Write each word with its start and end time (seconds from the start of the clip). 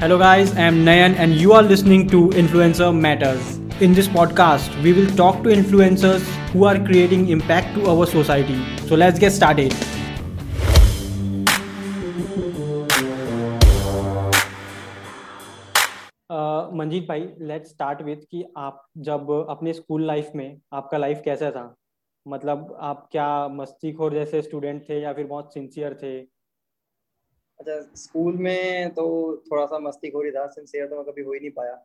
Hello, 0.00 0.16
guys, 0.16 0.54
I 0.54 0.60
am 0.60 0.84
Nayan, 0.84 1.16
and 1.16 1.34
you 1.34 1.52
are 1.52 1.62
listening 1.64 2.06
to 2.10 2.28
Influencer 2.40 2.96
Matters. 2.96 3.56
In 3.80 3.94
this 3.94 4.06
podcast, 4.06 4.80
we 4.80 4.92
will 4.92 5.08
talk 5.16 5.42
to 5.42 5.48
influencers 5.48 6.20
who 6.52 6.66
are 6.66 6.78
creating 6.78 7.30
impact 7.30 7.74
to 7.74 7.90
our 7.90 8.06
society. 8.06 8.58
So, 8.86 8.94
let's 8.94 9.18
get 9.18 9.32
started. 9.32 9.74
Uh, 16.30 16.70
Manjeet 16.78 17.08
भाई 17.08 17.28
let's 17.50 17.70
start 17.70 18.02
with 18.02 18.24
कि 18.30 18.44
आप 18.56 18.82
जब 19.10 19.30
अपने 19.50 19.72
school 19.72 20.06
life 20.06 20.30
में 20.36 20.60
आपका 20.72 20.98
life 20.98 21.22
कैसा 21.24 21.50
था 21.50 21.74
मतलब 22.26 22.76
आप 22.92 23.06
क्या 23.12 23.28
मस्तीखोर 23.60 24.14
जैसे 24.14 24.42
स्टूडेंट 24.42 24.88
थे 24.88 25.02
या 25.02 25.12
फिर 25.12 25.26
बहुत 25.26 25.54
सिंसियर 25.54 25.98
थे 26.02 26.18
अच्छा 27.60 27.80
स्कूल 27.94 28.36
में 28.36 28.90
तो 28.90 29.04
थोड़ा 29.52 29.66
सा 29.66 29.78
मस्ती 29.78 30.10
खोरी 30.10 30.30
था 30.30 30.46
सिंसियर 30.46 30.86
तो 30.86 30.96
मैं 30.96 31.04
कभी 31.04 31.22
हो 31.22 31.32
ही 31.32 31.40
नहीं 31.40 31.50
पाया। 31.50 31.84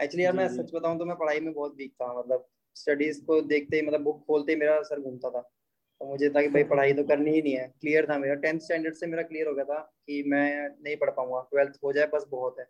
एक्चुअली 0.00 0.24
यार 0.24 0.32
मैं 0.32 0.48
सच 0.48 0.70
बताऊँ 0.74 0.98
तो 0.98 1.04
मैं 1.04 1.16
पढ़ाई 1.16 1.40
में 1.40 1.52
बहुत 1.54 1.74
वीक 1.76 1.92
था 1.92 2.18
मतलब 2.18 2.46
स्टडीज़ 2.76 3.24
को 3.24 3.40
देखते 3.40 3.76
ही 3.76 3.82
मतलब 3.82 4.00
बुक 4.00 4.24
खोलते 4.26 4.52
ही 4.52 4.58
मेरा 4.58 4.82
सर 4.82 5.00
घूमता 5.00 5.30
था। 5.30 5.40
तो 5.40 6.06
मुझे 6.06 6.30
था 6.30 6.42
कि 6.42 6.48
भाई 6.48 6.64
पढ़ाई 6.70 6.92
तो 6.92 7.04
करनी 7.04 7.30
ही 7.30 7.42
नहीं 7.42 7.54
है। 7.54 7.66
क्लियर 7.80 8.06
था 8.10 8.18
मेरा। 8.18 8.34
टेंथ 8.34 8.60
स्टैंडर्ड 8.60 8.94
से 8.94 9.06
मेरा 9.06 9.22
क्लियर 9.22 9.48
हो 9.48 9.54
गया 9.54 9.64
था 9.64 9.78
कि 10.06 10.22
मैं 10.26 10.68
नहीं 10.68 10.96
पढ़ 10.96 11.10
पाऊँगा। 11.10 11.40
ट्वेल्थ 11.50 11.78
हो 11.84 11.92
जाए 11.92 12.06
बस 12.06 12.26
बहुत 12.30 12.56
है। 12.58 12.64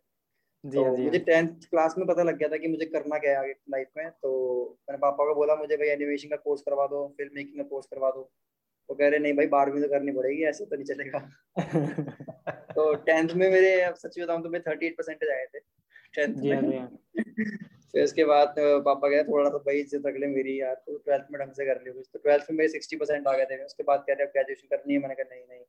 जी 0.64 0.78
तो 0.78 0.96
जी। 0.96 1.02
मुझे 1.02 1.18
टेंथ 1.18 1.48
क्लास 1.48 1.94
में 1.98 2.06
पता 2.06 2.22
लग 2.22 2.36
गया 2.36 2.48
था 2.48 2.56
कि 2.56 2.68
मुझे 2.68 2.86
करना 2.86 3.18
क्या 3.18 3.30
है 3.30 3.36
आगे 3.36 3.54
लाइफ 3.70 3.88
में। 3.96 4.10
तो 4.10 4.32
मैंने 4.90 4.98
पापा 4.98 5.24
को 5.24 5.34
बोला 5.34 5.56
मुझे 5.56 5.76
भाई 5.76 5.88
एनिमेशन 5.88 6.28
का 6.28 6.36
कोर्स 6.36 6.62
करवा 6.62 6.86
दो 6.86 7.08
फ़िल्म 7.16 7.32
मेकिंग 7.34 7.56
का 7.56 7.68
कोर्स 7.68 7.86
करवा 7.86 8.10
दो। 8.10 8.32
वो 8.92 8.96
कह 8.96 9.08
रहे 9.08 9.18
नहीं 9.18 9.32
भाई 9.34 9.46
बारहवीं 9.48 9.82
तो 9.82 9.88
करनी 9.88 10.12
पड़ेगी 10.12 10.42
ऐसे 10.44 10.64
तो 10.64 10.76
नहीं 10.76 10.84
चलेगा। 10.86 11.18
तो 12.74 12.82
टेंथ 13.04 13.28
में 13.34 13.50
मेरे 13.50 13.70
सच 13.98 14.18
बताऊँ 14.18 14.42
तो 14.42 14.48
मैं 14.50 14.60
थर्टी 14.62 14.86
एट 14.86 14.96
परसेंटेज 14.96 15.30
आए 15.30 15.46
थे 15.54 15.60
टेंथ 16.14 16.34
में। 16.36 16.52
हाँ, 16.52 16.62
हाँ। 16.72 16.88
फिर 17.92 18.04
उसके 18.04 18.24
बाद 18.24 18.54
पापा 18.58 19.08
गए 19.08 19.22
थोड़ा 19.24 19.48
सा 19.50 19.58
भाई 19.64 19.80
इज़्ज़त 19.80 20.06
रख 20.06 20.16
ले 20.20 20.26
मेरी 20.26 20.60
यार 20.60 20.74
तो 20.76 20.96
ट्वेल्थ 20.98 21.32
में 21.32 21.40
ढंग 21.40 21.52
से 21.54 21.66
कर 21.66 21.80
लियो 21.80 21.94
तो 21.94 22.18
ट्वेल्थ 22.18 22.50
में 22.50 22.58
मेरे 22.58 22.68
सिक्सटी 22.68 22.96
परसेंट 22.96 23.26
आ 23.26 23.36
गए 23.36 23.44
थे। 23.46 23.64
उसके 23.64 23.82
बाद 23.82 24.04
कह 24.06 24.12
रहे 24.12 24.26
अब 24.26 24.32
ग्रेजुएशन 24.32 24.76
करनी 24.76 24.94
है। 24.94 25.00
मैंने 25.00 25.14
कहा 25.14 25.34
नहीं 25.34 25.44
नहीं। 25.48 25.64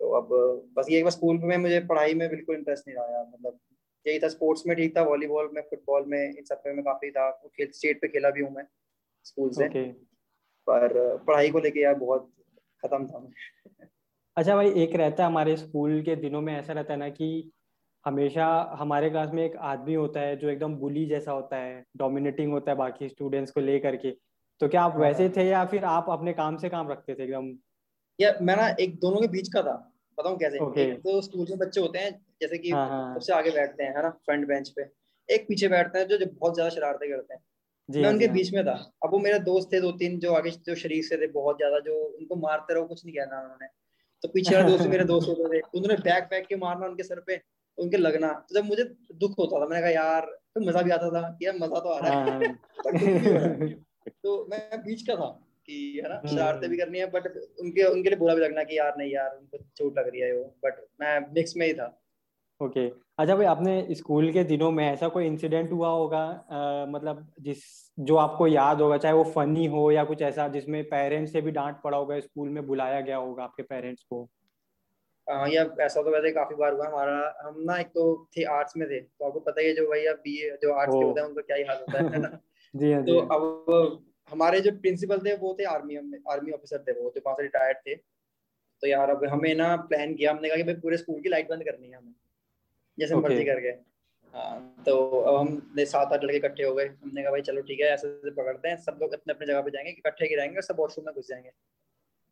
तो 0.00 0.10
अब 0.16 0.34
बस 0.76 0.90
ये 0.90 1.10
स्कूल 1.10 1.38
में 1.44 1.56
मुझे 1.58 1.80
पढ़ाई 1.86 2.14
में 2.14 2.28
बिल्कुल 2.30 2.56
इंटरेस्ट 2.56 2.88
नहीं 2.88 2.96
रहा 2.96 3.22
मतलब 3.24 3.58
यही 4.06 4.18
था 4.18 4.28
स्पोर्ट्स 4.28 4.66
में 4.66 4.76
ठीक 4.76 4.96
था 4.96 5.02
वॉलीबॉल 5.04 5.50
में 5.54 5.62
फुटबॉल 5.62 6.04
में 6.08 6.20
इन 6.20 6.44
सब 6.44 6.62
में 6.66 6.84
काफ़ी 6.84 7.10
था 7.10 7.30
खेल 7.46 7.70
स्टेट 7.74 8.00
पे 8.00 8.08
खेला 8.08 8.30
भी 8.30 8.40
हूँ 8.40 8.54
मैं 8.54 8.66
स्कूल 9.26 9.50
से। 9.52 9.68
Okay. 9.68 9.88
पर 10.66 10.92
पढ़ाई 11.26 11.50
को 11.50 11.58
लेके 11.58 11.80
यार 11.80 11.94
बहुत 11.94 12.30
खत्म 12.82 13.06
था 13.06 13.30
अच्छा 14.36 14.54
भाई 14.54 14.70
एक 14.70 14.94
रहता 14.96 15.22
है 15.22 15.28
हमारे 15.28 15.56
स्कूल 15.56 16.02
के 16.02 16.16
दिनों 16.16 16.40
में 16.40 16.54
ऐसा 16.54 16.72
रहता 16.72 16.92
है 16.92 16.98
ना 16.98 17.08
कि 17.08 17.52
हमेशा 18.04 18.76
हमारे 18.78 19.10
क्लास 19.10 19.30
में 19.34 19.44
एक 19.44 19.56
आदमी 19.56 19.94
होता 19.94 20.20
है 20.20 20.36
जो 20.36 20.48
एकदम 20.48 20.74
बुली 20.76 21.06
जैसा 21.06 21.32
होता 21.32 21.56
है 21.56 21.84
डोमिनेटिंग 21.96 22.52
होता 22.52 22.70
है 22.70 22.76
बाकी 22.76 23.08
स्टूडेंट्स 23.08 23.52
को 23.52 23.60
लेकर 23.60 23.96
के 23.96 24.10
तो 24.60 24.68
क्या 24.68 24.82
आप 24.82 24.92
हाँ। 24.92 25.00
वैसे 25.00 25.28
थे 25.28 25.44
या 25.44 25.64
फिर 25.64 25.84
आप 25.84 26.06
अपने 26.10 26.32
काम 26.32 26.56
से 26.56 26.68
काम 26.68 26.90
रखते 26.90 27.14
थे 27.14 27.24
एकदम 27.24 27.52
या 28.20 28.32
मैं 28.42 28.56
ना 28.56 28.68
एक 28.80 28.98
दोनों 29.00 29.20
के 29.20 29.28
बीच 29.28 29.48
का 29.48 29.62
था 29.62 29.92
बताऊँ 30.18 30.38
कैसे 30.38 30.58
okay. 30.58 30.78
एक 30.78 30.98
तो 30.98 31.20
स्कूल 31.20 31.46
में 31.50 31.58
बच्चे 31.58 31.80
होते 31.80 31.98
हैं 31.98 32.10
जैसे 32.40 32.58
कि 32.58 32.70
हाँ, 32.70 32.88
हाँ। 32.88 33.14
सबसे 33.14 33.32
आगे 33.32 33.50
बैठते 33.50 33.84
हैं 33.84 33.96
है 33.96 34.02
ना 34.02 34.10
फ्रंट 34.10 34.46
बेंच 34.48 34.68
पे 34.68 34.82
एक 35.28 35.48
पीछे 35.48 35.68
बैठते 35.68 35.98
हैं 35.98 36.06
जो, 36.06 36.16
जो 36.16 36.26
बहुत 36.26 36.54
ज़्यादा 36.54 36.70
शरारतें 36.70 37.08
करते 37.10 37.34
हैं 37.34 37.42
मैं 37.88 38.04
हाँ 38.04 38.12
उनके 38.12 38.26
हाँ। 38.26 38.34
बीच 38.34 38.52
में 38.52 38.64
था। 38.66 38.92
अब 39.04 39.10
वो 39.12 39.18
मेरे 39.18 39.38
दोस्त 39.38 39.72
थे 39.72 39.80
दो 39.80 39.92
तीन 39.92 40.18
जो 40.18 40.32
आगे 40.32 40.50
जो 40.50 40.74
शरीर 40.74 41.02
से 41.04 41.16
थे 41.16 41.26
बहुत 41.26 41.56
ज़्यादा 41.56 41.78
जो 41.78 41.94
उनको 41.94 42.36
मारते 42.36 42.74
रहो 42.74 42.84
कुछ 42.84 43.04
नहीं 43.04 43.14
कहना 43.16 43.40
उन्होंने। 43.40 43.66
तो 44.22 44.28
पीछे 44.28 44.54
वाले 44.56 44.68
दोस्त 44.68 44.86
मेरे 44.86 45.04
दोस्त 45.04 45.28
होते 45.28 45.58
थे। 45.58 45.60
उन्होंने 45.74 45.96
बैक 46.02 46.24
बैक 46.24 46.46
के 46.46 46.56
मारना 46.56 46.86
उनके 46.86 47.02
सर 47.02 47.20
पे 47.20 47.40
उनके 47.78 47.96
लगना। 47.96 48.32
तो 48.32 48.54
जब 48.54 48.64
मुझे 48.64 48.84
दुख 49.14 49.38
होता 49.38 49.60
था 49.60 49.66
मैंने 49.66 49.82
कहा 49.82 49.90
यार 49.90 50.26
तो 50.54 50.60
मज़ा 50.60 50.82
भी 50.82 50.90
आता 50.90 51.10
था 51.10 51.38
यार 51.42 51.56
मज़ा 51.56 51.80
तो 51.80 51.88
आ 51.88 51.98
रहा 51.98 52.24
है। 52.24 52.38
हाँ। 52.38 52.54
तो 54.24 54.46
मैं 54.50 54.80
बीच 54.82 55.02
का 55.02 55.14
था 55.14 55.28
कि 55.66 56.02
है 56.04 56.08
ना 56.08 56.22
शरारतें 56.26 56.70
भी 56.70 56.76
करनी 56.76 56.98
है 56.98 57.06
बट 57.10 57.26
उनके 57.60 57.84
उनके 57.84 58.08
लिए 58.08 58.18
बुरा 58.18 58.34
भी 58.34 58.40
लगना 58.40 58.62
कि 58.62 58.78
यार 58.78 58.94
नहीं 58.98 59.12
यार 59.12 59.36
उनको 59.36 59.58
चोट 59.76 59.98
लग 59.98 60.08
रही 60.08 60.20
है 60.20 60.32
वो 60.36 60.44
बट 60.64 60.86
मैं 61.00 61.20
मिक्स 61.34 61.56
में 61.56 61.66
ही 61.66 61.74
था। 61.74 62.00
Okay 62.60 62.88
okay. 62.88 63.07
अच्छा 63.18 63.34
भाई 63.36 63.46
आपने 63.46 63.94
स्कूल 63.94 64.32
के 64.32 64.42
दिनों 64.44 64.70
में 64.70 64.84
ऐसा 64.86 65.08
कोई 65.08 65.26
इंसिडेंट 65.26 65.72
हुआ 65.72 65.88
होगा 65.88 66.18
आ, 66.18 66.86
मतलब 66.86 67.32
जिस 67.40 67.62
जो 68.00 68.16
आपको 68.16 68.46
याद 68.46 68.80
होगा 68.80 68.96
चाहे 68.98 69.14
वो 69.14 69.24
फनी 69.24 69.66
हो 69.66 69.90
या 69.92 70.04
कुछ 70.04 70.22
ऐसा 70.22 70.48
जिसमें 70.48 70.82
पेरेंट्स 70.84 71.32
से 71.32 71.40
भी 71.40 71.50
डांट 71.50 71.80
पड़ा 71.84 71.98
होगा 71.98 72.20
स्कूल 72.20 72.48
में 72.48 72.66
बुलाया 72.66 73.00
गया 73.00 73.16
होगा 73.16 73.44
आपके 73.44 73.62
पेरेंट्स 73.62 74.02
को? 74.02 74.28
हाँ 75.26 75.48
या 75.48 75.62
ऐसा 75.80 76.02
तो 76.02 76.10
वैसे 76.10 76.30
काफ़ी 76.32 76.54
बार 76.56 76.72
हुआ 76.72 76.86
हमारा 76.86 77.16
हम 77.42 77.60
ना 77.60 77.76
एक 77.78 77.86
तो 77.86 78.04
थे 78.36 78.44
आर्ट्स 78.44 78.76
में 78.76 78.86
थे 78.88 79.00
तो 79.00 79.26
आपको 79.26 79.40
पता 79.40 79.60
ही 79.60 79.66
है 79.66 79.74
जो 79.74 79.86
भैया 79.90 80.12
बीए 80.12 80.50
जो 80.62 80.72
आर्ट्स 80.74 80.96
के 80.96 81.04
होते 81.04 81.20
हैं 81.20 81.26
उनका 81.28 81.42
क्या 81.42 81.56
ही 81.56 81.62
हाल 81.62 81.76
होता 81.76 81.98
है 81.98 82.20
ना? 82.20 82.28
जी 82.74 82.92
हाँ 82.92 83.02
तो 83.04 83.18
अब 83.18 84.04
हमारे 84.30 84.60
जो 84.60 84.72
प्रिंसिपल 84.72 85.18
थे 85.18 85.36
वो 85.36 85.56
थे 85.60 85.64
आर्मी 85.64 85.96
आर्मी 86.30 86.52
ऑफिसर 86.52 86.84
थे 86.88 86.92
वो 87.02 87.10
तो 87.10 87.20
पास 87.20 87.36
रिटायर्ड 87.40 87.78
थे। 87.78 87.94
तो 88.56 88.86
यार 88.86 89.10
अब 89.10 89.24
हमें 89.24 89.54
ना 89.54 89.76
प्लान 89.76 90.14
किया 90.14 90.32
हमने 90.32 90.48
कहा 90.48 90.56
कि 90.56 90.62
भाई 90.62 90.74
पूरे 90.74 90.96
स्कूल 90.96 91.20
की 91.22 91.28
लाइट 91.28 91.50
बंद 91.50 91.64
करनी 91.64 91.88
है 91.88 91.96
हमें। 91.96 92.14
जैसे 92.98 93.14
okay. 93.14 93.24
मर्ज़ी 93.24 93.44
करके। 93.44 93.68
हाँ 94.34 94.82
तो 94.86 94.96
अब 95.20 95.36
हम 95.36 95.84
सात 95.86 96.12
आठ 96.12 96.24
लड़के 96.24 96.36
इकट्ठे 96.36 96.62
हो 96.62 96.74
गए। 96.74 96.86
हमने 96.86 97.22
कहा 97.22 97.30
भाई 97.30 97.40
चलो 97.42 97.60
ठीक 97.62 97.80
है 97.80 97.86
ऐसे 97.90 98.30
पकड़ते 98.30 98.68
हैं। 98.68 98.76
सब 98.78 98.98
लोग 99.02 99.12
अपने 99.14 99.32
अपने 99.32 99.46
जगह 99.46 99.60
पे 99.60 99.70
जाएँगे 99.70 99.90
इकट्ठे 99.90 100.28
गिराएँगे 100.28 100.62
सब 100.62 100.76
वॉशरूम 100.78 101.06
में 101.06 101.14
घुस 101.14 101.28
जाएँगे। 101.28 101.50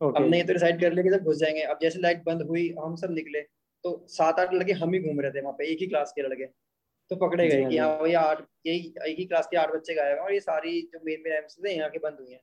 okay. 0.01 0.17
हमने 0.17 0.39
ये 0.39 0.45
तो 0.45 0.53
डिसाइड 0.53 0.81
कर 0.81 0.93
लिया 0.93 1.05
कि 1.05 1.11
जब 1.11 1.25
घुस 1.25 1.39
जाएँगे। 1.39 1.63
अब 1.65 1.79
जैसे 1.83 2.01
लाइट 2.01 2.23
बंद 2.25 2.43
हुई 2.43 2.69
हम 2.79 2.97
सब 2.97 3.13
निकले 3.13 3.41
तो 3.85 3.91
सात 4.11 4.41
आठ 4.41 4.55
लड़के 4.55 4.73
हम 4.75 4.93
ही 4.95 5.01
घूम 5.01 5.21
रहे 5.21 5.31
थे 5.31 5.41
वहाँ 5.41 5.55
पे 5.59 5.67
एक 5.73 5.79
ही 5.81 5.87
क्लास 5.87 6.13
के 6.17 6.23
लड़के। 6.23 6.47
तो 7.11 7.17
पकड़े 7.17 7.49
गए 7.49 7.65
कि 7.65 7.77
हाँ, 7.77 7.89
हाँ 7.89 7.99
भाई 7.99 8.13
आठ 8.15 8.43
यही 8.67 8.95
एक 9.09 9.19
ही 9.19 9.25
क्लास 9.25 9.49
के 9.51 9.57
आठ 9.57 9.75
बच्चे 9.75 9.95
गायब 9.95 10.17
हैं 10.17 10.25
और 10.25 10.33
ये 10.33 10.41
सारी 10.41 10.81
जो 10.93 11.01
मेन 11.05 11.23
मेन 11.25 11.35
एम्स 11.35 11.57
थे 11.65 11.75
यहाँ 11.75 11.91
के 11.91 11.99
बंद 11.99 12.17
हुई 12.21 12.33
हैं। 12.33 12.41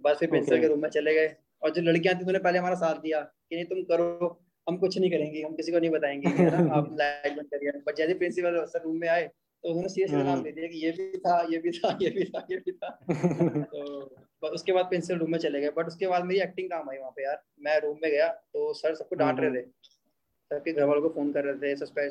बस 0.00 0.16
फिर 0.18 0.28
प्रिंसिपल 0.30 0.60
के 0.60 0.68
रूम 0.68 0.82
में 0.82 0.88
चले 0.90 1.14
गए। 1.14 1.34
और 1.62 1.70
जो 1.70 1.82
लड़कियाँ 1.82 2.14
थी 2.14 2.20
उन्होंने 2.20 2.38
पहले 2.38 2.58
हमारा 2.58 2.74
साथ 2.76 3.00
दिया 3.00 3.20
कि 3.20 3.56
नहीं 3.56 3.64
तुम 3.64 3.82
करो 3.84 4.28
हम 4.68 4.76
कुछ 4.76 4.98
नहीं 4.98 5.10
करेंगे 5.10 5.42
हम 5.42 5.54
किसी 5.54 5.72
को 5.72 5.78
नहीं 5.78 5.90
बताएँगे 5.90 6.44
आप 6.70 6.96
लाइट 7.00 7.36
बंद 7.36 7.46
करिए 7.46 7.70
बट 7.70 7.96
जैसे 7.96 8.14
प्रिंसिपल 8.14 8.64
सर 8.64 8.82
रूम 8.82 8.96
में 8.96 9.08
आए 9.08 9.30
तो 9.62 9.68
उन्होंने 9.68 9.88
सीधे 9.88 10.06
सीधे 10.06 10.22
नाम 10.22 10.42
दे 10.42 10.52
दिया 10.52 10.66
कि 10.66 10.78
ये 10.78 10.90
भी 10.90 11.18
था 11.18 11.46
ये 11.50 11.58
भी 11.58 11.70
था 11.70 11.98
ये 12.02 12.10
भी 12.10 12.24
था 12.24 12.46
ये 12.50 12.56
भी 12.56 12.72
था। 12.72 12.98
तो 14.42 14.46
उसके 14.46 14.72
बाद 14.72 14.84
प्रिंसिपल 14.84 15.20
रूम 15.20 15.32
में 15.32 15.38
चले 15.38 15.60
गए। 15.60 15.70
बट 15.70 15.86
उसके 15.86 16.06
बाद 16.06 16.24
मेरी 16.24 16.40
एक्टिंग 16.40 16.70
काम 16.70 16.90
आई 16.90 16.98
वहाँ 16.98 17.10
पे 17.10 17.24
यार। 17.24 17.42
मैं 17.60 17.80
रूम 17.80 17.98
में 18.02 18.10
गया 18.10 18.28
तो 18.28 18.72
सर 18.74 18.94
सबको 18.94 19.14
डांट 19.14 19.40
रहे 19.40 19.50
थे। 19.50 19.62
सबके 19.62 20.72
घर 20.72 20.84
वालों 20.84 21.02
को 21.02 21.08
फ़ोन 21.08 21.32
कर 21.32 21.44
रहे 21.44 21.54
थे 21.54 21.76
सस्पेंड 21.76 22.10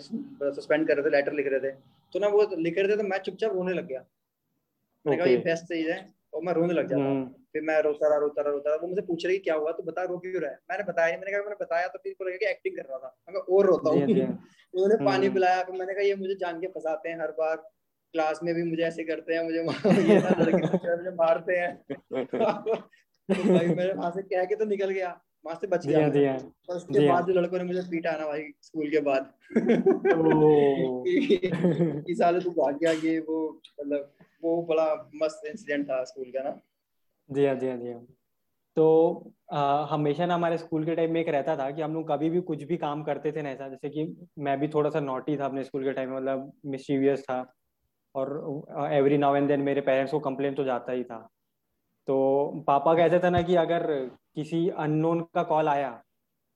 सस्पेंड 0.53 0.88
कर 0.88 0.97
रहे 0.97 1.06
थे 1.06 1.09
लेटर 1.09 1.33
लिख 1.33 1.47
रहे 1.47 1.59
थे। 1.59 1.72
तो 2.13 2.19
ना 2.19 2.28
वो 2.28 2.50
लिख 2.57 2.78
रहे 2.78 2.88
थे 2.88 2.97
तो 2.97 3.03
मैं 3.03 3.18
चुपचाप 3.18 3.53
रोने 3.53 3.73
लग 3.73 3.88
गया। 3.88 4.06
मैंने 5.07 5.18
कहा 5.18 5.28
ये 5.28 5.38
बेस्ट 5.38 5.63
चीज़ 5.63 5.89
है। 5.89 6.13
और 6.33 6.44
मैं 6.44 6.53
रोने 6.53 6.73
लग 6.73 6.88
जाता। 6.88 7.03
हम्म। 7.03 7.41
फिर 7.53 7.62
मैं 7.62 7.81
रोता 7.81 8.09
रहा 8.09 8.17
रोता 8.17 8.41
रहा 8.41 8.51
रोता 8.53 8.69
रहा। 8.69 8.79
वो 8.81 8.88
मुझे 8.88 9.01
पूछ 9.01 9.25
रही 9.25 9.38
क्या 9.38 9.56
हुआ? 9.56 9.72
तो 9.72 9.84
बता 9.84 10.03
रो 10.03 10.17
क्यों 10.17 10.41
रहा 10.41 10.51
है? 10.51 10.59
मैंने 10.72 10.84
बताया 10.84 11.17
मैंने 11.17 11.31
कहा 11.31 11.41
मैंने 11.41 11.56
बताया 11.62 11.88
तो 11.88 12.00
फिर 12.00 12.28
लगा 12.28 12.38
कि 12.38 12.45
एक्टिंग 12.45 12.75
कर 12.75 12.84
रहा 12.89 12.97
था। 12.97 13.17
मैं 13.29 13.41
और 13.41 13.66
रोता 13.66 13.89
हूँ। 13.89 14.01
उन्होंने 14.75 15.06
पानी 15.06 15.25
हम्म। 15.25 15.34
पिलाया 15.34 15.63
फिर 15.63 15.75
मैंने 15.75 15.94
कहा 15.94 16.03
ये 16.03 16.16
मुझे 16.16 16.35
जान 16.35 16.62
के 16.62 16.67
फंसाते 16.67 17.09
हैं 17.09 17.19
हर 17.22 17.31
बार। 17.31 17.56
क्लास 18.13 18.39
में 18.44 18.56
भी 18.56 18.63
मुझे 18.63 18.84
ऐसे 18.84 19.03
करते 19.03 19.34
हैं 19.34 19.44
मुझे 19.44 19.57
ये 19.57 19.63
मुझे 20.97 21.12
मारते 21.16 21.53
हैं। 21.53 21.84
तो 21.91 23.34
भाई 23.34 23.68
मैंने 23.68 23.94
वहाँ 23.94 24.12
से 24.12 24.22
कह 24.22 24.45
के 24.45 24.56
तो 24.56 24.66
निकल 24.66 24.89
गया। 24.89 25.22
वहाँ 25.45 25.57
से 25.62 25.68
बच 25.68 25.88
गया 25.88 26.09
दिया, 26.09 26.33
और 26.69 26.75
उसके 26.75 27.07
बाद 27.07 27.28
जो 27.28 27.33
लड़कों 27.33 27.57
ने 27.57 27.63
मुझे 27.63 27.81
पीटा 27.81 28.12
ना 28.12 28.25
भाई 28.25 28.44
स्कूल 28.62 28.89
के 28.89 29.00
बाद। 29.00 29.33
कि 32.07 32.16
साले 32.16 32.39
तू 32.39 32.50
भाग 32.50 32.75
गया 32.75 32.91
ये 32.91 33.19
वो 33.19 33.62
मतलब 33.81 34.13
वो 34.44 34.63
बड़ा 34.63 35.09
मस्त 35.16 35.41
इंसिडेंट 35.47 35.89
था 35.89 36.03
स्कूल 36.03 36.25
का 36.25 36.44
ना। 36.44 36.62
जी 37.29 37.45
हाँ 37.45 37.55
जी 37.55 37.67
हाँ 37.69 37.77
जी 37.77 37.91
हाँ 37.91 38.05
तो 38.77 39.33
आ, 39.53 39.85
हमेशा 39.85 40.25
ना 40.25 40.35
हमारे 40.35 40.57
स्कूल 40.57 40.85
के 40.85 40.95
टाइम 40.95 41.13
में 41.13 41.21
एक 41.21 41.29
रहता 41.29 41.55
था 41.57 41.71
कि 41.71 41.81
हम 41.81 41.93
लोग 41.93 42.09
कभी 42.09 42.29
भी 42.29 42.41
कुछ 42.41 42.63
भी 42.63 42.77
काम 42.77 43.03
करते 43.03 43.31
थे 43.31 43.41
ना 43.41 43.49
ऐसा 43.49 43.69
जैसे 43.69 43.89
कि 43.89 44.27
मैं 44.39 44.59
भी 44.59 44.67
थोड़ा 44.67 44.89
सा 44.89 44.99
नोटी 44.99 45.37
था 45.37 45.45
अपने 45.45 45.63
स्कूल 45.63 45.83
के 45.83 45.94
टाइम 45.94 46.09
में 46.09 46.18
मतलब 46.18 46.53
मिस्टीवियस 46.65 47.23
था। 47.23 47.41
और 48.15 48.29
एवरी 48.94 49.18
नाउ 49.18 49.35
एंड 49.35 49.47
देन 49.47 49.62
मेरे 49.62 49.81
पेरेंट्स 49.81 50.12
को 50.12 50.19
कंप्लेन 50.19 50.56
तो 50.56 50.63
जाता 50.63 50.91
ही 50.91 51.03
था। 51.03 51.18
तो 52.07 52.63
पापा 52.68 52.95
कहते 52.95 53.19
थे 53.19 53.29
ना 53.29 53.41
कि 53.41 53.56
अगर 53.56 53.88
किसी 54.35 54.69
अननोन 54.69 55.21
का 55.35 55.44
कॉल 55.44 55.67
आया 55.69 55.91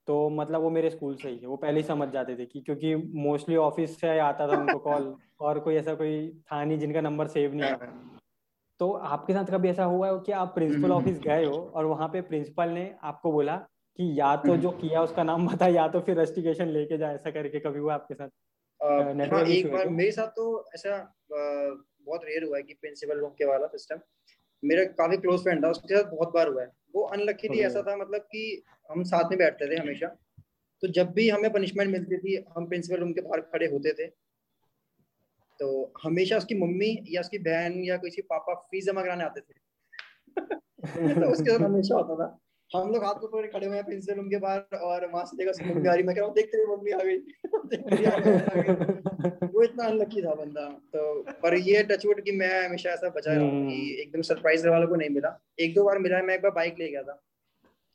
तो 0.07 0.29
मतलब 0.29 0.61
वो 0.61 0.69
मेरे 0.69 0.89
स्कूल 0.89 1.15
से 1.15 1.29
ही 1.29 1.37
है 1.37 1.47
वो 1.47 1.55
पहले 1.57 1.79
ही 1.81 1.87
समझ 1.87 2.09
जाते 2.09 2.35
थे 2.35 2.45
कि 2.45 2.61
क्योंकि 2.61 2.95
मोस्टली 2.95 3.55
ऑफ़िस 3.55 3.99
से 4.01 4.19
आता 4.19 4.47
था 4.47 4.55
उनको 4.55 4.79
कॉल 4.79 5.15
और 5.39 5.59
कोई 5.59 5.75
ऐसा 5.75 5.95
कोई 5.95 6.29
था 6.51 6.63
नहीं 6.65 6.79
जिनका 6.79 7.01
नंबर 7.01 7.27
सेव 7.27 7.53
नहीं 7.55 7.67
है। 7.67 7.91
तो 8.79 8.91
आपके 9.09 9.33
साथ 9.33 9.45
कभी 9.45 9.69
ऐसा 9.69 9.83
हुआ 9.85 10.07
है 10.09 10.19
कि 10.19 10.31
आप 10.33 10.53
प्रिंसिपल 10.55 10.91
ऑफ़िस 10.91 11.19
गए 11.19 11.45
हो 11.45 11.59
और 11.75 11.85
वहाँ 11.85 12.07
पे 12.09 12.21
प्रिंसिपल 12.23 12.69
ने 12.69 12.85
आपको 13.03 13.31
बोला 13.31 13.55
कि 13.99 14.19
या 14.19 14.35
तो 14.43 14.57
जो 14.57 14.71
किया 14.73 15.01
उसका 15.01 15.23
नाम 15.23 15.47
बता 15.47 15.67
या 15.67 15.87
तो 15.87 16.01
फिर 16.01 16.17
रेस्टिगेशन 16.17 16.67
लेके 16.69 16.97
जाए 16.97 17.15
ऐसा 17.15 17.31
करके 17.31 17.59
कभी 17.59 17.79
हुआ 17.79 17.93
आपके 17.93 18.13
साथ? 18.13 18.29
हाँ, 19.25 19.41
एक 19.43 19.71
बार 19.71 19.89
मेरे 19.89 20.11
साथ 20.11 20.27
तो 20.29 20.45
ऐसा 20.75 20.97
बहुत 21.31 22.21
रेयर 22.25 22.43
हुआ 22.43 22.57
है 22.57 22.63
कि 22.63 22.73
प्रिंसिपल 22.73 23.19
रूम 23.19 23.29
के 23.31 23.45
वाला 23.45 23.67
सिस्टम 23.67 23.99
मेरा 24.63 24.83
काफ़ी 24.93 25.17
क्लोज 25.17 25.41
फ्रेंड 25.43 25.63
था 25.65 25.69
उसके 25.69 25.95
साथ 25.95 26.11
बहुत 26.11 26.33
बार 26.33 26.47
हुआ 26.47 26.61
है। 26.63 26.67
वो 26.95 27.03
अनलकीली 27.09 27.61
ऐसा 27.61 27.81
था 27.81 27.95
मतलब 27.97 28.21
कि 28.31 28.43
हम 28.89 29.03
साथ 29.05 29.29
में 29.31 29.37
बैठते 29.39 29.67
थे 29.71 29.79
हमेशा। 29.81 30.07
तो 30.83 30.87
जब 30.89 31.11
भी 31.13 31.29
हमें 31.29 31.51
पनिशमेंट 31.53 31.91
मिलती 31.91 32.17
थी 32.17 32.35
हम 32.57 32.67
प्रिंसिपल 32.69 32.99
रूम 32.99 33.13
के 33.13 33.21
बाहर 33.21 33.41
खड़े 33.43 33.67
होते 33.67 33.93
थे। 33.93 34.07
तो 35.59 35.93
हमेशा 36.03 36.37
उसकी 36.37 36.55
मम्मी 36.55 37.05
या 37.07 37.21
उसकी 37.21 37.37
बहन 37.37 37.83
या 37.83 37.97
किसी 37.97 38.21
पापा 38.21 38.53
फ़ीस 38.53 38.85
जमा 38.85 39.01
कराने 39.01 39.23
आते 39.23 39.41
थे। 39.41 39.53
तो 41.21 41.31
उसके 41.31 41.51
साथ 41.51 41.59
हमेशा 41.59 41.95
होता 41.95 42.15
था। 42.15 42.39
हम 42.75 42.91
लोग 42.91 43.03
हाथ 43.03 43.13
पकड़े 43.13 43.47
खड़े 43.47 43.67
हुए 43.67 43.75
हैं 43.75 43.85
प्रिंसिपल 43.85 44.17
रूम 44.17 44.29
के 44.29 44.37
बाहर 44.37 44.77
और 44.77 45.11
वहाँ 45.11 45.25
से 45.25 45.37
देखा 45.37 45.73
मम्मी 45.73 45.87
आ 45.87 45.93
रही। 45.93 46.03
मैं 46.03 46.15
कह 46.15 46.21
रहा 46.21 46.27
हूँ 46.27 46.35
देखते 46.35 46.65
मम्मी 46.75 46.91
आ 46.91 46.97
गई। 46.97 47.17
वो 49.47 49.63
इतना 49.63 49.85
अनलकी 49.85 50.21
था 50.21 50.33
बंदा। 50.33 50.69
तो 50.69 51.21
पर 51.31 51.53
ये 51.53 51.83
टचवुड 51.83 52.21
की 52.21 52.31
मैं 52.31 52.67
हमेशा 52.67 52.89
ऐसा 52.89 53.09
बचा 53.09 53.33
रहा 53.33 53.41
हूँ 53.41 53.51
कि 53.51 53.57
हम्म। 53.57 54.01
एकदम 54.01 54.21
सरप्राइज़ 54.21 54.67
वालों 54.67 54.87
को 54.87 54.95
नहीं 54.95 55.09
मिला। 55.09 55.45
एक 55.59 55.75
दो 55.75 55.83
बार 55.83 55.99
मिला 55.99 56.21
मैं 56.21 56.35
एक 56.35 56.41
बार 56.41 56.51
बाइक 56.51 56.75
ले 56.79 56.87
गया 56.87 57.03
था। 57.03 57.21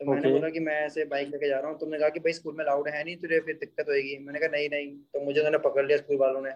तो 0.01 0.05
okay. 0.05 0.15
मैंने 0.15 0.33
बोला 0.33 0.49
कि 0.49 0.61
मैं 0.61 0.81
ऐसे 0.81 1.05
बाइक 1.05 1.29
लेके 1.29 1.49
जा 1.49 1.61
रहा 1.61 1.71
हूँ। 1.71 1.79
तुमने 1.79 1.99
कहा 1.99 2.09
कि 2.09 2.21
भाई 2.21 2.33
स्कूल 2.33 2.55
में 2.57 2.65
लाउड 2.65 2.89
है 2.89 3.05
नहीं 3.05 3.17
तुझे 3.17 3.41
फिर 3.41 3.55
दिक्कत 3.55 3.89
होगी 3.89 4.19
मैंने 4.19 4.39
कहा 4.39 4.49
नहीं 4.49 4.71
नहीं। 4.71 4.97
तो 4.97 5.21
मुझे 5.21 5.41
उन्होंने 5.41 5.59
पकड़ 5.59 5.87
लिया 5.87 5.99
स्कूल 5.99 6.17
वालों 6.17 6.43
ने। 6.43 6.51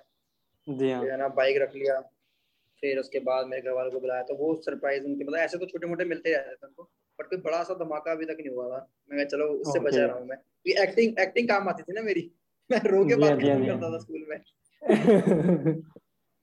जी 0.68 0.90
हाँ। 0.90 1.16
ना 1.16 1.28
बाइक 1.28 1.56
रख 1.62 1.74
लिया 1.74 2.00
फिर 2.80 2.98
उसके 2.98 3.18
बाद 3.18 3.46
मेरे 3.46 3.62
घर 3.62 3.70
वालों 3.70 3.90
को 3.90 4.00
बुलाया 4.00 4.22
तो 4.22 4.34
वो 4.34 4.54
सरप्राइज़ 4.54 5.04
उनके 5.04 5.24
मतलब 5.24 5.38
ऐसे 5.38 5.58
तो 5.58 5.66
छोटे 5.66 5.86
मोटे 5.86 6.04
मिलते 6.04 6.32
रहते 6.32 6.54
थे 6.54 6.66
उनको 6.66 6.82
बट 7.20 7.26
कोई 7.26 7.38
बड़ा 7.38 7.62
सा 7.62 7.74
धमाका 7.74 8.12
अभी 8.12 8.24
तक 8.24 8.36
नहीं 8.40 8.48
हुआ 8.48 8.68
था। 8.68 8.92
मैं 9.12 9.26
चलो 9.26 9.44
उससे 9.46 9.78
okay. 9.78 9.92
बचा 9.92 10.06
रहा 10.06 10.16
हूँ 10.16 10.26
मैं। 10.26 10.38
क्योंकि 10.38 10.82
एक्टिंग 10.82 11.18
एक्टिंग 11.18 11.48
काम 11.48 11.68
आती 11.68 11.82
थी 11.82 11.92
ना 11.92 12.02
मेरी। 12.02 12.32
मैं 12.70 12.80
रो 12.80 13.04
के 13.04 13.14
बात 13.14 13.38
करता 13.42 13.92
था 13.92 13.98
स्कूल 13.98 14.26
में। 14.28 14.40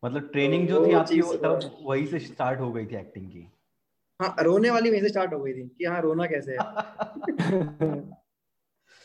मतलब 0.05 0.29
ट्रेनिंग 0.31 0.67
जो 0.67 0.87
थी 0.87 0.93
आपकी 0.93 1.21
तब 1.21 1.77
वही 1.81 2.07
से 2.07 2.19
स्टार्ट 2.19 2.59
हो 2.59 2.71
गई 2.71 2.85
थी 2.85 2.95
एक्टिंग 2.95 3.29
की? 3.29 3.51
हाँ 4.21 4.35
रोने 4.39 4.69
वाली 4.69 4.89
वहीं 4.89 5.01
से 5.01 5.09
स्टार्ट 5.09 5.33
हो 5.33 5.39
गई 5.39 5.53
थी 5.53 5.75
कि 5.77 5.85
हाँ 5.85 6.01
रोना 6.01 6.25
कैसे 6.25 6.51
है? 6.51 6.57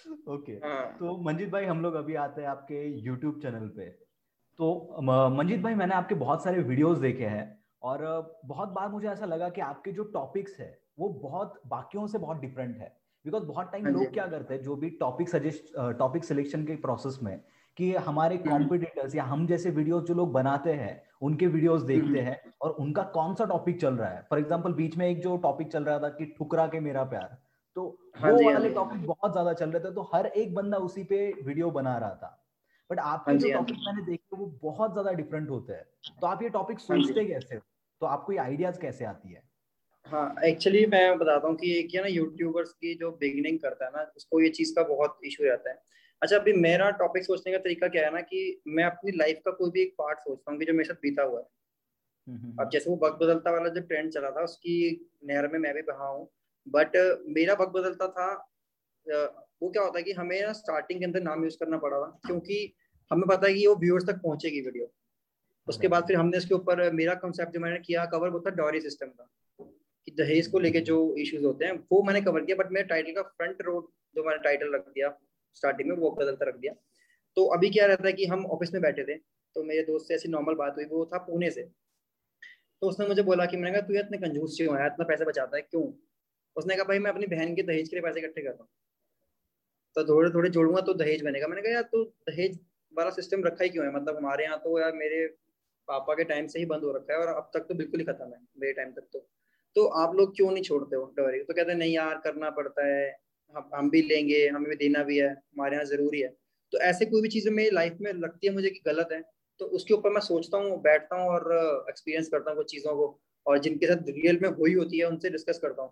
ओके 0.29 0.53
हाँ. 0.53 0.97
तो 1.01 1.19
मंजीत 1.19 1.49
भाई 1.49 1.65
हम 1.65 1.83
लोग 1.83 1.95
अभी 1.95 2.15
आते 2.15 2.43
हैं 2.43 2.49
आपके 2.49 3.01
यूट्यूब 3.01 3.41
चैनल 3.43 3.69
पे। 3.69 4.06
तो 4.59 5.03
मंजीत 5.33 5.61
भाई 5.63 5.75
मैंने 5.75 5.95
आपके 5.95 6.15
बहुत 6.17 6.45
सारे 6.45 6.63
वीडियोस 6.63 6.99
देखे 6.99 7.25
हैं 7.27 7.45
और 7.83 8.05
बहुत 8.47 8.69
बार 8.71 8.89
मुझे 8.89 9.09
ऐसा 9.09 9.27
लगा 9.27 9.49
कि 9.49 9.61
आपके 9.63 9.93
जो 9.93 10.05
टॉपिक्स 10.13 10.59
है 10.61 10.79
वो 10.99 11.09
बहुत 11.23 11.61
बाकियों 11.67 12.07
से 12.07 12.19
बहुत 12.19 12.41
डिफरेंट 12.41 12.79
है। 12.79 12.95
बिकॉज़ 13.25 13.45
बहुत 13.45 13.71
टाइम 13.73 13.85
हाँ 13.85 13.93
लोग 13.93 14.13
क्या 14.13 14.27
करते 14.27 14.55
हैं 14.55 14.63
जो 14.63 14.77
भी 14.77 14.91
टॉपिक 15.01 15.29
सजेस्ट 15.29 15.75
टॉपिक 15.99 16.25
सिलेक्शन 16.25 16.65
के 16.65 16.77
प्रोसेस 16.79 17.19
में 17.23 17.39
कि 17.77 17.93
हमारे 17.97 18.37
कॉम्पिटिटर्स 18.39 19.05
हम्म। 19.05 19.17
या 19.17 19.25
हम 19.25 19.47
जैसे 19.47 19.71
वीडियोस 19.71 20.05
जो 20.05 20.15
लोग 20.15 20.33
बनाते 20.33 20.73
हैं 20.75 21.03
उनके 21.23 21.47
वीडियोस 21.49 21.83
देखते 21.83 22.07
हम्म। 22.07 22.19
हैं 22.19 22.53
और 22.63 22.71
उनका 22.81 23.03
कौन 23.15 23.35
सा 23.35 23.45
टॉपिक 23.45 23.81
चल 23.81 23.95
रहा 23.95 24.09
है। 24.11 24.23
फॉर 24.31 24.39
एग्ज़ाम्पल 24.39 24.73
बीच 24.75 24.97
में 24.97 25.07
एक 25.09 25.21
जो 25.23 25.37
टॉपिक 25.43 25.73
चल 25.73 25.85
रहा 25.85 25.99
था 25.99 26.09
कि 26.11 26.27
ठुकरा 26.39 26.67
के 26.67 26.81
मेरा 26.81 27.05
प्यार 27.05 27.37
तो 27.77 27.87
हाँ 28.17 28.33
वो 28.33 28.45
हाँ 28.45 28.53
वाले 28.53 28.71
टॉपिक 28.75 29.07
बहुत 29.07 29.33
ज़्यादा 29.33 29.53
चल 29.53 29.71
रहे 29.71 29.85
थे 29.85 29.95
तो 29.95 30.09
हर 30.15 30.27
एक 30.27 30.55
बंदा 30.55 30.77
उसी 30.81 31.03
पे 31.05 31.19
वीडियो 31.45 31.71
बना 31.71 31.97
रहा 31.99 32.15
था। 32.15 32.37
बट 32.91 32.99
आपके 32.99 33.33
हाँ 33.33 33.39
जो 33.41 33.49
टॉपिक 33.49 33.77
मैंने 33.87 34.03
देखे 34.03 34.37
वो 34.37 34.47
बहुत 34.63 34.93
ज़्यादा 34.93 35.13
डिफरेंट 35.13 35.51
होते 35.51 35.73
हैं। 35.73 35.85
तो 36.21 36.27
आप 36.27 36.43
ये 36.43 36.49
टॉपिक 36.49 36.79
सोचते 36.81 37.25
कैसे 37.25 37.59
तो 37.59 38.07
आपको 38.07 38.33
ये 38.33 38.39
आइडियाज़ 38.39 38.81
कैसे 38.81 39.05
आती 39.05 39.33
है? 39.33 39.43
हाँ 40.07 40.35
एक्चुअली 40.45 40.85
मैं 40.87 41.19
बताता 41.19 41.49
हूँ 41.49 41.57
कि 41.57 41.73
एक 41.79 41.95
ना 41.97 42.07
यूट्यूबर्स 42.09 42.73
की 42.73 42.95
जो 42.95 43.11
बिगिनिंग 43.13 43.59
करता 43.59 43.85
है 43.85 43.91
ना 43.91 44.03
उसको 44.17 44.41
ये 44.41 44.49
चीज़ 44.49 44.75
का 44.75 44.83
बहुत 44.83 45.19
इशू 45.25 45.45
रहता 45.45 45.71
है। 45.71 45.83
अच्छा 46.23 46.37
अभी 46.37 46.53
मेरा 46.53 46.91
टॉपिक 47.01 47.25
सोचने 47.25 47.53
का 47.53 47.59
तरीका 47.59 47.89
क्या 47.89 48.05
है 48.05 48.13
ना 48.13 48.21
कि 48.21 48.63
मैं 48.69 48.85
अपनी 48.85 49.13
लाइफ 49.13 49.41
का 49.45 49.51
कोई 49.51 49.71
भी 49.71 49.83
एक 49.83 49.95
पार्ट 49.99 50.19
सोचता 50.19 50.51
हूँ 50.51 50.59
कि 50.59 50.65
जो 50.65 50.73
मेरे 50.73 50.85
साथ 50.85 51.01
बीता 51.03 51.23
हुआ 51.23 51.41
है। 51.41 51.47
हम्म, 52.27 52.39
हम्म, 52.39 52.53
अब 52.61 52.71
जैसे 52.71 52.91
वो 52.91 52.97
वक्त 52.97 53.19
बदलता 53.23 53.51
वाला 53.51 53.69
जो 53.69 53.81
ट्रेंड 53.81 54.11
चला 54.13 54.31
था 54.31 54.43
उसकी 54.45 54.75
नहर 55.25 55.49
में 55.49 55.59
मैं 55.59 55.75
भी 55.75 55.83
बहा 55.83 56.07
हूँ। 56.09 56.29
बट 56.67 56.97
मेरा 57.29 57.55
वक्त 57.55 57.73
बदलता 57.73 58.09
था 58.09 58.29
वो 59.09 59.71
क्या 59.71 59.83
होता 59.83 59.99
है 59.99 60.03
कि 60.05 60.13
हमें 60.13 60.41
ना 60.43 60.53
स्टार्टिंग 60.53 60.99
के 61.01 61.05
अंदर 61.05 61.23
नाम 61.23 61.45
यूज़ 61.45 61.57
करना 61.61 61.79
पड़ा 61.79 61.99
था 61.99 62.07
क्योंकि 62.27 62.73
हमें 63.11 63.25
पता 63.29 63.47
है 63.47 63.55
कि 63.55 63.67
वो 63.67 63.75
व्यूअर्स 63.77 64.07
तक 64.07 64.21
पहुंचेगी 64.23 64.61
वीडियो 64.61 64.93
उसके 65.69 65.89
बाद 65.89 66.07
फिर 66.07 66.17
हमने 66.17 66.37
इसके 66.39 66.55
ऊपर, 66.55 66.91
मेरा 66.93 67.15
कंसेप्ट 67.15 67.53
जो 67.55 67.61
मैंने 67.61 67.79
किया 67.79 68.05
कवर 68.07 68.29
वो 68.29 68.41
था 68.41 68.51
डॉरी 68.57 68.81
सिस्टम 68.81 69.07
का, 69.09 69.29
कि 69.61 70.13
दहेज 70.19 70.47
को 70.47 70.59
लेके 70.59 70.81
जो 70.81 70.99
इश्यूज़ 71.19 71.45
होते 71.45 71.65
हैं, 71.65 71.73
वो 71.93 72.03
मैंने 72.03 72.21
कवर 72.21 72.45
किया 72.45 72.57
बट 72.57 72.71
मेरे 72.73 72.87
टाइटल 72.87 73.13
का 73.13 73.23
फ्रंट 73.23 73.63
रोड 73.63 73.87
जो 74.17 74.25
मैंने 74.25 74.43
टाइटल 74.45 74.75
रख 74.75 74.89
दिया 74.89 75.09
स्टार्टिंग 75.57 75.89
में, 75.89 75.97
वो 75.97 76.11
बदलता 76.11 76.49
रख 76.49 76.57
दिया। 76.57 76.73
तो 77.37 77.45
अभी 77.57 77.71
क्या 77.71 77.87
रहता 77.87 78.07
है 78.07 78.13
कि 78.13 78.27
हम 78.27 78.45
ऑफ़िस 78.47 78.73
में 78.75 78.83
बैठे 78.83 79.05
थे 79.05 79.15
तो 79.57 79.63
मेरे 79.65 79.83
दोस्त 79.83 80.09
से 80.09 80.15
ऐसी 80.15 80.29
नॉर्मल 80.29 80.55
बात 80.55 80.75
हुई, 80.77 80.85
वो 80.85 81.05
था 81.07 81.19
पुणे 81.19 81.51
से। 81.51 81.63
तो 82.83 82.89
उसने 82.89 83.07
मुझे 83.07 83.23
बोला 83.23 83.47
कि, 83.47 83.57
मैंने 83.57 83.71
कहा, 83.73 83.87
तू 83.89 83.95
इतने 83.95 84.19
कंजूस 84.19 84.57
क्यों 84.57 84.79
है? 84.79 84.87
इतना 84.87 85.05
पैसा 85.05 85.25
बचाता 85.25 85.57
है, 85.57 85.63
क्यों? 85.63 85.85
उसने 86.57 86.77
कहा, 86.77 86.85
भाई, 86.85 86.99
मैं 86.99 87.11
अपनी 87.11 87.27
बहन 87.27 87.55
के 87.55 87.63
दहेज 87.63 87.89
के 87.89 87.97
लिए 87.97 88.03
पैसे 88.03 88.21
इकट्ठे 88.21 88.43
कर 88.43 88.49
रहा 88.49 88.63
हूँ। 88.63 88.69
तो 89.97 90.05
थोड़े 90.05 90.31
थोड़े 90.31 90.49
जोड़ूँगा 90.51 90.81
तो 90.83 90.95
दहेज 90.95 91.23
बनेगा। 91.25 91.47
मैंने 91.49 91.63
कहा, 91.63 91.73
यार, 91.73 91.83
तू 91.85 92.05
दहेज 92.05 92.59
वाला 92.95 93.11
सिस्टम 93.13 93.45
रखा 93.45 93.65
ही 93.65 93.71
क्यों 93.71 93.85
है? 93.87 93.93
मतलब 93.95 94.17
हमारे 94.17 94.45
यहाँ 94.45 94.59
तो 94.59 94.79
यार 94.81 94.93
मेरे 94.95 95.27
पापा 95.89 96.15
के 96.15 96.25
टाइम 96.25 96.47
से 96.47 96.59
ही 96.59 96.65
बंद 96.67 96.85
हो 96.85 96.93
रखा 96.93 97.13
है 97.13 97.19
और 97.21 97.29
अब 97.29 97.51
तक 97.55 97.67
तो 97.69 97.75
बिल्कुल 97.75 98.01
ही 98.01 98.07
खत्म 98.07 98.25
है, 98.25 98.41
मेरे 98.61 98.73
टाइम 98.73 98.91
तक 98.93 99.07
तो। 99.13 99.27
तो 99.77 99.87
आप 100.01 100.15
लोग 100.17 100.35
क्यों 100.37 100.51
नहीं 100.51 100.63
छोड़ते 100.65 100.97
हो 100.97 101.05
डोरी? 101.17 101.39
तो 101.41 101.55
कहते 101.55 101.75
नहीं 101.75 101.95
यार, 101.95 102.21
करना 102.25 102.51
पड़ता 102.51 102.87
है। 102.87 103.09
हम 103.55 103.71
हम 103.75 103.91
भी 103.91 104.03
लेंगे, 104.03 104.47
हमें 104.49 104.69
भी 104.71 104.77
देना 104.77 105.03
भी 105.05 105.19
है, 105.19 105.29
हमारे 105.29 105.77
यहाँ 105.77 105.85
ज़रूरी 105.87 106.21
है। 106.21 106.29
तो 106.73 106.79
ऐसे 106.81 107.07
कोई 107.07 107.23
भी 107.23 107.29
चीज़ें 107.29 107.51
मेरी 107.53 107.71
लाइफ 107.71 107.99
में 108.01 108.13
लगती 108.15 108.47
है 108.47 108.53
मुझे 108.55 108.71
कि 108.71 108.81
गलत 108.87 109.09
है 109.13 109.23
तो 109.61 109.67
उसके 109.77 109.95
ऊपर 109.95 110.11
मैं 110.11 110.21
सोचता 110.23 110.59
हूँ, 110.59 110.81
बैठता 110.83 111.17
हूँ 111.17 111.29
और 111.31 111.87
एक्सपीरियंस 111.89 112.29
करता 112.29 112.51
हूँ 112.51 112.57
कुछ 112.59 112.71
चीज़ों 112.71 112.95
को 112.97 113.07
और 113.47 113.59
जिनके 113.59 113.87
साथ 113.87 114.09
रियल 114.11 114.39
में 114.43 114.49
हुई 114.51 114.75
होती 114.75 114.99
है, 114.99 115.05
उनसे 115.05 115.31
डिस्कस 115.31 115.59
करता 115.59 115.83
हूँ 115.83 115.91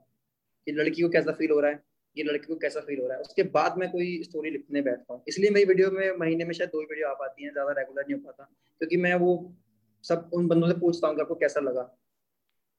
कि 0.67 0.73
लड़की 0.73 1.03
को 1.03 1.09
कैसा 1.09 1.33
फील 1.33 1.51
हो 1.51 1.61
रहा 1.61 1.71
है। 1.71 1.83
ये 2.17 2.25
लड़की 2.25 2.47
को 2.47 2.57
कैसा 2.59 2.81
फील 2.81 3.01
हो 3.01 3.07
रहा 3.07 3.17
है? 3.17 3.23
उसके 3.23 3.43
बाद 3.51 3.79
मैं 3.79 3.91
कोई 3.91 4.23
स्टोरी 4.23 4.51
लिखने 4.51 4.83
बैठता 4.83 5.15
हूँ। 5.15 5.23
इसलिए 5.29 5.51
मेरी 5.51 5.67
वीडियो 5.67 5.91
में 5.91 6.17
महीने 6.19 6.45
में 6.45 6.53
शायद 6.55 6.71
दो 6.71 6.81
वीडियो 6.83 7.09
आ 7.09 7.13
पाती 7.15 7.45
हैं 7.45 7.53
ज़्यादा 7.53 7.73
रेगुलर 7.73 8.03
नहीं 8.03 8.15
हो 8.15 8.21
पाता 8.27 8.45
क्योंकि 8.81 8.97
मैं 8.99 9.15
वो 9.17 9.33
सब 10.05 10.31
उन 10.35 10.49
बंदों 10.49 10.69
से 10.69 10.75
पूछता 10.81 11.09
हूँ 11.09 11.17
कि 11.17 11.23
आपको 11.23 11.35
कैसा 11.37 11.61
लगा? 11.61 11.91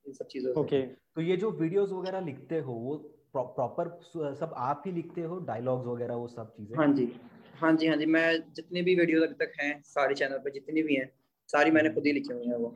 इन 0.05 0.13
सब 0.13 0.27
चीज़ों 0.27 0.53
से। 0.53 0.59
ओके 0.59 0.81
तो 1.15 1.21
ये 1.21 1.37
जो 1.37 1.51
वीडियोस 1.53 1.91
वगैरह 1.91 2.19
लिखते 2.25 2.59
हो 2.59 2.73
वो 2.75 2.95
प्रॉपर 3.35 3.89
सब 4.35 4.53
आप 4.57 4.83
ही 4.85 4.91
लिखते 4.91 5.21
हो? 5.21 5.39
डायलॉग्स 5.47 5.87
वगैरह 5.87 6.15
वो 6.15 6.27
सब 6.29 6.53
चीज़ें? 6.57 6.75
हाँ 6.77 6.87
जी। 6.93 7.11
हाँ 7.55 7.71
जी 7.73 7.87
हाँ 7.87 7.95
जी 7.97 8.05
मैं 8.07 8.27
जितने 8.53 8.81
भी 8.81 8.95
वीडियो 8.95 9.21
अभी 9.23 9.33
तक 9.39 9.51
हैं 9.59 9.81
सारे 9.85 10.15
चैनल 10.15 10.37
पे 10.37 10.51
जितनी 10.51 10.83
भी 10.83 10.95
हैं 10.95 11.09
सारी 11.49 11.71
मैंने 11.71 11.89
खुद 11.89 12.05
ही 12.05 12.11
लिखी 12.13 12.33
हुई 12.33 12.47
है 12.47 12.57
वो। 12.57 12.75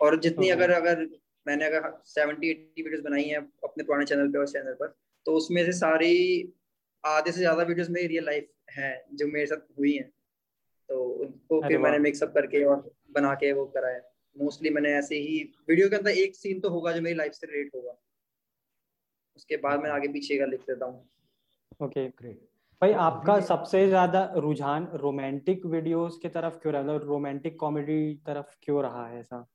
और 0.00 0.18
जितनी 0.20 0.48
अगर 0.50 0.70
अगर 0.70 1.06
मैंने 1.46 1.64
अगर 1.64 1.90
सेवेंटी 2.06 2.50
एट्टी 2.50 2.82
वीडियोस 2.82 3.02
बनाई 3.04 3.24
हैं 3.24 3.38
अपने 3.64 3.84
पुराने 3.84 4.04
चैनल 4.04 4.28
पे 4.32 4.38
और 4.38 4.48
चैनल 4.48 4.74
पर 4.80 4.94
तो 5.28 5.32
उसमें 5.32 5.64
से 5.64 5.72
सारी 5.72 6.12
आधे 7.04 7.32
से 7.32 7.38
ज़्यादा 7.38 7.62
वीडियोस 7.62 7.88
मेरी 7.90 8.06
रियल 8.06 8.24
लाइफ 8.24 8.46
है 8.70 8.92
जो 9.14 9.26
मेरे 9.26 9.46
साथ 9.46 9.66
हुई 9.78 9.92
हैं। 9.92 10.08
तो 10.88 11.00
उनको 11.22 11.60
फिर 11.62 11.78
मैंने 11.78 11.98
मिक्सअप 11.98 12.32
करके 12.34 12.62
और 12.64 12.90
बना 13.14 13.34
के 13.34 13.52
वो 13.52 13.64
करा 13.66 13.88
है 13.88 14.00
मोस्टली 14.36 14.70
मैंने 14.70 14.92
ऐसे 14.92 15.16
ही 15.16 15.42
वीडियो 15.68 15.88
के 15.88 15.96
अंदर 15.96 16.10
एक 16.10 16.36
सीन 16.36 16.60
तो 16.60 16.70
होगा 16.70 16.92
जो 16.92 17.00
मेरी 17.00 17.16
लाइफ 17.16 17.32
से 17.32 17.46
रिलेट 17.46 17.74
होगा। 17.74 17.92
उसके 19.36 19.56
बाद 19.56 19.82
मैं 19.82 19.90
आगे 19.90 20.08
पीछे 20.08 20.38
का 20.38 20.46
लिख 20.46 20.60
देता 20.60 20.86
हूँ। 20.86 21.08
ओके 21.82 22.08
ग्रेट 22.08 22.40
भाई 22.82 22.92
आपका 23.02 23.38
सबसे 23.42 23.86
ज़्यादा 23.88 24.24
रुझान 24.36 24.88
रोमांटिक 24.94 25.66
वीडियोस 25.66 26.18
की 26.22 26.28
तरफ़ 26.28 26.58
क्यों 26.58 26.72
रहा 26.74 26.82
मतलब 26.82 27.08
रोमांटिक 27.08 27.58
कॉमेडी 27.60 28.14
तरफ़ 28.26 28.56
क्यों 28.62 28.82
रहा 28.82 29.06
है 29.08 29.20
ऐसा? 29.20 29.46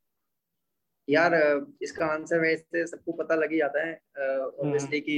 यार 1.08 1.34
इसका 1.82 2.06
आंसर 2.06 2.40
वैसे 2.40 2.86
सबको 2.88 3.12
पता 3.14 3.36
लग 3.36 3.52
ही 3.52 3.58
जाता 3.58 3.86
है 3.86 3.94
ऑब्वियसली 4.40 4.98
हम्म। 4.98 5.06
कि 5.06 5.14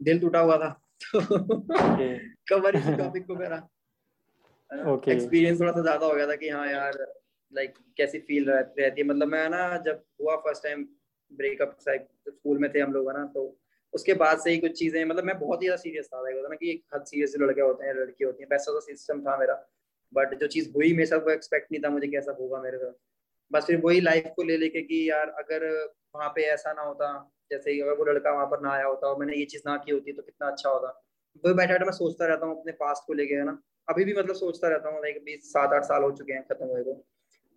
दिल 0.00 0.20
टूटा 0.20 0.40
हुआ 0.40 0.56
था। 0.58 0.68
तो 1.04 1.20
कवर 2.48 2.76
इस 2.76 2.86
टॉपिक 2.98 3.26
को 3.26 3.34
मेरा। 3.36 3.56
एक्सपीरियंस 5.12 5.60
थोड़ा 5.60 5.72
सा 5.72 5.82
ज़्यादा 5.82 6.06
हो 6.06 6.14
गया 6.14 6.26
था 6.26 6.36
कि 6.36 6.48
हाँ 6.48 6.66
यार 6.66 6.98
लाइक 7.52 7.74
कैसी 7.96 8.18
फील 8.20 8.50
रहती 8.50 9.00
है। 9.00 9.06
मतलब 9.06 9.28
मैं 9.28 9.48
ना 9.50 9.76
जब 9.86 10.02
हुआ 10.20 10.36
फ़र्स्ट 10.36 10.62
टाइम 10.62 10.86
ब्रेकअप 11.32 11.76
स्कूल 11.80 12.58
में 12.58 12.70
थे 12.74 12.80
हम 12.80 12.92
लोग 12.92 13.10
ना 13.12 13.24
तो 13.34 13.44
उसके 13.94 14.14
बाद 14.14 14.38
से 14.40 14.50
ही 14.50 14.58
कुछ 14.58 14.72
चीज़ें 14.78 15.04
मतलब 15.04 15.24
मैं 15.24 15.38
बहुत 15.38 15.62
ही 15.62 15.66
ज़्यादा 15.66 15.82
सीरियस 15.82 16.06
था। 16.06 16.18
होता 16.18 16.48
ना 16.48 16.54
कि 16.54 16.70
एक 16.70 16.82
हद 16.94 17.04
सीरियस 17.04 17.34
लड़के 17.40 17.60
होते 17.60 17.86
हैं 17.86 17.94
लड़की 17.94 18.24
होती 18.24 18.42
है 18.42 18.48
वैसा 18.50 18.72
तो 18.72 18.80
सिस्टम 18.80 19.20
था 19.20 19.36
मेरा। 19.38 19.54
बट 20.12 20.34
जो 20.40 20.46
चीज़ 20.46 20.70
हुई 20.72 20.92
मेरे 20.92 21.06
साथ 21.06 21.20
वो 21.20 21.30
एक्सपेक्ट 21.30 21.72
नहीं 21.72 21.82
था 21.82 21.90
मुझे 21.90 22.08
कैसा 22.08 22.32
होगा 22.40 22.60
मेरे 22.62 22.78
साथ। 22.78 22.92
बस 23.54 23.66
फिर 23.66 23.80
वही 23.80 24.00
लाइफ 24.00 24.32
को 24.36 24.42
ले 24.42 24.56
लेके 24.56 24.82
कि 24.82 25.08
यार 25.10 25.28
अगर 25.38 25.66
वहाँ 26.14 26.28
पे 26.28 26.42
ऐसा 26.52 26.72
ना 26.72 26.82
होता 26.82 27.08
जैसे 27.50 27.80
अगर 27.82 27.96
वो 27.98 28.04
लड़का 28.04 28.30
वहाँ 28.30 28.46
पर 28.46 28.60
ना 28.60 28.70
आया 28.72 28.84
होता 28.86 29.08
और 29.08 29.18
मैंने 29.18 29.36
ये 29.36 29.44
चीज़ 29.44 29.62
ना 29.66 29.76
की 29.76 29.92
होती 29.92 30.12
तो 30.12 30.22
कितना 30.22 30.48
अच्छा 30.48 30.68
होता। 30.68 30.88
वही 31.44 31.54
बैठा 31.54 31.72
बैठा 31.72 31.84
मैं 31.84 31.92
सोचता 31.92 32.26
रहता 32.26 32.46
हूँ 32.46 32.60
अपने 32.60 32.72
पास्ट 32.74 33.06
को 33.06 33.12
लेके 33.12 33.34
है 33.34 33.44
ना? 33.44 33.58
अभी 33.88 34.04
भी 34.04 34.14
मतलब 34.14 34.34
सोचता 34.34 34.68
रहता 34.68 34.88
हूँ 34.88 35.00
लाइक 35.02 35.22
बीस 35.24 35.52
सात 35.52 35.72
आठ 35.72 35.84
साल 35.84 36.02
हो 36.02 36.10
चुके 36.12 36.32
हैं 36.32 36.42
खत्म 36.44 36.66
हुए 36.66 36.82
को। 36.82 36.94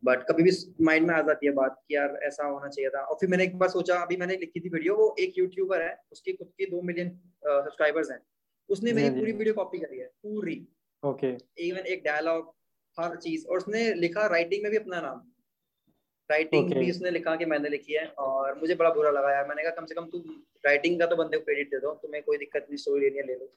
बट 0.03 0.23
कभी 0.23 0.43
भी 0.43 0.51
माइंड 0.85 1.07
में 1.07 1.13
आ 1.15 1.21
जाती 1.21 1.45
है 1.45 1.51
बात 1.53 1.81
कि 1.87 1.95
यार 1.95 2.17
ऐसा 2.23 2.45
होना 2.45 2.67
चाहिए 2.67 2.89
था। 2.89 3.01
और 3.01 3.17
फिर 3.19 3.29
मैंने 3.29 3.43
एक 3.43 3.57
बार 3.57 3.69
सोचा 3.69 3.95
अभी 4.01 4.17
मैंने 4.17 4.35
लिखी 4.37 4.59
थी 4.59 4.69
वीडियो 4.69 4.95
वो 4.95 5.15
एक 5.19 5.37
यूट्यूबर 5.37 5.81
है 5.81 5.95
उसकी 6.11 6.33
खुद 6.33 6.51
की 6.57 6.65
दो 6.65 6.81
मिलियन 6.81 7.09
सब्सक्राइबर्स 7.45 8.11
हैं। 8.11 8.19
उसने 8.69 8.93
मेरी 8.93 9.09
पूरी 9.09 9.31
वीडियो 9.31 9.53
कॉपी 9.53 9.79
करी 9.79 9.99
है 9.99 10.07
पूरी। 10.23 10.59
ओके 11.03 11.31
इवन 11.67 11.87
एक 11.87 12.03
डायलॉग 12.03 12.53
हर 12.97 13.15
चीज़। 13.17 13.47
और 13.47 13.57
उसने 13.57 13.93
लिखा 13.95 14.27
राइटिंग 14.27 14.63
में 14.63 14.71
भी 14.71 14.77
अपना 14.77 15.01
नाम। 15.01 15.25
Writing 16.29 16.63
okay. 16.63 16.79
भी 16.79 16.91
उसने 16.91 17.11
लिखा 17.11 17.35
कि 17.35 17.45
मैंने 17.45 17.69
लिखी 17.69 17.93
है 17.93 18.05
और 18.19 18.59
मुझे 18.59 18.75
बड़ा 18.75 18.89
बुरा 18.89 19.11
लगा 19.11 19.31
यार। 19.33 19.47
मैंने 19.47 19.63
कहा 19.63 19.71
कम 19.71 19.85
से 19.85 19.95
कम 19.95 20.05
तू 20.05 20.19
राइटिंग 20.65 20.99
का 20.99 21.05
तो 21.05 21.15
बंदे 21.15 21.37
को 21.37 21.43
क्रेडिट 21.43 21.69
दे 21.71 21.79
दो 21.79 21.93
तुम्हें 22.01 22.23
कोई 22.23 22.37
दिक्कत 22.37 22.65
नहीं 22.69 22.77
स्टोरी 22.77 23.01
लेनी 23.01 23.17
है 23.17 23.25
ले 23.27 23.33
लो। 23.33 23.51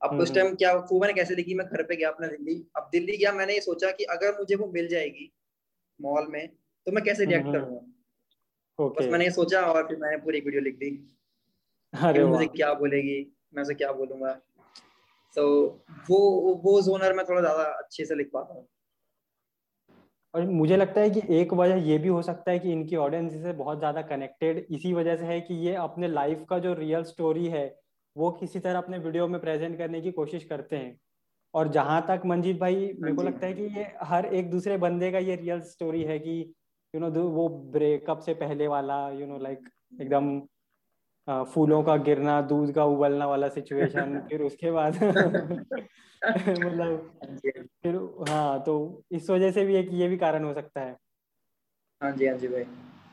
अब 0.00 0.20
उस 0.20 0.34
टाइम 0.34 0.46
हम्म। 0.46 0.56
क्या 0.56 0.72
वो 0.90 1.00
मैंने 1.00 1.14
कैसे 1.14 1.34
लिखी 1.34 1.54
मैं 1.54 1.66
घर 1.66 1.82
पे 1.82 1.96
गया 1.96 2.08
अपना 2.08 2.26
दिल्ली। 2.26 2.54
अब 2.76 2.88
दिल्ली 2.92 3.16
गया 3.16 3.32
मैंने 3.32 3.54
ये 3.54 3.60
सोचा 3.60 3.90
कि 3.90 4.04
अगर 4.14 4.38
मुझे 4.38 4.54
वो 4.54 4.66
मिल 4.74 4.88
जाएगी 4.88 5.30
मॉल 6.00 6.26
में 6.30 6.46
तो 6.48 6.92
मैं 6.92 7.04
कैसे 7.04 7.24
रिएक्ट 7.24 7.46
करूँगा? 7.46 7.80
okay. 8.78 9.00
बस 9.00 9.10
मैंने 9.12 9.24
ये 9.24 9.30
सोचा 9.30 9.60
और 9.62 9.86
फिर 9.88 9.96
मैंने 9.96 10.16
पूरी 10.16 10.40
वीडियो 10.40 10.62
लिख 10.62 10.76
दी। 10.78 10.90
अरे 11.92 12.24
मुझे 12.24 12.46
क्या 12.46 12.72
बोलेगी 12.74 13.18
मैं 13.54 13.62
उसे 13.62 13.74
क्या 13.74 13.92
बोलूँगा? 13.92 14.32
तो 15.36 15.44
वो 16.10 16.18
वो 16.64 16.80
जोनर 16.82 17.12
में 17.12 17.24
थोड़ा 17.26 17.40
ज़्यादा 17.40 17.62
अच्छे 17.62 18.04
से 18.04 18.14
लिख 18.14 18.30
पाता 18.32 18.54
हूँ। 18.54 18.66
और 20.34 20.46
मुझे 20.46 20.76
लगता 20.76 21.00
है 21.00 21.10
कि 21.10 21.22
एक 21.34 21.54
वजह 21.54 21.74
ये 21.74 21.98
भी 21.98 22.08
हो 22.08 22.22
सकता 22.22 22.52
है 22.52 22.58
कि 22.58 22.72
इनकी 22.72 22.96
ऑडियंस 22.96 23.32
से 23.32 23.52
बहुत 23.52 23.78
ज़्यादा 23.78 24.02
कनेक्टेड 24.02 24.66
इसी 24.70 24.92
वजह 24.92 25.16
से 25.16 25.24
है 25.24 25.40
कि 25.40 25.54
ये 25.54 25.74
अपने 25.74 26.08
लाइफ 26.08 26.44
का 26.50 26.58
जो 26.58 26.74
रियल 26.74 27.02
स्टोरी 27.02 27.46
है 27.46 27.80
वो 28.16 28.30
किसी 28.30 28.58
तरह 28.58 28.78
अपने 28.78 28.98
वीडियो 28.98 29.28
में 29.28 29.40
प्रेजेंट 29.40 29.78
करने 29.78 30.00
की 30.00 30.12
कोशिश 30.12 30.44
करते 30.44 30.76
हैं। 30.76 31.00
और 31.54 31.68
जहाँ 31.68 32.06
तक 32.08 32.22
मंजीत 32.26 32.58
भाई 32.58 32.92
मेरे 33.00 33.14
को 33.14 33.22
हाँ 33.22 33.30
लगता 33.30 33.46
है 33.46 33.52
कि 33.52 33.62
ये 33.62 33.92
हर 34.02 34.26
एक 34.26 34.50
दूसरे 34.50 34.76
बंदे 34.76 35.12
का 35.12 35.18
ये 35.18 35.36
रियल 35.36 35.60
स्टोरी 35.60 36.02
है 36.02 36.18
कि 36.18 36.54
यू 36.94 37.00
नो 37.00 37.10
वो 37.10 37.48
ब्रेकअप 37.48 38.20
से 38.20 38.34
पहले 38.34 38.66
वाला 38.66 39.10
यू 39.10 39.26
नो 39.26 39.38
लाइक 39.38 39.68
एकदम 40.02 40.42
फूलों 41.44 41.82
का 41.82 41.96
गिरना 41.96 42.42
दूध 42.42 42.72
का 42.72 42.84
उबलना 42.84 43.26
वाला 43.26 43.48
सिचुएशन 43.48 44.20
फिर 44.28 44.42
उसके 44.42 44.70
बाद 44.70 44.94
मतलब 46.48 47.10
फिर 47.82 47.96
हाँ 48.28 48.62
तो 48.62 49.04
इस 49.12 49.30
वजह 49.30 49.50
से 49.50 49.64
भी 49.64 49.76
एक 49.76 49.88
ये 49.92 50.08
भी 50.08 50.16
कारण 50.16 50.44
हो 50.44 50.54
सकता 50.54 50.80
है। 50.80 50.96
हाँ 52.02 52.12
जी 52.12 52.26
हाँ 52.26 52.36
जी 52.38 52.48
भाई। 52.48 52.64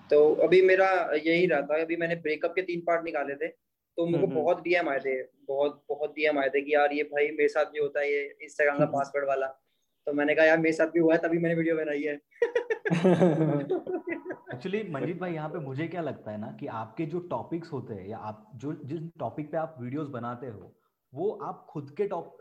तो 0.09 0.33
अभी 0.35 0.61
मेरा 0.61 0.89
यही 1.15 1.45
रहता 1.45 1.75
है 1.75 1.85
अभी 1.85 1.95
मैंने 1.95 2.15
ब्रेकअप 2.15 2.53
के 2.55 2.61
तीन 2.61 2.81
पार्ट 2.81 3.03
निकाले 3.05 3.35
थे 3.35 3.47
तो 3.47 4.05
मेरे 4.05 4.27
को 4.27 4.33
बहुत 4.33 4.61
डीएम 4.61 4.89
आए 4.89 4.99
थे 4.99 5.21
बहुत 5.23 5.83
बहुत 5.89 6.11
डीएम 6.11 6.39
आए 6.39 6.49
थे 6.49 6.61
कि 6.61 6.73
यार 6.75 6.93
ये 6.93 7.03
भाई 7.03 7.27
मेरे 7.27 7.47
साथ 7.47 7.65
भी 7.65 7.79
होता 7.79 7.99
है 7.99 8.11
ये 8.11 8.37
इंस्टाग्राम 8.43 8.79
का 8.79 8.85
पासवर्ड 8.97 9.27
वाला। 9.27 9.47
तो 10.07 10.13
मैंने 10.13 10.35
कहा 10.35 10.45
यार 10.45 10.57
मेरे 10.57 10.73
साथ 10.73 10.87
भी 10.87 10.99
हुआ 10.99 11.13
है 11.13 11.19
तभी 11.19 11.37
मैंने 11.37 11.55
वीडियो 11.55 11.75
बनाई 11.75 12.01
है। 12.01 12.19
एक्चुअली 14.53 14.83
मंजीत 14.91 15.17
भाई 15.19 15.33
यहाँ 15.33 15.49
पे 15.49 15.59
मुझे 15.59 15.87
क्या 15.87 16.01
लगता 16.01 16.31
है 16.31 16.37
ना 16.37 16.47
कि 16.59 16.67
आपके 16.67 17.05
जो 17.05 17.19
टॉपिक्स 17.19 17.71
होते 17.71 17.93
हैं 17.93 18.07
या 18.07 18.17
आप 18.17 18.51
जो 18.55 18.73
जिस 18.85 18.99
टॉपिक 19.19 19.51
पे 19.51 19.57
आप 19.57 19.75
वीडियोस 19.81 20.07
बनाते 20.07 20.47
हो 20.47 20.73
वो 21.13 21.29
आप 21.43 21.65
खुद 21.69 21.91
के 21.97 22.07
टॉप 22.07 22.37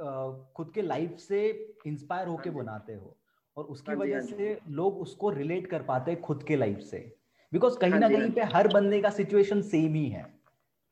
खुद 0.56 0.70
के 0.74 0.82
लाइफ 0.82 1.16
से 1.18 1.46
इंस्पायर 1.86 2.28
होके 2.28 2.50
हाँ 2.50 2.58
बनाते 2.58 2.94
हो 2.94 3.16
और 3.56 3.64
उसकी 3.64 3.90
हाँ 3.92 3.98
वजह 3.98 4.14
हाँ 4.14 4.22
से 4.22 4.58
लोग 4.70 5.00
उसको 5.00 5.30
रिलेट 5.30 5.66
कर 5.66 5.82
पाते 5.82 6.10
हैं 6.10 6.20
खुद 6.20 6.42
के 6.42 6.56
लाइफ 6.56 6.78
से। 6.80 6.98
बिकॉज़ 7.52 7.78
कहीं 7.78 7.92
ना 7.92 8.08
कहीं 8.08 8.30
पे 8.30 8.42
हर 8.54 8.68
बंदे 8.68 9.00
का 9.00 9.10
सिचुएशन 9.10 9.62
सेम 9.62 9.94
ही 9.94 10.08
है। 10.08 10.24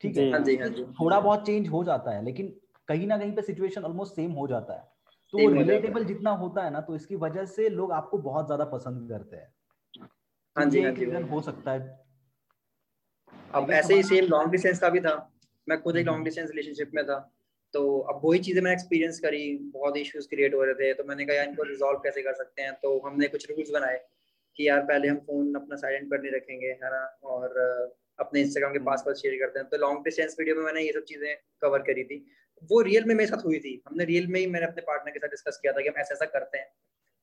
ठीक 0.01 0.17
है? 0.17 0.93
थोड़ा 0.93 1.21
बहुत 1.21 1.47
चेंज 1.47 1.69
हो 1.69 1.83
जाता 1.85 2.11
है 2.11 2.25
लेकिन 2.25 2.55
कहीं 2.89 3.07
ना 3.07 3.19
कहीं 3.19 3.33
पे 3.33 3.43
सिचुएशन 3.43 3.85
ऑलमोस्ट 3.85 4.15
सेम 4.15 4.33
हो 4.33 4.47
जाता 4.47 4.75
है। 4.75 4.93
तो 5.33 5.39
वो 5.39 5.49
रिलेटेबल 5.49 6.05
जितना 6.05 6.31
होता 6.31 6.65
है 6.65 6.71
ना 6.71 6.81
तो 6.81 6.95
इसकी 6.97 7.17
वजह 7.17 7.45
से 7.45 7.69
लोग 7.69 7.93
आपको 7.93 8.19
बहुत 8.19 8.47
ज़्यादा 8.47 8.65
पसंद 8.65 9.09
करते 9.09 9.37
हैं। 9.37 9.53
हाँ 10.57 10.67
जी 10.67 10.83
हाँ 10.83 10.93
जी। 10.93 11.05
हो 11.05 11.41
सकता 11.41 11.73
है। 11.73 12.03
अब 13.55 13.71
ऐसे 13.71 13.95
ही 13.95 14.03
सेम 14.03 14.25
लॉन्ग 14.25 14.51
डिस्टेंस 14.51 14.79
का 14.79 14.89
भी 14.89 15.01
था। 15.01 15.15
मैं 15.69 15.81
खुद 15.83 15.97
एक 15.97 16.07
लॉन्ग 16.07 16.25
डिस्टेंस 16.25 16.51
रिलेशनशिप 16.51 16.91
में 16.95 17.05
था। 17.05 17.19
तो 17.75 17.99
अब 18.11 18.21
वही 18.25 18.39
चीज़ें 18.39 18.61
मैंने 18.63 18.75
एक्सपीरियंस 18.75 19.19
करी 19.21 19.45
बहुत 19.75 19.97
इश्यूज़ 19.97 20.29
क्रिएट 20.29 20.55
हो 20.55 20.65
रहे 20.65 20.75
थे 20.75 20.93
तो 20.95 21.05
मैंने 21.05 21.25
कहा 21.25 21.37
यार 21.37 21.49
इनको 21.49 21.63
रिजॉल्व 21.63 21.99
कैसे 21.99 22.23
कर 22.23 22.35
सकते 22.35 22.63
हैं? 22.63 22.73
तो 22.83 22.99
हमने 23.07 23.29
कुछ 23.29 23.51
रूल्स 23.51 23.71
बनाए 23.71 23.99
कि 24.57 24.69
यार 24.69 24.81
पहले 24.85 25.09
हम 25.09 25.17
फ़ोन 25.27 25.55
अपना 25.55 25.77
साइलेंट 25.77 26.09
पर 26.11 26.23
नहीं 26.23 26.33
रखेंगे 26.33 26.67
है 26.67 26.91
ना? 26.91 27.05
और 27.25 27.59
अपने 28.19 28.41
इंस्टाग्राम 28.41 28.73
के 28.73 28.79
पासवर्ड 28.85 29.17
शेयर 29.17 29.35
करते 29.39 29.59
हैं। 29.59 29.69
तो 29.69 29.77
लॉन्ग 29.77 30.05
डिस्टेंस 30.05 30.37
वीडियो 30.39 30.57
में 30.57 30.63
मैंने 30.65 30.83
ये 30.83 30.93
सब 30.93 31.05
चीज़ें 31.05 31.35
कवर 31.63 31.83
करी 31.83 32.05
थी। 32.05 32.25
वो 32.71 32.81
रियल 32.83 33.05
में 33.05 33.15
मेरे 33.15 33.27
साथ 33.27 33.45
हुई 33.45 33.59
थी। 33.59 33.83
हमने 33.89 34.05
रियल 34.05 34.27
में 34.27 34.39
ही 34.41 34.47
मैंने 34.47 34.67
अपने 34.67 34.83
पार्टनर 34.83 35.13
के 35.13 35.19
साथ 35.19 35.29
डिस्कस 35.29 35.59
किया 35.63 35.73
था 35.73 35.81
कि 35.81 35.89
हम 35.89 36.01
ऐसा 36.01 36.15
ऐसा 36.15 36.27
करते 36.39 36.59
हैं। 36.59 36.69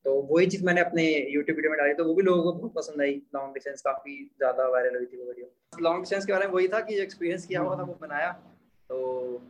तो 0.05 0.13
वही 0.31 0.45
चीज़ 0.47 0.63
मैंने 0.65 0.81
अपने 0.81 1.03
यूट्यूब 1.29 1.55
वीडियो 1.55 1.71
में 1.71 1.77
डाली 1.79 1.93
तो 1.93 2.05
वो 2.05 2.13
भी 2.15 2.23
लोगों 2.23 2.43
को 2.43 2.51
बहुत 2.53 2.73
पसंद 2.75 3.01
आई। 3.01 3.21
लॉन्ग 3.35 3.53
डिस्टेंस 3.53 3.81
काफ़ी 3.81 4.15
ज़्यादा 4.37 4.67
वायरल 4.69 4.95
हुई 4.97 5.05
थी 5.05 5.17
वो 5.17 5.27
वीडियो 5.27 5.83
लॉन्ग 5.83 6.01
डिस्टेंस 6.01 6.25
के 6.25 6.33
बारे 6.33 6.47
में 6.47 6.53
वही 6.53 6.67
था 6.67 6.79
कि 6.81 6.95
जो 6.95 7.03
एक्सपीरियंस 7.03 7.45
किया 7.45 7.61
हुआ 7.61 7.77
था 7.77 7.83
वो 7.83 7.97
बनाया। 8.01 8.31
तो 8.91 8.97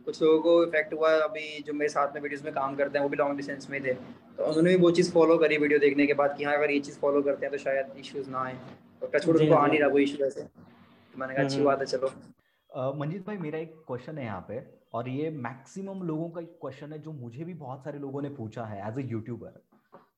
कुछ 0.04 0.20
लोगों 0.22 0.40
को 0.40 0.52
इफ़ेक्ट 0.64 0.92
हुआ 0.94 1.10
अभी 1.20 1.62
जो 1.66 1.72
मेरे 1.74 1.88
साथ 1.88 2.14
में 2.14 2.20
वीडियोस 2.22 2.44
में 2.44 2.52
काम 2.54 2.74
करते 2.76 2.98
हैं 2.98 3.02
वो 3.02 3.08
भी 3.10 3.16
लॉन्ग 3.16 3.36
डिस्टेंस 3.36 3.70
में 3.70 3.80
थे। 3.84 3.94
तो 3.94 4.44
उन्होंने 4.44 4.70
भी 4.70 4.76
वो 4.82 4.90
चीज़ 4.98 5.10
फॉलो 5.12 5.36
करी 5.38 5.56
वीडियो 5.58 5.78
देखने 5.78 6.06
के 6.06 6.14
बाद 6.20 6.36
कि 6.38 6.44
हाँ 6.44 6.54
अगर 6.56 6.70
ये 6.70 6.78
चीज़ 6.80 6.98
फॉलो 6.98 7.22
करते 7.22 7.46
हैं 7.46 7.50
तो 7.52 7.58
शायद 7.58 7.98
इश्यूज़ 7.98 8.30
ना 8.30 8.42
आए। 8.42 8.54
तो 9.00 9.06
टच 9.06 9.28
उनको 9.28 9.54
आ 9.54 9.66
नहीं 9.66 9.80
रहा 9.80 9.88
वो 9.88 9.98
इशू 9.98 10.24
ऐसे 10.24 10.42
तो 10.42 11.18
मैंने 11.18 11.34
कहा 11.34 11.44
अच्छी 11.44 11.56
हम्म। 11.56 11.66
बात 11.66 11.80
है 11.80 11.86
चलो। 11.86 12.92
मंजीत 13.00 13.26
भाई 13.26 13.36
मेरा 13.38 13.58
एक 13.58 13.74
क्वेश्चन 13.86 14.18
है 14.18 14.24
यहाँ 14.24 14.44
पे। 14.48 14.62
और 14.94 15.08
ये 15.08 15.30
मैक्सिमम 15.40 16.02
लोगों 16.06 16.28
का 16.30 16.40
एक 16.40 16.56
क्वेश्चन 16.60 16.92
है 16.92 16.98
जो 17.02 17.12
मुझे 17.14 17.44
भी 17.44 17.54
बहुत 17.56 17.84
सारे 17.84 17.98
लोगों 17.98 18.22
ने 18.22 18.28
पूछा 18.38 18.64
है 18.64 18.88
एज 18.88 18.98
ए 18.98 19.08
यूट्यूबर 19.10 19.60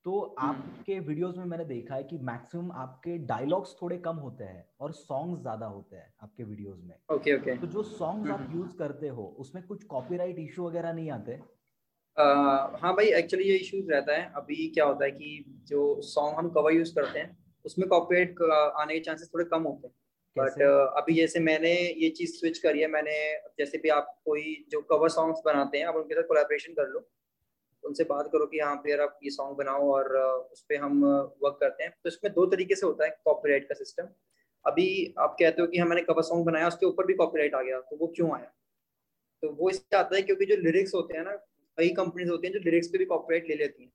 तो 0.07 0.21
हम्म। 0.39 0.51
आपके 0.51 0.99
वीडियोस 1.01 1.37
में 1.37 1.45
मैंने 1.45 1.65
देखा 1.65 1.95
है 1.95 2.03
कि 2.05 2.17
मैक्सिमम 2.23 2.73
आपके 2.77 3.17
डायलॉग्स 3.27 3.75
थोड़े 3.81 3.97
कम 3.99 4.17
होते 4.19 4.45
हैं 4.45 4.65
और 4.81 4.93
सॉन्ग्स 4.95 5.41
ज़्यादा 5.43 5.67
होते 5.67 5.97
हैं 5.97 6.13
आपके 6.23 6.45
वीडियोस 6.45 6.79
में 6.79 6.95
ओके 6.95 7.15
okay, 7.15 7.41
ओके 7.41 7.51
okay. 7.51 7.61
तो 7.61 7.67
जो 7.69 7.83
सॉन्ग्स 7.85 8.31
आप 8.31 8.49
यूज़ 8.51 8.67
हम्म। 8.67 8.79
करते 8.79 9.09
हो 9.09 9.25
उसमें 9.39 9.63
कुछ 9.67 9.85
कॉपीराइट 9.87 10.39
इशू 10.41 10.67
वगैरह 10.67 10.93
नहीं 10.93 11.11
आते 11.11 11.37
uh, 11.37 12.83
हाँ 12.83 12.95
भाई 12.95 13.07
एक्चुअली 13.15 13.45
ये 13.45 13.57
इश्यूज़ 13.57 13.91
रहता 13.91 14.17
है 14.17 14.31
अभी 14.37 14.69
क्या 14.69 14.85
होता 14.85 15.05
है 15.05 15.11
कि 15.13 15.63
जो 15.69 15.89
सॉन्ग 16.05 16.39
हम 16.39 16.51
कवर 16.51 16.73
यूज़ 16.73 16.95
करते 16.95 17.19
हैं 17.19 17.37
उसमें 17.65 17.89
कॉपीराइट 17.89 18.43
आने 18.77 18.95
के 18.95 19.01
चांसेस 19.01 19.31
थोड़े 19.35 19.45
कम 19.47 19.63
होते 19.63 19.87
हैं 19.87 19.95
बट 20.37 20.63
uh, 20.63 20.87
अभी 20.99 21.15
जैसे 21.15 21.41
मैंने 21.43 21.75
ये 21.97 22.11
चीज़ 22.13 22.33
स्विच 22.33 22.59
करी 22.61 22.81
है 22.81 22.89
मैंने 22.91 23.19
जैसे 23.59 23.79
भी 23.79 23.89
आप 23.91 24.17
कोई 24.25 24.57
जो 24.71 24.81
कवर 24.89 25.09
सॉन्ग्स 25.11 25.43
बनाते 25.45 25.79
हैं 25.79 25.87
आप 25.87 25.97
उनके 25.97 26.15
साथ 26.15 26.29
कोलैबोरेशन 26.29 26.73
कर 26.75 26.89
लो 26.89 27.07
उनसे 27.85 28.05
बात 28.05 28.29
करो 28.33 28.47
कि 28.47 28.59
हाँ 28.59 28.75
पे 28.77 28.91
यार 28.91 29.01
आप 29.01 29.19
ये 29.25 29.31
सॉन्ग 29.31 29.57
बनाओ 29.57 29.91
और 29.93 30.17
उस 30.53 30.63
पर 30.63 30.77
हम 30.77 31.05
वर्क 31.43 31.59
करते 31.61 31.85
हैं। 31.85 31.93
तो 32.05 32.09
इसमें 32.09 32.33
दो 32.33 32.47
तरीके 32.47 32.75
से 32.75 32.87
होता 32.87 33.05
है 33.05 33.17
कॉपीराइट 33.25 33.69
का 33.69 33.75
सिस्टम 33.75 34.09
अभी 34.65 35.15
आप 35.19 35.37
कहते 35.39 35.63
हो 35.63 35.69
कि 35.69 35.79
हाँ 35.79 35.87
मैंने 35.89 36.03
कवर 36.03 36.23
सॉन्ग 36.23 36.45
बनाया 36.47 36.69
उसके 36.69 36.87
ऊपर 36.87 37.07
भी 37.07 37.15
कॉपीराइट 37.15 37.55
आ 37.55 37.63
गया 37.63 37.81
तो 37.81 37.97
वो 37.97 38.07
क्यों 38.17 38.31
आया? 38.37 38.53
तो 39.43 39.51
वो 39.51 39.71
इससे 39.71 39.97
आता 39.97 40.17
है 40.17 40.23
क्योंकि 40.23 40.47
जो 40.47 40.57
लिरिक्स 40.57 40.95
होते 40.95 41.17
हैं 41.19 41.25
ना 41.25 41.37
कई 41.79 41.89
कंपनीज़ 41.89 42.31
होती 42.31 42.47
हैं 42.47 42.55
जो 42.55 42.61
लिरिक्स 42.61 42.89
पे 42.89 42.99
भी 42.99 43.05
कॉपीराइट 43.05 43.49
ले 43.49 43.55
लेती 43.55 43.83
हैं। 43.83 43.93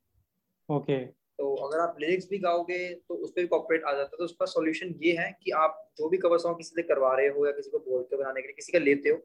Okay 0.69 0.93
okay. 0.93 1.15
तो 1.39 1.53
अगर 1.55 1.79
आप 1.79 1.95
लिरिक्स 1.99 2.27
भी 2.29 2.37
गाओगे 2.37 2.77
तो 2.93 3.15
उस 3.15 3.31
पर 3.31 3.41
भी 3.41 3.47
कॉपीराइट 3.47 3.83
आ 3.83 3.91
जाता 3.91 4.09
है। 4.13 4.17
तो 4.17 4.23
उसका 4.23 4.45
सॉल्यूशन 4.45 4.93
ये 5.03 5.15
है 5.19 5.31
कि 5.43 5.51
आप 5.57 5.83
जो 5.97 6.09
भी 6.09 6.17
कवर 6.17 6.37
सॉन्ग 6.37 6.57
किसी 6.57 6.75
से 6.75 6.83
करवा 6.83 7.15
रहे 7.15 7.27
हो 7.27 7.45
या 7.45 7.51
किसी 7.51 7.69
को 7.69 7.79
बोलते 7.79 8.15
हो 8.15 8.21
बनाने 8.23 8.41
के 8.41 8.47
लिए 8.47 8.55
किसी 8.55 8.71
का 8.71 8.79
लेते 8.79 9.09
हो 9.09 9.17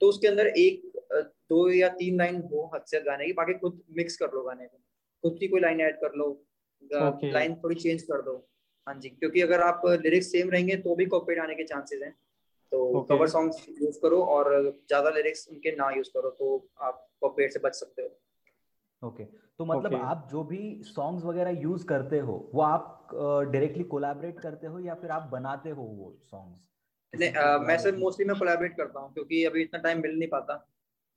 तो 0.00 0.08
उसके 0.08 0.28
अंदर 0.28 0.46
एक 0.58 0.90
दो 1.50 1.68
या 1.70 1.88
तीन 1.94 2.18
लाइन 2.18 2.42
हो 2.52 2.70
हद 2.74 2.84
से 2.86 3.00
गाने 3.00 3.26
की 3.26 3.32
बाकी 3.32 3.54
खुद 3.58 3.82
मिक्स 3.96 4.16
कर 4.16 4.32
लो 4.34 4.42
गाने 4.42 4.66
को 4.66 4.78
खुद 5.24 5.36
की 5.40 5.48
कोई 5.48 5.60
लाइन 5.60 5.80
ऐड 5.80 5.96
कर 5.96 6.14
लो 6.16 6.28
okay. 6.82 7.32
लाइन 7.32 7.54
थोड़ी 7.54 7.76
चेंज 7.76 8.02
कर 8.02 8.22
दो 8.22 8.36
हाँ 8.86 8.94
जी 9.00 9.08
क्योंकि 9.08 9.40
अगर 9.40 9.60
आप 9.60 9.82
लिरिक्स 9.86 10.32
सेम 10.32 10.50
रहेंगे 10.50 10.76
तो 10.76 10.94
भी 10.96 11.06
कॉपीराइट 11.06 11.42
आने 11.42 11.54
के 11.54 11.64
चांसेस 11.64 12.02
हैं 12.02 12.14
तो 12.72 13.00
कवर 13.02 13.28
सॉन्ग्स 13.28 13.66
यूज़ 13.82 13.98
करो 14.02 14.22
और 14.26 14.52
ज़्यादा 14.64 15.10
लिरिक्स 15.10 15.48
उनके 15.50 15.74
ना 15.76 15.90
यूज़ 15.90 16.08
करो 16.08 16.30
तो 16.30 16.56
आप 16.80 17.06
कॉपीराइट 17.20 17.52
से 17.52 17.58
बच 17.58 17.74
सकते 17.74 18.02
हो 18.02 18.08
ओके 19.02 19.24
okay. 19.24 19.36
तो 19.58 19.64
मतलब 19.64 19.90
okay. 19.90 20.02
आप 20.02 20.28
जो 20.32 20.42
भी 20.44 20.82
सॉन्ग्स 20.86 21.24
वगैरह 21.24 21.60
यूज़ 21.60 21.84
करते 21.86 22.18
हो 22.18 22.34
वो 22.54 22.62
आप 22.62 23.08
डायरेक्टली 23.12 23.82
uh, 23.82 23.88
कोलैबोरेट 23.90 24.40
करते 24.40 24.66
हो 24.66 24.78
या 24.78 24.94
फिर 24.94 25.10
आप 25.10 25.28
बनाते 25.32 25.70
हो 25.70 25.82
वो 25.82 26.12
सॉन्ग्स 26.22 26.68
मैं 27.14 27.76
सर 27.78 27.96
मोस्टली 27.96 28.24
मैं 28.26 28.38
कोलैबोरेट 28.38 28.76
करता 28.76 29.00
हूँ 29.00 29.12
क्योंकि 29.14 29.44
अभी 29.44 29.62
इतना 29.62 29.80
टाइम 29.80 30.00
मिल 30.02 30.18
नहीं 30.18 30.28
पाता। 30.28 30.54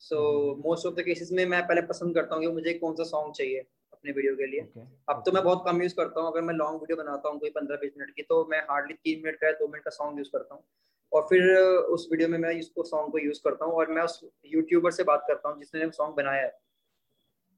So 0.02 0.20
most 0.64 0.86
of 0.88 0.94
the 0.96 1.02
cases 1.06 1.32
में 1.32 1.46
मैं 1.46 1.62
पहले 1.68 1.82
पसंद 1.88 2.16
करता 2.16 2.36
हूँ 2.36 2.44
कि 2.44 2.52
मुझे 2.52 2.74
कौन 2.74 2.96
सा 2.96 3.04
सॉन्ग 3.04 3.34
चाहिए 3.36 3.60
अपने 3.94 4.12
वीडियो 4.12 4.36
के 4.36 4.48
लिए। 4.48 4.62
Okay. 4.62 4.86
अब 5.10 5.22
तो 5.26 5.32
मैं 5.32 5.44
बहुत 5.44 5.64
कम 5.66 5.82
यूज़ 5.82 5.96
करता 5.96 6.22
हूँ 6.22 6.32
अगर 6.32 6.42
मैं 6.42 6.54
लॉन्ग 6.54 6.82
वीडियो 6.82 6.98
बनाता 6.98 7.30
हूँ 7.30 7.40
कोई 7.40 7.50
पंद्रह 7.50 7.78
बीस 7.82 7.92
मिनट 7.98 8.16
की 8.16 8.24
तो 8.24 8.46
मैं 8.52 8.60
हार्डली 8.72 8.94
तीन 8.96 9.22
मिनट 9.26 9.40
का 9.42 9.48
या 9.48 9.54
दो 9.60 9.68
मिनट 9.68 9.84
का 9.84 9.92
सॉन्ग 9.92 10.18
यूज़ 10.20 10.30
करता 10.32 10.56
हूँ। 10.56 10.64
और 11.12 11.22
फिर 11.30 11.56
उस 11.96 12.08
वीडियो 12.12 12.30
में 12.30 12.38
मैं 12.38 12.52
इसको 12.56 12.84
सॉन्ग 12.84 13.12
को 13.12 13.20
यूज़ 13.20 13.40
करता 13.44 13.66
हूँ 13.66 13.74
और 13.76 13.92
मैं 13.92 14.02
उस 14.02 14.20
यूट्यूबर 14.54 14.92
से 14.92 15.04
बात 15.04 15.26
करता 15.28 15.50
हूँ 15.50 15.60
जिसने 15.60 15.90
सॉन्ग 15.92 16.16
बनाया 16.16 16.42
है। 16.42 16.58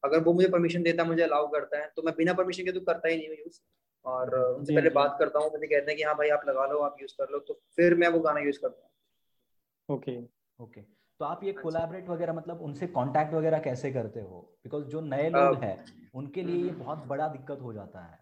अगर 0.04 0.20
वो 0.24 0.34
मुझे 0.34 0.48
परमिशन 0.50 0.84
देता 0.84 1.04
है 1.04 1.10
मुझे 1.10 1.24
अलाउ 1.24 1.48
करता 1.51 1.77
है 1.77 1.92
तो 1.96 2.01
मैं 2.04 2.13
बिना 2.18 2.34
परमिशन 2.34 2.65
के 2.65 2.72
तो 2.72 2.80
करता 2.82 3.08
ही 3.08 3.18
नहीं 3.18 3.27
हूँ 3.27 3.36
यूज़ 3.38 3.60
और 4.06 4.36
उनसे 4.36 4.76
पहले 4.76 4.90
बात 4.90 5.16
करता 5.20 5.40
हूँ 5.40 5.52
मुझे 5.52 5.68
कहते 5.68 5.92
हैं 5.92 5.98
कि 5.98 6.04
हाँ 6.04 6.16
भाई 6.16 6.30
आप 6.30 6.42
लगा 6.48 6.66
लो 6.66 6.80
आप 6.80 6.98
यूज़ 7.02 7.14
कर 7.14 7.32
लो 7.32 7.40
तो 7.40 7.54
फिर 7.76 7.96
मैं 7.96 8.08
वो 8.08 8.20
गाना 8.20 8.40
यूज़ 8.40 8.60
करता 8.60 8.82
हूँ। 8.82 9.98
ओके। 9.98 10.18
ओके। 10.60 10.82
तो 11.20 11.26
आप 11.26 11.44
ये 11.44 11.52
कोलैबोरेट 11.54 12.02
अच्छा। 12.02 12.14
वगैरह 12.14 12.34
मतलब 12.34 12.62
उनसे 12.62 12.88
कांटेक्ट 12.88 13.34
वगैरह 13.34 13.60
कैसे 13.60 13.92
करते 13.92 14.20
हो? 14.20 14.58
बिकॉज़ 14.64 14.86
जो 14.86 15.02
नए 15.02 15.30
लोग 15.30 15.56
हैं 15.56 15.86
उनके 16.16 16.44
लिए 16.44 16.56
ये 16.56 16.70
हम्म। 16.70 16.84
बहुत 16.84 17.06
बड़ा 17.08 17.28
दिक्कत 17.28 17.60
हो 17.62 17.74
जाता 17.74 18.00
है। 18.00 18.20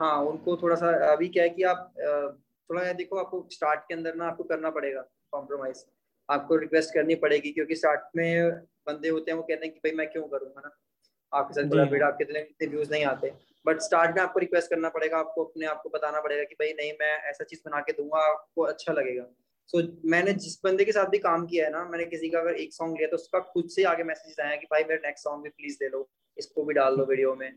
हाँ 0.00 0.22
उनको 0.24 0.56
थोड़ा 0.56 0.76
सा 0.76 1.12
अभी 1.12 1.28
क्या 1.28 1.42
है 1.42 1.50
कि 1.50 1.62
आप 1.62 1.92
थोड़ा 2.70 2.92
देखो 2.92 3.16
आपको 3.16 3.46
स्टार्ट 3.52 3.80
के 3.80 3.94
अंदर 3.94 4.14
ना 4.14 4.26
आपको 4.26 4.44
करना 4.44 4.70
पड़ेगा 4.70 5.00
कॉम्प्रोमाइज 5.32 5.84
आपको 6.30 6.56
रिक्वेस्ट 6.56 6.94
करनी 6.94 7.14
पड़ेगी 7.14 7.52
क्योंकि 7.52 7.76
स्टार्ट 7.76 8.00
में 8.16 8.50
बंदे 8.86 9.08
होते 9.08 9.30
हैं 9.30 9.36
वो 9.36 9.42
कहते 9.42 9.66
हैं 9.66 9.74
कि 9.74 9.80
भाई 9.80 9.92
मैं 9.92 10.10
क्यों 10.12 10.22
करूँगा 10.28 10.60
ना? 10.60 10.70
आपके 11.34 11.54
साथ 11.54 11.68
कोलैबोरेट 11.68 12.02
आपके 12.02 12.24
इतने 12.40 12.66
व्यूज़ 12.66 12.90
नहीं 12.90 13.04
आते। 13.04 13.32
बट 13.66 13.80
स्टार्ट 13.80 14.16
में 14.16 14.22
आपको 14.22 14.40
रिक्वेस्ट 14.40 14.70
करना 14.70 14.88
पड़ेगा 14.88 15.18
आपको 15.18 15.44
अपने 15.44 15.66
आप 15.66 15.80
को 15.82 15.88
बताना 15.88 16.20
पड़ेगा 16.20 16.44
कि 16.44 16.54
भाई 16.54 16.72
नहीं 16.72 16.92
मैं 17.00 17.12
ऐसा 17.30 17.44
चीज़ 17.44 17.60
बना 17.66 17.80
के 17.80 17.92
दूँगा 17.92 18.18
आपको 18.30 18.62
अच्छा 18.62 18.92
लगेगा। 18.92 19.26
सो 19.68 19.80
so, 19.80 19.88
मैंने 20.04 20.32
जिस 20.34 20.58
बंदे 20.64 20.84
के 20.84 20.92
साथ 20.92 21.06
भी 21.06 21.18
काम 21.18 21.46
किया 21.46 21.64
है 21.64 21.72
ना 21.72 21.84
मैंने 21.84 22.04
किसी 22.04 22.28
का 22.28 22.40
अगर 22.40 22.54
एक 22.54 22.72
सॉन्ग 22.74 22.96
लिया 22.98 23.08
तो 23.08 23.16
उसका 23.16 23.40
खुद 23.52 23.68
से 23.68 23.84
आगे 23.84 24.02
मैसेज 24.04 24.40
आया 24.40 24.56
कि 24.56 24.66
भाई 24.70 24.84
मेरा 24.84 25.06
नेक्स्ट 25.06 25.24
सॉन्ग 25.24 25.42
भी 25.42 25.50
प्लीज़ 25.50 25.76
दे 25.76 25.88
लो 25.88 26.08
इसको 26.36 26.64
भी 26.64 26.74
डाल 26.74 26.96
दो 26.96 27.04
वीडियो 27.04 27.34
में। 27.34 27.50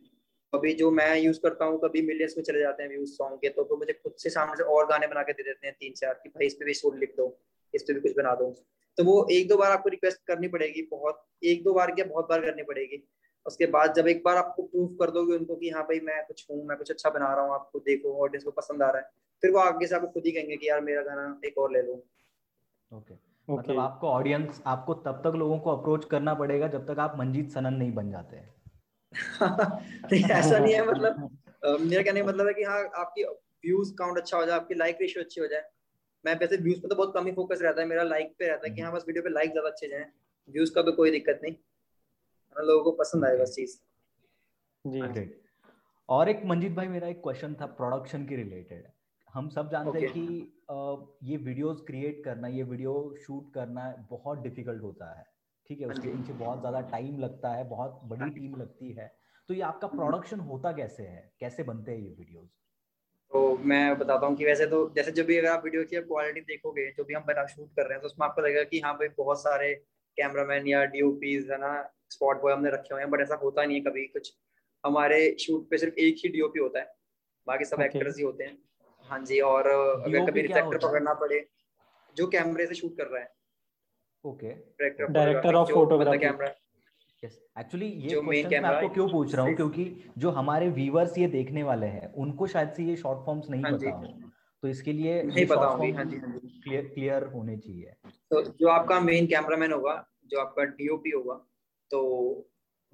अभी 0.53 0.73
जो 0.73 0.91
मैं 0.91 1.17
यूज़ 1.17 1.39
करता 1.39 1.65
हूँ 1.65 1.79
कभी 1.79 2.01
मिलियंस 2.01 2.33
में 2.37 2.43
चले 2.43 2.59
जाते 2.59 2.83
हैं 2.83 2.89
व्यूज़ 2.89 3.09
सॉन्ग 3.09 3.37
के 3.37 3.49
तो, 3.49 3.63
तो 3.63 3.77
मुझे 3.77 3.93
खुद 3.93 4.13
से 4.17 4.29
सामने 4.29 4.55
से 4.55 4.63
और 4.63 4.85
गाने 4.87 5.07
बना 5.07 5.23
के 5.23 5.33
दे 5.33 5.43
देते 5.43 5.67
हैं 5.67 5.75
तीन 5.79 5.93
चार 5.93 6.13
कि 6.13 6.29
भाई 6.29 6.47
इस 6.47 6.53
पे 6.53 6.65
भी 6.65 6.73
शूट 6.73 6.99
लिख 6.99 7.13
दो 7.17 7.27
इस 7.73 7.83
पे 7.83 7.93
भी 7.93 7.99
कुछ 7.99 8.15
बना 8.17 8.35
दो। 8.35 8.49
तो 8.97 9.03
वो 9.03 9.27
एक 9.31 9.47
दो 9.47 9.57
बार 9.57 9.71
आपको 9.71 9.89
रिक्वेस्ट 9.89 10.21
करनी 10.27 10.47
पड़ेगी 10.47 10.87
बहुत 10.91 11.25
एक 11.43 11.63
दो 11.63 11.73
बार 11.73 11.91
क्या 11.91 12.05
बहुत 12.05 12.29
बार 12.29 12.41
करनी 12.41 12.63
पड़ेगी। 12.63 13.03
उसके 13.45 13.65
बाद 13.65 13.93
जब 13.93 14.07
एक 14.07 14.21
बार 14.25 14.37
आपको 14.37 14.63
प्रूफ 14.63 14.95
कर 14.99 15.11
दोगे 15.11 15.35
उनको 15.37 15.55
कि 15.55 15.69
हाँ 15.69 15.83
भाई 15.83 15.99
मैं 15.99 16.25
कुछ 16.25 16.45
हूँ 16.51 16.65
मैं 16.67 16.77
कुछ 16.77 16.91
अच्छा 16.91 17.09
बना 17.09 17.33
रहा 17.33 17.45
हूँ 17.45 17.53
आपको 17.53 17.79
देखो 17.79 18.13
ऑडियंस 18.23 18.43
को 18.43 18.51
पसंद 18.51 18.83
आ 18.83 18.89
रहा 18.89 19.01
है 19.01 19.09
फिर 19.43 19.51
वो 19.51 19.59
आगे 19.59 19.87
से 19.87 19.95
आपको 19.95 20.07
खुद 20.07 20.25
ही 20.25 20.31
कहेंगे 20.31 20.57
कि 20.57 20.69
यार 20.69 20.81
मेरा 20.81 21.01
गाना 21.01 21.41
एक 21.45 21.57
और 21.57 21.71
ले 21.71 21.81
लो। 21.81 21.93
Okay 21.93 22.97
okay. 22.97 23.13
okay. 23.13 23.59
मतलब 23.59 23.79
आपको 23.79 24.07
ऑडियंस 24.07 24.61
आपको 24.65 24.93
तब 24.93 25.21
तक 25.23 25.35
लोगों 25.35 25.59
को 25.59 25.75
अप्रोच 25.75 26.05
करना 26.05 26.33
पड़ेगा 26.33 26.67
जब 26.67 26.87
तक 26.87 26.99
आप 26.99 27.15
मंजीत 27.19 27.51
सनन 27.51 27.73
नहीं 27.73 27.93
बन 27.93 28.11
जाते 28.11 28.37
हैं। 28.37 28.53
ऐसा 30.31 30.57
नहीं 30.57 30.73
है 30.73 30.85
मतलब 30.87 31.29
मेरा 31.81 32.01
कहने 32.03 32.21
का 32.21 32.27
मतलब 32.27 32.47
है 32.47 32.53
कि 32.53 32.63
हाँ 32.63 32.79
आपकी 32.95 33.23
व्यूज़ 33.23 33.93
काउंट 33.95 34.17
अच्छा 34.17 34.37
हो 34.37 34.45
जाए 34.45 34.55
आपकी 34.55 34.75
लाइक 34.75 34.97
रेशियो 35.01 35.23
अच्छी 35.23 35.41
हो 35.41 35.47
जाए। 35.47 35.63
मैं 36.25 36.35
वैसे 36.35 36.57
व्यूज़ 36.57 36.79
पे 36.81 36.87
तो 36.87 36.95
बहुत 36.95 37.13
कम 37.13 37.25
ही 37.25 37.31
फोकस 37.31 37.59
रहता 37.61 37.81
है 37.81 37.87
मेरा 37.87 38.03
लाइक 38.03 38.35
पे 38.39 38.47
रहता 38.47 38.67
है 38.67 38.75
कि 38.75 38.81
हाँ 38.81 38.91
बस 38.93 39.03
वीडियो 39.07 39.23
पे 39.23 39.29
लाइक 39.29 39.51
ज़्यादा 39.51 39.69
अच्छे 39.69 39.87
जाए 39.87 40.05
व्यूज़ 40.49 40.73
का 40.73 40.81
तो 40.81 40.91
कोई 40.91 41.11
दिक्कत 41.11 41.39
नहीं। 41.43 41.55
लोगों 42.57 42.83
को 42.83 42.91
पसंद 42.97 43.25
आएगा 43.25 43.45
चीज़। 43.45 43.77
जी। 44.85 45.29
और 46.09 46.29
एक 46.29 46.41
मंजीत 46.45 46.71
भाई 46.71 46.87
मेरा 46.87 47.07
एक 47.07 47.21
क्वेश्चन 47.21 47.53
था 47.61 47.65
प्रोडक्शन 47.77 48.25
के 48.25 48.35
रिलेटेड 48.35 48.87
हम 49.33 49.49
सब 49.49 49.69
जानते 49.71 49.99
हैं 49.99 50.11
कि 50.11 51.31
ये 51.31 51.37
वीडियोस 51.37 51.83
क्रिएट 51.87 52.23
करना 52.25 52.47
ये 52.47 52.63
वीडियो 52.63 52.93
शूट 53.21 53.53
करना 53.53 53.93
बहुत 54.09 54.41
डिफ़िकल्ट 54.41 54.81
होता 54.83 55.09
है। 55.19 55.25
ठीक 55.69 55.81
है? 55.81 55.87
उसके 55.87 56.07
पीछे 56.07 56.33
बहुत 56.33 56.59
ज़्यादा 56.59 56.81
टाइम 56.89 57.17
लगता 57.19 57.49
है 57.49 57.63
बहुत 57.69 57.99
बड़ी 58.03 58.29
टीम 58.31 58.55
लगती 58.55 58.91
है। 58.91 59.07
तो 59.49 59.53
ये 59.53 59.61
आपका 59.61 59.87
प्रोडक्शन 59.87 60.39
होता 60.41 60.71
कैसे 60.71 61.03
है? 61.03 61.31
कैसे 61.39 61.63
बनते 61.63 61.91
हैं 61.91 61.99
ये 61.99 62.09
वीडियोस 62.09 62.47
तो 63.31 63.57
मैं 63.65 63.97
बताता 63.97 64.27
हूँ 64.27 64.35
कि 64.35 64.45
वैसे 64.45 64.65
तो 64.65 64.77
जैसे 64.95 65.11
जब 65.11 65.25
भी 65.25 65.37
अगर 65.37 65.49
आप 65.49 65.63
वीडियो 65.63 65.83
की 65.83 66.01
क्वालिटी 66.01 66.41
देखोगे 66.43 66.85
जो 66.91 67.03
भी 67.03 67.13
हम 67.13 67.23
बना 67.27 67.45
शूट 67.45 67.69
कर 67.75 67.83
रहे 67.83 67.93
हैं 67.93 68.01
तो 68.01 68.07
उसमें 68.07 68.27
आपको 68.27 68.41
लगेगा 68.41 68.63
कि 68.63 68.79
हाँ 68.79 68.93
भाई 68.93 69.07
बहुत 69.17 69.39
सारे 69.39 69.73
कैमरामैन 70.17 70.67
या 70.67 70.83
डीओपीज 70.85 71.51
है 71.51 71.57
ना 71.57 71.73
स्पॉट 72.11 72.41
बॉय 72.41 72.53
हमने 72.53 72.69
रखे 72.69 72.93
हुए 72.93 73.01
हैं 73.01 73.09
बट 73.11 73.21
ऐसा 73.21 73.35
होता 73.35 73.65
नहीं 73.65 73.77
है 73.77 73.83
कभी 73.83 74.05
कुछ। 74.07 74.33
हमारे 74.83 75.35
शूट 75.39 75.69
पे 75.69 75.77
सिर्फ़ 75.77 75.95
एक 75.99 76.15
ही 76.17 76.29
डीओपी 76.29 76.59
होता 76.59 76.79
है 76.79 76.93
बाकी 77.47 77.65
सब 77.65 77.81
एक्टर्स 77.81 78.05
okay. 78.05 78.17
ही 78.17 78.23
होते 78.23 78.43
हैं। 78.43 78.57
हाँ 79.05 79.19
जी 79.25 79.39
और 79.43 79.67
अगर 79.67 80.29
कभी 80.29 80.41
रिफ्लेक्टर 80.41 80.77
पकड़ना 80.77 81.13
पड़े 81.13 81.45
जो 82.17 82.27
कैमरे 82.27 82.65
से 82.65 82.75
शूट 82.75 82.97
कर 82.97 83.07
रहा 83.07 83.21
है। 83.21 83.33
Okay 84.25 84.49
director 85.09 85.55
of 85.55 85.71
photography 85.71 86.17
camera 86.19 86.53
actually 87.57 87.87
yes. 87.87 88.03
ये 88.05 88.21
क्वेश्चन 88.21 88.63
मैं 88.63 88.69
आपको 88.69 88.87
क्यों 88.89 89.07
पूछ 89.09 89.35
रहा 89.35 89.45
हूँ? 89.45 89.55
क्योंकि 89.55 90.11
जो 90.17 90.29
हमारे 90.31 90.69
व्यूअर्स 90.69 91.17
ये 91.17 91.27
देखने 91.27 91.63
वाले 91.63 91.87
हैं 91.87 92.11
उनको 92.15 92.47
शायद 92.47 92.71
से 92.71 92.83
ये 92.83 92.95
शॉर्ट 92.95 93.25
फॉर्म्स 93.25 93.49
नहीं 93.49 93.63
हाँ 93.63 93.71
पता 93.73 93.89
हो 93.89 94.31
तो 94.63 94.67
इसके 94.67 94.93
लिए 94.93 95.21
नहीं 95.23 95.45
पता 95.45 95.65
होगी। 95.65 95.91
हाँ 95.91 96.05
जी 96.05 96.17
क्लियर 96.17 96.83
हाँ 96.83 96.93
क्लियर 96.93 97.23
होने 97.25 97.57
चाहिए। 97.57 97.93
तो 98.31 98.41
जो 98.41 98.67
आपका 98.69 98.99
मेन 98.99 99.27
कैमरामैन 99.27 99.71
होगा 99.71 99.95
जो 100.25 100.39
आपका 100.39 100.63
डीओपी 100.63 101.09
होगा 101.09 101.39
तो 101.91 102.01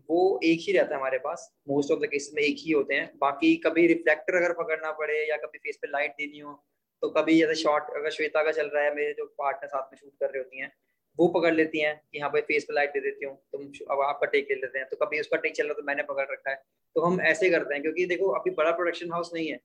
वो 0.09 0.39
एक 0.43 0.59
ही 0.61 0.73
रहता 0.73 0.93
है 0.93 0.99
हमारे 0.99 1.17
पास। 1.19 1.49
मोस्ट 1.69 1.91
ऑफ़ 1.91 1.99
द 1.99 2.05
केसेस 2.05 2.31
में 2.35 2.41
एक 2.43 2.57
ही 2.59 2.71
होते 2.71 2.95
हैं। 2.95 3.11
बाकी 3.17 3.55
कभी 3.65 3.85
रिफ्लेक्टर 3.87 4.35
अगर 4.37 4.53
पकड़ना 4.55 4.91
पड़े 4.93 5.19
या 5.29 5.37
कभी 5.37 5.57
फेस 5.59 5.77
पे 5.81 5.87
लाइट 5.89 6.11
देनी 6.13 6.39
हो 6.39 6.53
तो 7.03 7.09
कभी 7.11 7.37
जैसे 7.37 7.55
शॉर्ट 7.55 7.83
अगर 7.97 8.09
श्वेता 8.11 8.43
का 8.43 8.51
चल 8.51 8.67
रहा 8.67 8.83
है, 8.83 8.93
मेरे 8.95 9.13
जो 9.13 9.25
पार्टनर 9.37 9.67
साथ 9.69 9.93
में 9.93 9.97
शूट 9.99 10.11
कर 10.19 10.25
रहे 10.25 10.37
होती 10.37 10.59
हैं, 10.59 10.71
वो 11.19 11.27
पकड़ 11.29 11.53
लेती 11.53 11.79
हैं 11.79 11.95
कि 12.11 12.19
हाँ 12.19 12.29
भाई 12.31 12.41
फेस 12.43 12.63
पे 12.63 12.73
लाइट 12.73 12.93
दे 12.93 12.99
देती 13.01 13.25
हूँ, 13.25 13.35
तुम 13.51 13.63
अब 13.91 14.01
आपका 14.01 14.27
टेक 14.27 14.47
ले 14.51 14.55
लेते 14.55 14.79
हैं। 14.79 14.87
तो 14.89 14.97
कभी 14.97 15.19
उसका 15.19 15.37
टेक 15.37 15.55
चल 15.55 15.65
रहा 15.65 15.73
तो 15.73 15.83
मैंने 15.83 16.03
पकड़ 16.03 16.25
रखा 16.31 16.49
है। 16.49 16.55
तो 16.95 17.01
हम 17.01 17.19
ऐसे 17.23 17.49
करते 17.49 17.73
हैं, 17.73 17.81
क्योंकि 17.83 18.05
देखो, 18.05 18.27
अभी 18.31 18.51
बड़ा 18.51 18.71
प्रोडक्शन 18.71 19.11
हाउस 19.11 19.31
नहीं 19.33 19.47
है। 19.47 19.59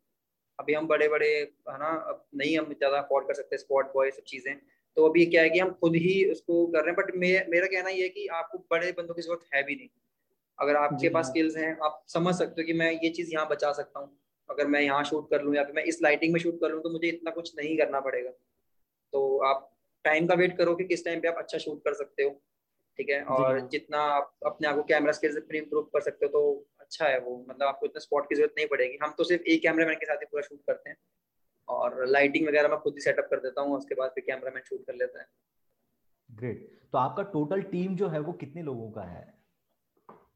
अभी 0.59 0.75
हम 0.75 0.87
बड़े 0.89 1.09
बड़े 1.09 1.29
है 1.29 1.79
ना 1.79 1.91
नहीं 2.35 2.59
हम 2.59 2.73
ज़्यादा 2.75 2.99
अफोर्ड 2.99 3.27
कर 3.29 3.35
सकते 3.35 3.59
स्पॉट 3.59 3.93
बॉय 3.95 4.11
सब 4.11 4.23
चीज़ें। 4.27 4.55
तो 4.97 5.09
अभी 5.09 5.25
क्या 5.27 5.43
है 5.43 5.51
कि 5.51 5.59
हम 5.59 5.71
खुद 5.71 5.95
ही 5.97 6.25
उसको 6.33 6.67
कर 6.67 6.79
रहे 6.79 6.91
हैं 6.91 6.97
बट 6.97 7.15
मे, 7.17 7.29
मेरा 7.49 7.67
कहना 7.67 7.91
ये 7.91 8.03
है 8.03 8.09
कि 8.09 8.27
आपको 8.27 8.59
बड़े 8.71 8.93
बंदों 8.93 9.15
की 9.15 9.23
ज़रूरत 9.23 9.49
है 9.55 9.63
भी 9.63 9.75
नहीं। 9.75 9.89
अगर 10.59 10.77
आपके 10.77 11.09
पास 11.09 11.27
स्किल्स 11.27 11.57
हाँ। 11.57 11.77
आप 11.85 12.03
समझ 12.09 12.35
सकते 12.35 12.63
हो 12.63 12.67
कि 12.67 12.73
मैं 12.73 12.91
ये 12.93 13.11
चीज़ 13.11 13.33
यहाँ 13.33 13.49
बचा 13.49 13.73
सकता 13.73 14.01
हूँ। 14.01 14.11
अगर 14.49 14.67
मैं 14.67 14.81
यहाँ 14.81 15.05
शूट 15.05 15.31
कर 15.31 15.43
लूँ 15.43 15.55
या 15.57 15.65
फिर 15.65 15.75
मैं 15.75 15.83
इस 15.85 16.03
लाइटिंग 16.03 16.33
में 16.33 16.41
शूट 16.41 16.61
कर 16.61 16.71
लूँ 16.71 16.83
तो 16.83 16.91
मुझे 16.91 17.09
इतना 17.09 17.31
कुछ 17.31 17.53
नहीं 17.59 17.77
करना 17.79 18.01
पड़ेगा। 18.01 18.31
तो 19.13 19.39
आप 19.47 19.71
टाइम 20.05 20.27
का 20.27 20.35
वेट 20.35 20.57
करो 20.59 20.75
कि 20.75 20.85
किस 20.85 21.05
टाइम 21.05 21.21
पे 21.21 21.29
आप 21.29 21.39
अच्छा 21.39 21.59
शूट 21.59 21.83
कर 21.85 21.95
सकते 21.95 22.23
हो 22.23 22.31
ठीक 22.99 23.09
है? 23.11 23.23
और। 23.23 23.61
जितना 23.69 23.99
आप 23.99 24.35
अपने 24.47 24.69
आप 24.69 24.77
को 24.77 24.83
कैमरा 24.83 25.13
स्किल्स 25.13 25.37
अपने 25.37 25.59
इम्प्रूव 25.59 25.83
कर 25.85 26.01
सकते 26.01 26.27
हो 26.27 26.33
तो 26.33 26.67
अच्छा 26.81 27.07
है 27.07 27.19
वो। 27.21 27.37
मतलब 27.49 27.67
आपको 27.67 27.87
इतना 27.87 28.01
स्पॉट 28.01 28.29
की 28.29 28.35
ज़रूरत 28.35 28.55
नहीं 28.59 28.67
पड़ेगी। 28.67 28.99
हम 29.03 29.15
तो 29.19 29.25
सिर्फ़ 29.25 29.43
एक 29.45 29.63
कैमरा 29.63 29.87
मैन 29.87 29.97
के 29.97 30.07
साथ 30.07 30.17
ही 30.17 30.27
पूरा 30.27 30.43
शूट 30.43 30.61
करते 30.67 30.91
हैं। 30.91 30.97
और 31.69 32.05
लाइटिंग 32.07 32.47
वगैरह 32.49 32.69
मैं 32.69 32.79
खुद 32.79 32.95
ही 32.95 33.01
सेटअप 33.01 33.29
कर 33.31 33.41
देता 33.41 33.61
हूँ 33.61 33.77
उसके 33.77 33.95
बाद 33.95 34.11
फिर 34.11 34.25
कैमरा 34.27 34.51
मैन 34.51 34.63
शूट 34.67 34.87
कर 34.87 34.95
लेता 34.95 35.21
है। 35.21 35.27
ग्रेट 36.31 36.69
तो 36.93 36.99
आपका 36.99 37.23
टोटल 37.23 37.63
टीम 37.63 37.97
जो 37.97 38.09
है 38.09 38.21
वो 38.21 38.33
कितने 38.33 38.63
लोगों 38.63 38.91
का 38.91 39.03
है? 39.03 39.35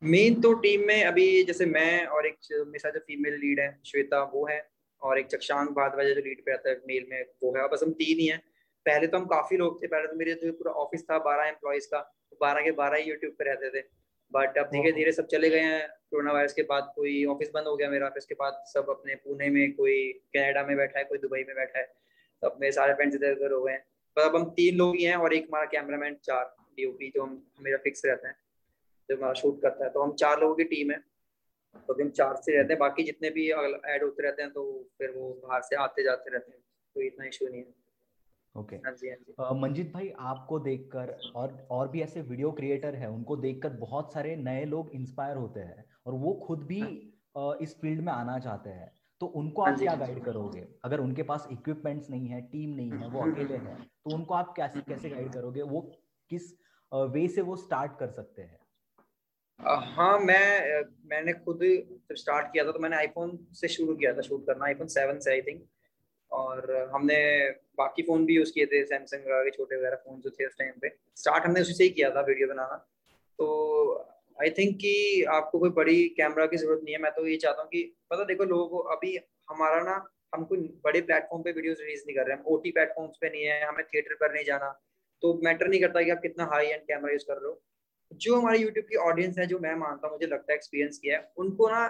मेन 0.05 0.41
तो 0.41 0.53
टीम 0.55 0.87
में 0.87 1.05
अभी 1.05 1.43
जैसे 1.45 1.67
मैं 1.67 2.07
और 2.07 2.27
एक 2.27 2.37
मेरे 2.67 2.91
जो 2.93 2.99
फीमेल 2.99 3.35
लीड 3.35 3.61
है 3.61 3.81
श्वेता 3.87 4.23
वो 4.25 4.47
है 4.47 4.61
और 5.03 5.19
एक 5.19 5.27
चक्षांग 5.27 5.69
भारद्वाज 5.69 6.07
जो 6.07 6.21
लीड 6.21 6.45
पे 6.45 6.53
आता 6.53 6.71
है 6.71 6.77
मेल 6.87 7.07
में 7.11 7.23
वो 7.43 7.55
है। 7.57 7.69
बस 7.69 7.83
हम 7.83 7.93
तीन 7.93 8.19
ही 8.19 8.27
हैं। 8.27 8.39
पहले 8.87 9.07
तो 9.07 9.19
हम 9.19 9.25
काफ़ी 9.27 9.57
लोग 9.57 9.83
थे 9.83 9.87
पहले 9.87 10.07
तो 10.07 10.17
मेरे 10.17 10.35
जो 10.35 10.53
पूरा 10.53 10.73
ऑफ़िस 10.73 11.03
था 11.03 11.19
बारह 11.19 11.49
एम्प्लॉयज़ 11.49 11.87
का 11.87 12.01
बारह 12.41 12.63
के 12.63 12.71
बारह 12.73 12.99
ही 12.99 13.11
यूट्यूब 13.11 13.33
पे 13.39 13.45
रहते 13.45 13.71
थे। 13.71 13.85
बट 14.33 14.59
अब 14.59 14.67
धीरे 14.67 14.93
धीरे 14.93 15.13
सब 15.13 15.27
चले 15.27 15.51
गए 15.51 15.61
हैं। 15.61 15.89
कोरोना 16.11 16.33
वायरस 16.33 16.53
के 16.53 16.63
बाद 16.63 16.93
कोई 16.97 17.25
ऑफ़िस 17.25 17.51
बंद 17.55 17.67
हो 17.67 17.77
गया 17.77 17.89
मेरा 17.91 18.09
फिर 18.09 18.19
उसके 18.19 18.35
बाद 18.35 18.63
सब 18.67 18.91
अपने 18.91 19.15
पुणे 19.15 19.49
में 19.51 19.73
कोई 19.73 20.13
कनाडा 20.35 20.63
में 20.65 20.77
बैठा 20.77 20.99
है 20.99 21.05
कोई 21.05 21.19
दुबई 21.19 21.45
में 21.49 21.55
बैठा 21.57 21.79
है। 21.79 21.85
तो 22.43 22.49
अब 22.49 22.59
मेरे 22.61 22.73
सारे 22.73 22.95
फ्रेंड्स 22.95 23.17
इधर 23.17 23.33
उधर 23.33 23.53
हो 23.53 23.63
गए 23.63 23.73
हैं। 23.73 23.85
पर 24.17 24.23
अब 24.23 24.37
हम 24.37 24.45
तीन 24.51 24.77
लोग 24.77 24.97
ही 24.97 25.05
हैं 25.05 25.17
और 25.17 25.35
एक 25.35 25.45
हमारा 25.45 25.65
कैमरामैन 25.67 26.15
चार 26.25 26.45
डीओपी 26.77 27.09
जो 27.09 27.23
हम 27.23 27.43
मेरा 27.61 27.77
फिक्स 27.77 28.05
रहता 28.07 28.29
है। 28.29 28.35
जो 29.11 29.17
हमारा 29.17 29.33
शूट 29.33 29.61
करता 29.63 29.85
है। 29.85 29.91
तो 29.91 30.03
हम 30.03 30.13
चार 30.15 30.41
लोगों 30.41 30.55
की 30.55 30.65
टीम 30.65 30.91
है। 30.91 30.99
तो 31.89 32.03
हम 32.03 32.11
चार 32.11 32.37
से 32.37 32.57
रहते 32.57 32.73
हैं। 32.73 32.79
बाकी 32.79 33.03
जितने 33.03 33.31
भी 33.31 33.51
ऐड 33.51 34.03
होते 34.03 34.23
रहते 34.23 34.43
हैं 34.43 34.51
तो 34.53 34.63
फिर 34.99 35.11
वो 35.11 35.29
बाहर 35.45 35.63
से 35.63 35.77
आते 35.77 36.03
जाते 36.03 36.31
रहते 36.31 36.53
हैं। 36.53 36.61
कोई 36.95 37.07
इतना 37.07 37.27
इशू 37.27 37.49
नहीं 37.49 37.61
है। 37.61 37.80
ओके। 38.55 38.77
okay. 38.77 39.35
हाँ 39.41 39.55
मंजीत 39.55 39.93
भाई 39.93 40.09
आपको 40.19 40.59
देखकर 40.59 41.17
और 41.37 41.67
और 41.71 41.89
भी 41.89 42.01
ऐसे 42.03 42.21
वीडियो 42.23 42.51
क्रिएटर 42.53 42.95
हैं 42.95 43.09
उनको 43.09 43.37
देखकर 43.37 43.69
बहुत 43.81 44.13
सारे 44.13 44.37
नए 44.37 44.65
लोग 44.65 44.91
इंस्पायर 44.95 45.37
होते 45.37 45.61
हैं 45.61 45.85
और 46.07 46.15
वो 46.15 46.33
खुद 46.47 46.63
भी 46.67 46.81
हाँ. 46.81 47.57
इस 47.63 47.77
फ़ील्ड 47.81 48.01
में 48.01 48.13
आना 48.13 48.39
चाहते 48.39 48.71
हैं। 48.71 48.91
तो 49.21 49.27
उनको 49.27 49.63
आप 49.63 49.69
हाँ 49.69 49.79
क्या 49.79 49.95
गाइड 49.97 50.23
करोगे? 50.25 50.67
अगर 50.85 51.01
उनके 51.01 51.23
पास 51.23 51.49
इक्विपमेंट्स 51.53 52.11
नहीं 52.11 52.29
है 52.29 52.41
टीम 52.43 52.71
नहीं 52.71 52.91
है 52.91 53.09
वो 53.09 53.21
अकेले 53.23 53.57
हैं 53.57 53.77
तो 53.83 54.15
उनको 54.15 54.35
आप 54.35 54.55
कैसे 54.57 54.81
कैसे 54.81 55.11
गाइड 55.11 55.33
करोगे? 55.33 55.63
वो 55.63 55.81
किस 56.31 56.53
वे 56.93 57.27
से 57.29 57.43
वो 57.43 57.57
स्टार्ट 57.57 57.99
कर 57.99 58.11
सकते 58.11 58.43
हैं? 58.43 58.59
हाँ 59.61 60.19
मैं 60.19 60.83
मैंने 61.07 61.33
खुद 61.45 61.59
जब 61.63 62.15
स्टार्ट 62.15 62.47
किया 62.53 62.65
था 62.65 62.73
तो 62.73 62.79
मैंने 62.79 62.97
आईफोन 62.97 63.39
से 63.53 63.69
शुरू 63.69 63.95
किया 63.97 64.13
था 64.13 64.21
शूट 64.21 64.47
करना 64.47 64.65
आईफोन 64.67 64.87
सेवन 64.89 65.19
से 65.19 65.31
आई 65.31 65.43
थिंक 65.43 65.63
और 66.33 66.91
हमने 66.95 67.51
बाकी 67.51 68.03
फ़ोन 68.03 68.27
भी 68.27 68.37
यूज़ 68.37 68.53
किए 68.53 68.67
थे 68.67 68.85
सैमसंग 68.85 69.21
के 69.21 69.51
छोटे 69.51 69.77
वगैरह 69.77 69.97
फ़ोन 69.97 70.21
जो 70.21 70.31
थे 70.31 70.47
उस 70.47 70.59
टाइम 70.59 70.73
पे। 70.83 70.89
स्टार्ट 71.17 71.45
हमने 71.45 71.61
उसी 71.61 71.73
से 71.73 71.85
ही 71.85 71.91
किया 71.91 72.11
था 72.11 72.21
वीडियो 72.21 72.49
बनाना। 72.49 72.77
तो 73.39 74.07
आई 74.43 74.51
थिंक 74.51 74.77
कि 74.77 75.25
आपको 75.25 75.59
कोई 75.59 75.71
बड़ी 75.71 76.09
कैमरा 76.09 76.47
की 76.47 76.57
ज़रूरत 76.57 76.81
नहीं 76.85 76.95
है। 76.95 77.01
मैं 77.01 77.13
तो 77.13 77.27
ये 77.27 77.37
चाहता 77.37 77.63
हूँ 77.63 77.69
कि 77.69 77.97
पता 78.11 78.25
देखो 78.25 78.45
लोगों 78.45 78.67
को 78.69 78.79
अभी 78.79 79.19
हमारा 79.51 79.81
ना, 79.81 80.11
हम 80.35 80.45
कोई 80.45 80.59
बड़े 80.59 81.01
प्लेटफॉर्म 81.01 81.43
पे 81.43 81.53
वीडियोस 81.53 81.79
रिलीज़ 81.81 82.03
नहीं 82.07 82.17
कर 82.17 82.27
रहे 82.27 82.37
हैं। 82.37 82.43
हम 82.43 82.47
ओ 82.47 82.57
टी 82.57 82.71
प्लेटफॉर्म्स 82.71 83.17
पे 83.21 83.31
नहीं 83.31 83.45
है, 83.45 83.67
हमें 83.67 83.85
थिएटर 83.87 84.15
पर 84.15 84.35
नहीं 84.35 84.45
जाना। 84.45 84.81
तो 85.23 85.41
मैटर 85.45 85.69
नहीं 85.69 85.81
करता 85.81 86.03
कि 86.03 86.11
आप 86.11 86.21
कितना 86.23 86.45
हाई 86.45 86.67
एंड 86.67 86.83
कैमरा 86.83 87.13
यूज़ 87.13 87.25
कर 87.25 87.35
रहे 87.35 87.47
हो। 87.47 87.63
जो 88.13 88.37
हमारे 88.37 88.59
यूट्यूब 88.59 88.87
की 88.87 88.97
ऑडियंस 88.97 89.39
है, 89.39 89.47
जो 89.47 89.59
मैं 89.59 89.75
मानता 89.75 90.09
हूँ, 90.09 90.17
मुझे 90.17 90.27
लगता 90.27 90.53
है 90.53 90.57
एक्सपीरियंस 90.57 90.99
किया 90.99 91.19
है, 91.19 91.33
उनको 91.37 91.69
ना 91.69 91.87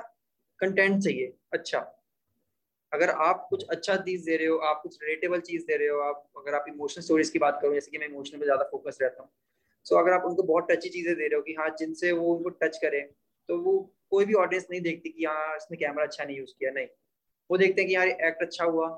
कंटेंट 0.59 1.03
चाहिए। 1.03 1.33
अच्छा 1.53 2.00
अगर 2.93 3.11
आप 3.11 3.47
कुछ 3.51 3.65
अच्छा 3.69 3.97
चीज़ 3.97 4.25
दे 4.27 4.37
रहे 4.37 4.47
हो 4.47 4.57
आप 4.57 4.81
कुछ 4.83 4.99
रिलेटेबल 5.03 5.41
चीज़ 5.41 5.63
दे 5.67 5.77
रहे 5.77 5.89
हो 5.89 5.99
आप 6.01 6.25
अगर 6.39 6.55
आप 6.55 6.65
इमोशनल 6.69 7.05
स्टोरीज 7.05 7.31
की 7.31 7.39
बात 7.39 7.59
करो 7.63 7.75
जैसे 7.75 7.91
कि 7.91 7.99
मैं 7.99 8.09
इमोशनल 8.09 8.41
पे 8.41 8.45
ज़्यादा 8.45 8.65
फोकस 8.65 8.99
रहता 9.03 9.23
हूँ। 9.23 9.31
सो 9.87 9.95
so, 9.95 10.01
अगर 10.03 10.13
आप 10.13 10.25
उनको 10.25 10.43
बहुत 10.43 10.71
टची 10.71 10.89
चीज़ें 10.89 11.15
दे 11.17 11.27
रहे 11.27 11.37
हो 11.37 11.43
कि 11.43 11.55
हाँ 11.55 11.69
जिनसे 11.79 12.13
वो 12.13 12.35
उनको 12.37 12.49
टच 12.49 12.79
करें 12.79 13.07
तो 13.49 13.59
वो 13.59 13.95
कोई 14.11 14.25
भी 14.25 14.35
ऑडियंस 14.35 14.67
नहीं 14.71 14.81
देखती 14.81 15.09
कि 15.11 15.25
हाँ 15.25 15.57
इसने 15.57 15.77
कैमरा 15.77 16.05
अच्छा 16.05 16.25
नहीं 16.25 16.37
यूज़ 16.39 16.53
किया। 16.59 16.71
नहीं। 16.71 16.87
वो 17.51 17.57
देखते 17.59 17.81
हैं 17.83 17.89
कि 17.89 17.95
यार 17.95 18.09
एक्ट 18.09 18.43
अच्छा 18.43 18.65
हुआ 18.65 18.89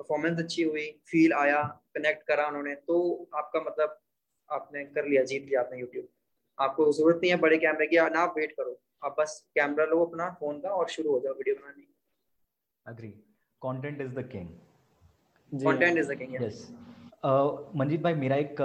परफॉर्मेंस 0.00 0.38
अच्छी 0.38 0.62
हुई 0.62 1.00
फील 1.06 1.32
आया 1.32 1.62
कनेक्ट 1.94 2.26
करा 2.26 2.46
उन्होंने 2.46 2.74
तो 2.74 3.28
आपका 3.34 3.60
मतलब 3.60 3.98
आपने 4.50 4.84
कर 4.84 5.06
लिया 5.06 5.22
जीत 5.24 5.46
लिया 5.46 5.60
आपने 5.60 5.80
यूट्यूब 5.80 6.08
आपको 6.58 6.92
ज़रूरत 6.92 7.20
नहीं 7.22 7.30
है 7.30 7.36
बड़े 7.38 7.58
कैमरे 7.58 7.86
की 7.86 7.96
ना 7.96 8.20
आप 8.20 8.34
वेट 8.38 8.52
करो। 8.52 8.80
आप 9.04 9.16
बस 9.20 9.46
कैमरा 9.54 9.84
लो 9.84 10.04
अपना 10.04 10.30
फ़ोन 10.40 10.60
का 10.60 10.68
और 10.70 10.88
शुरू 10.88 11.10
हो 11.10 11.20
जाओ 11.20 11.34
वीडियो 11.34 11.56
बनाने 11.56 11.93
agree 12.86 13.08
content 13.62 14.00
is 14.00 14.10
the 14.14 14.22
king 14.32 14.48
content 15.52 15.98
is 15.98 16.12
the 16.12 16.14
king 16.14 16.34
yes 16.34 16.68
Manjeet 17.76 18.02
भाई 18.02 18.14
मेरा 18.14 18.36
एक 18.36 18.56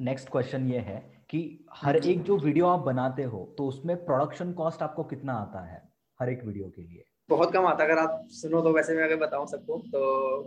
नेक्स्ट 0.00 0.26
uh, 0.26 0.32
क्वेश्चन 0.32 0.68
ये 0.68 0.78
है 0.78 0.98
कि 1.30 1.40
हर 1.74 1.96
एक 1.96 2.22
जो 2.22 2.36
वीडियो 2.38 2.66
आप 2.66 2.80
बनाते 2.80 3.22
हो 3.22 3.44
तो 3.58 3.66
उसमें 3.66 3.96
प्रोडक्शन 4.04 4.52
कॉस्ट 4.52 4.82
आपको 4.82 5.04
कितना 5.04 5.34
आता 5.34 5.64
है 5.66 5.82
हर 6.20 6.30
एक 6.30 6.44
वीडियो 6.44 6.68
के 6.68 6.82
लिए? 6.82 7.04
बहुत 7.30 7.52
कम 7.52 7.66
आता 7.66 7.84
अगर 7.84 7.98
आप 7.98 8.26
सुनो 8.30 8.60
तो 8.62 8.72
वैसे 8.72 8.94
मैं 8.96 9.04
अगर 9.04 9.16
बताऊँ 9.16 9.46
सबको 9.46 9.78
तो 9.92 10.00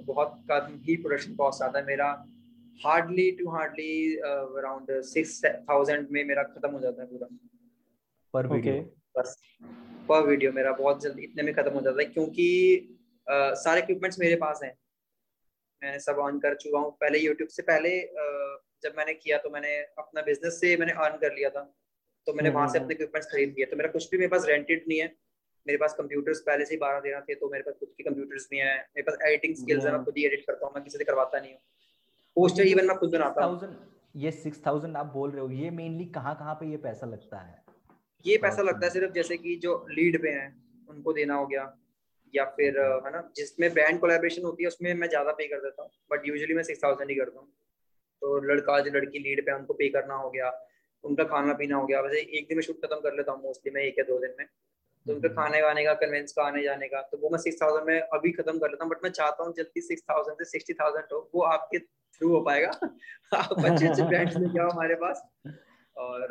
बहुत 0.06 0.34
कम 0.49 0.80
ही 0.84 0.95
प्रोडक्शन 0.95 1.36
कॉस्ट 1.36 1.62
आता 1.62 1.80
है। 1.80 1.86
मेरा 1.86 2.08
hardly 2.86 3.30
to 3.32 3.49
hardly 3.49 4.15
around 4.17 4.91
six 5.04 5.41
thousand 5.69 6.08
में 6.12 6.23
मेरा 6.26 6.43
खत्म 6.43 6.71
हो 6.71 6.80
जाता 6.80 7.02
है 7.02 7.08
पूरा। 7.08 7.28
पर 8.34 8.47
वीडियो 8.47 8.73
okay. 8.73 8.86
बस। 9.17 9.36
पर 10.10 10.28
वीडियो 10.28 10.52
मेरा 10.52 10.71
बहुत 10.73 11.02
जल्दी 11.02 11.23
इतने 11.23 11.43
में 11.43 11.54
खत्म 11.56 11.71
हो 11.71 11.82
जाता 11.82 12.02
है। 12.02 12.06
क्योंकि 12.10 12.92
uh, 13.27 13.55
सारे 13.55 13.81
इक्विपमेंट्स 13.81 14.19
मेरे 14.19 14.36
पास 14.36 14.59
हैं। 14.63 14.73
मैंने 15.81 15.99
सब 15.99 16.19
ऑन 16.19 16.39
कर 16.39 16.55
चुका 16.55 16.79
हूँ। 16.79 16.91
पहले 16.91 17.19
यूट्यूब 17.19 17.49
से 17.49 17.63
पहले 17.63 17.89
uh, 18.01 18.53
जब 18.83 18.93
मैंने 18.97 19.13
किया 19.13 19.38
तो 19.38 19.49
मैंने 19.49 19.75
अपना 19.77 20.21
बिज़नेस 20.21 20.59
से 20.62 20.75
मैंने 20.77 20.91
अर्न 20.91 21.17
कर 21.17 21.33
लिया 21.33 21.49
था। 21.49 21.63
तो 22.27 22.33
मैंने 22.33 22.49
वहाँ 22.49 22.67
से 22.67 22.77
हम्म, 22.77 22.86
अपने 22.86 22.95
इक्विपमेंट्स 22.95 23.27
हम्म। 23.27 23.38
खरीद 23.38 23.55
लिए। 23.57 23.65
तो 23.65 23.77
मेरा 23.77 23.89
कुछ 23.89 24.09
भी 24.12 24.17
मेरे 24.17 24.29
पास 24.29 24.45
रेंटेड 24.47 24.83
नहीं 24.88 24.99
है। 24.99 25.07
मेरे 25.67 25.77
पास 25.77 25.93
कंप्यूटर्स 25.93 26.39
पहले 26.39 26.65
से 26.65 26.73
ही 26.73 26.77
बारह 26.79 26.99
तेरह 26.99 27.19
थे 27.19 27.36
तो 27.36 27.49
मेरे 27.49 27.63
पास 27.63 27.75
खुद 27.79 27.89
के 27.97 28.03
कंप्यूटर्स 28.03 28.47
भी 28.51 28.57
हैं। 28.57 28.75
मेरे 28.75 29.01
पास 29.01 29.17
एडिटिंग 29.27 29.55
स्किल्स 29.55 29.86
है 29.86 29.91
मैं 29.91 30.03
खुद 30.05 30.17
ही 30.17 30.25
एडिट 30.25 30.45
करता 30.47 30.65
हूँ 30.65 30.73
मैं 30.75 30.83
किसी 30.83 30.97
से 30.97 31.03
करवाता 31.03 31.39
नहीं 31.39 31.51
हूँ। 31.53 31.59
पोस्टर 32.36 32.63
इवन 32.63 32.86
मैं 32.86 32.97
खुद 32.97 33.12
बनाता 33.12 33.45
हूँ। 33.45 33.75
ये 34.15 34.31
सिक्स 34.31 34.62
थाउज़ेंड 34.67 34.97
आप 34.97 35.05
बोल 35.05 35.31
रहे 35.31 35.41
हो 35.41 35.49
ये 35.51 35.69
मेनली 35.69 36.05
कहाँ 36.05 36.36
कहाँ 36.36 36.55
पे 36.55 36.69
ये 36.71 36.77
पैसा 36.77 37.07
लगता 37.07 37.38
है? 37.38 37.63
ये 38.25 38.38
पैसा 38.38 38.62
लगता 38.62 38.86
है 38.86 38.91
सिर्फ़ 38.91 39.13
जैसे 39.13 39.38
कि 39.38 39.55
जो 39.55 39.86
लीड 39.89 40.21
पे 40.21 40.29
हैं 40.29 40.49
उनको 40.89 41.13
देना 41.13 41.36
हो 41.36 41.47
गया। 41.47 41.63
या 42.34 42.46
फिर 42.56 42.80
है 43.06 43.12
ना 43.12 43.22
जिसमें 43.36 43.74
ब्रांड 43.74 44.00
कोलेब्रेशन 44.00 44.43
होती 44.43 44.63
है 44.63 44.67
उसमें 44.67 44.93
मैं 44.93 45.08
ज़्यादा 45.10 45.32
पे 45.32 45.48
कर 45.48 45.62
देता 45.62 45.84
हूँ 45.84 45.91
बट 46.12 46.28
यूजुअली 46.28 46.54
मैं 46.54 46.63
सिक्स 46.63 46.84
थाउज़ेंड 46.84 47.10
ही 47.10 47.15
करता 47.15 47.39
हूँ। 47.39 47.48
तो 48.22 48.38
लड़का 48.43 48.80
जो 48.80 48.91
लड़की 48.91 49.19
लीड 49.19 49.46
पे 49.46 49.54
उनको 49.54 49.74
पे 49.74 49.89
करना 49.89 50.15
हो 50.15 50.30
गया 50.30 50.52
उनका 51.04 51.24
खाना 51.24 51.54
पीना 51.54 51.78
हो 51.78 51.86
गया 51.88 52.02
वैसे 52.02 52.19
एक 52.38 52.48
दिन 52.48 52.58
में 52.58 52.63
शूट 52.63 52.86
खत्म 52.86 53.00
कर 53.00 53.15
लेता 53.15 53.32
हूँ 53.32 53.41
मोस्टली 53.43 53.72
मैं 53.72 53.82
एक 53.84 54.00
या 54.00 54.04
दो 54.06 54.19
दिन 54.19 54.36
में। 54.39 54.46
तो 55.06 55.13
उनका 55.13 55.30
खाने 55.30 55.62
वाने 55.62 55.84
का 55.84 55.93
कन्वेंस 56.02 56.34
का 56.34 56.43
आने 56.43 56.62
जाने 56.63 56.88
का 56.88 57.02
तो 57.02 57.17
वो 57.17 57.30
मैं 57.30 57.39
सिक्स 57.39 57.62
थाउज़ेंड 57.62 57.88
में 57.88 58.00
अभी 58.00 58.32
खत्म 58.32 58.60
कर 58.60 58.69
लेता 58.69 58.84
हूँ 58.86 58.91
बट 58.91 59.04
मैं 59.04 59.12
चाहता 59.12 59.43
हूँ 59.43 59.54
जल्दी 59.58 59.82
सिक्स 59.82 60.04
थाउज़ेंड 60.10 60.38
से 60.38 60.46
सिक्सटी 60.46 60.74
थाउज़ेंड 60.74 61.13
हो 61.13 61.19
वो 61.36 61.41
आपके 61.48 61.80
थ्रू 61.80 62.30
हो 62.30 62.39
पाएगा। 62.41 62.69
आप 63.34 63.65
अच्छे 63.65 63.88
अच्छे 63.88 64.04
ब्रांड्स 64.04 64.38
लेके 64.38 64.60
आओ 64.60 64.69
हमारे 64.69 64.96
पास 64.96 65.24
और 65.98 66.28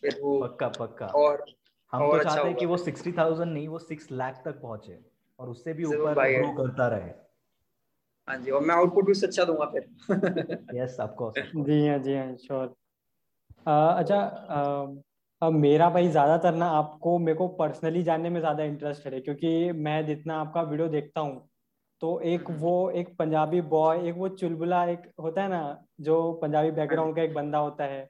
फिर 0.00 0.18
वो 0.22 0.38
पक्का 0.40 0.68
पक्का। 0.78 1.06
और 1.06 1.44
हम 1.92 2.02
और 2.02 2.10
तो 2.10 2.18
अच्छा 2.18 2.34
चाहते 2.34 2.48
हैं 2.48 2.56
कि 2.56 2.66
वो 2.66 2.76
सिक्सटी 2.76 3.12
थाउज़ेंड 3.12 3.52
नहीं 3.52 3.68
वो 3.68 3.78
सिक्स 3.78 4.10
लाख 4.12 4.42
तक 4.44 4.60
पहुँचे। 4.62 4.98
और 5.38 5.48
उससे 5.48 5.72
भी 5.72 5.84
ऊपर 5.84 6.14
ग्रो 6.14 6.52
करता 6.52 6.88
रहे। 6.88 7.10
हाँ 8.28 8.36
जी 8.38 8.50
और 8.50 8.62
मैं 8.62 8.74
आउटपुट 8.74 9.06
भी 9.06 9.12
अच्छा 9.26 9.44
दूँगा 9.44 9.64
फिर। 9.64 10.76
यस 10.76 10.96
ऑफ़ 11.00 11.10
कोर्स 11.10 11.36
जी 11.36 11.86
हाँ 11.88 11.98
जी 11.98 12.16
हाँ 12.16 12.36
श्योर 12.36 12.74
अच्छा 13.66 14.18
अब 15.42 15.52
मेरा 15.52 15.90
भाई 15.90 16.08
ज़्यादातर 16.08 16.54
ना 16.54 16.66
आपको 16.66 17.18
मेरे 17.18 17.38
को 17.38 17.48
पर्सनली 17.48 18.02
जानने 18.02 18.30
में 18.30 18.40
ज़्यादा 18.40 18.64
इंटरेस्ट 18.64 19.06
है 19.06 19.20
क्योंकि 19.20 19.72
मैं 19.72 20.06
जितना 20.06 20.36
आपका 20.36 20.62
वीडियो 20.62 20.88
देखता 20.88 21.20
हूँ 21.20 21.48
तो 22.00 22.20
एक 22.20 22.50
हम्म। 22.50 22.58
वो 22.58 22.90
एक 22.90 23.16
पंजाबी 23.16 23.60
बॉय 23.60 24.08
एक 24.08 24.14
वो 24.16 24.28
चुलबुला 24.28 24.84
एक 24.84 25.10
होता 25.20 25.42
है 25.42 25.48
ना 25.48 25.84
जो 26.00 26.32
पंजाबी 26.32 26.70
बैकग्राउंड 26.70 27.16
का 27.16 27.22
एक 27.22 27.34
बंदा 27.34 27.58
होता 27.58 27.84
है 27.84 28.08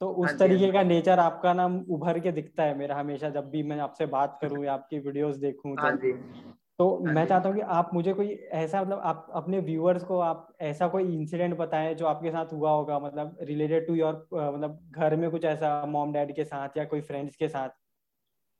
तो 0.00 0.08
उस 0.10 0.30
हाँ 0.30 0.38
तरीके 0.38 0.64
हाँ 0.64 0.72
का 0.72 0.82
नेचर 0.82 1.18
आपका 1.18 1.52
ना 1.52 1.66
उभर 1.90 2.18
के 2.18 2.32
दिखता 2.32 2.62
है 2.62 2.78
मेरा 2.78 2.96
हमेशा 2.96 3.30
जब 3.30 3.50
भी 3.50 3.62
मैं 3.62 3.78
आपसे 3.78 4.06
बात 4.06 4.38
करूँ 4.42 4.64
या 4.64 4.74
आपकी 4.74 4.98
वीडियोस 4.98 5.36
देखूँ 5.36 5.76
तो 5.76 6.55
तो 6.78 7.04
हाँ 7.06 7.14
मैं 7.14 7.26
चाहता 7.26 7.48
हूँ 7.48 7.56
कि 7.56 7.62
आप 7.62 7.90
मुझे 7.94 8.12
कोई 8.12 8.28
ऐसा 8.52 8.82
मतलब 8.82 8.98
आप 8.98 9.30
अपने 9.34 9.60
व्यूअर्स 9.60 10.04
को 10.04 10.18
आप 10.18 10.56
ऐसा 10.60 10.88
कोई 10.88 11.14
इंसिडेंट 11.14 11.56
बताएँ 11.56 11.94
जो 11.94 12.06
आपके 12.06 12.30
साथ 12.30 12.52
हुआ 12.52 12.70
होगा 12.70 12.98
मतलब 12.98 13.38
रिलेटेड 13.40 13.86
टू 13.86 13.94
योर 13.94 14.28
मतलब 14.32 14.88
घर 14.90 15.16
में 15.16 15.30
कुछ 15.30 15.44
ऐसा 15.44 15.86
मॉम 15.86 16.12
डैड 16.12 16.36
के 16.36 16.44
साथ 16.44 16.68
या 16.76 16.84
कोई 16.84 17.00
फ्रेंड्स 17.00 17.36
के 17.36 17.48
साथ? 17.48 17.68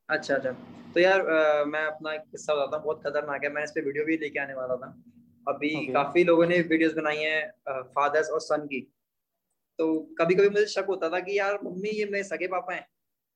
अच्छा 0.08 0.34
अच्छा। 0.34 0.50
तो 0.94 1.00
यार 1.00 1.20
आ, 1.20 1.64
मैं 1.64 1.84
अपना 1.84 2.12
एक 2.12 2.20
किस्सा 2.20 2.54
बताता 2.54 2.76
हूँ 2.76 2.84
बहुत 2.84 3.02
खतरनाक 3.06 3.44
है। 3.44 3.50
मैं 3.50 3.64
इस 3.64 3.70
पे 3.70 3.80
वीडियो 3.80 4.04
भी 4.04 4.16
लेके 4.16 4.38
आने 4.38 4.54
वाला 4.54 4.76
था। 4.76 5.02
अभी 5.48 5.80
okay. 5.80 5.94
काफ़ी 5.94 6.24
लोगों 6.24 6.46
ने 6.46 6.60
वीडियोस 6.60 6.94
बनाई 6.94 7.16
हैं 7.16 7.50
फादर्स 7.82 8.30
और 8.30 8.40
सन 8.40 8.66
की। 8.66 8.80
तो 9.78 10.14
कभी 10.18 10.34
कभी 10.34 10.48
मुझे 10.48 10.66
शक 10.66 10.86
होता 10.88 11.08
था 11.08 11.20
कि 11.20 11.38
यार 11.38 11.58
मम्मी 11.64 11.88
ये 11.88 12.04
मेरे 12.04 12.24
सगे 12.24 12.46
पापा 12.46 12.74
हैं 12.74 12.86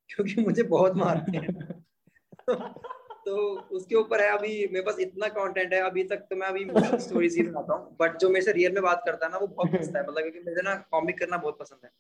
क्योंकि 0.09 0.43
मुझे 0.43 0.63
बहुत 0.63 0.97
मारते 0.97 1.37
हैं। 1.37 1.85
तो 3.31 3.37
उसके 3.71 3.95
ऊपर 3.95 4.21
है 4.21 4.29
अभी 4.29 4.53
मेरे 4.67 4.81
पास 4.81 4.97
इतना 5.01 5.27
कंटेंट 5.31 5.73
है 5.73 5.81
अभी 5.81 6.03
तक 6.05 6.27
तो 6.31 6.37
मैं 6.37 6.47
अभी 6.47 6.65
स्टोरी 7.01 7.29
ही 7.29 7.43
बनाता 7.43 7.75
हूँ 7.75 7.97
बट 8.01 8.17
जो 8.19 8.29
मेरे 8.29 8.45
से 8.45 8.53
रियल 8.53 8.73
में 8.73 8.83
बात 8.83 9.03
करता 9.07 9.27
है 9.27 9.33
ना 9.33 9.39
वो 9.39 9.47
बहुत 9.49 9.73
पसंद 9.73 9.97
है 9.97 10.03
मतलब 10.03 10.23
क्योंकि 10.23 10.41
मुझे 10.41 10.63
ना 10.63 10.75
कॉमिक 10.91 11.19
करना 11.19 11.37
बहुत 11.37 11.59
पसंद 11.59 11.81
है। 11.85 11.91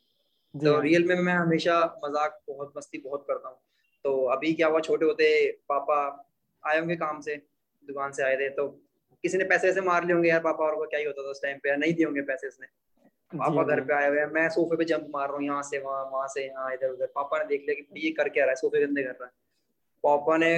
तो 0.54 0.78
रियल 0.80 1.04
में 1.04 1.14
मैं 1.16 1.34
हमेशा 1.34 1.74
मज़ाक 2.04 2.38
बहुत 2.48 2.72
मस्ती 2.76 2.98
बहुत 2.98 3.24
करता 3.28 3.48
हूँ। 3.48 3.56
तो 4.04 4.24
अभी 4.28 4.52
क्या 4.52 4.68
हुआ 4.68 4.80
छोटे 4.80 5.06
होते 5.06 5.28
पापा 5.68 5.98
आए 6.64 6.78
होंगे 6.78 6.96
काम 6.96 7.20
से 7.20 7.36
दुकान 7.84 8.12
से 8.12 8.22
आए 8.22 8.36
थे 8.36 8.48
तो 8.50 8.66
किसी 9.24 9.38
ने 9.38 9.44
पैसे 9.44 9.68
ऐसे 9.68 9.80
मार 9.82 10.04
लिए 10.04 10.14
होंगे 10.14 10.28
यार 10.28 10.40
पापा 10.40 10.64
और 10.64 10.76
को 10.76 10.86
क्या 10.86 11.00
ही 11.00 11.06
होता 11.06 11.22
था 11.22 11.30
उस 11.30 11.42
टाइम 11.42 11.58
पे 11.58 11.76
नहीं 11.76 11.94
दिए 11.94 12.06
होंगे 12.06 12.22
पैसे 12.24 12.48
उसने। 12.48 12.66
पापा 13.32 13.62
घर 13.64 13.80
पे 13.80 13.94
आए 13.94 14.08
हुए 14.08 14.18
हैं 14.18 14.26
मैं 14.32 14.48
सोफे 14.50 14.76
पे 14.76 14.84
जंप 14.84 15.06
मार 15.10 15.28
रहा 15.28 15.36
हूँ 15.36 15.44
यहाँ 15.44 15.62
से 15.62 15.78
वहाँ 15.80 16.04
वहाँ 16.12 16.28
से 16.28 16.46
यहाँ 16.46 16.72
इधर 16.74 16.88
उधर 16.88 17.12
पापा 17.14 17.38
ने 17.38 17.44
देख 17.48 17.60
लिया 17.60 17.74
कि 17.74 18.06
ये 18.06 18.10
कर 18.12 18.28
क्या 18.28 18.44
रहा 18.44 18.50
है 18.50 18.56
सोफे 18.56 18.86
गंदे 18.86 19.02
कर 19.02 19.10
रहा 19.10 19.24
है। 19.24 19.32
पापा 20.04 20.36
ने 20.36 20.50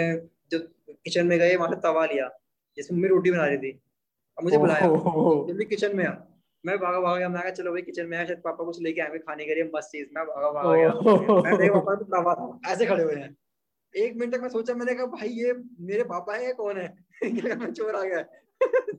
जो 0.53 0.59
किचन 0.91 1.27
में 1.27 1.39
गए 1.39 1.57
वहाँ 1.57 1.71
से 1.71 1.77
तवा 1.81 2.05
लिया 2.07 2.29
जिसमें 2.77 2.97
मम्मी 2.99 3.09
रोटी 3.09 3.31
बना 3.31 3.47
रही 3.47 3.59
थी। 3.59 3.71
अब 4.39 4.45
मुझे 4.45 4.59
बुलाया। 4.59 4.87
जल्दी 5.49 5.65
किचन 5.65 5.97
में 5.97 6.05
आ 6.07 6.13
मैं 6.65 6.77
भागा 6.79 7.01
भागा 7.01 7.17
गया 7.19 7.29
मैं 7.29 7.51
चलो 7.51 7.71
भाई 7.73 7.83
किचन 7.83 8.07
में 8.07 8.17
आया 8.17 8.27
शायद 8.27 8.39
पापा 8.39 8.65
कुछ 8.65 8.81
लेके 8.83 9.01
आए 9.01 9.19
खाने 9.19 9.45
के 9.45 9.55
लिए 9.55 9.65
मस्त 9.77 9.89
चीज़। 9.89 10.09
मैं 10.15 10.25
भागा 10.27 10.51
भागा 10.51 10.75
गया। 10.77 11.41
मैं 11.43 11.57
देख 11.59 11.73
पापा 11.73 11.95
तो 11.95 12.05
तवा 12.05 12.35
था 12.35 12.73
ऐसे 12.73 12.87
खड़े 12.87 13.05
हुए 13.05 13.15
हैं। 13.15 13.37
एक 13.95 14.17
मिनट 14.17 14.35
तक 14.35 14.41
मैं 14.41 14.49
सोचा 14.49 14.75
मैंने 14.75 14.95
कहा 14.95 15.07
भाई 15.07 15.29
ये 15.29 15.53
मेरे 15.81 16.05
पापा 16.05 16.35
है 16.35 16.53
कौन 16.53 16.77
है? 16.77 16.95
मैं 17.59 17.73
चोर 17.73 17.97
आ 17.97 18.03
गया। 18.03 18.23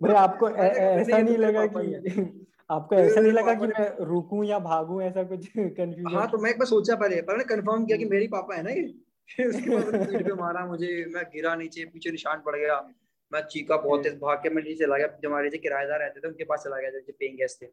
भाई 0.02 0.14
आपको 0.14 0.50
ऐसा 0.66 1.18
नहीं 1.18 1.38
लगा 1.38 1.66
कि 1.66 2.46
आपको 2.72 2.96
ऐसा 2.96 3.22
नहीं 3.22 3.32
लगा 3.32 3.54
कि 3.54 3.68
मैं 3.68 4.06
रुकूं 4.06 4.44
या 4.44 4.60
भागूं 4.60 5.02
ऐसा 5.02 5.24
कुछ 5.24 5.48
कंफ्यूजन 5.58 6.16
हाँ 6.16 6.30
तो 6.32 6.38
मैं 6.38 6.50
एक 6.50 6.60
बार 6.60 6.66
सोचा 6.66 6.96
पहले 6.96 7.22
पर 7.22 7.34
मैंने 7.34 7.56
कंफर्म 7.56 7.86
किया 7.86 7.98
कि 7.98 8.06
मेरी 8.06 8.28
पापा 8.28 8.56
है 8.56 8.64
ना 8.64 8.70
ये? 8.70 8.84
उसके 9.40 10.34
मारा, 10.34 10.66
मुझे, 10.66 11.06
मैं 11.06 11.24
गिरा 11.24 11.56
नीचे, 11.56 11.86
पीछे 11.86 12.12
निशान 12.12 12.42
पड़ 12.46 12.56
गया। 12.56 12.90
मैं 13.34 13.42
चीखा 13.42 13.78
बहुत 13.78 14.04
तेज, 14.04 14.14
भाग 14.14 14.38
के 14.38 14.50
मैं 14.50 14.64
नीचे 14.64 14.86
चला 14.86 14.98
गया। 14.98 15.08
जो 15.08 15.30
हमारे 15.30 15.50
किराएदार 15.50 16.00
रहते 16.00 16.20
थे, 16.20 16.28
उनके 16.28 16.44
पास 16.44 16.64
चला 16.64 16.78
गया 16.78 16.90
जो 16.90 17.00
पेइंग 17.00 17.38
गेस्ट 17.38 17.62
थे। 17.62 17.68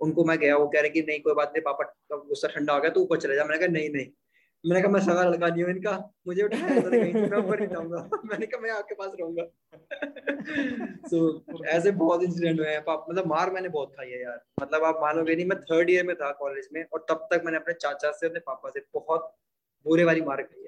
उनको 0.00 0.24
मैं 0.24 0.38
गया, 0.38 0.56
वो 0.56 0.68
कह 0.68 0.80
रहे 0.80 0.90
कि, 0.90 1.02
नहीं, 1.02 1.20
कोई 1.20 1.34
बात 1.34 1.48
नहीं, 1.48 1.62
पापा 1.62 1.94
गुस्सा 2.18 2.48
ठंडा 2.48 2.72
हो 2.72 2.80
गया 2.80 2.90
तो 2.90 3.00
ऊपर 3.00 3.16
चले 3.16 3.34
जा। 3.34 3.44
मैंने 3.44 3.58
कहा, 3.58 3.68
नहीं 3.68 3.90
नहीं। 3.90 4.06
मैंने 4.66 4.82
कहा, 4.82 4.92
मैं 4.92 5.00
सगा 5.00 5.22
लड़का 5.24 5.48
नहीं 5.48 5.62
हूँ 5.62 5.70
इनका। 5.70 6.12
मुझे 6.26 6.42
मैंने 8.24 8.46
कहा, 8.46 8.60
मैं 8.60 8.70
आपके 8.70 8.94
पास 8.94 9.12
रहूँगा। 9.20 9.44
सो 11.08 11.44
ऐसे 11.64 11.90
बहुत 11.90 12.22
इंसिडेंट 12.22 12.60
हुए 12.60 12.68
हैं। 12.68 12.84
मतलब 13.10 13.26
मार 13.26 13.50
मैंने 13.50 13.68
बहुत 13.68 13.92
खाई 13.96 14.10
है 14.10 14.22
यार। 14.22 14.44
मतलब 14.62 14.84
आप 14.84 14.98
मानोगे 15.02 15.36
नहीं, 15.36 15.46
मैं 15.46 15.60
थर्ड 15.60 15.90
ईयर 15.90 16.06
में 16.06 16.16
था 16.16 16.32
कॉलेज 16.32 16.68
में, 16.72 16.84
और 16.92 17.06
तब 17.08 17.28
तक 17.32 17.42
मैंने 17.44 17.58
अपने 17.58 17.74
चाचा 17.74 18.12
से, 18.12 18.26
अपने 18.26 18.40
पापा 18.40 18.70
से 18.70 18.80
बहुत 18.94 19.36
बुरे 19.86 20.04
वाली 20.04 20.20
मार 20.20 20.42
खाई 20.42 20.65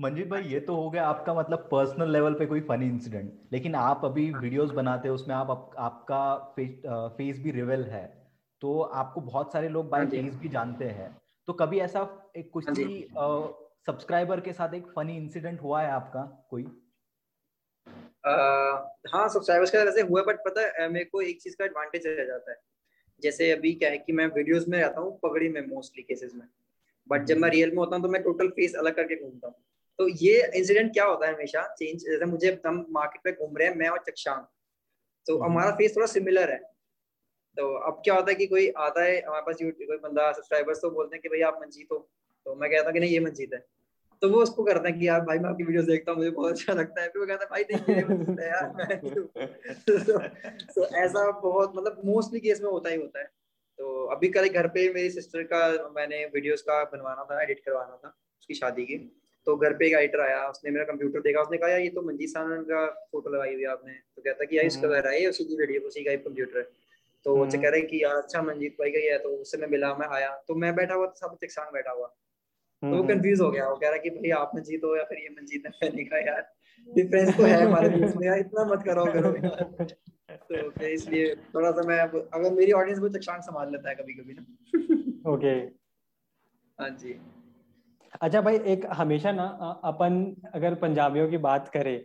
मंजीत 0.00 0.28
भाई 0.28 0.42
ये 0.42 0.60
तो 0.60 0.74
हो 0.74 0.90
गया 0.90 1.06
आपका 1.06 1.34
मतलब 1.34 1.58
पर्सनल 1.58 2.10
लेवल 2.10 2.34
पे 2.34 2.46
कोई 2.46 2.60
फनी 2.60 2.86
इंसिडेंट 2.86 3.40
लेकिन 3.52 3.74
आप 3.74 4.04
अभी 4.04 4.30
वीडियोस 4.30 4.68
हाँ। 4.68 4.76
बनाते 4.76 5.08
हो 5.08 5.14
उसमें 5.14 5.34
आप, 5.34 5.50
आप 5.50 5.70
आपका 5.78 6.52
फेस, 6.56 6.82
फेस 6.86 7.38
भी 7.38 7.50
रिवेल 7.50 7.84
है। 7.84 8.28
तो 8.60 8.80
आपको 8.80 9.20
बहुत 9.20 9.52
सारे 9.52 9.68
लोग 9.68 9.88
बाय 9.88 10.06
फेस 10.06 10.32
हाँ 10.32 10.40
भी 10.40 10.48
जानते 10.48 10.84
हैं। 10.84 11.20
तो 11.46 11.52
कभी 11.52 11.78
ऐसा 11.78 12.30
एक 12.36 12.50
कुछ 12.50 12.64
सब्सक्राइबर 13.86 14.34
हाँ 14.34 14.40
के 14.40 14.52
साथ 14.52 14.74
एक 14.74 14.86
फनी 14.86 15.16
इंसिडेंट 15.16 15.62
हुआ 15.62 15.82
है 15.82 15.90
आपका 15.90 16.46
कोई? 16.50 16.62
uh, 16.62 16.72
हाँ 19.12 19.28
सब्सक्राइबर्स 19.28 19.70
का 19.70 19.82
वैसे 19.82 20.00
हुआ 20.00 20.22
बट 20.22 20.36
पता 20.36 20.60
है 20.60 20.88
मेरे 20.88 21.04
को 21.04 21.20
एक 21.20 21.42
चीज़ 21.42 21.56
का 21.56 21.64
एडवांटेज 21.64 22.06
रह 22.06 22.24
जाता 22.24 22.50
है। 22.50 22.56
जैसे 23.22 23.50
अभी 23.50 23.72
क्या 23.72 23.90
है 23.90 23.98
कि 23.98 24.12
मैं 24.12 24.26
वीडियोस 24.26 24.68
में 24.68 24.80
रहता 24.80 25.00
हूँ 25.00 25.18
पगड़ी 25.18 25.48
में 25.48 25.66
मोस्टली 25.66 26.02
केसेस 26.02 26.34
में। 26.34 26.48
बट 27.08 27.24
जब 27.24 27.36
मैं 27.36 27.50
रियल 27.50 27.70
में 27.70 27.76
होता 27.76 27.96
हूँ 27.96 28.02
तो 28.02 28.08
मैं 28.08 28.22
टोटल 28.22 28.48
फेस 28.48 28.74
अलग 28.74 28.94
करके 28.94 29.22
घूमता 29.22 29.48
हूँ। 29.48 29.56
तो 29.98 30.08
ये 30.08 30.50
इंसिडेंट 30.54 30.92
क्या 30.92 31.04
होता 31.04 31.26
है 31.26 31.34
हमेशा? 31.34 31.74
चेंज 31.78 32.04
जैसे 32.04 32.24
मुझे 32.24 32.60
हम 32.66 32.86
मार्केट 32.90 33.22
पे 33.24 33.32
घूम 33.32 33.56
रहे 33.56 33.68
हैं 33.68 33.76
मैं 33.76 33.88
और 33.88 33.98
चक्षांग 33.98 34.44
तो 35.26 35.38
हम्म। 35.38 35.52
हमारा 35.52 35.70
फेस 35.70 35.96
थोड़ा 35.96 36.06
सिमिलर 36.06 36.50
है। 36.50 36.58
तो 37.56 37.74
अब 37.74 38.00
क्या 38.04 38.14
होता 38.14 38.30
है 38.30 38.34
कि 38.34 38.46
कोई 38.46 38.68
आता 38.68 39.02
है 39.04 39.20
हमारे 39.20 39.42
पास 39.42 39.62
यूट्यूब 39.62 39.88
कोई 39.88 39.96
बंदा 39.96 40.32
सब्सक्राइबर्स 40.32 40.78
तो 40.78 40.90
बोलते 40.90 41.16
हैं 41.16 41.22
कि 41.22 41.28
भाई 41.28 41.40
आप 41.40 41.58
मंजीत 41.62 41.88
हो। 41.92 42.08
तो 42.46 42.54
मैं 42.54 42.70
कहता 42.70 42.84
हूँ 42.84 42.92
कि 42.92 43.00
नहीं 43.00 43.10
ये 43.10 43.20
मंजीत 43.20 43.54
है। 43.54 43.64
तो 44.22 44.28
वो 44.28 44.42
उसको 44.42 44.64
करता 44.64 44.88
है 44.88 44.92
कि 44.92 45.08
यार 45.08 45.20
भाई 45.20 45.38
मैं 45.38 45.50
आपकी 45.50 45.64
वीडियो 45.64 45.82
देखता 45.82 46.12
हूँ 46.12 46.18
मुझे 46.18 46.30
बहुत 46.30 46.52
अच्छा 46.52 46.72
लगता 46.72 47.02
है। 47.02 47.08
फिर 47.08 47.20
वो 47.20 47.26
कहता 47.26 47.44
है 47.44 47.50
भाई 47.50 47.62
नहीं 47.62 47.94
ये 47.94 48.42
है 48.42 48.48
यार 48.48 48.72
मैं 48.76 49.00
तो, 49.74 49.98
तो 50.74 50.86
ऐसा 50.96 51.30
बहुत 51.30 51.72
मतलब 51.76 52.00
मोस्टली 52.04 52.40
केस 52.40 52.60
में 52.60 52.70
होता 52.70 52.90
ही 52.90 52.96
होता 52.96 53.20
है। 53.20 53.24
तो 53.78 54.04
अभी 54.06 54.28
कल 54.28 54.48
घर 54.48 54.66
पे 54.68 54.92
मेरी 54.92 55.10
सिस्टर 55.10 55.42
का 55.42 55.92
मैंने 55.96 56.24
वीडियोस 56.24 56.62
का 56.62 56.84
बनवाना 56.84 57.24
था 57.24 57.42
एडिट 57.42 57.60
करवाना 57.60 57.96
था 57.96 58.08
उसकी 58.40 58.54
शादी 58.54 58.84
की। 58.84 59.21
तो 59.46 59.56
घर 59.56 59.72
पे 59.76 59.86
एक 59.86 59.94
एडिटर 59.94 60.20
आया 60.20 60.44
उसने 60.48 60.70
मेरा 60.70 60.84
कंप्यूटर 60.84 61.20
देखा 61.20 61.40
उसने 61.42 61.58
कहा 61.58 61.68
यार 61.70 61.80
ये 61.80 61.88
तो 61.90 62.02
मंजीत 62.02 62.28
सानन 62.28 62.62
का 62.64 62.86
फ़ोटो 63.12 63.30
लगाई 63.30 63.54
हुई 63.54 63.62
है 63.62 63.68
आपने। 63.68 63.92
तो 63.92 64.22
कहता 64.22 64.44
कि 64.44 64.56
यार 64.56 64.66
इसका 64.66 64.88
घर 64.88 65.08
है 65.08 65.26
उसी 65.28 65.44
की 65.44 65.56
वीडियो 65.56 65.80
उसी 65.88 66.04
का 66.04 66.14
कंप्यूटर 66.24 66.58
है। 66.58 66.64
तो 67.26 67.36
वो 67.36 67.44
कह 67.46 67.68
रहे 67.68 67.80
कि 67.82 68.02
यार 68.04 68.16
अच्छा 68.16 68.42
मंजीत 68.42 68.76
भाई 68.80 68.90
का 68.90 68.98
ही 68.98 69.06
है 69.06 69.18
तो 69.18 69.28
उससे 69.36 69.58
मैं 69.58 69.68
मिला 69.68 69.94
मैं 69.96 70.06
आया। 70.16 70.30
तो 70.48 70.54
मैं 70.56 70.74
बैठा 70.76 70.94
हुआ 70.94 71.12
सब 71.16 71.36
संग 71.44 71.72
बैठा 71.74 71.92
हुआ। 71.92 72.06
तो 72.82 72.96
वो 72.96 73.02
कंफ्यूज 73.08 73.40
हो 73.40 73.50
गया 73.50 73.68
वो 73.68 73.76
कह 73.76 73.88
रहा 73.88 73.98
कि 73.98 74.10
भाई 74.10 74.30
आप 74.36 74.50
मंजीत 74.56 74.84
हो 74.84 74.96
या 74.96 75.04
फिर 75.04 75.18
ये 75.18 75.28
मंजीत 75.30 75.66
है? 75.66 75.72
मैंने 75.82 76.04
कहा 76.04 76.18
यार 76.20 76.48
डिफरेंस 76.88 77.36
तो 77.36 77.42
है 77.42 77.60
हमारे 77.62 77.88
बीच 77.88 78.16
में 78.16 78.26
यार 78.26 78.38
इतना 78.38 78.64
मत 78.64 78.82
करो 78.86 79.04
करो। 79.12 79.30
तो 80.32 80.70
फिर 80.70 80.88
इसलिए 80.88 81.34
थोड़ा 81.54 81.70
सा 81.70 81.82
मैं 81.88 81.98
अगर 81.98 82.50
मेरी 82.52 82.72
ऑडियंस 82.72 82.98
वो 83.00 83.08
चक्षांक 83.10 83.42
संभाल 83.42 83.70
लेता 83.72 83.88
है 83.88 83.94
कभी 83.94 84.14
कभी 84.14 84.34
ना। 84.34 85.30
ओके 85.32 85.54
हाँ 86.78 86.90
जी। 86.98 87.12
अच्छा 88.20 88.40
भाई 88.40 88.58
एक 88.58 88.86
हमेशा 88.92 89.32
ना 89.32 89.44
अपन 89.84 90.36
अगर 90.54 90.74
पंजाबियों 90.74 91.28
की 91.28 91.36
बात 91.36 91.68
करें 91.68 92.04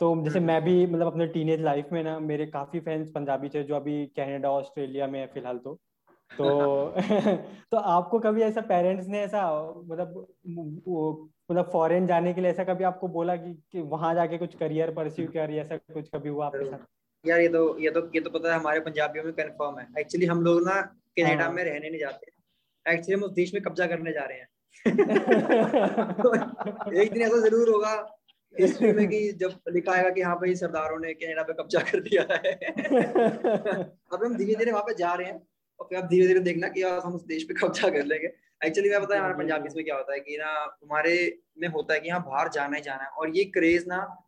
तो 0.00 0.24
जैसे 0.24 0.40
मैं 0.40 0.64
भी 0.64 0.86
मतलब 0.86 1.06
अपने 1.06 1.26
टीनेज 1.26 1.60
लाइफ 1.60 1.88
में 1.92 2.04
ना 2.04 2.18
मेरे 2.18 2.46
काफ़ी 2.46 2.80
फ्रेंड्स 2.80 3.10
पंजाबी 3.10 3.48
थे 3.48 3.62
जो 3.62 3.74
अभी 3.74 4.06
कनाडा 4.06 4.50
ऑस्ट्रेलिया 4.50 5.06
में 5.06 5.20
है 5.20 5.26
फ़िलहाल 5.26 5.58
तो। 5.58 5.80
तो 6.38 6.48
तो 7.70 7.76
आपको 7.76 8.18
कभी 8.18 8.42
ऐसा 8.42 8.60
पेरेंट्स 8.60 9.06
ने 9.06 9.20
ऐसा 9.20 9.72
मतलब 9.84 10.26
मतलब 11.50 11.70
फॉरेन 11.72 12.06
जाने 12.06 12.34
के 12.34 12.40
लिए 12.40 12.50
ऐसा 12.50 12.64
कभी 12.64 12.84
आपको 12.84 13.08
बोला 13.08 13.36
कि, 13.36 13.54
कि 13.72 13.80
वहाँ 13.80 14.14
जाके 14.14 14.38
कुछ 14.38 14.54
करियर 14.54 14.94
परस्यू 14.94 15.26
कर 15.26 15.50
ऐसा 15.50 15.76
कुछ 15.76 16.08
कभी 16.08 16.28
हुआ 16.28 16.46
आपके 16.46 16.64
साथ? 16.64 16.78
यार 17.26 17.40
ये 17.40 17.48
तो 17.48 17.78
ये 17.78 17.90
तो 17.90 18.10
ये 18.14 18.20
तो 18.20 18.30
पता 18.30 18.52
है 18.52 18.60
हमारे 18.60 18.80
पंजाबियों 18.80 19.24
में 19.24 19.32
कंफर्म 19.32 19.78
है। 19.78 19.88
एक्चुअली 19.98 20.26
हम 20.26 20.42
लोग 20.42 20.60
ना 20.62 20.82
कनाडा 21.18 21.44
हाँ। 21.44 21.52
में 21.52 21.64
रहने 21.64 21.90
नहीं 21.90 22.00
जाते। 22.00 22.26
एक्चुअली 22.92 23.14
हम 23.14 23.22
उस 23.22 23.32
देश 23.32 23.54
में 23.54 23.62
कब्जा 23.62 23.86
करने 23.86 24.12
जा 24.12 24.24
रहे 24.24 24.38
हैं। 24.38 24.48
तो 24.86 26.34
एक 27.02 27.12
दिन 27.12 27.22
ऐसा 27.22 27.38
ज़रूर 27.48 27.68
होगा 27.68 28.14
हिस्ट्री 28.60 28.92
में 28.92 29.08
कि 29.08 29.32
जब 29.32 29.54
लिखा 29.68 29.92
आएगा 29.92 30.10
कि 30.10 30.22
हाँ 30.22 30.36
भाई 30.36 30.54
सरदारों 30.54 30.98
ने 31.00 31.14
कनाडा 31.14 31.42
पे 31.42 31.52
कब्जा 31.52 31.80
कर 31.80 32.00
दिया 32.00 32.22
है। 32.30 32.52
अब 34.12 34.24
हम 34.24 34.36
धीरे 34.36 34.54
धीरे 34.54 34.72
वहाँ 34.72 34.82
पे 34.82 34.94
जा 34.94 35.14
रहे 35.14 35.26
हैं 35.26 35.46
और 35.80 35.86
फिर 35.88 35.98
आप 35.98 36.04
धीरे 36.04 36.26
धीरे 36.26 36.40
देखना 36.40 36.68
कि 36.68 36.82
हम 36.82 37.14
उस 37.14 37.24
देश 37.24 37.42
पे 37.42 37.54
कब्जा 37.54 37.88
कर 37.88 38.04
लेंगे। 38.04 38.32
एक्चुअली 38.66 38.90
मैं 38.90 39.02
बताया 39.02 39.20
हमारे 39.20 39.38
पंजाबी 39.38 39.68
में 39.76 39.84
क्या 39.84 39.96
होता 39.96 40.12
है 40.12 40.20
कि 40.20 40.36
ना 40.36 40.78
हमारे 40.82 41.38
में 41.58 41.68
होता 41.68 41.94
है 41.94 42.00
कि 42.00 42.08
यहाँ 42.08 42.20
बाहर 42.20 42.48
जाना 42.48 42.76
ही 42.76 42.82
जाना 42.82 43.02
है 43.02 43.10
और 43.10 43.36
ये 43.36 43.44
क्रेज 43.44 43.84
ना 43.88 44.24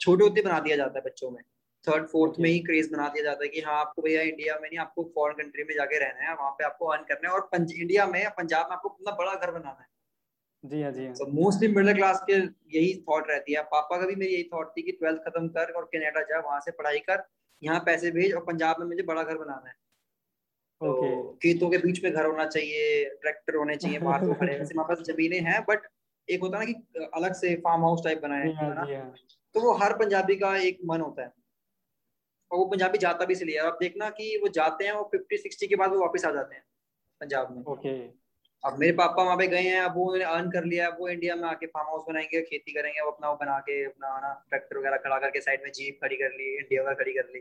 छोटे 0.00 0.24
होते 0.24 0.42
बना 0.42 0.60
दिया 0.60 0.76
जाता 0.76 0.98
है 0.98 1.04
बच्चों 1.04 1.30
में। 1.30 1.42
थर्ड 1.86 2.06
फोर्थ 2.08 2.38
में 2.40 2.48
ही 2.50 2.58
क्रेज 2.60 2.90
बना 2.92 3.08
दिया 3.08 3.24
जाता 3.24 3.44
है 3.44 3.48
कि 3.48 3.60
हाँ 3.60 3.78
आपको 3.80 4.02
भैया 4.02 4.22
इंडिया 4.22 4.54
में 4.54 4.68
नहीं 4.68 4.78
आपको 4.78 5.02
फॉरेन 5.14 5.36
कंट्री 5.36 5.64
में 5.64 5.74
जाके 5.74 5.98
रहना 5.98 6.28
है 6.28 6.34
वहाँ 6.34 6.50
पे 6.50 6.64
आपको 6.64 6.86
अर्न 6.86 7.02
करना 7.08 7.28
है 7.28 7.34
और 7.34 7.66
इंडिया 7.72 8.06
में 8.06 8.24
पंजाब 8.38 8.66
में 8.70 8.76
आपको 8.76 8.96
इतना 9.00 9.16
बड़ा 9.16 9.34
घर 9.34 9.50
बनाना 9.50 9.80
है। 9.80 9.92
जी 10.64 10.82
हाँ 10.82 10.90
जी 10.92 11.06
हाँ। 11.06 11.26
मोस्टली 11.30 11.68
मिडिल 11.68 11.94
क्लास 11.94 12.22
के 12.26 12.36
यही 12.78 12.94
थॉट 13.08 13.30
रहती 13.30 13.54
है। 13.54 13.62
पापा 13.72 13.96
का 13.96 14.06
भी 14.06 14.14
मेरी 14.14 14.32
यही 14.34 14.48
थॉट 14.52 14.70
थी 14.76 14.82
कि 14.82 14.92
ट्वेल्थ 14.92 15.20
खत्म 15.22 15.48
कर 15.48 15.72
और 15.72 15.84
कनाडा 15.92 16.20
जा 16.22 16.40
वहाँ 16.40 16.60
से 16.60 16.70
पढ़ाई 16.72 16.98
कर 17.00 17.22
यहाँ 17.62 17.80
पैसे 17.86 18.10
भेज 18.10 18.34
और 18.34 18.44
पंजाब 18.44 18.80
में 18.80 18.86
मुझे 18.86 19.02
बड़ा 19.02 19.22
घर 19.22 19.36
बनाना 19.38 19.68
है। 19.68 19.74
तो 20.80 21.38
खेतों 21.42 21.70
के 21.70 21.78
बीच 21.78 22.02
में 22.04 22.12
घर 22.12 22.24
होना 22.26 22.46
चाहिए 22.46 23.04
ट्रैक्टर 23.22 23.56
होने 23.56 23.76
चाहिए 23.76 23.98
बाहर 23.98 24.26
तो 24.26 24.34
खड़े 24.34 24.58
वैसे 24.58 24.74
हमारे 24.74 24.94
पास 24.94 25.04
जमीने 25.06 25.38
हैं 25.40 25.60
बट 25.68 25.86
एक 26.28 26.40
होता 26.40 26.58
है 26.58 26.66
ना 26.66 26.72
कि 26.72 27.08
अलग 27.14 27.34
से 27.34 27.54
फार्म 27.64 27.82
हाउस 27.82 28.04
टाइप 28.04 28.22
बनाए 28.22 28.48
है 28.48 28.74
हाँ। 28.76 29.14
तो 29.54 29.60
वो 29.60 29.72
हर 29.74 29.92
पंजाबी 29.98 30.36
का 30.36 30.56
एक 30.58 30.78
मन 30.84 31.00
होता 31.00 31.22
है। 31.22 31.32
और 32.54 32.60
वो 32.60 32.64
पंजाबी 32.64 32.98
जाता 32.98 33.24
भी 33.24 33.32
इसलिए। 33.32 33.56
अब 33.58 33.78
देखना 33.80 34.08
कि 34.10 34.36
वो 34.42 34.48
जाते 34.48 34.84
हैं 34.84 34.92
वो 34.92 35.08
फिफ्टी 35.12 35.36
सिक्सटी 35.36 35.66
के 35.66 35.76
बाद 35.76 35.90
वो 35.90 36.00
वापस 36.00 36.24
आ 36.24 36.30
जाते 36.30 36.54
हैं 36.54 36.64
पंजाब 37.20 37.56
में। 37.56 37.62
ओके। 37.64 37.94
अब 38.62 38.78
मेरे 38.78 38.92
पापा 38.92 39.22
वहाँ 39.22 39.36
पे 39.36 39.46
गए 39.46 39.60
हैं 39.60 39.80
अब 39.80 39.94
वो 39.96 40.04
उन्होंने 40.04 40.24
अर्न 40.24 40.50
कर 40.50 40.64
लिया 40.64 40.84
है 40.84 40.90
वो 40.90 41.08
इंडिया 41.08 41.34
में 41.36 41.48
आके 41.48 41.66
फार्म 41.66 41.86
हाउस 41.86 42.04
बनाएँगे 42.08 42.42
खेती 42.42 42.72
करेंगे 42.72 43.00
वो 43.00 43.10
अपना 43.10 43.30
वो 43.30 43.36
बना 43.36 43.58
के 43.58 43.84
अपना 43.84 44.20
ना 44.20 44.32
ट्रैक्टर 44.48 44.78
वगैरह 44.78 44.96
खड़ा 44.96 45.18
करके 45.18 45.40
साइड 45.40 45.60
में 45.64 45.72
जीप 45.72 45.98
खड़ी 46.02 46.16
कर 46.16 46.30
ली 46.30 46.56
इंडिया 46.56 46.82
वगैरह 46.82 46.94
खड़ी 46.94 47.12
कर 47.12 47.28
ली। 47.34 47.40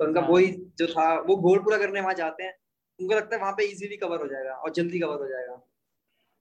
तो 0.00 0.04
उनका 0.04 0.20
हाँ। 0.20 0.28
वही 0.28 0.46
जो 0.78 0.86
था 0.86 1.20
वो 1.20 1.36
गोल 1.36 1.58
पूरा 1.58 1.78
करने 1.78 2.00
वहाँ 2.00 2.14
जाते 2.14 2.44
हैं। 2.44 2.54
उनको 3.00 3.14
लगता 3.14 3.36
है 3.36 3.42
वहाँ 3.42 3.52
पे 3.52 3.64
इजीली 3.64 3.96
कवर 3.96 4.20
हो 4.20 4.26
जाएगा 4.26 4.52
और 4.52 4.72
जल्दी 4.72 5.00
कवर 5.00 5.18
हो 5.18 5.28
जाएगा। 5.28 5.62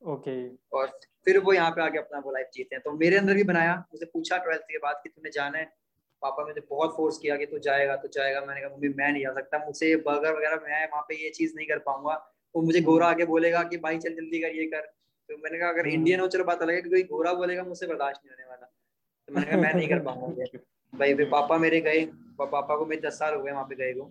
ओके। 0.01 0.55
और 0.73 0.99
फिर 1.25 1.39
वो 1.39 1.53
यहाँ 1.53 1.71
पे 1.71 1.81
आके 1.81 1.97
अपना 1.97 2.19
वो 2.19 2.31
लाइफ 2.31 2.49
जीते 2.53 2.75
हैं। 2.75 2.81
तो 2.83 2.91
मेरे 2.91 3.17
अंदर 3.17 3.33
भी 3.33 3.43
बनाया 3.43 3.75
मुझे 3.75 4.05
पूछा 4.05 4.37
ट्वेल्थ 4.37 4.61
के 4.61 4.77
बाद 4.77 4.99
कि 5.03 5.09
तुम्हें 5.09 5.31
जाना 5.31 5.57
है। 5.57 5.73
पापा 6.21 6.45
मुझे 6.45 6.61
बहुत 6.69 6.95
फोर्स 6.95 7.17
किया 7.17 7.35
कि 7.37 7.45
तू 7.45 7.59
जाएगा 7.59 7.95
तो 7.95 8.07
जाएगा। 8.09 8.41
मैंने 8.41 8.61
कहा 8.61 8.69
मम्मी 8.69 8.89
मैं 8.97 9.11
नहीं 9.11 9.23
जा 9.23 9.33
सकता। 9.33 9.57
मुझसे 9.65 9.95
बर्गर 10.05 10.35
वगैरह 10.35 10.55
मैं 10.63 10.85
वहाँ 10.85 11.03
पे 11.09 11.15
ये 11.23 11.29
चीज़ 11.31 11.53
नहीं 11.55 11.67
कर 11.67 11.79
पाऊँगा। 11.81 12.13
वो 12.55 12.61
मुझे 12.61 12.81
गोरा 12.81 13.07
आके 13.07 13.25
बोलेगा 13.25 13.63
कि 13.63 13.77
भाई 13.77 13.97
चल 13.97 14.15
जल्दी 14.15 14.41
कर 14.41 14.55
ये 14.55 14.65
कर। 14.67 14.81
तो 15.29 15.37
मैंने 15.37 15.59
कहा 15.59 15.69
अगर 15.69 15.87
इंडियन 15.87 16.19
हो 16.19 16.27
चलो 16.27 16.43
बात 16.43 16.61
अलग 16.61 16.73
है 16.73 16.81
कि 16.81 16.89
कोई 16.89 17.03
गोरा 17.05 17.33
बोलेगा 17.33 17.63
मुझसे 17.63 17.87
बर्दाश्त 17.87 18.21
नहीं 18.25 18.35
होने 18.35 18.49
वाला। 18.49 18.65
तो 19.27 19.33
मैंने 19.33 19.47
कहा 19.47 19.59
मैं 19.61 19.73
नहीं 19.73 19.87
कर 19.89 19.99
पाऊँगा 20.03 20.45
भाई 20.93 21.13
फिर 21.15 21.29
पापा 21.29 21.57
मेरे 21.57 21.81
गए। 21.81 22.05
पापा 22.39 22.75
को 22.75 22.85
मेरे 22.85 23.01
दस 23.01 23.19
साल 23.19 23.33
हो 23.35 23.41
गए 23.43 23.51
वहाँ 23.51 23.65
पे 23.65 23.75
गए 23.75 23.93
को। 23.93 24.09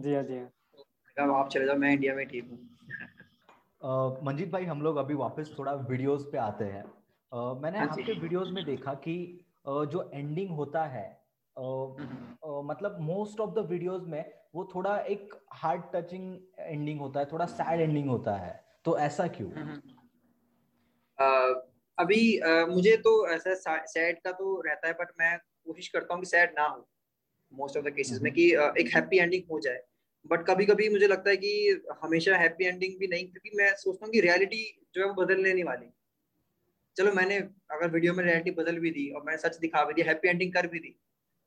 जी 0.00 0.14
हाँ 0.14 0.22
जी 0.22 0.36
हाँ। 0.36 1.34
आप 1.34 1.48
चले 1.48 1.66
जाओ 1.66 1.76
मैं 1.76 1.92
इंडिया 1.92 2.14
में 2.14 2.26
ठीक 2.28 2.44
हूँ। 2.44 2.58
मंजीत 4.22 4.50
भाई 4.50 4.64
हम 4.64 4.82
लोग 4.82 4.96
अभी 4.96 5.14
वापस 5.14 5.54
थोड़ा 5.58 5.72
वीडियोस 5.88 6.28
पे 6.32 6.38
आते 6.38 6.64
हैं। 6.66 6.84
uh, 6.84 7.62
मैंने 7.62 7.78
हाँ 7.78 7.88
आपके 7.88 8.12
वीडियोस 8.12 8.50
में 8.52 8.64
देखा 8.64 8.94
कि 8.94 9.16
जो 9.66 10.10
एंडिंग 10.14 10.50
होता 10.50 10.84
है 10.86 11.04
मतलब 11.56 12.96
मोस्ट 13.00 13.40
ऑफ़ 13.40 13.54
द 13.54 13.66
वीडियोस 13.70 14.02
में 14.06 14.24
वो 14.54 14.64
थोड़ा 14.74 14.96
एक 14.98 15.34
हार्ट 15.52 15.84
टचिंग 15.94 16.36
एंडिंग 16.58 17.00
होता 17.00 17.20
है 17.20 17.26
थोड़ा 17.32 17.46
सैड 17.46 17.80
एंडिंग 17.80 18.08
होता 18.08 18.36
है। 18.36 18.64
तो 18.84 18.98
ऐसा 18.98 19.26
क्यों? 19.26 19.50
uh, 21.18 21.54
अभी 21.98 22.40
uh, 22.40 22.68
मुझे 22.68 22.96
तो 22.96 23.12
ऐसा 23.28 23.76
सैड 23.86 24.18
का 24.18 24.32
तो 24.32 24.60
रहता 24.60 24.88
है 24.88 24.92
बट 24.92 25.12
मैं 25.20 25.36
कोशिश 25.38 25.88
करता 25.88 26.14
हूँ 26.14 26.22
कि 26.22 26.28
सैड 26.28 26.54
ना 26.58 26.66
हो 26.66 26.88
मोस्ट 27.52 27.76
ऑफ़ 27.76 27.84
द 27.84 27.94
केसेस 27.96 28.20
में 28.22 28.32
कि 28.32 28.50
uh, 28.50 28.76
एक 28.76 28.94
हैप्पी 28.94 29.18
एंडिंग 29.18 29.42
हो 29.50 29.60
जाए। 29.60 29.82
बट 30.26 30.46
कभी 30.46 30.66
कभी 30.66 30.88
मुझे 30.88 31.06
लगता 31.06 31.30
है 31.30 31.36
कि 31.36 31.80
हमेशा 32.02 32.36
हैप्पी 32.36 32.64
एंडिंग 32.64 32.98
भी 32.98 33.06
नहीं 33.06 33.26
क्योंकि 33.28 33.50
मैं 33.56 33.74
सोचता 33.76 34.06
हूँ 34.06 34.12
कि 34.12 34.20
रियलिटी 34.20 34.62
जो 34.94 35.02
है 35.02 35.08
वो 35.08 35.14
बदलने 35.14 35.52
नहीं 35.52 35.64
वाली। 35.64 35.86
चलो 36.96 37.12
मैंने 37.12 37.36
अगर 37.70 37.90
वीडियो 37.90 38.14
में 38.14 38.24
रियलिटी 38.24 38.50
बदल 38.50 38.78
भी 38.78 38.90
दी 38.90 39.10
और 39.10 39.22
मैंने 39.22 39.38
सच 39.38 39.58
दिखा 39.58 39.84
भी 39.84 39.94
दिया 39.94 40.06
हैप्पी 40.06 40.28
एंडिंग 40.28 40.52
कर 40.52 40.66
भी 40.66 40.78
दी। 40.78 40.94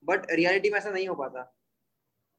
बट 0.04 0.32
रियलिटी 0.32 0.70
में 0.70 0.78
ऐसा 0.78 0.92
नहीं 0.92 1.08
हो 1.08 1.16
पाता। 1.16 1.58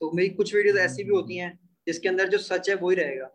तो 0.00 0.10
मेरी 0.12 0.28
कुछ 0.28 0.54
वीडियोस 0.54 0.76
ऐसी 0.76 1.04
भी 1.04 1.10
होती 1.10 1.36
हैं, 1.36 1.76
जिसके 1.86 2.08
अंदर 2.08 2.28
जो 2.28 2.38
सच 2.38 2.68
है 2.68 2.74
वो 2.74 2.90
ही 2.90 2.96
रहेगा। 2.96 3.34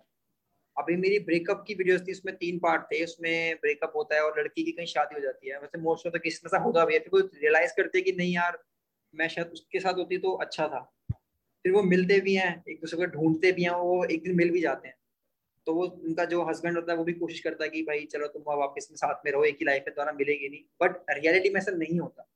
अभी 0.77 0.95
मेरी 0.95 1.19
ब्रेकअप 1.19 1.63
की 1.67 1.73
वीडियोस 1.73 2.01
थी, 2.01 2.11
उसमें 2.11 2.35
तीन 2.35 2.59
पार्ट 2.59 2.81
थे। 2.81 3.03
उसमें 3.03 3.55
ब्रेकअप 3.55 3.93
होता 3.95 4.15
है 4.15 4.21
और 4.21 4.39
लड़की 4.39 4.63
की 4.63 4.71
कहीं 4.71 4.85
शादी 4.85 5.15
हो 5.15 5.21
जाती 5.21 5.49
है। 5.49 5.59
वैसे 5.59 5.77
मोस्ट 5.77 6.07
ऑफ़ 6.07 6.13
द 6.13 6.17
केस 6.17 6.41
ऐसा 6.45 6.57
होता 6.57 6.85
भी 6.85 6.93
है 6.93 6.99
फिर 6.99 7.21
रियलाइज़ 7.23 7.71
करते 7.71 8.01
कि 8.01 8.11
नहीं 8.11 8.33
यार, 8.33 8.63
मैं 9.15 9.27
शायद 9.27 9.47
उसके 9.47 9.79
साथ 9.79 9.93
होती 9.93 10.17
तो 10.17 10.31
अच्छा 10.31 10.67
था। 10.67 10.93
फिर 11.63 11.71
वो 11.71 11.83
मिलते 11.83 12.19
भी 12.19 12.35
हैं, 12.35 12.63
एक 12.69 12.81
दूसरे 12.81 12.97
को 12.97 13.05
ढूंढते 13.05 13.51
भी 13.51 13.63
हैं, 13.63 13.71
वो 13.71 14.05
एक 14.05 14.23
दिन 14.23 14.35
मिल 14.35 14.51
भी 14.51 14.61
जाते 14.61 14.87
हैं। 14.87 14.95
तो 15.65 15.73
वो, 15.73 15.87
उनका 15.87 16.25
जो 16.25 16.43
हस्बैंड 16.43 16.75
होता 16.75 16.91
है, 16.91 16.97
वो 16.97 17.03
भी 17.03 17.13
कोशिश 17.13 17.39
करता 17.39 17.63
है 17.63 17.69
कि 17.69 17.83
भाई, 17.83 18.05
चलो 18.05 18.27
तुम 18.27 18.43
वापस 18.47 18.87
में 18.91 18.97
साथ 18.97 19.15
में 19.25 19.31
रहो, 19.31 19.43
एक 19.43 19.55
ही 19.55 19.65
लाइफ 19.65 19.83
है 19.87 19.93
द्वारा 19.93 20.11
मिलेगी 20.11 20.49
नहीं। 20.49 20.63
बट 20.81 21.05
रियलिटी 21.09 21.49
में 21.49 21.61
ऐसा 21.61 21.71
नहीं 21.71 21.99
होता। 21.99 22.29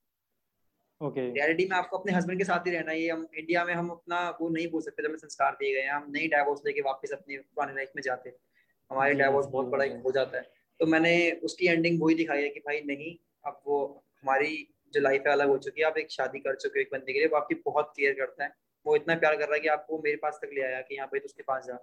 ओके 1.02 1.22
okay. 1.22 1.34
रियलिटी 1.36 1.66
में 1.66 1.76
आपको 1.78 1.98
अपने 1.98 2.14
हस्बैंड 2.14 2.40
के 2.40 2.46
साथ 2.46 2.68
ही 2.68 2.72
रहना 2.72 2.92
है। 2.92 3.08
हम 3.08 3.28
इंडिया 3.38 3.64
में 3.66 3.74
हम 3.74 3.90
अपना 3.90 4.20
वो 4.42 4.50
नहीं 4.50 4.68
बोल 4.68 4.82
सकते 4.82 5.04
जब 5.04 5.10
हमें 5.10 5.18
संस्कार 5.18 5.58
दिए 5.60 5.74
गए 5.74 5.88
हम 5.88 6.06
नहीं 6.12 6.30
डाइवोर्स 6.30 6.62
लेके 6.66 6.82
वापस 6.82 7.12
अपनी 7.14 7.38
पुरानी 7.38 7.76
लाइफ 7.76 7.92
में 7.96 8.02
जाते 8.04 8.34
हमारे 8.92 9.14
डाइवोर्स 9.16 9.48
बहुत 9.48 9.68
बड़ा 9.68 9.86
हो 10.06 10.12
जाता 10.12 10.38
है। 10.38 10.44
तो 10.80 10.86
मैंने 10.86 11.14
उसकी 11.44 11.68
एंडिंग 11.68 12.02
वही 12.02 12.16
दिखाई 12.16 12.42
है 12.44 12.50
कि 12.50 12.60
भाई 12.60 12.82
नहीं 12.86 13.16
अब 13.46 13.62
वो 13.68 13.80
हमारी 14.24 14.56
जो 14.94 15.02
लाइफ 15.02 15.24
है 15.28 15.34
अलग 15.34 15.50
हो 15.50 15.58
चुकी 15.58 15.82
है। 15.82 15.88
आप 15.88 15.98
एक 15.98 16.12
शादी 16.12 16.40
कर 16.40 16.56
चुके 16.56 16.80
हो 16.80 16.82
एक 16.82 16.90
बंदे 16.94 17.14
के 17.14 17.20
लिए। 17.20 17.28
वो 17.28 17.38
आपकी 17.38 17.56
बहुत 17.66 17.94
केयर 17.98 18.14
करता 18.14 18.44
है। 18.44 18.52
वो 18.86 18.96
इतना 18.96 19.16
प्यार 19.16 19.36
कर 19.36 19.46
रहा 19.46 19.54
है 19.54 19.60
कि 19.60 19.68
आपको 19.68 20.02
मेरे 20.04 20.18
पास 20.18 20.40
तक 20.42 20.50
ले 20.54 20.62
आया 20.62 20.82
कि 20.82 20.96
यहाँ 20.96 21.08
पे 21.08 21.20
तो 21.20 21.26
उसके 21.26 21.44
पास 21.44 21.66
जा। 21.68 21.76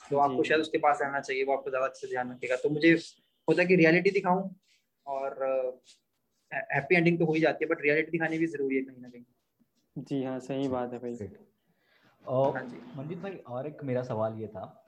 तो 0.00 0.18
आपको 0.18 0.42
शायद 0.44 0.60
उसके 0.60 0.78
पास 0.78 0.98
रहना 1.02 1.20
चाहिए। 1.20 1.44
वो 1.44 1.52
आपको 1.52 1.70
ज़्यादा 1.70 1.86
अच्छे 1.86 2.06
से 2.06 2.12
ध्यान 2.12 2.32
रखेगा। 2.32 2.56
तो 2.56 2.70
मुझे 2.70 2.92
होता 3.48 3.60
है 3.62 3.68
कि 3.68 3.76
रियलिटी 3.76 4.10
दिखाऊँ 4.10 4.48
और 5.06 5.80
हैप्पी 6.54 6.94
एंडिंग 6.94 7.18
तो 7.18 7.24
हो 7.24 7.32
ही 7.32 7.40
जाती 7.40 7.64
है 7.64 7.70
बट 7.70 7.82
रियलिटी 7.82 8.10
दिखानी 8.10 8.38
भी 8.38 8.46
ज़रूरी 8.46 8.76
है 8.76 8.82
कहीं 8.82 9.02
ना 9.02 9.08
कहीं। 9.08 9.24
जी 9.96 10.24
हाँ 10.24 10.38
सही 10.40 10.68
बात 10.68 10.92
है 10.92 10.98
भाई। 10.98 11.18
हाँ 12.24 12.64
मंजित 12.96 13.18
भाई 13.18 13.32
और 13.32 13.66
एक 13.66 13.84
मेरा 13.84 14.02
सवाल 14.02 14.34
ये 14.34 14.46
था 14.46 14.80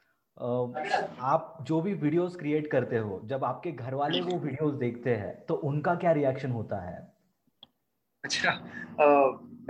आप 1.20 1.58
जो 1.62 1.80
भी 1.80 1.92
वीडियोस 1.94 2.36
क्रिएट 2.36 2.70
करते 2.70 2.96
हो 2.96 3.20
जब 3.24 3.44
आपके 3.44 3.72
घर 3.72 3.94
वाले 3.94 4.20
वो 4.20 4.38
वीडियोस 4.38 4.74
देखते 4.74 5.14
हैं 5.16 5.44
तो 5.46 5.54
उनका 5.54 5.94
क्या 5.94 6.12
रिएक्शन 6.12 6.50
होता 6.50 6.80
है? 6.80 6.96
अच्छा 8.24 8.50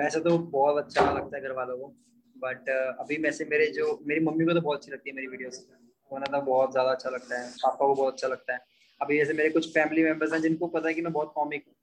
वैसे 0.00 0.20
तो 0.20 0.38
बहुत 0.38 0.84
अच्छा 0.84 1.12
लगता 1.12 1.36
है 1.36 1.42
घर 1.42 1.52
वालों 1.52 1.76
को 1.78 1.94
बट 2.36 2.68
अभी 3.00 3.16
वैसे 3.16 3.44
मेरे 3.44 3.66
जो 3.66 4.00
मेरी 4.06 4.24
मम्मी 4.24 4.44
को 4.44 4.54
तो 4.54 4.60
बहुत 4.60 4.78
अच्छी 4.78 4.92
लगती 4.92 5.10
है 5.10 5.16
मेरी 5.16 5.26
वीडियोस 5.26 5.66
उन्हें 6.10 6.32
तो 6.32 6.40
बहुत 6.40 6.72
ज़्यादा 6.72 6.90
अच्छा 6.90 7.10
लगता 7.10 7.40
है 7.40 7.50
पापा 7.50 7.86
को 7.86 7.94
बहुत 7.94 8.14
अच्छा 8.14 8.28
लगता 8.28 8.52
है। 8.52 8.60
अभी 9.00 9.18
जैसे 9.18 9.32
मेरे 9.32 9.50
कुछ 9.50 9.74
फैमिली 9.74 10.04
मेंबर्स 10.04 10.32
हैं 10.32 10.40
जिनको 10.42 10.66
पता 10.66 10.88
है 10.88 10.94
कि 10.94 11.02
मैं 11.02 11.12
बहुत 11.12 11.32
कॉमिक 11.34 11.64
हूँ 11.68 11.74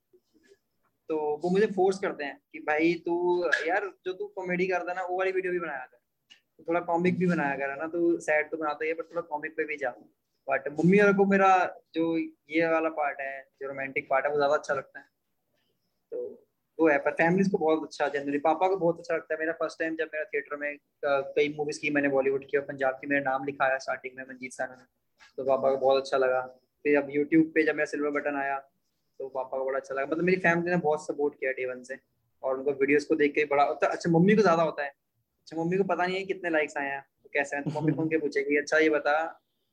तो 1.09 1.17
वो 1.43 1.49
मुझे 1.49 1.67
फोर्स 1.67 1.99
करते 1.99 2.23
हैं 2.23 2.39
कि 2.53 2.59
भाई 2.59 2.93
तू, 3.05 3.15
यार, 3.67 3.91
जो 4.05 4.13
तू 4.13 4.27
कॉमेडी 4.35 4.67
करता 4.67 4.91
है 4.91 4.97
ना, 4.97 5.03
वो 5.03 5.17
वाली 5.17 5.31
वीडियो 5.31 5.53
भी 5.53 5.59
बनाया 5.59 5.85
कर। 5.85 5.99
थोड़ा 6.67 6.79
कॉमिक 6.79 7.17
भी 7.19 7.27
बनाया 7.27 7.55
कर 7.55 7.75
ना? 7.77 7.87
तो 7.87 8.19
सैड 8.19 8.49
तो 8.51 8.57
बनाता 8.57 8.85
है 8.85 8.93
पर 8.93 9.03
थोड़ा 9.03 9.21
कॉमिक 9.21 9.55
पे 9.57 9.65
भी 9.65 9.77
जा। 9.77 9.89
बट 10.47 10.67
मम्मी 10.79 10.99
और 10.99 11.13
को 11.13 11.25
मेरा 11.25 11.49
जो 11.93 12.17
ये 12.17 12.67
वाला 12.67 12.89
पार्ट 12.89 13.19
है, 13.21 13.41
जो 13.61 13.67
रोमांटिक 13.67 14.07
पार्ट 14.09 14.25
है, 14.25 14.31
वो 14.31 14.37
ज़्यादा 14.37 14.55
अच्छा 14.55 14.73
लगता 14.73 14.99
है। 14.99 15.05
तो 16.11 16.17
वो 16.79 16.87
है, 16.89 16.97
पर 16.97 17.11
फैमिलीज़ 17.11 17.51
को 17.51 17.57
बहुत 17.57 17.83
अच्छा 17.83 18.07
जनरली 18.07 18.37
पापा 18.39 18.67
को 18.67 18.77
बहुत 18.77 18.99
अच्छा 18.99 19.15
लगता 19.15 19.33
है। 19.33 19.39
मेरा 19.39 19.53
फ़र्स्ट 19.53 19.79
टाइम 19.79 19.95
जब 19.95 20.09
मेरा 20.13 20.23
थिएटर 20.23 20.55
में 20.55 20.77
कई 21.05 21.53
मूवीज़ 21.57 21.79
की 21.79 21.89
मैंने 21.89 22.09
बॉलीवुड 22.09 22.45
की 22.49 22.57
और 22.57 22.63
पंजाब 22.63 22.97
की 23.01 23.07
मेरा 23.07 23.31
नाम 23.31 23.45
लिखाया 23.45 23.77
स्टार्टिंग 23.77 24.17
में 24.17 24.23
मंजीत 24.23 24.53
साना 24.53 24.75
ने। 24.75 24.85
तो 25.37 25.43
पापा 25.43 25.71
को 25.71 25.77
बहुत 25.77 26.01
अच्छा 26.01 26.17
लगा। 26.17 26.41
फिर 26.85 26.97
अब 26.97 27.07
यूट्यूब 27.09 27.51
पे 27.55 27.63
जब 27.63 27.75
मेरा 27.75 27.85
सिल्वर 27.85 28.09
बटन 28.09 28.35
आया 28.35 28.57
तो 29.23 29.27
पापा 29.29 29.57
को 29.57 29.65
बड़ा 29.65 29.79
अच्छा 29.79 29.95
लगा। 29.95 30.05
मतलब 30.05 30.23
मेरी 30.23 30.37
फैमिली 30.39 30.71
ने 30.71 30.77
बहुत 30.79 31.05
सपोर्ट 31.05 31.35
किया 31.35 31.51
डे 31.51 31.65
वन 31.65 31.83
से 31.83 31.97
और 32.43 32.57
उनको 32.57 32.71
वीडियोस 32.79 33.05
को 33.05 33.15
देख 33.15 33.33
के 33.33 33.45
बड़ा 33.51 33.63
होता 33.65 33.87
अच्छा 33.89 34.09
मम्मी 34.11 34.35
को 34.35 34.41
ज़्यादा 34.41 34.63
होता 34.63 34.83
है। 34.83 34.89
अच्छा 34.89 35.57
मम्मी 35.57 35.77
को 35.77 35.83
पता 35.83 36.05
नहीं 36.05 36.17
है 36.17 36.23
कितने 36.23 36.49
लाइक्स 36.49 36.77
आए 36.77 36.89
हैं 36.89 36.99
तो 37.23 37.29
कैसे 37.33 37.55
हैं? 37.55 37.63
तो 37.65 37.71
मम्मी 37.71 37.91
फ़ोन 37.93 38.09
के 38.09 38.17
पूछेगी 38.17 38.57
अच्छा 38.57 38.77
ये 38.77 38.89
बता। 38.89 39.13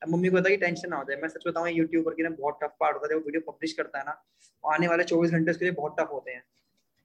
मम्मी 0.03 0.29
को 0.29 0.37
पता 0.37 0.51
कि 0.51 0.57
टेंशन 0.59 0.89
ना 0.91 0.97
हो 0.97 1.05
जाए। 1.05 1.17
मैं 1.23 1.29
सच 1.29 1.47
बताऊँ 1.47 1.71
यूट्यूबर 1.71 2.15
की 2.15 2.23
ना 2.23 2.31
बहुत 2.37 2.59
टफ 2.63 2.77
पार्ट 2.81 2.97
होता 2.97 3.07
है। 3.07 3.19
जब 3.19 3.27
वीडियो 3.27 3.51
पब्लिश 3.51 3.73
करता 3.73 3.99
है 3.99 4.05
ना 4.05 4.17
आने 4.65 4.89
वाले 4.89 5.05
चौबीस 5.05 5.31
घंटे 5.31 5.51
उसके 5.51 5.65
लिए 5.65 5.75
बहुत 5.75 5.97
टफ 6.01 6.13
होते 6.13 6.31
हैं 6.31 6.45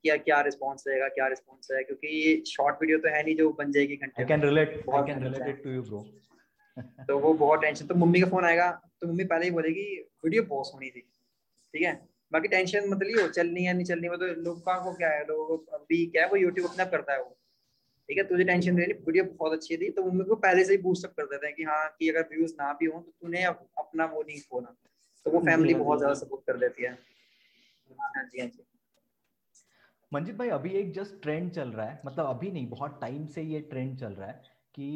क्या 0.04 0.16
क्या 0.20 0.40
रिस्पॉन्स 0.42 0.88
रहेगा 0.88 1.08
क्या 1.10 1.28
रिस्पॉन्स 1.28 1.72
है 1.72 1.84
क्योंकि 1.84 2.08
ये 2.08 2.36
शॉर्ट 2.48 2.82
वीडियो 2.82 2.98
तो 2.98 3.10
है 3.10 3.24
नहीं 3.24 3.36
जो 3.36 3.50
बन 3.60 3.72
जाएगी 3.72 3.96
घंटे 3.98 4.22
I 4.22 4.28
can 4.28 4.44
relate 4.44 4.74
I 4.94 5.04
can 5.04 5.24
relate 5.24 5.64
to 5.64 5.72
you 5.72 5.82
bro 5.84 6.06
तो 7.08 7.18
वो 7.20 7.34
बहुत 7.36 7.62
टेंशन 7.62 7.88
तो 7.88 7.96
मम्मी 7.96 8.22
का 8.22 8.28
फ़ोन 8.30 8.46
आएगा 8.46 8.70
तो 9.02 9.08
मम्मी 9.08 9.24
पहले 9.26 9.46
ही 9.46 9.52
बोलेगी 9.52 9.86
वीडियो 10.26 10.44
पॉज 10.44 10.72
होनी 10.74 10.90
थी। 10.90 11.00
ठीक 11.00 11.82
है? 11.82 11.94
बाकी 12.32 12.48
टेंशन 12.48 12.90
मत 12.90 13.04
लियो 13.04 13.28
चलनी 13.30 13.64
है 13.64 13.74
नहीं 13.74 13.86
चलनी 13.86 14.10
वो 14.10 14.18
तो 14.18 14.28
लोगों 14.42 14.76
को 14.84 14.94
क्या 14.94 15.10
है 15.10 15.26
लोगों 15.28 15.58
को 15.58 15.78
अभी 15.78 16.06
क्या 16.06 16.24
है 16.24 16.30
वो 16.30 16.38
यूट्यूब 16.38 16.70
अपना 16.70 16.86
करता 16.86 17.14
है 17.14 17.20
वो। 17.20 17.36
ठीक 18.10 18.18
है 18.18 18.24
तुझे 18.24 18.44
टेंशन 18.44 18.76
नहीं 18.76 18.94
वीडियो 19.06 19.24
बहुत 19.26 19.54
अच्छी 19.54 19.78
थी 19.78 19.90
तो 19.92 20.04
मम्मी 20.04 20.24
को 20.26 20.36
पहले 20.42 20.64
से 20.66 20.74
ही 20.74 20.78
बूस्ट 20.82 21.06
अप 21.06 21.14
कर 21.18 21.26
देते 21.26 21.48
हैं 21.48 21.56
कि 21.56 21.64
हाँ 21.64 21.88
कि 22.00 22.10
अगर 22.10 22.28
व्यूज़ 22.32 22.54
ना 22.54 22.72
भी 22.74 22.86
हो 22.86 23.00
तो 23.00 23.12
तूने 23.12 23.44
अपना 23.44 24.06
वो 24.06 24.22
नहीं 24.22 24.40
खोना। 24.42 24.76
तो 25.26 25.32
वो 25.32 25.40
फैमिली 25.42 25.74
बहुत 25.74 25.98
ज़्यादा 26.00 26.14
सपोर्ट 26.16 26.46
कर 26.48 26.58
देती 26.58 26.84
है। 26.84 26.92
हाँ 28.00 28.24
जी 28.24 28.40
हाँ 28.40 28.48
जी। 28.48 28.64
मंजित 30.12 30.36
भाई 30.36 30.50
अभी 30.50 30.70
एक 30.72 30.94
जस्ट 30.94 31.22
ट्रेंड 31.22 31.52
चल 31.52 31.70
रहा 31.70 31.86
है 31.86 32.02
मतलब 32.06 32.26
अभी 32.26 32.52
नहीं 32.52 32.68
बहुत 32.70 32.98
टाइम 33.02 33.26
से 33.28 33.42
ये 33.44 33.60
ट्रेंड 33.72 33.98
चल 34.00 34.14
रहा 34.14 34.28
है 34.28 34.42
कि 34.76 34.90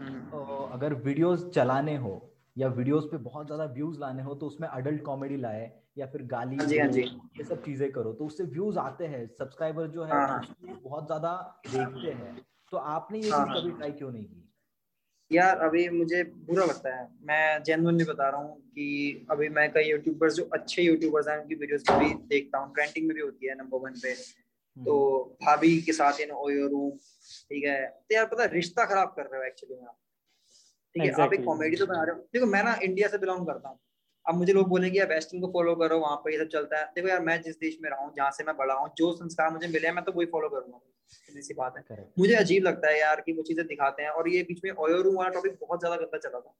हम्म। 0.00 0.72
अगर 0.72 0.94
वीडियोस 1.04 1.48
चलाने 1.50 1.96
हो 1.96 2.14
या 2.56 2.68
वीडियोस 2.72 3.04
पे 3.04 3.16
बहुत 3.22 3.46
ज़्यादा 3.46 3.64
व्यूज़ 3.72 3.98
लाने 4.00 4.22
हो 4.22 4.34
तो 4.34 4.46
उसमें 4.46 4.68
अडल्ट 4.68 5.02
कॉमेडी 5.02 5.36
लाए 5.36 5.70
या 5.96 6.06
फिर 6.06 6.22
गाली 6.22 6.56
हाँ 6.56 6.66
जी, 6.66 6.78
हाँ 6.78 6.88
जी. 6.88 7.00
ये 7.00 7.44
सब 7.44 7.62
चीज़ें 7.64 7.92
करो 7.92 8.12
तो 8.12 8.26
उससे 8.26 8.44
व्यूज़ 8.44 8.78
आते 8.78 9.06
हैं 9.06 9.26
सब्सक्राइबर 9.26 9.86
जो 9.86 10.04
है 10.04 10.12
हाँ, 10.12 10.56
बहुत 10.82 11.06
ज़्यादा 11.06 11.62
देखते 11.66 12.10
हैं। 12.10 12.46
तो 12.70 12.76
आपने 12.76 13.18
ये 13.18 13.24
चीज़ 13.24 13.58
कभी 13.58 13.72
ट्राई 13.72 13.92
क्यों 13.92 14.12
नहीं 14.12 14.24
की? 14.24 14.40
यार 15.30 15.58
अभी 15.58 15.88
मुझे 15.88 16.22
बुरा 16.24 16.64
लगता 16.64 16.96
है। 16.96 17.08
मैं 17.22 17.62
जेनुअनली 17.62 18.04
बता 18.04 18.28
रहा 18.28 18.40
हूँ 18.40 18.60
कि 18.60 19.26
अभी 19.30 19.48
मैं 19.48 19.72
कई 19.72 19.84
यूट्यूबर्स 19.84 20.34
जो 20.34 20.44
अच्छे 20.44 20.82
यूट्यूबर्स 20.82 21.28
हैं 21.28 21.38
उनकी 21.38 21.54
वीडियोस 21.54 21.82
भी 21.90 22.14
देखता 22.14 22.58
हूँ। 22.58 22.74
ट्रेंडिंग 22.74 23.06
में 23.06 23.14
भी 23.14 23.20
होती 23.20 23.46
है 23.46 23.54
नंबर 23.54 23.78
वन 23.78 23.92
पे। 23.92 24.14
तो 24.76 25.18
हम्म। 25.22 25.46
भाभी 25.46 25.80
के 25.82 25.92
साथ 25.92 26.20
इन 26.20 26.30
ओयो 26.30 26.68
रूम 26.68 26.90
ठीक 26.90 27.64
है? 27.64 27.86
तो 27.86 28.14
यार 28.14 28.26
पता 28.26 28.44
रिश्ता 28.44 28.84
खराब 28.84 29.08
कर 29.08 29.22
रहे 29.22 29.40
हो 29.40 29.46
एक्चुअली 29.46 29.74
में 29.74 29.84
आप। 29.84 29.96
ठीक 30.94 31.02
है? 31.02 31.10
आप 31.10 31.32
एक 31.34 31.44
कॉमेडी 31.44 31.76
तो 31.76 31.86
बना 31.86 32.02
रहे 32.02 32.16
हो। 32.16 32.28
देखो 32.32 32.46
मैं 32.46 32.62
ना 32.64 32.78
इंडिया 32.82 33.08
से 33.08 33.18
बिलोंग 33.18 33.46
करता 33.46 33.68
हूँ। 33.68 33.78
अब 34.26 34.34
मुझे 34.34 34.52
लोग 34.52 34.68
बोलेंगे 34.68 34.98
यार 34.98 35.08
वेस्टर्न 35.08 35.40
को 35.40 35.48
फॉलो 35.52 35.74
करो 35.74 35.98
वहाँ 35.98 36.16
पर 36.16 36.30
ये 36.30 36.38
सब 36.38 36.48
चलता 36.48 36.78
है। 36.78 36.84
देखो 36.94 37.08
यार 37.08 37.20
मैं 37.20 37.40
जिस 37.42 37.56
देश 37.58 37.78
में 37.82 37.88
रहा 37.90 38.04
हूँ 38.04 38.12
जहाँ 38.16 38.30
से 38.30 38.44
मैं 38.44 38.56
बड़ा 38.56 38.74
हूँ 38.74 38.88
जो 38.98 39.12
संस्कार 39.12 39.50
मुझे 39.50 39.68
मिले 39.68 39.86
हैं 39.88 39.94
मैं 39.94 40.04
तो 40.04 40.12
वही 40.12 40.26
फॉलो 40.26 40.48
करूँगा। 40.48 41.40
सी 41.40 41.54
बात 41.54 41.74
है। 41.78 41.82
मुझे 42.18 42.34
अजीब 42.34 42.64
लगता 42.64 42.88
है 42.88 42.98
यार 43.00 43.20
कि 43.20 43.32
वो 43.32 43.42
चीज़ें 43.42 43.66
दिखाते 43.66 44.02
हैं 44.02 44.10
और 44.10 44.28
ये 44.28 44.42
बीच 44.42 44.60
में 44.64 44.70
ओयो 44.72 45.00
रूम 45.02 45.16
वाला 45.16 45.30
टॉपिक 45.30 45.58
बहुत 45.60 45.80
ज़्यादा 45.80 45.96
गंदा 45.96 46.18
चला 46.18 46.40
था। 46.40 46.54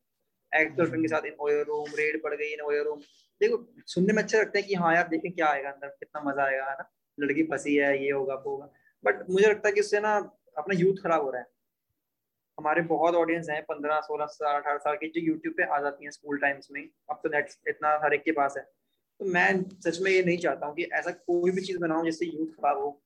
एक्स 0.52 0.74
गर्लफ्रेंड 0.76 1.04
के 1.04 1.08
साथ 1.08 1.26
इन 1.26 1.36
ओयो 1.40 1.62
रूम 1.62 1.94
रेड 1.98 2.22
पड़ 2.22 2.34
गई 2.34 2.52
इन 2.52 2.60
ओयो 2.60 2.82
रूम 2.82 3.00
देखो 3.40 3.56
सुनने 3.86 4.12
में 4.12 4.22
अच्छा 4.22 4.38
लगता 4.38 4.58
है 4.58 4.62
कि 4.62 4.74
हाँ 4.74 4.94
यार 4.94 5.08
देखें 5.08 5.30
क्या 5.32 5.46
आएगा 5.46 5.70
अंदर 5.70 5.88
कितना 5.88 6.22
मज़ा 6.22 6.44
आएगा 6.44 6.64
है 6.64 6.74
ना? 6.74 6.90
लड़की 7.18 7.42
फंसी 7.44 7.74
है 7.76 8.04
ये 8.04 8.10
होगा 8.10 8.34
वो 8.34 8.50
होगा। 8.50 8.70
बट 9.04 9.30
मुझे 9.30 9.46
लगता 9.46 9.68
है 9.68 9.74
कि 9.74 9.80
उससे 9.80 10.00
ना 10.00 10.14
अपना 10.58 10.78
यूथ 10.78 11.02
खराब 11.02 11.22
हो 11.22 11.30
रहा 11.30 11.40
है। 11.40 11.46
हमारे 12.58 12.82
बहुत 12.82 13.14
ऑडियंस 13.14 13.48
हैं, 13.50 13.62
पंद्रह, 13.62 14.00
सोलह, 14.00 14.26
साल, 14.26 14.60
अठारह 14.60 14.78
साल 14.78 14.96
की, 14.96 15.08
जो 15.08 15.20
यूट्यूब 15.20 15.54
पे 15.54 15.62
आ 15.62 15.80
जाती 15.80 16.04
हैं 16.04 16.10
स्कूल 16.10 16.38
टाइम्स 16.38 16.68
में। 16.72 16.88
अब 17.10 17.20
तो 17.22 17.28
नेट 17.28 17.48
इतना 17.68 18.00
हर 18.04 18.14
एक 18.14 18.22
के 18.22 18.32
पास 18.32 18.54
है। 18.56 18.62
तो 19.20 19.24
मैं 19.24 19.62
सच 19.62 20.00
में 20.00 20.10
ये 20.10 20.22
नहीं 20.22 20.38
चाहता 20.38 20.66
हूँ 20.66 20.74
कि 20.74 20.84
ऐसा 20.84 21.10
कोई 21.10 21.50
भी 21.50 21.60
चीज़ 21.60 21.78
बनाऊँ 21.78 22.04
जिससे 22.04 22.26
यूथ 22.26 22.46
खराब 22.46 22.78
हो। 22.78 23.02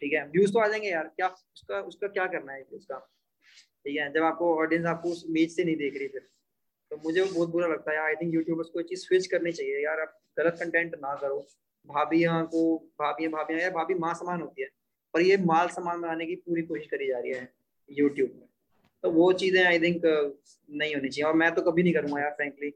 ठीक 0.00 0.12
है? 0.12 0.28
व्यूज़ 0.28 0.52
तो 0.52 0.58
आ 0.58 0.68
जाएँगे 0.68 0.88
यार। 0.88 1.12
क्या 1.16 1.28
उसका 1.28 1.80
उसका 1.80 2.08
क्या 2.08 2.26
करना 2.26 2.52
है 2.52 2.62
उसका 2.62 2.98
ठीक 3.84 3.98
है? 3.98 4.12
जब 4.12 4.22
आपको 4.22 4.58
ऑडियंस 4.58 4.86
आपको 4.86 5.08
उस 5.08 5.26
इमेज 5.28 5.56
से 5.56 5.64
नहीं 5.64 5.76
देख 5.76 5.98
रही 5.98 6.08
फिर। 6.08 6.22
तो 6.90 6.96
मुझे 6.96 7.22
वो 7.22 7.34
बहुत 7.34 7.48
बुरा 7.48 7.68
लगता 7.68 7.92
है 7.92 7.98
आई 7.98 8.14
थिंक 8.14 8.34
यूट्यूबर्स 8.34 8.68
को 8.68 8.82
चीज़ 8.82 9.00
स्विच 9.00 9.26
करनी 9.26 9.52
चाहिए। 9.52 9.84
यार 9.84 10.00
आप 10.00 10.20
गलत 10.38 10.56
कंटेंट 10.60 10.94
ना 10.94 11.14
करो। 11.14 11.46
भाभियाँ 11.86 12.46
को, 12.46 12.76
भाभियाँ 12.76 13.32
भाभियाँ, 13.32 13.60
यार 13.60 13.70
भाभी 13.70 13.94
माँ 13.94 14.14
समान 14.14 14.40
होती 14.40 14.62
है। 14.62 14.68
पर 15.14 15.20
ये 15.20 15.36
माल 15.36 15.68
सामान 15.68 16.00
बनाने 16.00 16.26
की 16.26 16.36
पूरी 16.36 16.62
कोशिश 16.62 16.86
करी 16.86 17.06
जा 17.06 17.18
रही 17.18 17.32
है 17.32 17.52
यूट्यूब 17.90 18.30
में। 18.40 18.49
तो 19.04 19.10
वो 19.10 19.32
चीज़ें 19.32 19.64
आई 19.64 19.78
थिंक 19.78 20.02
नहीं 20.04 20.94
होनी 20.94 21.08
चाहिए। 21.08 21.28
और 21.28 21.34
मैं 21.34 21.54
तो 21.54 21.62
कभी 21.62 21.82
नहीं 21.82 21.92
करूँगा 21.94 22.20
यार 22.20 22.30
फ्रेंकली 22.30 22.72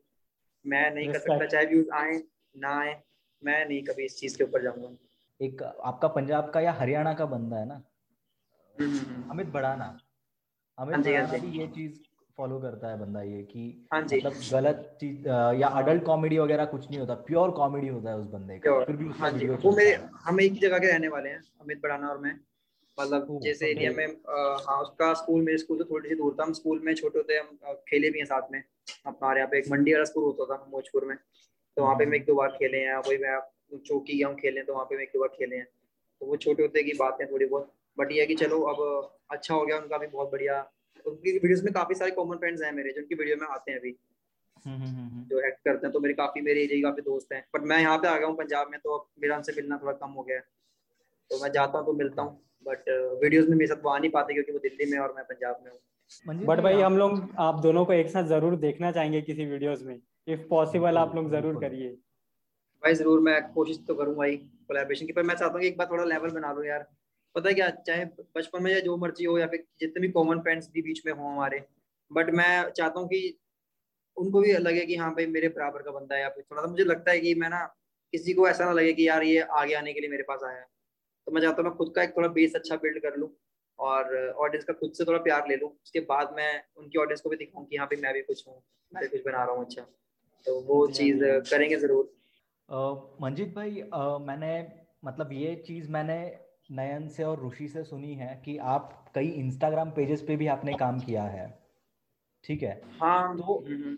मैं 0.65 0.91
नहीं 0.95 1.09
कर 1.09 1.19
सकता। 1.19 1.47
चाहे 1.47 1.67
व्यूज़ 1.67 1.91
आए 1.95 2.23
ना 2.55 2.79
आए 2.81 2.95
मैं 3.43 3.65
नहीं 3.69 3.83
कभी 3.83 4.05
इस 4.05 4.19
चीज़ 4.19 4.37
के 4.39 4.45
ऊपर 4.45 4.63
जाऊँगा। 4.63 4.97
एक 5.41 5.63
आपका 5.63 6.09
पंजाब 6.09 6.51
का 6.51 6.61
या 6.61 6.73
हरियाणा 6.73 7.13
का 7.15 7.27
बंदा 7.27 7.57
है 7.57 7.67
ना? 7.69 7.83
हम्म, 8.77 8.91
हम्म, 8.91 9.15
हम्म। 9.15 9.31
अमित 9.31 9.47
बड़ाना। 9.49 9.97
अमित 10.79 10.95
हाँ 10.97 11.03
हाँ 11.05 11.13
बड़ाना 11.13 11.39
भी 11.45 11.59
ये 11.59 11.67
चीज़ 11.67 11.99
फॉलो 12.39 12.59
करता 12.61 12.89
है 12.89 12.99
बंदा 13.01 13.23
ये 13.23 13.43
कि 13.43 13.87
हाँ 13.93 14.01
मतलब 14.03 14.33
गलत 14.53 14.97
चीज़ 15.01 15.29
या 15.59 15.69
अडल्ट 15.81 16.05
कॉमेडी 16.05 16.39
वगैरह 16.39 16.65
कुछ 16.65 16.89
नहीं 16.91 17.01
होता। 17.01 17.15
प्योर 17.29 17.51
कॉमेडी 17.51 17.89
होता 17.89 18.11
है 18.11 18.17
उस 18.17 18.27
बंदे 18.27 18.59
का। 18.59 18.79
फिर 18.85 18.97
भी 18.97 19.09
हाँ 19.19 19.31
वो 19.65 19.77
मेरे 19.77 19.93
हम 20.25 20.41
एक 20.41 20.53
ही 20.53 20.59
जगह 20.59 20.79
के 20.79 20.87
रहने 20.87 21.09
वाले 21.09 21.31
हैं 21.31 21.43
अमित 21.61 21.83
बड़ाना 21.83 22.09
और 22.09 22.19
मैं। 22.19 22.39
मतलब 22.99 23.39
जैसे 23.43 23.71
एरिया 23.71 23.91
में 23.93 24.07
हाँ 24.67 24.81
उसका 24.83 25.13
स्कूल 25.15 25.43
मेरे 25.43 25.59
स्कूल 25.59 25.79
से 25.79 25.85
थोड़ी 25.85 26.09
सी 26.09 26.15
दूर 26.15 26.37
था। 26.41 26.45
हम 26.45 26.53
स्कूल 26.53 26.81
में 26.85 26.95
छोटे 26.95 27.19
होते 27.19 27.37
हम 27.37 27.75
खेले 27.89 28.11
भी 28.11 28.19
हैं 28.19 28.27
साथ 28.27 28.53
में। 28.53 28.63
अपना 29.07 29.35
यहाँ 29.37 29.49
पे 29.49 29.59
एक 29.59 29.69
मंडी 29.71 29.93
वाला 29.93 30.05
स्कूल 30.05 30.25
होता 30.25 30.45
था 30.47 30.67
मोजपुर 30.73 31.05
में। 31.05 31.17
तो 31.17 31.83
वहाँ 31.83 31.95
पे 31.97 32.07
मैं 32.07 32.19
एक 32.19 32.25
दो 32.27 32.35
बार 32.35 32.49
खेले 32.59 32.79
हैं। 32.79 32.97
वही 32.99 33.19
मैं 33.19 33.39
चौकी 33.79 34.19
गया 34.19 34.29
हूँ 34.29 34.37
खेले 34.37 34.63
तो 34.63 34.75
वहाँ 34.75 34.85
पे 34.85 34.97
मैं 34.97 35.03
एक 35.03 35.11
दो 35.15 35.21
बार 35.21 35.29
खेले 35.39 35.57
हैं। 35.57 35.67
तो 36.21 36.27
वो 36.27 36.37
छोटे 36.37 36.63
होते 36.63 36.83
की 36.83 36.93
बात 36.99 37.19
है 37.21 37.31
थोड़ी 37.33 37.47
बहुत। 37.47 37.73
बट 37.99 38.13
ये 38.13 38.27
कि 38.27 38.35
चलो 38.35 38.61
अब 38.63 39.11
अच्छा 39.31 39.55
हो 39.55 39.65
गया 39.67 39.79
उनका 39.79 39.99
भी 39.99 40.07
बहुत 40.07 40.31
बढ़िया 40.33 40.61
उनकी 41.07 41.33
वीडियोस 41.33 41.63
में 41.65 41.73
काफ़ी 41.73 41.95
सारे 41.95 42.11
कॉमन 42.11 42.37
फ्रेंड्स 42.37 42.63
हैं 42.63 42.73
मेरे 42.73 42.93
जो 42.93 43.01
उनकी 43.01 43.15
वीडियो 43.15 43.37
में 43.37 43.47
आते 43.49 43.71
हैं 43.71 43.79
अभी। 43.79 43.95
हम्म, 44.67 44.77
हम्म, 44.77 44.97
हम्म, 44.99 45.25
जो 45.25 45.41
एक्ट 45.41 45.59
करते 45.65 45.87
हैं 45.87 45.93
तो 45.93 46.01
मेरे 46.01 46.15
काफ़ी 46.15 46.41
मेरे 46.41 46.63
एरिया 46.63 46.89
काफ़ी 46.91 47.03
दोस्त 47.03 47.33
हैं। 47.33 47.45
बट 47.55 47.63
मैं 47.63 47.81
यहाँ 47.81 47.99
पे 47.99 48.09
आ 48.09 48.17
गया 48.19 48.27
हूँ 48.27 48.37
पंजाब 48.37 48.69
में 48.71 48.79
तो 48.85 48.97
अब 48.97 49.07
मेरा 49.23 49.37
उनसे 49.37 49.53
मिलना 49.57 49.79
थोड़ा 49.83 49.93
कम 49.93 50.11
हो 50.11 50.23
गया 50.23 50.37
है। 50.37 50.45
तो 51.31 51.43
मैं 51.43 51.51
जाता 51.53 51.79
हूँ 51.79 51.87
तो 51.87 51.93
मिलता 51.93 52.23
हूँ। 52.23 52.41
बट 52.67 52.89
वीडियोस 53.23 53.49
में 53.49 53.57
मेरे 53.57 53.67
साथ 53.67 53.83
वो 53.85 53.91
आ 53.91 53.99
नहीं 53.99 54.11
पाते 54.11 54.35
क्योंकि 54.35 54.53
वो 54.53 54.59
दिल्ली 54.59 54.91
में 54.91 54.99
और 54.99 55.15
मैं 55.17 55.25
पंजाब 55.25 55.61
में 55.65 55.71
हूँ। 55.71 56.47
बट 56.47 56.61
भाई 56.61 56.81
हम 56.81 56.97
लोग 56.99 57.35
आप 57.41 57.61
दोनों 57.63 57.85
को 57.85 57.93
एक 57.93 58.11
साथ 58.11 58.25
ज़रूर 58.29 58.57
देखना 58.59 58.91
चाहेंगे 58.93 59.21
किसी 59.23 59.45
वीडियोस 59.47 59.83
में। 59.83 59.99
इफ़ 60.29 60.41
पॉसिबल 60.51 60.99
आप 60.99 61.15
लोग 61.15 61.31
ज़रूर 61.31 61.61
करिए। 61.61 61.89
भाई 62.83 62.95
ज़रूर 62.95 63.21
मैं 63.21 63.41
कोशिश 63.53 63.79
तो 63.89 63.95
करूँ 63.95 64.15
भाई 64.17 64.37
कोलैबोरेशन 64.37 65.07
की। 65.07 65.13
पर 65.13 65.23
मैं 65.23 65.35
चाहता 65.35 65.55
हूँ 65.55 65.65
एक 65.65 65.79
बार 65.79 65.87
थोड़ा 65.91 66.05
लेवल 66.05 66.31
बना 66.31 66.53
लो 66.53 66.65
यार। 66.65 66.87
पता 67.35 67.49
है 67.49 67.55
क्या 67.55 67.69
चाहे 67.87 68.05
बचपन 68.37 68.63
में 68.63 68.71
या 68.73 68.81
जो 68.81 68.97
मर्ज़ी 68.97 69.25
हो 69.25 69.39
या 69.39 69.47
फिर 69.47 69.65
जितने 69.81 70.01
भी 70.03 70.13
कॉमन 70.13 70.41
फ्रेंड्स 70.41 70.71
भी 70.75 70.83
बीच 70.83 71.03
में 71.07 71.13
हो 71.13 71.29
हमारे। 71.29 71.63
बट 72.11 72.31
मैं 72.31 72.71
चाहता 72.71 73.01
हूँ 73.01 73.09
कि 73.09 73.39
उनको 74.17 74.41
भी 74.41 74.53
लगे 74.53 74.85
कि 74.87 74.97
हाँ 74.97 75.11
भाई 75.15 75.27
मेरे 75.29 75.49
बराबर 75.49 75.83
का 75.83 75.91
बंदा 75.91 76.15
है 76.15 76.21
या 76.23 76.29
फिर 76.29 76.45
थोड़ा 76.51 76.63
सा 76.63 76.69
मुझे 76.69 76.85
लगता 76.85 77.11
है 77.11 77.21
कि 77.21 77.35
मैं 77.35 77.49
ना 77.49 77.63
किसी 78.13 78.33
को 78.33 78.49
ऐसा 78.49 78.65
ना 78.65 78.73
लगे 78.73 78.93
कि 78.93 79.09
यार 79.09 79.23
ये 79.23 79.41
आगे 79.59 79.75
आने 79.75 79.93
के 79.93 80.01
लिए 80.01 80.11
मेरे 80.11 80.23
पास 80.23 80.41
आया 80.45 80.59
है। 80.59 80.67
तो 81.27 81.33
मैं 81.33 81.41
चाहता 81.43 81.63
हूँ 81.63 81.69
मैं 81.69 81.77
खुद 81.77 81.93
का 81.97 82.03
एक 82.03 82.17
थोड़ा 82.17 82.29
बेस 82.29 82.55
अच्छा 82.55 82.77
बिल्ड 82.77 82.99
कर 83.03 83.17
लूँ 83.17 83.29
और 83.79 84.17
ऑडियंस 84.31 84.65
का 84.65 84.73
खुद 84.73 84.93
से 84.93 85.05
थोड़ा 85.05 85.19
प्यार 85.19 85.49
ले 85.49 85.57
लूँ। 85.57 85.71
उसके 85.85 86.01
बाद 86.01 86.35
मैं 86.37 86.53
उनकी 86.77 86.99
ऑडियंस 86.99 87.21
को 87.21 87.31
भी 87.31 87.37
दिखाऊँ 87.37 87.67
कि 87.67 87.77
यहाँ 87.77 87.87
पे 87.87 87.97
मैं 87.97 88.13
भी 88.15 88.23
कुछ 88.23 88.47
हूँ 88.49 88.63
मैं 88.93 89.09
कुछ 89.11 89.25
बना 89.27 89.45
रहा 89.45 89.55
हूँ 89.55 89.65
अच्छा। 89.65 89.83
तो 90.47 90.61
वो 90.61 90.87
चीज़ 90.87 91.25
करेंगे 91.51 91.77
ज़रूर। 91.77 92.13
मंजीत 93.23 93.55
भाई 93.55 93.83
uh, 93.95 94.21
मैंने 94.21 94.53
मतलब 95.05 95.33
ये 95.33 95.55
चीज़ 95.67 95.91
मैंने 95.91 96.19
नयन 96.73 97.09
से 97.09 97.25
और 97.25 97.47
ऋषि 97.47 97.69
से 97.69 97.83
सुनी 97.85 98.15
है 98.15 98.43
कि 98.45 98.57
आप 98.59 99.13
कई 99.15 99.29
इंस्टाग्राम 99.29 99.91
पेजेस 99.91 100.23
पे 100.23 100.37
भी 100.37 100.47
आपने 100.47 100.73
काम 100.73 101.01
किया 101.01 101.23
है 101.23 101.47
ठीक 102.45 102.63
है? 102.63 102.81
हाँ। 103.01 103.37
तो 103.37 103.59
हम्म, 103.59 103.83
हम्म। 103.83 103.97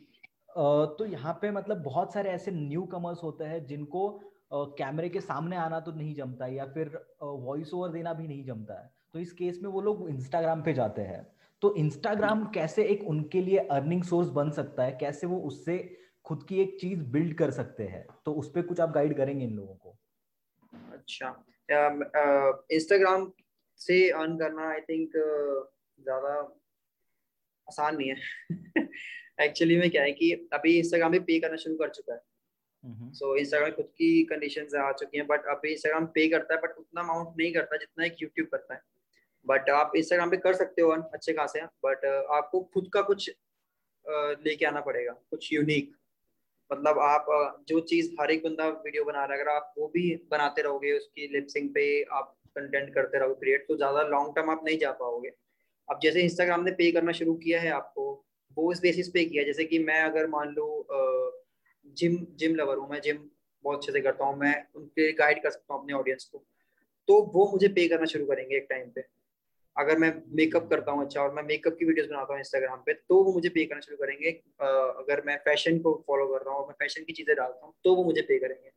तो 0.99 1.07
यहाँ 1.07 1.33
पे 1.42 1.50
मतलब 1.50 1.83
बहुत 1.83 2.13
सारे 2.13 2.31
ऐसे 2.31 2.50
न्यू 2.50 2.83
कमर्स 2.83 3.23
होते 3.23 3.44
हैं 3.44 3.65
जिनको 3.67 4.09
कैमरे 4.51 5.09
के 5.09 5.21
सामने 5.21 5.57
आना 5.57 5.81
तो 5.81 5.92
नहीं 5.92 6.15
जमता 6.15 6.47
या 6.47 6.67
फिर 6.67 6.88
वॉइस 7.23 7.75
ओवर 7.75 7.88
देना 7.88 8.13
भी 8.13 8.29
नहीं 8.29 8.44
जमता 8.44 8.75
है। 8.75 8.90
तो 9.13 9.19
इस 9.19 9.33
केस 9.33 9.61
में 9.63 9.71
वो 9.71 9.81
लोग 9.81 10.09
इंस्टाग्राम 10.11 10.63
पे 10.63 10.73
जाते 10.73 11.03
हैं। 11.03 11.27
तो 11.63 11.75
इंस्टाग्राम 11.77 12.44
कैसे 12.44 12.85
एक 12.85 13.05
उनके 13.09 13.40
लिए 13.40 13.59
अर्निंग 13.59 14.03
सोर्स 14.05 14.29
बन 14.29 14.51
सकता 14.51 14.85
है? 14.85 14.92
कैसे 14.92 15.27
वो 15.27 15.38
उससे 15.40 15.79
खुद 16.25 16.42
की 16.49 16.61
एक 16.61 16.77
चीज़ 16.81 17.03
बिल्ड 17.05 17.35
कर 17.38 17.51
सकते 17.51 17.85
हैं? 17.85 18.07
तो 18.25 18.33
उस 18.33 18.51
पर 18.51 18.63
कुछ 18.63 18.81
आप 18.81 18.90
गाइड 18.90 19.17
करेंगे 19.17 19.44
इन 19.44 19.57
लोगों 19.57 19.75
को। 19.75 19.97
अच्छा। 20.92 21.44
इंस्टाग्राम 22.73 23.33
से 23.81 24.09
अर्न 24.11 24.37
करना 24.38 24.71
आई 24.71 24.81
थिंक 24.81 25.17
ज़्यादा 25.99 26.35
आसान 27.69 27.97
नहीं 27.97 28.09
है। 28.09 28.17
एक्चुअली 29.40 29.77
में 29.77 29.90
क्या 29.90 30.03
है 30.03 30.13
कि 30.13 30.33
अभी 30.53 30.79
इंस्टाग्राम 30.79 31.13
भी 31.13 31.19
पे 31.19 31.38
करना 31.40 31.57
शुरू 31.57 31.77
कर 31.77 31.88
चुका 31.88 32.15
है। 32.15 32.21
सो 32.87 33.35
इंस्टाग्राम 33.37 33.71
खुद 33.73 33.87
की 33.89 34.23
कंडीशन 34.25 34.77
आ 34.79 34.91
चुकी 34.93 35.19
हैं 35.19 35.27
बट 35.27 35.47
अभी 35.51 35.71
इंस्टाग्राम 35.71 36.07
पे 36.15 36.29
करता 36.29 36.55
है 36.55 36.61
बट 36.61 36.77
उतना 36.79 37.01
अमाउंट 37.01 37.35
नहीं 37.39 37.53
करता 37.53 37.77
जितना 37.77 38.05
एक 38.07 38.23
यूट्यूब 38.23 38.49
करता 38.49 38.75
है। 38.75 38.81
बट 39.47 39.71
आप 39.71 39.93
इंस्टाग्राम 39.97 40.31
पे 40.31 40.37
कर 40.39 40.55
सकते 40.55 40.83
हो, 40.83 40.91
अच्छे 40.91 41.33
खासे 41.33 41.63
बट 41.85 42.05
आपको 42.33 42.61
खुद 42.75 42.91
का 42.95 43.03
कुछ 43.03 43.31
लेके 44.45 44.67
आना 44.67 44.81
पड़ेगा, 44.81 45.13
कुछ 45.31 45.53
यूनिक 45.53 45.95
मतलब 46.71 46.99
आप 46.99 47.27
जो 47.69 47.81
चीज़ 47.83 48.11
हर 48.21 48.31
एक 48.31 48.43
बंदा 48.45 48.67
वीडियो 48.69 49.05
बना 49.05 49.25
रहा 49.25 49.35
है, 49.35 49.41
अगर 49.41 49.51
आप 49.51 49.75
वो 49.79 49.87
भी 49.89 50.15
बनाते 50.31 50.63
रहोगे, 50.63 50.93
उसकी 50.93 51.27
लिपसिंग 51.33 51.69
पे 51.75 52.03
आप 52.13 52.35
कंटेंट 52.57 52.93
करते 52.95 53.19
रहोगे 53.19 53.35
क्रिएट 53.41 53.67
तो 53.69 53.77
ज़्यादा 53.77 54.03
लॉन्ग 54.05 54.35
टर्म 54.37 54.51
आप 54.51 54.63
नहीं 54.65 54.79
जा 54.79 54.91
पाओगे। 54.93 55.33
अब 55.89 55.99
जैसे 56.03 56.23
इंस्टाग्राम 56.23 56.65
ने 56.65 56.71
पे 56.73 56.91
करना 56.93 57.13
शुरू 57.13 57.35
किया 57.37 57.61
है 57.61 57.71
आपको, 57.73 58.05
वो 58.57 58.73
इस 58.73 58.81
बेसिस 58.81 59.09
पे 59.09 59.25
किया 59.25 59.45
जैसे 59.45 59.65
कि 59.65 59.79
मैं 59.81 60.01
अगर 60.03 60.27
मान 60.29 60.55
लो 60.55 60.67
जिम 61.87 62.17
जिम 62.37 62.55
लवर 62.55 62.77
हूँ 62.77 62.89
मैं, 62.91 63.01
जिम 63.01 63.19
बहुत 63.65 63.79
अच्छे 63.79 63.93
से 63.93 64.01
करता 64.01 64.25
हूँ, 64.25 64.37
मैं 64.39 64.55
उनके 64.77 65.13
गाइड 65.13 65.43
कर 65.43 65.51
सकता 65.51 65.75
हूँ 65.75 65.83
अपने 65.83 65.95
ऑडियंस 65.95 66.25
को। 66.25 66.45
तो 67.09 67.23
वो 67.35 67.51
मुझे 67.53 67.69
पे 67.69 67.87
करना 67.89 68.07
शुरू 68.07 68.27
करेंगे 68.27 68.57
एक 68.57 68.67
टाइम 68.71 68.91
पे। 68.91 69.05
अगर 69.77 69.99
मैं 69.99 70.13
मेकअप 70.37 70.69
करता 70.71 70.93
हूँ 70.93 71.05
अच्छा 71.05 71.21
और 71.23 71.35
मैं 71.35 71.43
मेकअप 71.43 71.77
की 71.79 71.85
वीडियोस 71.85 72.09
बनाता 72.09 72.33
हूँ 72.33 72.41
इंस्टाग्राम 72.41 72.83
पे 72.87 72.93
तो 72.95 73.23
वो 73.25 73.33
मुझे 73.33 73.49
पे 73.49 73.65
करना 73.65 73.81
शुरू 73.81 73.97
करेंगे। 73.97 74.31
अगर 74.61 75.23
मैं 75.27 75.37
फ़ैशन 75.39 75.79
को 75.79 75.93
फॉलो 76.07 76.27
कर 76.27 76.45
रहा 76.45 76.55
हूँ, 76.55 76.67
मैं 76.67 76.75
फ़ैशन 76.75 77.05
की 77.05 77.13
चीज़ें 77.13 77.35
डालता 77.37 77.67
हूँ 77.67 77.75
तो 77.85 77.95
वो 77.95 78.05
मुझे 78.05 78.23
पे 78.23 78.39
करेंगे। 78.39 78.71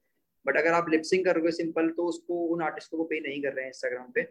बट 0.45 0.57
अगर 0.57 0.73
आप 0.73 0.89
लिपसिंग 0.89 1.23
कर 1.25 1.33
करोगे 1.33 1.51
सिंपल 1.51 1.89
तो 1.89 2.05
उसको, 2.05 2.45
उन 2.45 2.61
आर्टिस्ट 2.61 2.91
को 2.91 3.03
पे 3.03 3.19
नहीं 3.19 3.41
कर 3.41 3.53
रहे 3.53 3.65
हैं 3.65 3.71
इंस्टाग्राम 3.71 4.11
पे। 4.11 4.21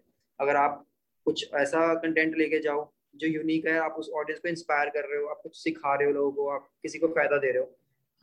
अगर 0.40 0.56
आप 0.56 0.84
कुछ 1.26 1.52
ऐसा 1.54 1.94
कंटेंट 1.94 2.36
लेके 2.36 2.58
जाओ, 2.58 2.90
जो 3.16 3.26
यूनिक 3.28 3.66
है, 3.66 3.78
आप 3.78 3.96
उस 3.98 4.10
ऑडियंस 4.10 4.40
को 4.40 4.48
इंस्पायर 4.48 4.88
कर 4.88 5.08
रहे 5.08 5.22
हो, 5.22 5.28
आप 5.28 5.40
कुछ 5.42 5.56
सिखा 5.56 5.94
रहे 5.94 6.06
हो 6.06 6.12
लोगों 6.12 6.32
को, 6.32 6.48
आप 6.48 6.68
किसी 6.82 6.98
को 6.98 7.08
फ़ायदा 7.08 7.36
दे 7.36 7.50
रहे 7.50 7.58
हो 7.58 7.74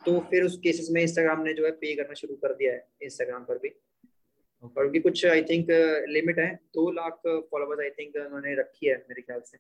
तो 0.02 0.20
फिर 0.30 0.44
उस 0.44 0.58
केसेस 0.64 0.88
में 0.92 1.02
इंस्टाग्राम 1.02 1.42
ने 1.42 1.54
जो 1.54 1.66
है 1.66 1.72
पे 1.72 1.96
करना 1.96 2.14
शुरू 2.14 2.36
कर 2.36 2.54
दिया 2.54 2.74
है 2.74 2.88
इंस्टाग्राम 3.02 3.44
पर 3.44 3.58
भी। 3.58 3.70
Okay. 3.70 4.78
और 4.78 4.86
उनकी 4.86 5.00
कुछ 5.00 5.26
आई 5.26 5.42
थिंक 5.44 5.68
लिमिट 6.10 6.40
है। 6.40 6.54
दो 6.74 6.90
लाख 6.92 7.22
फॉलोवर्स 7.52 7.80
आई 7.80 7.90
थिंक 7.90 8.16
उन्होंने 8.16 8.56
रखी 8.56 8.88
है 8.88 8.96
मेरे 9.10 9.22
ख्याल 9.22 9.42
से। 9.42 9.58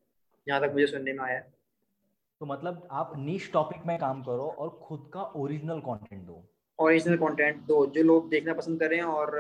जहाँ 0.47 0.61
तक 0.61 0.73
मुझे 0.73 0.87
सुनने 0.87 1.13
में 1.13 1.23
आया 1.25 1.35
है। 1.35 1.53
तो 2.41 2.45
मतलब 2.45 2.87
आप 2.91 3.13
नीश 3.17 3.51
टॉपिक 3.51 3.85
में 3.87 3.97
काम 3.97 4.21
करो 4.21 4.47
और 4.49 4.69
खुद 4.83 5.09
का 5.13 5.23
ओरिजिनल 5.35 5.79
कंटेंट 5.79 6.21
दो। 6.23 6.43
ओरिजिनल 6.79 7.17
कंटेंट 7.17 7.61
दो 7.63 7.85
जो 7.87 8.03
लोग 8.03 8.29
देखना 8.29 8.53
पसंद 8.53 8.79
करें 8.79 9.01
और 9.01 9.31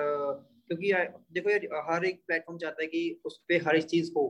क्योंकि 0.67 0.93
देखो 1.33 1.49
यार 1.49 1.67
हर 1.89 2.05
एक 2.05 2.23
प्लेटफॉर्म 2.27 2.59
चाहता 2.59 2.81
है 2.81 2.87
कि 2.87 3.21
उस 3.25 3.37
पर 3.39 3.67
हर 3.67 3.75
एक 3.75 3.85
चीज़ 3.85 4.11
हो। 4.17 4.25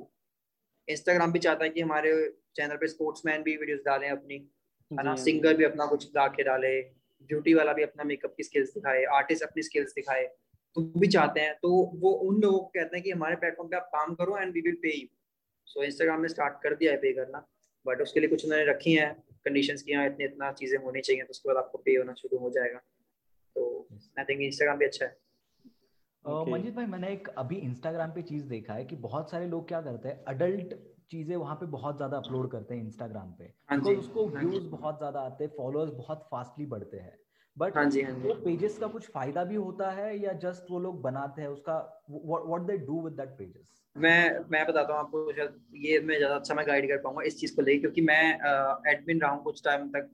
इंस्टाग्राम 0.88 1.32
भी 1.32 1.40
चाहता 1.40 1.64
है 1.64 1.70
कि 1.70 1.82
हमारे 1.82 2.12
चैनल 2.56 2.76
पे 2.76 2.88
स्पोर्ट्समैन 2.88 3.44
भी 3.44 3.56
वीडियोस 3.58 3.82
डालें 3.86 4.10
अपनी। 4.10 4.38
है 4.92 5.04
ना? 5.04 5.16
सिंगर 5.18 5.58
भी 5.58 5.64
अपना 5.64 5.86
कुछ 5.86 6.08
गा 6.12 6.28
के 6.28 6.44
डाले 6.44 6.80
ब्यूटी 7.30 7.54
वाला 7.54 7.74
भी 7.74 7.84
अपना 7.84 8.04
मेकअप 8.04 8.34
की 8.38 8.44
स्किल्स 8.44 8.74
दिखाए 8.74 9.04
आर्टिस्ट 9.14 9.44
अपनी 9.44 9.64
स्किल्स 9.64 9.94
दिखाए 9.94 10.24
तो 10.78 10.82
भी 10.98 11.08
चाहते 11.08 11.40
हैं। 11.40 11.54
तो 11.54 11.70
वो 11.96 12.12
उन 12.12 12.42
लोगों 12.42 12.60
को 12.60 12.66
कहते 12.68 12.96
हैं 12.98 13.04
कि 13.04 13.12
हमारे 13.12 13.36
प्लेटफॉर्म 13.36 13.70
पे 13.70 13.76
आप 13.76 13.90
काम 13.94 14.14
करो 14.16 14.38
and 14.38 14.54
we 14.54 14.62
will 14.62 14.76
pay 14.82 14.96
you 14.98 15.08
so 15.68 15.84
Instagram 15.84 16.22
ने 16.22 16.28
स्टार्ट 16.28 16.62
कर 16.64 16.76
दिया 16.76 16.92
है 16.92 16.98
पे 16.98 17.14
करना 17.14 17.46
बट 17.86 18.02
उसके 18.02 18.20
लिए 18.20 18.30
कुछ 18.30 18.46
उन्होंने 18.46 18.66
रखी 18.66 18.94
हैं 18.94 19.14
कंडीशंस 19.46 19.82
की 19.82 19.94
हाँ 19.94 20.06
इतनी 20.06 20.26
इतना 20.26 20.52
चीज़ें 20.52 20.78
होनी 20.80 21.02
चाहिए 21.02 21.24
तो 21.24 21.32
उसके 21.32 21.50
बाद 21.50 21.58
आपको 21.58 21.78
पे 21.78 21.96
होना 21.96 22.14
शुरू 22.14 22.38
हो 22.38 22.50
जाएगा। 22.50 22.80
तो 23.56 23.88
आई 24.20 24.24
थिंक 24.24 24.42
इंस्टाग्राम 24.42 24.78
भी 24.78 24.86
अच्छा 24.86 25.06
है। 25.06 25.18
okay. 26.26 26.52
मंजित 26.52 26.74
भाई 26.76 26.86
मैंने 26.86 27.12
एक 27.14 27.28
अभी 27.38 27.56
इंस्टाग्राम 27.56 28.12
पे 28.12 28.22
चीज़ 28.22 28.46
देखा 28.46 28.74
है 28.74 28.86
कि 28.86 28.96
बहुत 28.96 29.32
सारे 29.32 29.48
लोग 29.48 29.68
क्या 29.68 29.82
करते 29.82 30.10
हैं 30.10 30.24
अडल्ट 30.28 30.74
चीज़ें 31.12 31.36
वहाँ 31.36 31.56
पे 31.56 31.66
बहुत 31.68 31.98
ज़्यादा 31.98 32.18
अपलोड 32.18 32.50
करते 32.52 32.76
हैं 32.76 32.84
इंस्टाग्राम 32.84 33.32
पे। 33.32 33.52
हाँ 33.70 33.78
उसको 33.94 34.28
व्यूज़ 34.30 34.62
हाँ 34.62 34.70
बहुत 34.72 34.98
ज़्यादा 34.98 35.20
आते 35.22 35.44
हैं 35.44 35.52
फॉलोअर्स 35.58 35.92
बहुत 35.94 36.28
फास्टली 36.32 36.66
बढ़ते 36.66 36.98
हैं। 36.98 37.18
बट 37.58 37.78
हाँ 37.78 37.86
वो 37.86 38.34
पेजेस 38.46 38.78
का 38.78 38.88
कुछ 38.88 39.08
फ़ायदा 39.10 39.44
भी 39.44 39.56
होता 39.56 39.90
है 39.92 40.18
या 40.20 40.32
जस्ट 40.40 40.72
वो 40.72 40.80
लोग 40.80 41.02
बनाते 41.02 41.42
हैं 41.42 41.50
उसका 41.50 41.78
what 42.10 42.62
they 42.62 42.78
do 42.80 43.02
with 43.02 43.14
that 43.14 43.30
pages 43.38 43.82
मैं 43.96 44.40
मैं 44.52 44.66
बताता 44.68 44.94
हूँ 44.94 45.00
आपको 45.00 45.32
शायद 45.34 45.60
ये 45.76 46.00
मैं 46.00 46.18
ज़्यादा 46.18 46.36
अच्छा 46.36 46.56
मैं 46.56 46.66
गाइड 46.68 46.88
कर 46.90 46.98
पाऊँगा 46.98 47.22
इस 47.28 47.40
चीज़ 47.40 47.56
को 47.56 47.62
लेकर 47.62 47.82
क्योंकि 47.82 48.02
मैं 48.02 48.24
एडमिन 48.92 49.22
रहा 49.22 49.32
हूँ 49.32 49.44
कुछ 49.44 49.64
टाइम 49.66 49.88
तक 49.90 50.12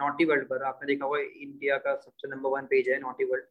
नॉटी 0.00 0.24
वर्ल्ड 0.24 0.44
पर। 0.48 0.62
आपने 0.64 0.86
देखा 0.86 1.04
होगा 1.06 1.18
इंडिया 1.18 1.76
का 1.78 1.94
सबसे 1.96 2.28
नंबर 2.28 2.50
वन 2.50 2.66
पेज 2.70 2.88
है 2.88 2.98
नॉटी 3.00 3.24
वर्ल्ड 3.24 3.44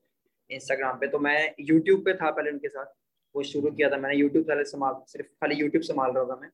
इंस्टाग्राम 0.50 0.98
पे। 1.00 1.08
तो 1.08 1.20
मैं 1.20 1.40
यूट्यूब 1.62 2.06
पे 2.06 2.14
था 2.14 2.30
पहले 2.32 2.52
उनके 2.52 2.70
साथ 2.70 2.94
वो 3.36 3.44
शुरू 3.44 3.72
किया 3.72 3.90
था 3.90 3.98
मैंने। 3.98 4.16
यूट्यूब 4.16 4.46
पहले 4.48 4.64
संभाल 4.66 5.02
सिर्फ़ 5.08 5.28
खाली 5.28 5.56
यूट्यूब 5.56 5.84
संभाल 5.84 6.12
रहा 6.12 6.26
था 6.26 6.40
मैं। 6.42 6.50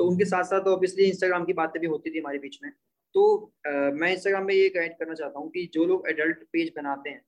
तो 0.00 0.04
उनके 0.06 0.24
साथ 0.24 0.44
साथ 0.44 0.68
ऑब्वियसली 0.68 1.04
इंस्टाग्राम 1.04 1.44
की 1.44 1.52
बातें 1.54 1.80
भी 1.80 1.86
होती 1.86 2.10
थी 2.10 2.18
हमारे 2.18 2.38
बीच 2.38 2.58
में। 2.62 2.70
तो 3.14 3.22
आ, 3.66 3.70
मैं 3.70 4.12
इंस्टाग्राम 4.12 4.44
में 4.44 4.54
ये 4.54 4.68
गाइड 4.76 4.92
करना 4.98 5.14
चाहता 5.14 5.38
हूँ 5.38 5.50
कि 5.50 5.68
जो 5.74 5.84
लोग 5.86 6.08
एडल्ट 6.08 6.44
पेज 6.52 6.72
बनाते 6.76 7.10
हैं 7.10 7.24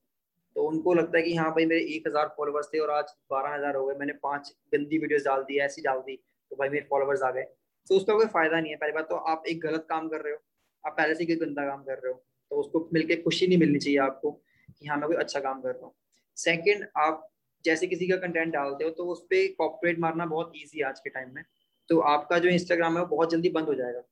तो 0.56 0.62
उनको 0.68 0.94
लगता 0.94 1.18
है 1.18 1.22
कि 1.24 1.34
हाँ 1.36 1.50
भाई 1.50 1.66
मेरे 1.66 1.80
एक 1.94 2.06
हज़ार 2.08 2.34
फॉलोवर्स 2.36 2.68
थे 2.74 2.78
और 2.78 2.90
आज 2.90 3.12
बारह 3.30 3.54
हज़ार 3.54 3.76
हो 3.76 3.86
गए। 3.86 3.94
मैंने 3.96 4.12
पाँच 4.22 4.52
गंदी 4.74 4.98
वीडियोस 4.98 5.24
डाल 5.24 5.42
दी 5.42 5.58
ऐसी 5.60 5.82
डाल 5.82 5.98
दी 6.06 6.16
तो 6.16 6.56
भाई 6.56 6.68
मेरे 6.68 6.86
फॉलोवर्स 6.90 7.22
आ 7.22 7.30
गए। 7.30 7.42
तो 7.86 7.96
उसका 7.96 8.14
कोई 8.14 8.26
फ़ायदा 8.28 8.60
नहीं 8.60 8.72
है। 8.72 8.76
पहली 8.76 8.92
बात 8.92 9.08
तो 9.08 9.16
आप 9.32 9.42
एक 9.48 9.60
गलत 9.60 9.86
काम 9.88 10.08
कर 10.08 10.20
रहे 10.20 10.32
हो। 10.32 10.38
आप 10.84 10.96
पहले 10.96 11.14
से 11.14 11.26
कोई 11.26 11.36
गंदा 11.36 11.66
काम 11.66 11.82
कर 11.84 11.94
रहे 11.94 12.12
हो 12.12 12.22
तो 12.50 12.56
उसको 12.56 12.88
मिलकर 12.94 13.22
खुशी 13.22 13.46
नहीं 13.46 13.58
मिलनी 13.58 13.78
चाहिए 13.78 13.98
आपको 14.00 14.30
कि 14.30 14.86
हाँ 14.86 14.98
मैं 14.98 15.08
कोई 15.08 15.16
अच्छा 15.18 15.40
काम 15.40 15.60
कर 15.62 15.70
रहा 15.70 15.84
हूँ। 15.84 15.94
सेकेंड 16.36 16.86
आप 16.98 17.28
जैसे 17.64 17.86
किसी 17.86 18.08
का 18.08 18.16
कंटेंट 18.18 18.52
डालते 18.52 18.84
हो 18.84 18.90
तो 18.92 19.06
उस 19.06 19.20
पर 19.24 19.46
कॉपरेट 19.58 19.98
मारना 19.98 20.26
बहुत 20.26 20.52
ईजी 20.56 20.78
है 20.78 20.84
आज 20.86 21.00
के 21.00 21.10
टाइम 21.10 21.34
में। 21.34 21.42
तो 21.90 21.98
आपका 22.08 22.38
जो 22.38 22.48
इंस्टाग्राम 22.48 22.96
है 22.96 23.00
वो 23.00 23.16
बहुत 23.16 23.30
जल्दी 23.30 23.48
बंद 23.50 23.68
हो 23.68 23.74
जाएगा। 23.74 24.02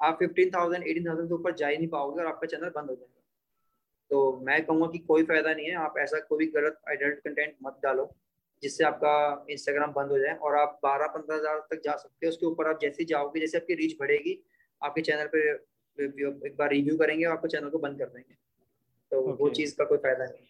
आप 0.00 0.16
फिफ्टीन 0.18 0.50
थाउज़ेंड 0.50 0.84
एटीन 0.84 1.06
थाउज़ेंड 1.06 1.28
के 1.28 1.34
ऊपर 1.34 1.54
जा 1.54 1.68
ही 1.68 1.76
नहीं 1.76 1.88
पाओगे 1.88 2.20
और 2.22 2.26
आपका 2.26 2.46
चैनल 2.46 2.70
बंद 2.70 2.90
हो 2.90 2.94
जाएगा। 2.94 3.22
तो 4.10 4.40
मैं 4.46 4.64
कहूँगा 4.64 4.86
कि 4.86 4.98
कोई 4.98 5.22
फ़ायदा 5.24 5.52
नहीं 5.52 5.66
है 5.66 5.74
आप 5.76 5.94
ऐसा 5.98 6.18
कोई 6.20 6.38
भी 6.38 6.46
गलत 6.52 6.80
एडल्ट 6.90 7.18
कंटेंट 7.20 7.54
मत 7.62 7.78
डालो 7.82 8.10
जिससे 8.62 8.84
आपका 8.84 9.46
इंस्टाग्राम 9.50 9.92
बंद 9.92 10.10
हो 10.10 10.18
जाए 10.18 10.34
और 10.36 10.56
आप 10.56 10.78
बारह 10.82 11.06
पंद्रह 11.06 11.36
हज़ार 11.36 11.58
तक 11.70 11.80
जा 11.84 11.96
सकते 11.96 12.26
हो। 12.26 12.30
उसके 12.30 12.46
ऊपर 12.46 12.68
आप 12.68 12.78
जैसे 12.82 13.04
जाओगे 13.04 13.40
जैसे 13.40 13.58
आपकी 13.58 13.74
रीच 13.74 13.96
बढ़ेगी 14.00 14.38
आपके 14.82 15.02
चैनल 15.02 15.26
पे 15.34 15.50
एक 15.98 16.54
बार 16.58 16.70
रिव्यू 16.70 16.96
करेंगे 16.96 17.24
और 17.24 17.32
आपको 17.32 17.48
चैनल 17.48 17.68
को 17.68 17.78
बंद 17.78 17.98
कर 17.98 18.06
देंगे। 18.06 18.34
तो 19.12 19.20
okay. 19.20 19.40
वो 19.40 19.48
चीज़ 19.50 19.76
का 19.76 19.84
कोई 19.84 19.98
फ़ायदा 19.98 20.24
नहीं। 20.24 20.46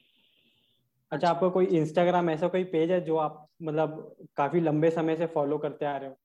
अच्छा 1.12 1.28
आपका 1.28 1.48
कोई 1.48 1.66
इंस्टाग्राम 1.78 2.30
ऐसा 2.30 2.48
कोई 2.48 2.64
पेज 2.66 2.90
है 2.90 3.00
जो 3.00 3.16
आप 3.16 3.48
मतलब 3.62 4.16
काफ़ी 4.36 4.60
लंबे 4.60 4.90
समय 4.90 5.16
से 5.16 5.26
फॉलो 5.34 5.58
करते 5.58 5.86
आ 5.86 5.96
रहे 5.96 6.08
हो? 6.08 6.16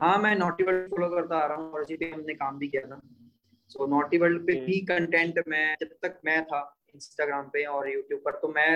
हाँ 0.00 0.18
मैं 0.18 0.34
नोटी 0.36 0.64
वर्ल्ड 0.64 0.90
फॉलो 0.90 1.08
करता 1.10 1.38
आ 1.38 1.46
रहा 1.46 1.56
हूँ 1.56 1.72
और 1.72 1.82
इसी 1.82 1.96
पे 1.96 2.10
हमने 2.10 2.34
काम 2.34 2.58
भी 2.58 2.68
किया 2.68 2.82
था। 2.82 3.00
सो 3.70 3.86
नोटी 3.86 4.18
वर्ल्ड 4.18 4.46
पे 4.46 4.54
भी 4.66 4.78
कंटेंट 4.86 5.42
मैं 5.48 5.74
जब 5.80 5.88
तक 6.02 6.20
मैं 6.24 6.42
था 6.44 6.60
इंस्टाग्राम 6.94 7.48
पे 7.52 7.64
और 7.66 7.88
यूट्यूब 7.88 8.20
पर 8.24 8.38
तो 8.42 8.48
मैं 8.48 8.68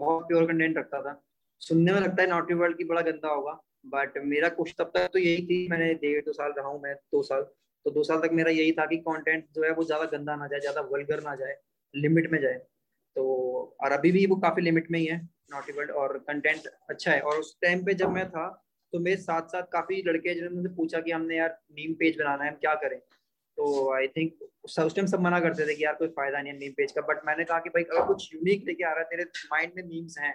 बहुत 0.00 0.24
प्योर 0.28 0.46
कंटेंट 0.46 0.78
रखता 0.78 1.00
था। 1.02 1.20
सुनने 1.62 1.92
में 1.92 2.00
लगता 2.00 2.22
है 2.22 2.28
नोटी 2.28 2.54
वर्ल्ड 2.54 2.76
की 2.78 2.84
बड़ा 2.84 3.00
गंदा 3.00 3.28
होगा 3.28 3.58
बट 3.86 4.18
मेरा 4.24 4.48
कुछ 4.50 4.74
तब 4.78 4.92
तक 4.94 5.10
तो 5.12 5.18
यही 5.18 5.42
थी 5.46 5.66
मैंने 5.70 5.92
डेढ़ 5.96 6.24
दो 6.24 6.32
साल 6.32 6.52
रहा 6.58 6.68
हूँ 6.68 6.80
मैं 6.82 6.94
दो 6.94 7.22
साल। 7.22 7.42
तो 7.86 7.90
दो 7.90 8.02
साल 8.02 8.20
तक 8.20 8.30
मेरा 8.32 8.50
यही 8.50 8.72
था 8.72 8.86
कि 8.86 8.96
कंटेंट 9.00 9.44
जो 9.54 9.64
है 9.64 9.72
वो 9.72 9.84
ज़्यादा 9.84 10.04
गंदा 10.16 10.36
ना 10.36 10.46
जाए 10.46 10.60
ज़्यादा 10.60 10.80
वल्गर 10.92 11.22
ना 11.22 11.34
जाए 11.36 11.56
लिमिट 11.94 12.30
में 12.32 12.40
जाए। 12.40 12.54
तो 13.16 13.76
और 13.80 13.92
अभी 13.92 14.12
भी 14.12 14.26
वो 14.26 14.36
काफ़ी 14.38 14.62
लिमिट 14.62 14.90
में 14.90 14.98
ही 14.98 15.06
है 15.06 15.20
नोटी 15.52 15.72
वर्ल्ड 15.72 15.90
और 15.92 16.18
कंटेंट 16.28 16.66
अच्छा 16.90 17.12
है। 17.12 17.20
और 17.20 17.38
उस 17.38 17.56
टाइम 17.62 17.84
पे 17.84 17.94
जब 17.94 18.10
मैं 18.10 18.28
था 18.30 18.48
तो 18.92 18.98
मेरे 19.00 19.16
साथ 19.18 19.48
साथ 19.48 19.62
काफ़ी 19.72 20.02
लड़के 20.06 20.34
जिन्होंने 20.34 20.56
मुझे 20.56 20.74
पूछा 20.76 21.00
कि 21.00 21.10
हमने 21.10 21.36
यार 21.36 21.58
मीम 21.72 21.94
पेज 21.94 22.18
बनाना 22.18 22.44
है, 22.44 22.50
हम 22.50 22.56
क्या 22.56 22.74
करें? 22.76 22.98
तो 23.58 23.92
आई 23.94 24.08
थिंक 24.08 24.32
उस 24.64 24.76
टाइम 24.96 25.06
सब 25.06 25.20
मना 25.20 25.40
करते 25.40 25.66
थे 25.66 25.74
कि 25.74 25.84
यार 25.84 25.94
कोई 25.94 26.08
फ़ायदा 26.10 26.40
नहीं 26.40 26.52
है 26.52 26.58
मीम 26.58 26.72
पेज 26.76 26.92
का 26.92 27.00
बट 27.02 27.26
मैंने 27.26 27.44
कहा 27.44 27.58
कि 27.60 27.70
भाई, 27.70 27.82
अगर 27.84 28.06
कुछ 28.06 28.34
यूनिक 28.34 28.64
लेके 28.66 28.84
आ 28.84 28.90
रहा 28.90 29.00
है, 29.00 29.06
तेरे 29.06 29.24
माइंड 29.46 29.72
में 29.76 29.82
मीम्स 29.84 30.18
हैं, 30.18 30.34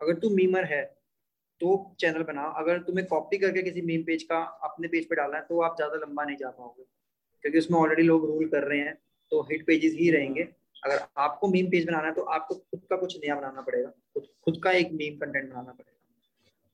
अगर 0.00 0.14
तू 0.16 0.30
मीमर 0.32 0.64
है 0.66 0.82
तो 1.60 1.96
चैनल 2.00 2.22
बनाओ। 2.24 2.52
अगर 2.54 2.78
तुम्हें 2.82 3.06
कॉपी 3.06 3.38
करके 3.38 3.62
किसी 3.62 3.82
मीम 3.82 4.02
पेज 4.04 4.22
का 4.24 4.38
अपने 4.64 4.88
पेज 4.88 5.08
पे 5.08 5.14
डालना 5.14 5.36
है 5.36 5.44
तो 5.44 5.60
आप 5.62 5.76
ज़्यादा 5.76 5.96
लंबा 5.98 6.24
नहीं 6.24 6.36
जा 6.36 6.48
पाओगे, 6.50 6.82
क्योंकि 7.44 7.58
उसमें 7.58 7.78
ऑलरेडी 7.78 8.02
लोग 8.02 8.26
रूल 8.26 8.48
कर 8.48 8.64
रहे 8.64 8.78
हैं 8.80 8.94
तो 9.32 9.42
हिट 9.50 9.66
पेजेस 9.66 9.92
ही 9.98 10.10
रहेंगे। 10.10 10.42
अगर 10.82 11.04
आपको 11.18 11.48
मीम 11.48 11.70
पेज 11.70 11.86
बनाना 11.86 12.06
है 12.06 12.14
तो 12.14 12.22
आपको 12.32 12.54
खुद 12.54 12.80
का 12.90 12.96
कुछ 12.96 13.16
नया 13.18 13.34
बनाना 13.36 13.60
पड़ेगा, 13.62 13.90
खुद 14.44 14.60
का 14.64 14.70
एक 14.72 14.92
मीम 14.92 15.16
कंटेंट 15.18 15.50
बनाना 15.50 15.72
पड़ेगा। 15.72 15.92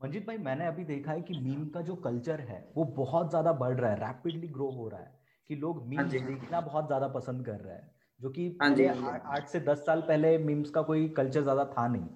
मंजित 0.00 0.26
भाई 0.26 0.36
मैंने 0.38 0.66
अभी 0.66 0.84
देखा 0.84 1.12
है 1.12 1.20
कि 1.22 1.34
मीम 1.34 1.68
का 1.68 1.80
जो 1.80 1.94
कल्चर 1.96 2.40
है 2.40 2.58
वो 2.76 2.84
बहुत 2.84 3.30
ज़्यादा 3.30 3.52
बढ़ 3.52 3.80
रहा 3.80 3.90
है 3.90 3.96
रैपिडली 3.96 4.48
ग्रो 4.48 4.70
हो 4.70 4.88
रहा 4.88 5.00
है 5.00 5.18
कि 5.50 5.56
लोग 5.56 5.86
मीम 5.88 5.98
हाँ 5.98 6.08
देखना 6.08 6.60
बहुत 6.60 6.86
ज़्यादा 6.86 7.08
पसंद 7.08 7.44
कर 7.46 7.60
रहे 7.60 7.74
हैं 7.74 7.90
जो 8.20 8.30
कि 8.30 8.46
हाँ 8.60 9.20
आठ 9.26 9.48
से 9.48 9.60
दस 9.60 9.78
साल 9.78 10.00
पहले 10.00 10.36
मीम्स 10.38 10.70
का 10.70 10.82
कोई 10.82 11.08
कल्चर 11.08 11.42
ज़्यादा 11.42 11.64
था 11.64 11.86
नहीं। 11.88 12.08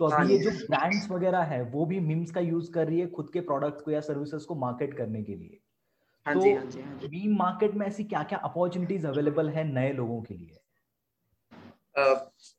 तो 0.00 0.04
अभी 0.04 0.32
ये 0.32 0.38
जो। 0.38 0.50
ब्रांड्स 0.68 1.10
वगैरह 1.10 1.42
है 1.42 1.62
वो 1.62 1.86
भी 1.86 2.00
मीम्स 2.00 2.30
का 2.30 2.40
यूज़ 2.40 2.70
कर 2.72 2.86
रही 2.86 3.00
है 3.00 3.06
खुद 3.10 3.30
के 3.32 3.40
प्रोडक्ट 3.40 3.84
को 3.84 3.90
या 3.90 4.00
सर्विसेज़ 4.00 4.46
को 4.46 4.54
मार्केट 4.54 4.96
करने 4.96 5.22
के 5.22 5.34
लिए। 5.34 5.60
तो 6.26 6.44
मीम 7.10 7.36
मार्केट 7.38 7.74
में 7.74 7.86
ऐसी 7.86 8.04
क्या 8.04 8.22
क्या 8.22 8.38
अपॉर्चुनिटीज़ 8.38 9.06
अवेलेबल 9.06 9.48
है 9.50 9.64
नए 9.64 9.92
लोगों 9.92 10.22
के 10.22 10.34
लिए? 10.34 10.60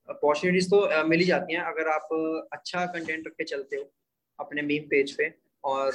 अपॉर्चुनिटीज़ 0.10 0.70
तो 0.70 1.04
मिल 1.08 1.20
ही 1.20 1.26
जाती 1.26 1.54
हैं। 1.54 1.62
अगर 1.64 1.88
आप 1.88 2.10
अच्छा 2.54 2.86
कंटेंट 2.86 3.28
रख 3.28 3.34
के 3.34 3.44
चलते 3.44 3.76
हो 3.76 3.92
अपने 4.40 4.62
मीम 4.62 4.84
पेज 4.90 5.16
पे 5.18 5.34
और 5.64 5.92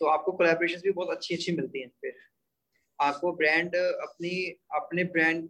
तो 0.00 0.06
आपको 0.06 0.32
कोलेब्रेशन 0.32 0.80
भी 0.80 0.90
बहुत 0.92 1.10
अच्छी 1.10 1.34
अच्छी 1.34 1.52
मिलती 1.52 1.80
हैं 1.80 1.88
फिर। 2.00 2.14
आपको 2.98 3.32
ब्रांड 3.32 3.76
अपनी 3.76 4.34
अपने 4.74 5.04
ब्रांड 5.14 5.48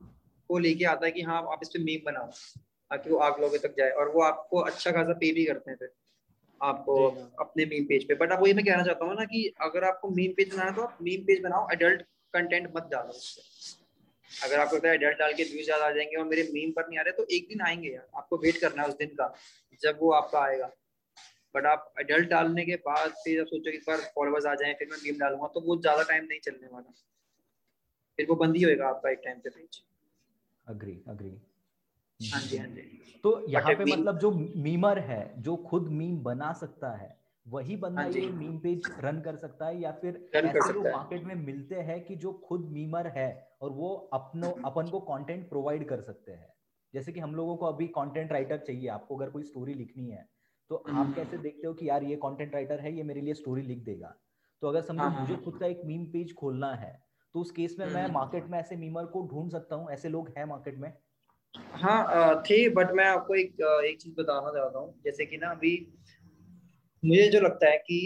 को 0.50 0.58
लेके 0.58 0.84
आता 0.84 1.06
है 1.06 1.12
कि 1.12 1.22
हाँ 1.22 1.40
आप 1.52 1.60
इस 1.62 1.68
पे 1.68 1.78
मीम 1.78 2.04
बनाओ 2.06 2.26
ताकि 2.26 3.10
वो 3.10 3.18
आग 3.18 3.40
लोगों 3.40 3.58
तक 3.58 3.74
जाए 3.78 3.90
और 3.92 4.08
वो 4.08 4.22
आपको 4.22 4.60
अच्छा 4.62 4.90
खासा 4.90 5.12
पे 5.20 5.32
भी 5.32 5.44
करते 5.44 5.70
हैं 5.70 5.78
फिर 5.78 5.90
आपको 6.60 6.96
हाँ। 7.08 7.30
अपने 7.40 7.64
मीम 7.66 7.84
पेज 7.84 8.04
पे। 8.08 8.14
बट 8.14 8.32
अब 8.32 8.42
वही 8.42 8.52
मैं 8.54 8.64
कहना 8.64 8.82
चाहता 8.82 9.04
हूँ 9.04 9.14
ना 9.14 9.24
कि 9.24 9.46
अगर 9.60 9.84
आपको 9.84 10.08
मीम 10.10 10.32
पेज 10.36 10.54
बनाना 10.54 10.70
है 10.70 10.76
तो 10.76 10.82
आप 10.82 10.98
मीम 11.02 11.24
पेज 11.24 11.42
बनाओ 11.42 11.68
एडल्ट 11.72 12.02
कंटेंट 12.34 12.70
मत 12.76 12.88
डालो 12.92 13.10
उससे। 13.10 14.46
अगर 14.46 14.60
आपको 14.60 14.76
लगता 14.76 14.88
है 14.88 14.94
एडल्ट 14.94 15.18
डाल 15.18 15.32
के 15.32 15.44
व्यूज़ 15.44 15.64
ज़्यादा 15.64 15.86
आ 15.86 15.90
जाएँगे 15.90 16.16
और 16.16 16.24
मेरे 16.24 16.42
मीम 16.52 16.70
पर 16.70 16.86
नहीं 16.88 16.98
आ 16.98 17.02
रहे 17.02 17.12
तो 17.12 17.26
एक 17.30 17.48
दिन 17.48 17.60
आएँगे 17.60 17.88
यार 17.88 18.06
आपको 18.16 18.36
वेट 18.36 18.56
करना 18.60 18.82
है 18.82 18.88
उस 18.88 18.96
दिन 18.96 19.08
का 19.20 19.34
जब 19.82 19.98
वो 20.00 20.10
आपका 20.12 20.40
आएगा। 20.40 20.70
बट 21.54 21.66
आप 21.66 21.92
एडल्ट 22.00 22.28
डालने 22.28 22.64
के 22.64 22.76
बाद 22.76 23.10
फिर 23.24 23.40
जब 23.40 23.46
सोचो 23.46 23.70
एक 23.70 23.82
बार 23.88 24.00
फॉलोअर्स 24.14 24.46
आ 24.46 24.54
जाए 24.54 24.74
फिर 24.74 24.88
मैं 24.90 24.98
मीम 25.04 25.18
डालूँगा 25.18 25.48
तो 25.54 25.60
वो 25.60 25.76
ज़्यादा 25.76 26.02
टाइम 26.02 26.24
नहीं 26.24 26.40
चलने 26.40 26.68
वाला। 26.72 26.94
फिर 28.18 28.26
वो 28.28 28.34
बंद 28.34 28.56
ही 28.56 28.62
होएगा 28.62 28.88
आपका 28.88 29.10
एक 29.10 29.20
टाइम 29.24 29.38
पे 29.38 29.50
पेज 29.50 29.82
अग्री 30.66 31.02
अग्री 31.08 31.30
हाँ 32.20 32.40
जी 32.40 32.56
हाँ 32.56 32.66
जी। 32.66 32.82
तो 33.24 33.30
यहाँ 33.48 33.74
पे 33.74 33.84
मतलब 33.84 34.18
जो 34.18 34.30
मीमर 34.30 34.98
है 34.98 35.42
जो 35.42 35.56
खुद 35.68 35.88
मीम 35.88 36.22
बना 36.22 36.52
सकता 36.52 36.90
है 36.96 37.16
वही 37.46 37.76
बंदा 37.76 38.02
हाँ 38.02 38.10
ये 38.10 38.26
मीम 38.28 38.58
पेज 38.58 38.84
रन 39.00 39.20
कर 39.20 39.36
सकता 39.36 39.66
है 39.66 39.80
या 39.80 39.90
फिर 39.92 40.30
ऐसे 40.34 40.72
लोग 40.72 40.86
मार्केट 40.86 41.24
में 41.24 41.34
मिलते 41.34 41.80
हैं 41.80 42.04
कि 42.04 42.16
जो 42.16 42.32
खुद 42.32 42.68
मीमर 42.70 43.06
है 43.06 43.28
और 43.62 43.70
वो 43.70 43.94
अपनो 44.12 44.50
अपन 44.64 44.86
को 44.86 45.00
कंटेंट 45.00 45.48
प्रोवाइड 45.48 45.88
कर 45.88 46.00
सकते 46.00 46.32
हैं। 46.32 46.52
जैसे 46.94 47.12
कि 47.12 47.20
हम 47.20 47.34
लोगों 47.34 47.56
को 47.56 47.66
अभी 47.66 47.86
कंटेंट 47.88 48.32
राइटर 48.32 48.58
चाहिए 48.58 48.88
आपको 48.88 49.16
अगर 49.16 49.30
कोई 49.30 49.42
स्टोरी 49.42 49.74
लिखनी 49.74 50.08
है 50.10 50.26
तो 50.74 50.78
आप 50.78 50.94
हम्म। 50.94 51.12
कैसे 51.14 51.38
देखते 51.38 51.66
हो 51.66 51.72
कि 51.74 51.88
यार 51.88 52.04
ये 52.04 52.16
कंटेंट 52.16 52.54
राइटर 52.54 52.80
है 52.80 52.92
ये 52.96 53.02
मेरे 53.02 53.20
लिए 53.20 53.34
स्टोरी 53.34 53.62
लिख 53.62 53.78
देगा? 53.78 54.14
तो 54.62 54.68
अगर 54.68 54.82
समझो 54.82 55.02
हाँ, 55.02 55.10
हाँ, 55.10 55.20
मुझे 55.20 55.36
खुद 55.42 55.58
का 55.58 55.66
एक 55.66 55.80
मीम 55.84 56.04
पेज 56.04 56.34
खोलना 56.34 56.72
है 56.74 56.92
तो 57.34 57.40
उस 57.40 57.50
केस 57.50 57.76
में 57.78 57.86
मैं 57.86 58.06
मार्केट 58.12 58.42
हम्म। 58.42 58.52
में 58.52 58.58
ऐसे 58.58 58.76
मीमर 58.76 59.04
को 59.04 59.22
ढूंढ 59.22 59.50
सकता 59.50 59.76
हूँ? 59.76 59.90
ऐसे 59.90 60.08
लोग 60.08 60.28
हैं 60.38 60.44
मार्केट 60.44 60.78
में? 60.78 60.92
हाँ 61.74 62.42
थे 62.42 62.68
बट 62.68 62.90
मैं 62.92 63.04
आपको 63.04 63.34
एक 63.34 63.60
एक 63.60 64.00
चीज़ 64.00 64.14
बताना 64.14 64.50
चाहता 64.50 64.78
हूँ। 64.78 65.02
जैसे 65.04 65.26
कि 65.26 65.36
ना 65.36 65.50
अभी 65.50 65.74
मुझे 67.04 67.28
जो 67.28 67.40
लगता 67.40 67.70
है 67.70 67.76
कि 67.78 67.98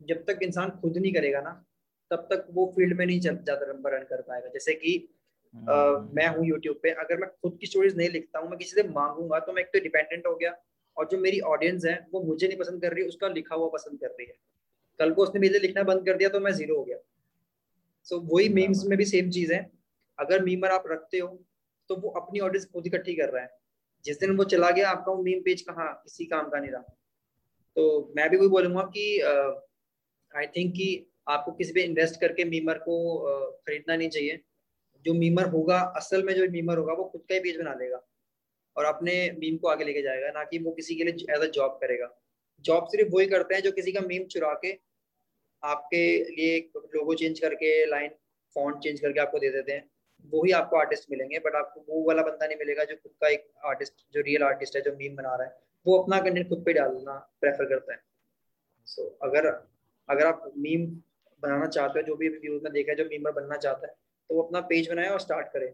जब 0.00 0.24
तक 0.26 0.38
इंसान 0.42 0.70
खुद 0.70 0.98
नहीं 0.98 1.12
करेगा 1.12 1.40
ना 1.40 1.64
तब 2.10 2.26
तक 2.32 2.46
वो 2.50 2.66
फ़ील्ड 2.76 2.98
में 2.98 3.06
नहीं 3.06 3.20
चल 3.20 3.36
ज़्यादा 3.36 3.66
रन 3.70 4.04
कर 4.04 4.22
पाएगा। 4.22 4.48
जैसे 4.48 4.74
कि 4.74 4.96
मैं 5.54 6.26
हूँ 6.26 6.46
यूट्यूब 6.46 6.78
पे 6.82 6.90
अगर 6.90 7.16
मैं 7.16 7.28
खुद 7.42 7.58
की 7.60 7.66
स्टोरीज 7.66 7.96
नहीं 7.96 8.08
लिखता 8.10 8.38
हूँ 8.38 8.48
मैं 8.48 8.58
किसी 8.58 8.80
से 8.82 8.88
मांगूँगा 8.88 9.38
तो 9.38 9.52
मैं 9.52 9.62
एक 9.62 9.68
तो 9.68 9.80
डिपेंडेंट 9.80 10.26
हो 10.26 10.34
गया 10.36 10.54
और 10.96 11.08
जो 11.08 11.18
मेरी 11.18 11.40
ऑडियंस 11.48 11.84
है 11.84 11.94
वो 12.12 12.20
मुझे 12.22 12.46
नहीं 12.46 12.58
पसंद 12.58 12.82
कर 12.82 12.92
रही 12.94 13.04
उसका 13.04 13.28
लिखा 13.28 13.54
हुआ 13.54 13.68
पसंद 13.68 14.00
कर 14.00 14.08
रही 14.08 14.26
है। 14.26 14.34
कल 15.00 15.12
को 15.12 15.22
उसने 15.22 15.40
मेरे 15.40 15.58
लिखना 15.58 15.82
बंद 15.82 16.04
कर 16.06 16.16
दिया 16.16 16.28
तो 16.28 16.40
मैं 16.40 16.52
ज़ीरो 16.52 16.76
हो 16.76 16.84
गया। 16.84 16.98
सो 18.08 18.16
so, 18.16 18.22
वही 18.24 18.48
मीम्स 18.50 18.84
में 18.84 18.96
भी 18.98 19.04
सेम 19.04 19.30
चीज़ 19.30 19.52
है। 19.52 19.70
अगर 20.18 20.42
मीमर 20.44 20.70
आप 20.70 20.84
रखते 20.86 21.18
हो 21.18 21.28
तो 21.90 21.96
वो 21.96 22.10
अपनी 22.20 22.40
ऑडियंस 22.40 22.66
खुद 22.72 22.86
इकट्ठी 22.86 23.14
कर 23.14 23.28
रहा 23.28 23.42
है। 23.42 23.50
जिस 24.04 24.20
दिन 24.20 24.36
वो 24.36 24.44
चला 24.46 24.70
गया 24.70 24.90
आपका 24.90 25.12
वो 25.12 25.22
मीम 25.22 25.40
पेज 25.42 25.60
कहाँ? 25.62 25.92
किसी 26.04 26.24
काम 26.24 26.48
का 26.50 26.58
नहीं 26.58 26.70
रहा। 26.70 26.96
तो 27.76 28.12
मैं 28.16 28.28
भी 28.30 28.36
वही 28.36 28.48
बोलूँगा 28.48 28.82
कि 28.96 29.20
आई 29.20 30.46
थिंक 30.46 30.72
कि 30.72 31.06
आपको 31.28 31.52
किसी 31.52 31.72
पे 31.72 31.82
इन्वेस्ट 31.82 32.20
करके 32.20 32.44
मीमर 32.44 32.78
को 32.78 32.96
खरीदना 33.58 33.96
नहीं 33.96 34.08
चाहिए। 34.08 34.40
जो 35.04 35.14
मीमर 35.14 35.48
होगा 35.48 35.78
असल 35.96 36.22
में 36.22 36.34
जो 36.34 36.48
मीमर 36.50 36.78
होगा 36.78 36.92
वो 36.92 37.04
खुद 37.04 37.20
का 37.20 37.34
ही 37.34 37.40
पेज 37.40 37.56
बना 37.58 37.74
लेगा 37.74 37.96
और 38.76 38.84
अपने 38.84 39.14
मीम 39.38 39.56
को 39.56 39.68
आगे 39.68 39.84
लेके 39.84 40.02
जाएगा 40.02 40.30
ना 40.30 40.44
कि 40.44 40.58
वो 40.58 40.72
किसी 40.72 40.94
के 40.94 41.04
लिए 41.04 41.34
एज 41.34 41.40
अ 41.40 41.50
जॉब 41.50 41.78
करेगा। 41.80 42.08
जॉब 42.64 42.86
सिर्फ़ 42.86 43.10
वही 43.12 43.26
करते 43.26 43.54
हैं 43.54 43.62
जो 43.62 43.72
किसी 43.72 43.92
का 43.92 44.00
मीम 44.00 44.24
चुरा 44.26 44.52
के 44.54 44.72
आपके 45.62 46.06
लिए 46.30 46.58
लोगो 46.76 47.14
चेंज 47.14 47.40
करके 47.40 47.74
लाइन 47.86 48.10
फॉन्ट 48.56 48.78
चेंज 48.78 49.00
करके 49.00 49.20
आपको 49.20 49.38
दे 49.38 49.50
देते 49.50 49.72
हैं। 49.72 49.84
वो 50.32 50.42
ही 50.44 50.52
आपको 50.52 50.76
आर्टिस्ट 50.76 51.10
मिलेंगे 51.10 51.38
बट 51.38 51.54
आपको 51.54 51.84
वो 51.88 52.02
वाला 52.02 52.22
बंदा 52.22 52.46
नहीं 52.46 52.56
मिलेगा 52.58 52.84
जो 52.84 52.94
खुद 52.96 53.12
का 53.20 53.28
एक 53.28 53.46
आर्टिस्ट 53.64 53.94
जो 54.12 54.20
रियल 54.20 54.42
आर्टिस्ट 54.42 54.76
है 54.76 54.82
जो 54.82 54.92
मीम 54.96 55.16
बना 55.16 55.34
रहा 55.34 55.46
है। 55.46 55.56
वो 55.86 55.98
अपना 55.98 56.18
कंटेंट 56.20 56.48
खुद 56.48 56.62
पे 56.66 56.72
डालना 56.72 57.14
प्रेफर 57.40 57.64
करता 57.64 57.92
है। 57.92 58.00
सो 58.86 59.02
so, 59.02 59.08
अगर 59.22 59.46
अगर 60.08 60.26
आप 60.26 60.52
मीम 60.58 60.86
बनाना 61.42 61.66
चाहते 61.68 62.00
हो 62.00 62.06
जो 62.06 62.14
भी 62.16 62.28
व्यूज़ 62.28 62.62
में 62.62 62.72
देखा 62.72 62.92
है 62.92 62.96
जो 62.96 63.04
मीमर 63.04 63.32
बनना 63.32 63.56
चाहता 63.56 63.86
है 63.86 63.94
तो 64.30 64.34
वो 64.34 64.42
अपना 64.42 64.60
पेज 64.68 64.88
बनाए 64.90 65.08
और 65.08 65.20
स्टार्ट 65.20 65.46
करे। 65.48 65.66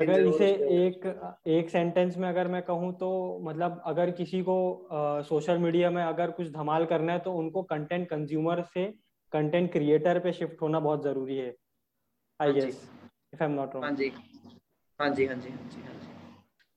अगर 0.00 0.20
इसे 0.26 0.46
एक 0.84 1.06
एक 1.46 1.70
सेंटेंस 1.70 2.16
में 2.16 2.28
अगर 2.28 2.48
मैं 2.48 2.62
कहूँ 2.62 2.92
तो 2.98 3.40
मतलब 3.42 3.82
अगर 3.86 4.10
किसी 4.10 4.42
को 4.42 4.88
सोशल 5.22 5.58
मीडिया 5.58 5.90
में 5.90 6.02
अगर 6.02 6.30
कुछ 6.30 6.50
धमाल 6.50 6.84
करना 6.84 7.12
है 7.12 7.18
तो 7.18 7.32
उनको 7.32 7.62
कंटेंट 7.62 8.08
कंज्यूमर 8.08 8.62
से 8.62 8.94
कंटेंट 9.32 9.72
क्रिएटर 9.72 10.18
पे 10.18 10.32
शिफ्ट 10.32 10.62
होना 10.62 10.80
बहुत 10.80 11.02
ज़रूरी 11.04 11.36
है 11.36 11.54
I 12.40 12.52
guess 12.52 12.90
if 13.34 13.42
I 13.42 13.50
am 13.50 13.54
not 13.54 13.74
wrong 13.74 13.84
हाँ 13.84 13.92
जी। 13.92 14.12
हाँ 15.00 15.10
जी 15.10 15.26
हाँ 15.26 15.36
जी 15.36 15.50
हाँ 15.50 15.58
जी 15.58 15.82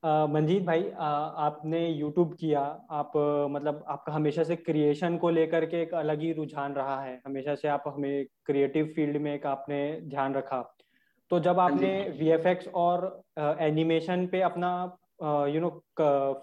हाँ 0.03 0.27
मंजीत 0.27 0.63
भाई 0.63 0.89
आ, 0.91 1.07
आपने 1.07 1.88
यूट्यूब 1.89 2.34
किया 2.34 2.59
आप 2.91 3.11
मतलब 3.51 3.86
आपका 3.88 4.13
हमेशा 4.13 4.43
से 4.43 4.55
क्रिएशन 4.55 5.17
को 5.17 5.29
लेकर 5.29 5.65
के 5.65 5.81
एक 5.81 5.93
अलग 5.93 6.21
ही 6.21 6.34
रुझान 6.34 6.73
रहा 6.73 7.01
है 7.03 7.21
हमेशा 7.27 7.55
से 7.55 7.67
आप 7.67 7.84
हमें 7.88 8.25
क्रिएटिव 8.45 8.86
फ़ील्ड 8.86 9.17
में 9.17 9.36
एक 9.36 9.45
आपने 9.45 9.99
ध्यान 10.01 10.34
रखा। 10.34 10.72
तो 11.30 11.39
जब 11.39 11.59
हाँ 11.59 11.65
आपने 11.65 12.09
वीएफएक्स 12.09 12.67
और 12.67 13.24
एनिमेशन 13.39 14.28
पे 14.28 14.41
अपना 14.41 14.97
यू 15.24 15.61
नो 15.61 15.69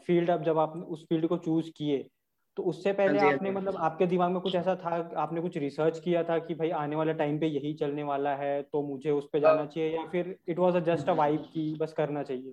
फ़ील्ड 0.06 0.30
अब 0.30 0.44
जब 0.44 0.58
आप 0.58 0.76
उस 0.76 1.04
फ़ील्ड 1.08 1.26
को 1.26 1.36
चूज़ 1.36 1.70
किए 1.76 2.10
तो 2.56 2.62
उससे 2.62 2.92
पहले 2.92 3.18
हाँ 3.18 3.26
हाँ 3.26 3.32
आपने 3.34 3.50
मतलब 3.50 3.76
आपके 3.76 4.06
दिमाग 4.06 4.30
में 4.30 4.40
कुछ 4.40 4.54
ऐसा 4.54 4.74
था 4.76 5.12
आपने 5.16 5.40
कुछ 5.40 5.56
रिसर्च 5.56 5.98
किया 5.98 6.22
था 6.24 6.38
कि 6.38 6.54
भाई 6.54 6.70
आने 6.70 6.96
वाले 6.96 7.14
टाइम 7.14 7.38
पे 7.38 7.46
यही 7.46 7.74
चलने 7.74 8.02
वाला 8.02 8.34
है 8.34 8.62
तो 8.62 8.82
मुझे 8.82 9.10
उस 9.10 9.28
पे 9.32 9.40
जाना 9.40 9.66
चाहिए 9.66 9.96
या 9.96 10.06
फिर 10.06 10.38
it 10.48 10.58
was 10.58 10.78
just 10.78 11.08
a 11.08 11.12
vibe 11.12 11.40
की 11.40 11.74
बस 11.74 11.92
करना 11.92 12.22
चाहिए? 12.22 12.50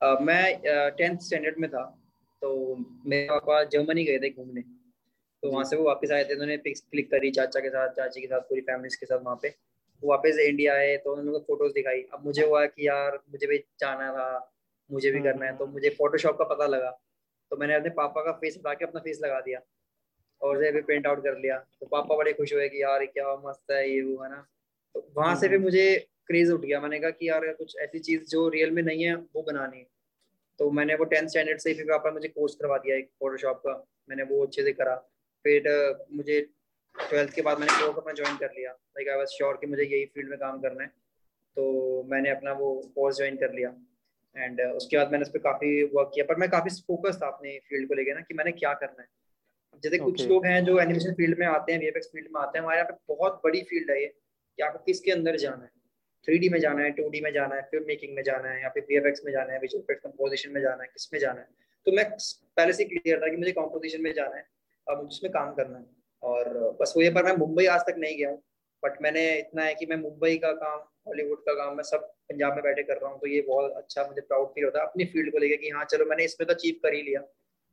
uh, 0.00 0.20
मैं 0.20 0.60
टेंथ 0.96 1.18
स्टैंडर्ड 1.18 1.58
में 1.58 1.70
था 1.70 1.84
तो 2.42 2.76
मेरे 3.06 3.28
पापा 3.28 3.64
जर्मनी 3.64 4.04
गए 4.04 4.18
थे 4.18 4.30
घूमने 4.30 4.60
तो 5.42 5.50
वहाँ 5.50 5.64
से 5.64 5.76
वो 5.76 5.84
वापस 5.84 6.10
आए 6.12 6.24
थे 6.24 6.34
उन्होंने 6.34 6.56
पिक्स 6.56 6.80
क्लिक 6.80 7.10
करी 7.10 7.30
चाचा 7.30 7.60
के 7.60 7.68
साथ 7.68 7.88
चाची 7.88 8.20
के 8.20 8.26
साथ 8.26 8.40
पूरी 8.40 8.60
फैमिली 8.60 8.96
के 9.00 9.06
साथ 9.06 9.18
वहाँ 9.18 9.36
पे। 9.42 9.48
वापस 10.02 10.38
इंडिया 10.40 10.74
आए 10.74 10.96
तो 10.96 11.14
उन्होंने 11.14 11.38
फ़ोटोज़ 11.38 11.72
दिखाई। 11.72 12.02
अब 12.12 12.24
मुझे 12.24 12.44
हुआ 12.44 12.64
कि 12.66 12.86
यार 12.88 13.18
मुझे 13.30 13.46
भी 13.46 13.58
जाना 13.80 14.10
था 14.12 14.28
मुझे 14.90 15.10
भी 15.10 15.20
करना 15.20 15.46
है 15.46 15.56
तो 15.56 15.66
मुझे 15.66 15.88
फोटोशॉप 15.90 16.38
का 16.38 16.44
पता 16.44 16.66
लगा। 16.66 16.90
तो 17.50 17.56
मैंने 17.56 17.74
अपने 17.74 17.90
पापा 17.96 18.22
का 18.22 18.32
फेस 18.32 18.56
हटा 18.58 18.74
के 18.74 18.84
अपना 18.84 19.00
फेस 19.00 19.20
लगा 19.22 19.40
दिया 19.40 19.60
और 20.40 20.56
उसे 20.56 20.70
भी 20.72 20.80
प्रिंट 20.82 21.06
आउट 21.06 21.22
कर 21.24 21.38
लिया। 21.38 21.58
तो 21.80 21.86
पापा 21.86 22.16
बड़े 22.16 22.32
खुश 22.32 22.52
हुए 22.52 22.68
कि 22.68 22.82
यार 22.82 23.04
क्या 23.06 23.34
मस्त 23.46 23.70
है 23.72 23.88
ये 23.90 24.02
वो 24.02 24.22
है 24.22 24.30
ना? 24.30 24.46
तो 24.94 25.06
वहाँ 25.16 25.34
से 25.36 25.48
भी 25.48 25.58
मुझे 25.58 25.84
क्रेज 26.26 26.50
उठ 26.50 26.60
गया। 26.60 26.80
मैंने 26.80 26.98
कहा 27.00 27.10
कि 27.10 27.28
यार 27.28 27.46
कुछ 27.52 27.76
ऐसी 27.78 27.98
चीज़ 27.98 28.24
जो 28.26 28.48
रियल 28.48 28.70
में 28.70 28.82
नहीं 28.82 29.04
है 29.04 29.14
वो 29.14 29.42
बनानी 29.42 29.78
है। 29.78 29.86
तो 30.60 30.70
मैंने 30.70 30.94
वो 30.94 31.04
टेंथ 31.04 31.28
स्टैंडर्ड 31.28 31.58
से 31.58 31.74
फिर 31.74 31.84
पापा 31.84 32.10
मुझे 32.10 32.28
कोर्स 32.28 32.54
करवा 32.54 32.78
दिया 32.78 32.96
एक 32.96 33.10
फोटोशॉप 33.20 33.58
का। 33.66 33.72
मैंने 34.08 34.22
वो 34.22 34.44
अच्छे 34.46 34.62
से 34.62 34.72
करा। 34.72 34.96
फिर 35.44 35.68
मुझे 36.12 36.40
ट्वेल्थ 36.98 37.34
के 37.34 37.42
बाद 37.42 37.58
मैंने 37.58 37.80
कोर्स 37.80 37.96
अपना 37.96 38.12
ज्वाइन 38.12 38.36
कर 38.36 38.46
लिया। 38.46 38.70
लाइक 38.70 39.08
आई 39.08 39.16
वाज 39.16 39.28
श्योर 39.28 39.56
कि 39.56 39.66
मुझे 39.66 39.82
यही 39.82 40.04
फ़ील्ड 40.04 40.30
में 40.30 40.38
काम 40.38 40.60
करना 40.60 40.82
है। 40.82 40.88
तो 41.56 42.02
मैंने 42.10 42.30
अपना 42.30 42.52
वो 42.52 42.74
कोर्स 42.94 43.16
ज्वाइन 43.16 43.36
कर 43.36 43.52
लिया। 43.52 43.74
एंड 44.36 44.60
उसके 44.60 44.96
बाद 44.96 45.10
मैंने 45.12 45.22
उस 45.22 45.28
पर 45.28 45.38
काफ़ी 45.38 45.82
वर्क 45.84 46.10
किया। 46.14 46.24
पर 46.24 46.36
मैं 46.36 46.48
काफ़ी 46.50 46.70
फोकस 46.86 47.18
था 47.22 47.26
अपने 47.26 47.58
फ़ील्ड 47.58 47.88
को 47.88 47.94
लेकर 47.94 48.14
ना 48.14 48.20
कि 48.20 48.34
मैंने 48.34 48.52
क्या 48.52 48.74
करना 48.74 49.02
है। 49.02 49.08
जैसे 49.82 49.96
okay. 49.96 50.10
कुछ 50.10 50.26
लोग 50.28 50.46
हैं 50.46 50.64
जो 50.64 50.78
एनिमेशन 50.80 51.14
फ़ील्ड 51.14 51.38
में 51.38 51.46
आते 51.46 51.72
हैं 51.72 51.80
वीएफएक्स 51.80 52.06
फ़ील्ड 52.06 52.28
में 52.34 52.40
आते 52.42 52.58
हैं 52.58 52.64
हमारे 52.64 52.78
यहाँ 52.78 52.90
पे 52.92 53.14
बहुत 53.14 53.40
बड़ी 53.44 53.62
फ़ील्ड 53.62 53.90
है 53.90 54.00
ये 54.02 54.06
कि 54.06 54.62
आपको 54.62 54.78
किसके 54.78 55.10
अंदर 55.10 55.36
जाना 55.36 55.64
है। 55.64 55.70
थ्री 56.28 56.48
में 56.48 56.58
जाना 56.60 56.82
है 56.82 56.90
टू 56.90 57.10
में 57.22 57.32
जाना 57.32 57.54
है 57.54 57.62
फ़िल्म 57.62 57.84
मेकिंग 57.86 58.14
में 58.16 58.22
जाना 58.22 58.48
है 58.48 58.62
या 58.62 58.68
फिर 58.68 58.86
वीएफएक्स 58.88 59.20
में 59.24 59.32
जाना 59.32 59.52
है 59.52 59.58
विजुअल 59.58 59.82
इफ़ेक्ट 59.82 60.02
कंपोजिशन 60.02 60.50
में 60.50 60.60
जाना 60.60 60.82
है 60.82 60.88
किसमें 60.88 61.20
जाना 61.20 61.40
है। 61.40 61.46
तो 61.86 61.92
मैं 61.92 62.10
पहले 62.56 62.72
से 62.72 62.84
क्लियर 62.84 63.20
था 63.20 63.28
कि 63.28 63.36
मुझे 63.36 63.52
कॉम्पोजिशन 63.52 64.02
में 64.02 64.12
जाना 64.12 64.36
है 64.36 64.46
और 64.86 64.96
मुझे 64.96 65.08
उसमें 65.08 65.32
काम 65.32 65.54
करना 65.54 65.78
है। 65.78 65.97
और, 66.22 66.76
बस 66.80 66.92
वो 66.96 67.02
ये 67.02 67.10
पर 67.10 67.24
मैं 67.24 67.36
मुंबई 67.36 67.66
आज 67.66 67.80
तक 67.80 67.94
नहीं 67.98 68.16
गया 68.18 68.30
हूँ। 68.30 68.42
बट 68.82 69.00
मैंने 69.02 69.22
इतना 69.38 69.62
है 69.62 69.74
कि 69.74 69.86
मैं 69.86 69.96
मुंबई 69.96 70.36
का 70.38 70.52
काम 70.54 70.78
हॉलीवुड 71.08 71.40
का 71.40 71.52
काम, 71.54 71.76
मैं 71.76 71.84
सब 71.84 72.00
पंजाब 72.30 72.54
में 72.54 72.62
बैठे 72.64 72.82
कर 72.82 72.96
रहा 72.96 73.10
हूँ। 73.10 73.18
तो 73.20 73.26
ये 73.26 73.40
बहुत 73.42 73.72
अच्छा 73.72 74.04
मुझे 74.06 74.20
प्राउड 74.20 74.48
फील 74.48 74.64
होता 74.64 74.80
है 74.80 74.86
अपनी 74.86 75.04
फ़ील्ड 75.04 75.32
को 75.32 75.38
लेकर 75.38 75.56
कि 75.56 75.70
हाँ 75.70 75.84
चलो 75.84 76.04
मैंने 76.06 76.24
इसमें 76.24 76.46
तो 76.48 76.54
अचीव 76.54 76.74
कर 76.82 76.94
ही 76.94 77.02
लिया। 77.02 77.20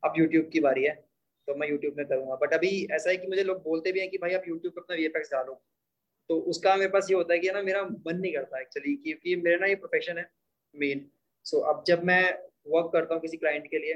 अब 0.02 0.14
यूट्यूब 0.18 0.48
की 0.52 0.60
बारी 0.60 0.84
है 0.84 0.94
तो 1.48 1.54
मैं 1.54 1.68
यूट्यूब 1.68 1.94
में 1.98 2.06
करूँगा। 2.06 2.34
बट 2.36 2.54
अभी 2.54 2.70
ऐसा 2.92 3.10
है 3.10 3.16
कि 3.16 3.26
मुझे 3.26 3.42
लोग 3.44 3.62
बोलते 3.62 3.92
भी 3.92 4.00
हैं 4.00 4.10
कि 4.10 4.18
भाई, 4.18 4.32
आप 4.32 4.48
यूट्यूब 4.48 4.72
पर 4.74 4.80
अपना 4.82 4.96
वी 4.96 5.08
डालो। 5.32 5.62
तो 6.30 6.38
उसका 6.50 6.74
मेरे 6.76 6.90
पास 6.90 7.06
ये 7.10 7.16
होता 7.16 7.32
है 7.34 7.38
कि 7.38 7.50
ना, 7.50 7.62
मेरा 7.62 7.82
मन 7.82 8.16
नहीं 8.16 8.32
करता 8.32 8.60
एक्चुअली 8.60 8.94
क्योंकि 8.96 9.36
मेरा 9.36 9.56
ना 9.56 9.66
ये 9.66 9.74
प्रोफेशन 9.76 10.18
है 10.18 10.28
मेन 10.74 11.06
सो 11.46 11.58
अब 11.72 11.84
जब 11.86 12.04
मैं 12.04 12.22
वर्क 12.68 12.90
करता 12.92 13.14
हूँ 13.14 13.22
किसी 13.22 13.36
क्लाइंट 13.36 13.66
के 13.66 13.78
लिए 13.78 13.94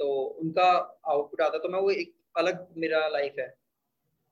तो 0.00 0.08
उनका 0.42 0.68
आउटपुट 1.06 1.40
आता 1.40 1.56
है 1.56 1.62
तो 1.62 1.68
मैं 1.68 1.80
वो 1.80 1.90
एक 1.90 2.14
अलग 2.34 2.66
मेरा 2.76 3.06
लाइफ 3.08 3.34
है। 3.38 3.54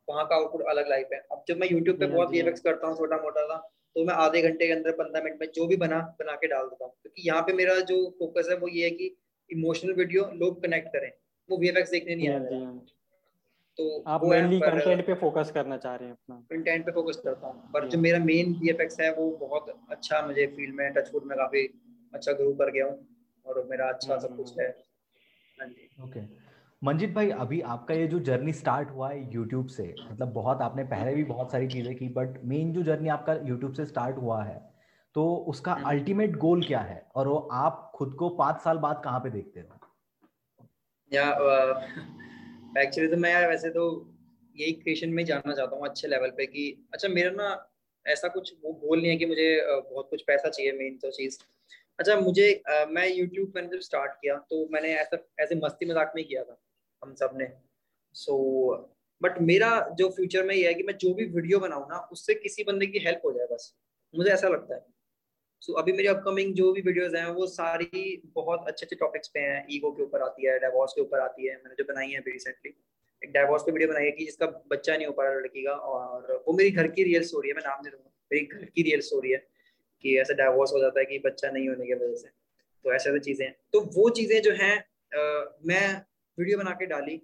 वहाँ 0.08 0.24
का 0.26 0.36
आउटपुट 0.36 0.62
अलग 0.68 0.88
लाइफ 0.88 1.08
है। 1.12 1.18
अब 1.32 1.44
जब 1.48 1.58
मैं 1.58 1.68
यूट्यूब 1.70 1.98
पे 1.98 2.06
बहुत 2.06 2.30
वी 2.30 2.42
करता 2.42 2.86
हूँ 2.86 2.96
छोटा 2.96 3.16
मोटा 3.16 3.46
था 3.46 3.56
तो 3.96 4.04
मैं 4.04 4.14
आधे 4.14 4.40
घंटे 4.42 4.66
के 4.66 4.72
अंदर 4.72 4.92
पंद्रह 4.92 5.22
मिनट 5.22 5.40
में 5.40 5.46
जो 5.54 5.66
भी 5.66 5.76
बना 5.76 5.98
बना 6.18 6.34
के 6.34 6.46
डाल 6.46 6.66
देता 6.66 6.84
हूँ। 6.84 6.92
क्योंकि 7.02 7.22
यहाँ 7.28 7.42
पे 7.42 7.52
मेरा 7.52 7.78
जो 7.84 7.96
फोकस 8.18 8.48
है 8.50 8.56
वो 8.56 8.68
ये 8.68 8.84
है 8.84 8.90
कि 8.90 9.14
इमोशनल 9.50 9.92
वीडियो 9.92 10.24
लोग 10.34 10.62
कनेक्ट 10.62 10.88
करें। 10.88 11.10
वो 11.48 11.56
वी 11.58 11.70
देखने 11.72 12.14
नहीं 12.14 12.28
आते। 12.28 12.58
तो 13.78 14.04
आप 14.06 14.24
मेनली 14.24 14.58
कंटेंट 14.60 15.06
पे 15.06 15.14
फोकस 15.14 15.50
करना 15.50 15.76
चाह 15.76 15.94
रहे 15.94 16.08
हैं 16.08 16.14
अपना। 16.14 16.36
कंटेंट 16.50 16.84
पे 16.86 16.92
फोकस 16.92 17.16
करता 17.16 17.46
हूँ। 17.46 17.70
पर 17.72 17.88
जो। 17.88 17.98
मेरा 17.98 18.18
मेन 18.18 18.52
वीएफएक्स 18.54 19.00
है 19.00 19.12
वो 19.14 19.30
बहुत 19.40 19.74
अच्छा 19.90 20.20
मुझे 20.26 20.46
फ़ील्ड 20.46 20.74
में 20.74 20.92
टचवुड 20.92 21.24
में 21.24 21.36
काफ़ी 21.38 21.66
अच्छा 22.14 22.32
ग्रो 22.32 22.52
कर 22.54 22.70
गया 22.70 22.84
हूँ। 22.86 23.06
और 23.46 23.64
मेरा 23.70 23.88
अच्छा 23.88 24.18
सब 24.18 24.36
कुछ 24.36 24.58
है। 24.58 24.68
हाँ 25.58 25.68
ओके 26.04 26.20
मंजित 26.82 27.12
भाई 27.12 27.30
अभी 27.30 27.60
आपका 27.60 27.94
ये 27.94 28.06
जो 28.06 28.18
जर्नी 28.18 28.52
स्टार्ट 28.52 28.90
हुआ 28.90 29.10
है 29.10 29.34
यूट्यूब 29.34 29.66
से 29.66 29.94
मतलब 30.10 30.32
बहुत 30.32 30.62
आपने 30.62 30.84
पहले 30.84 31.14
भी 31.14 31.24
बहुत 31.24 31.52
सारी 31.52 31.68
चीज़ें 31.68 31.94
की 31.96 32.08
बट 32.08 32.44
मेन 32.44 32.72
जो 32.72 32.82
जर्नी 32.82 33.08
आपका 33.08 33.32
यूट्यूब 33.32 33.72
से 33.72 33.86
स्टार्ट 33.86 34.16
हुआ 34.16 34.44
है 34.44 34.74
तो 35.14 35.34
उसका 35.34 35.72
अल्टीमेट 35.72 36.30
हम्म। 36.30 36.38
गोल 36.38 36.62
क्या 36.62 36.80
है? 36.80 37.06
और 37.14 37.28
वो 37.28 37.36
आप 37.52 37.92
खुद 37.94 38.14
को 38.14 38.28
पाँच 38.28 38.60
साल 38.60 38.78
बाद 38.78 39.00
कहाँ 39.04 39.20
पे 39.20 39.30
देखते 39.30 39.60
हो? 39.60 39.80
या 41.12 41.28
एक्चुअली 42.82 43.10
तो 43.14 43.16
मैं 43.16 43.32
यार 43.32 43.48
वैसे 43.48 43.70
तो 43.70 44.14
यही 44.56 44.72
क्रिएशन 44.72 45.08
में 45.08 45.24
जानना 45.24 45.54
चाहता 45.54 45.76
हूँ 45.76 45.88
अच्छे 45.88 46.08
लेवल 46.08 46.30
पे 46.30 46.46
कि 46.46 46.88
अच्छा 46.94 47.08
मेरा 47.08 47.30
ना 47.30 47.68
ऐसा 48.06 48.28
कुछ 48.28 48.54
वो 48.64 48.72
गोल 48.72 49.00
नहीं 49.00 49.10
है 49.10 49.16
कि 49.16 49.26
मुझे 49.26 49.66
बहुत 49.66 50.10
कुछ 50.10 50.22
पैसा 50.22 50.48
चाहिए 50.48 50.72
मेन 50.72 50.96
तो 50.96 51.10
चीज़। 51.10 51.38
अच्छा 51.98 52.16
मुझे 52.16 52.62
मैं 52.88 53.08
यूट्यूब 53.08 53.52
मैंने 53.56 53.68
जब 53.68 53.80
स्टार्ट 53.80 54.12
किया 54.12 54.36
तो 54.36 54.68
मैंने 54.72 54.94
ऐसा 54.94 55.18
ऐसे 55.40 55.54
मस्ती 55.54 55.86
मज़ाक 55.86 56.12
में 56.16 56.24
किया 56.24 56.44
था। 56.44 56.60
हम 57.02 57.14
सबने। 57.14 57.48
सो 58.14 58.34
so, 58.72 58.88
बट 59.22 59.40
मेरा 59.42 59.70
जो 59.98 60.08
फ्यूचर 60.08 60.44
में 60.44 60.54
ये 60.54 60.66
है 60.66 60.74
कि 60.74 60.82
मैं 60.82 60.96
जो 60.96 61.12
भी 61.14 61.24
वीडियो 61.26 61.58
बनाऊँ 61.58 61.86
ना 61.88 61.98
उससे 62.12 62.34
किसी 62.36 62.64
बंदे 62.64 62.86
की 62.86 62.98
हेल्प 62.98 63.22
हो 63.24 63.32
जाए 63.32 63.46
बस। 63.46 63.74
मुझे 64.14 64.30
ऐसा 64.30 64.48
लगता 64.48 64.74
है। 64.74 64.84
सो 65.62 65.72
so, 65.72 65.78
अभी 65.78 65.92
मेरी 65.92 66.08
अपकमिंग 66.08 66.54
जो 66.54 66.72
भी 66.72 66.80
वीडियोस 66.80 67.14
हैं 67.14 67.26
वो 67.30 67.46
सारी 67.46 68.22
बहुत 68.34 68.64
अच्छे 68.68 68.86
अच्छे 68.86 68.96
टॉपिक्स 68.96 69.28
पे 69.28 69.40
हैं। 69.40 69.66
ईगो 69.70 69.90
के 69.90 70.02
ऊपर 70.02 70.22
आती 70.22 70.46
है 70.46 70.58
डाइवोर्स 70.58 70.92
के 70.92 71.00
ऊपर 71.00 71.20
आती 71.20 71.46
है। 71.46 71.54
मैंने 71.54 71.74
जो 71.78 71.84
बनाई 71.84 72.08
है 72.08 72.20
अभी 72.20 72.32
रिसेंटली 72.32 72.74
एक 73.22 73.32
डाइवोर्स 73.32 73.62
पे 73.62 73.72
वीडियो 73.72 73.88
बनाई 73.88 74.04
है 74.04 74.10
कि 74.10 74.24
जिसका 74.24 74.46
बच्चा 74.70 74.96
नहीं 74.96 75.06
हो 75.06 75.12
पा 75.12 75.24
रहा 75.24 75.34
लड़की 75.34 75.62
का 75.62 75.72
और 75.72 76.44
वो 76.48 76.52
मेरी 76.52 76.70
घर 76.70 76.86
की 76.88 77.02
रियल 77.04 77.22
स्टोरी 77.22 77.48
है 77.48 77.54
मैं 77.54 77.62
नाम 77.62 77.82
नहीं 77.82 77.92
दूँगा 77.92 78.10
मेरी 78.30 78.44
घर 78.46 78.64
की 78.64 78.82
रियल 78.82 79.00
स्टोरी 79.00 79.30
है 79.30 79.46
कि 80.04 80.16
ऐसा 80.20 80.34
डाइवोर्स 80.34 80.72
हो 80.72 80.80
जाता 80.80 81.00
है 81.00 81.06
कि 81.06 81.18
बच्चा 81.18 81.50
नहीं 81.50 81.68
होने 81.68 81.86
की 81.86 81.94
वजह 81.94 82.14
से। 82.16 82.28
तो 82.84 82.92
ऐसे 82.94 83.10
ऐसे 83.10 83.18
चीज़ें 83.20 83.50
तो 83.72 83.80
वो 83.94 84.08
चीज़ें 84.10 84.40
जो 84.42 84.52
हैं 84.52 84.74
मैं 85.66 85.86
वीडियो 86.40 86.58
बना 86.58 86.70
के 86.74 86.86
डाली 86.86 87.16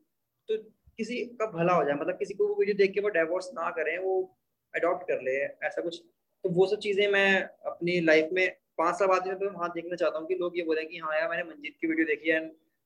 तो 0.49 0.57
किसी 0.99 1.17
का 1.41 1.47
भला 1.51 1.73
हो 1.73 1.85
जाए 1.85 1.95
मतलब 1.95 2.19
किसी 2.19 2.35
को 2.35 2.47
वो 2.49 2.55
वीडियो 2.55 2.77
देख 2.77 2.93
के 2.93 3.01
वो 3.01 3.09
डाइवोर्स 3.11 3.51
ना 3.55 3.71
करें, 3.71 3.99
वो 3.99 4.15
अडॉप्ट 4.75 5.09
कर 5.09 5.21
ले, 5.23 5.37
ऐसा 5.67 5.83
कुछ। 5.83 6.01
तो 6.45 6.51
वो 6.51 6.67
सब 6.67 6.79
चीज़ें 6.79 7.07
मैं 7.13 7.43
अपनी 7.67 8.01
लाइफ 8.01 8.29
में 8.33 8.49
पाँच 8.79 8.95
साल 8.95 9.09
बाद 9.09 9.27
में 9.27 9.39
तो 9.39 9.51
वहाँ 9.51 9.69
देखना 9.75 9.97
चाहता 9.97 10.19
हूँ 10.19 10.27
कि 10.29 10.35
लोग 10.35 10.59
ये 10.59 10.65
बोले 10.65 10.85
कि 10.85 10.99
हाँ 10.99 11.15
यार, 11.19 11.29
मैंने 11.31 11.43
मंजीत 11.45 11.77
की 11.81 11.87
वीडियो 11.87 12.07
देखी 12.07 12.31
है, 12.31 12.41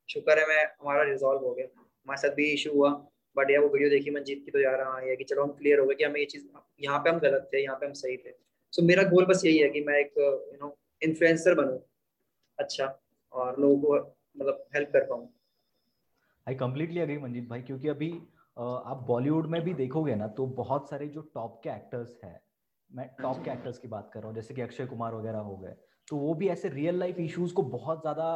शुक्र 0.09 0.39
है 0.39 0.47
मैं, 0.49 0.65
हमारा 0.81 1.03
रिजॉल्व 1.11 1.47
हो 1.47 1.55
गया। 1.55 1.67
हमारे 1.67 2.21
साथ 2.21 2.35
भी 2.37 2.47
इशू 2.53 2.73
हुआ 2.73 2.91
बट 3.37 3.51
यार 3.51 3.63
वो 3.63 3.69
वीडियो 3.69 3.91
देखी 3.91 4.11
मंजीत 4.11 4.43
की 4.45 4.51
तो 4.51 4.61
यार 4.61 4.81
हाँ 4.83 5.03
ये 5.07 5.17
कि 5.17 5.25
चलो 5.25 5.43
हम 5.43 5.51
क्लियर 5.59 5.79
हो 5.79 5.87
गए 5.87 5.95
कि 5.95 6.05
हमें 6.05 6.21
ये 6.21 6.27
चीज़, 6.27 6.45
यहाँ 6.81 6.99
पे 6.99 7.11
हम 7.11 7.19
गलत 7.19 7.49
थे, 7.53 7.63
यहाँ 7.63 7.77
पे 7.77 7.87
हम 7.87 7.93
सही 7.95 8.17
थे। 8.17 8.31
सो 8.73 8.83
मेरा 8.83 9.03
गोल 9.11 9.25
बस 9.27 9.43
यही 9.45 9.59
है 9.59 9.69
कि 9.71 9.81
मैं 9.85 9.99
एक 9.99 10.13
यू 10.19 10.59
नो 10.61 10.77
इन्फ्लुएंसर 11.03 11.55
बनूँ 11.55 11.79
अच्छा 12.59 12.87
और 13.33 13.61
लोगों 13.61 13.79
को 13.79 13.95
मतलब 14.37 14.65
हेल्प 14.75 14.91
कर 14.93 15.05
पाऊँ। 15.05 15.29
आई 16.47 16.55
कम्प्लीटली 16.55 17.01
अग्री 17.01 17.19
मंजीत 17.19 17.49
भाई 17.49 17.63
क्योंकि 17.63 17.89
अभी 17.89 18.11
आप 18.59 19.05
बॉलीवुड 19.07 19.47
में 19.47 19.61
भी 19.63 19.75
देखोगे 19.75 20.15
ना 20.15 20.27
तो 20.29 20.47
बहुत 20.47 20.91
सारे 20.91 21.07
जो 21.09 21.21
टॉप 21.35 21.61
के 21.65 21.71
एक्टर्स 21.71 22.19
हैं 22.25 22.41
मैं 22.91 23.09
टॉप 23.23 23.45
के 23.45 23.51
एक्टर्स 23.51 23.79
की 23.79 23.89
बात 23.89 24.11
कर 24.15 24.21
रहा 24.21 24.29
हूँ 24.29 24.35
जैसे 24.35 24.55
कि 24.55 24.61
अक्षय 24.61 24.87
कुमार 24.87 25.15
वगैरह 25.15 25.39
हो 25.39 25.57
गए 25.57 25.77
तो 26.09 26.17
वो 26.17 26.35
भी 26.35 26.49
ऐसे 26.49 26.69
रियल 26.69 26.99
लाइफ 26.99 27.19
इश्यूज़ 27.19 27.53
को 27.55 27.63
बहुत 27.63 28.01
ज़्यादा 28.01 28.31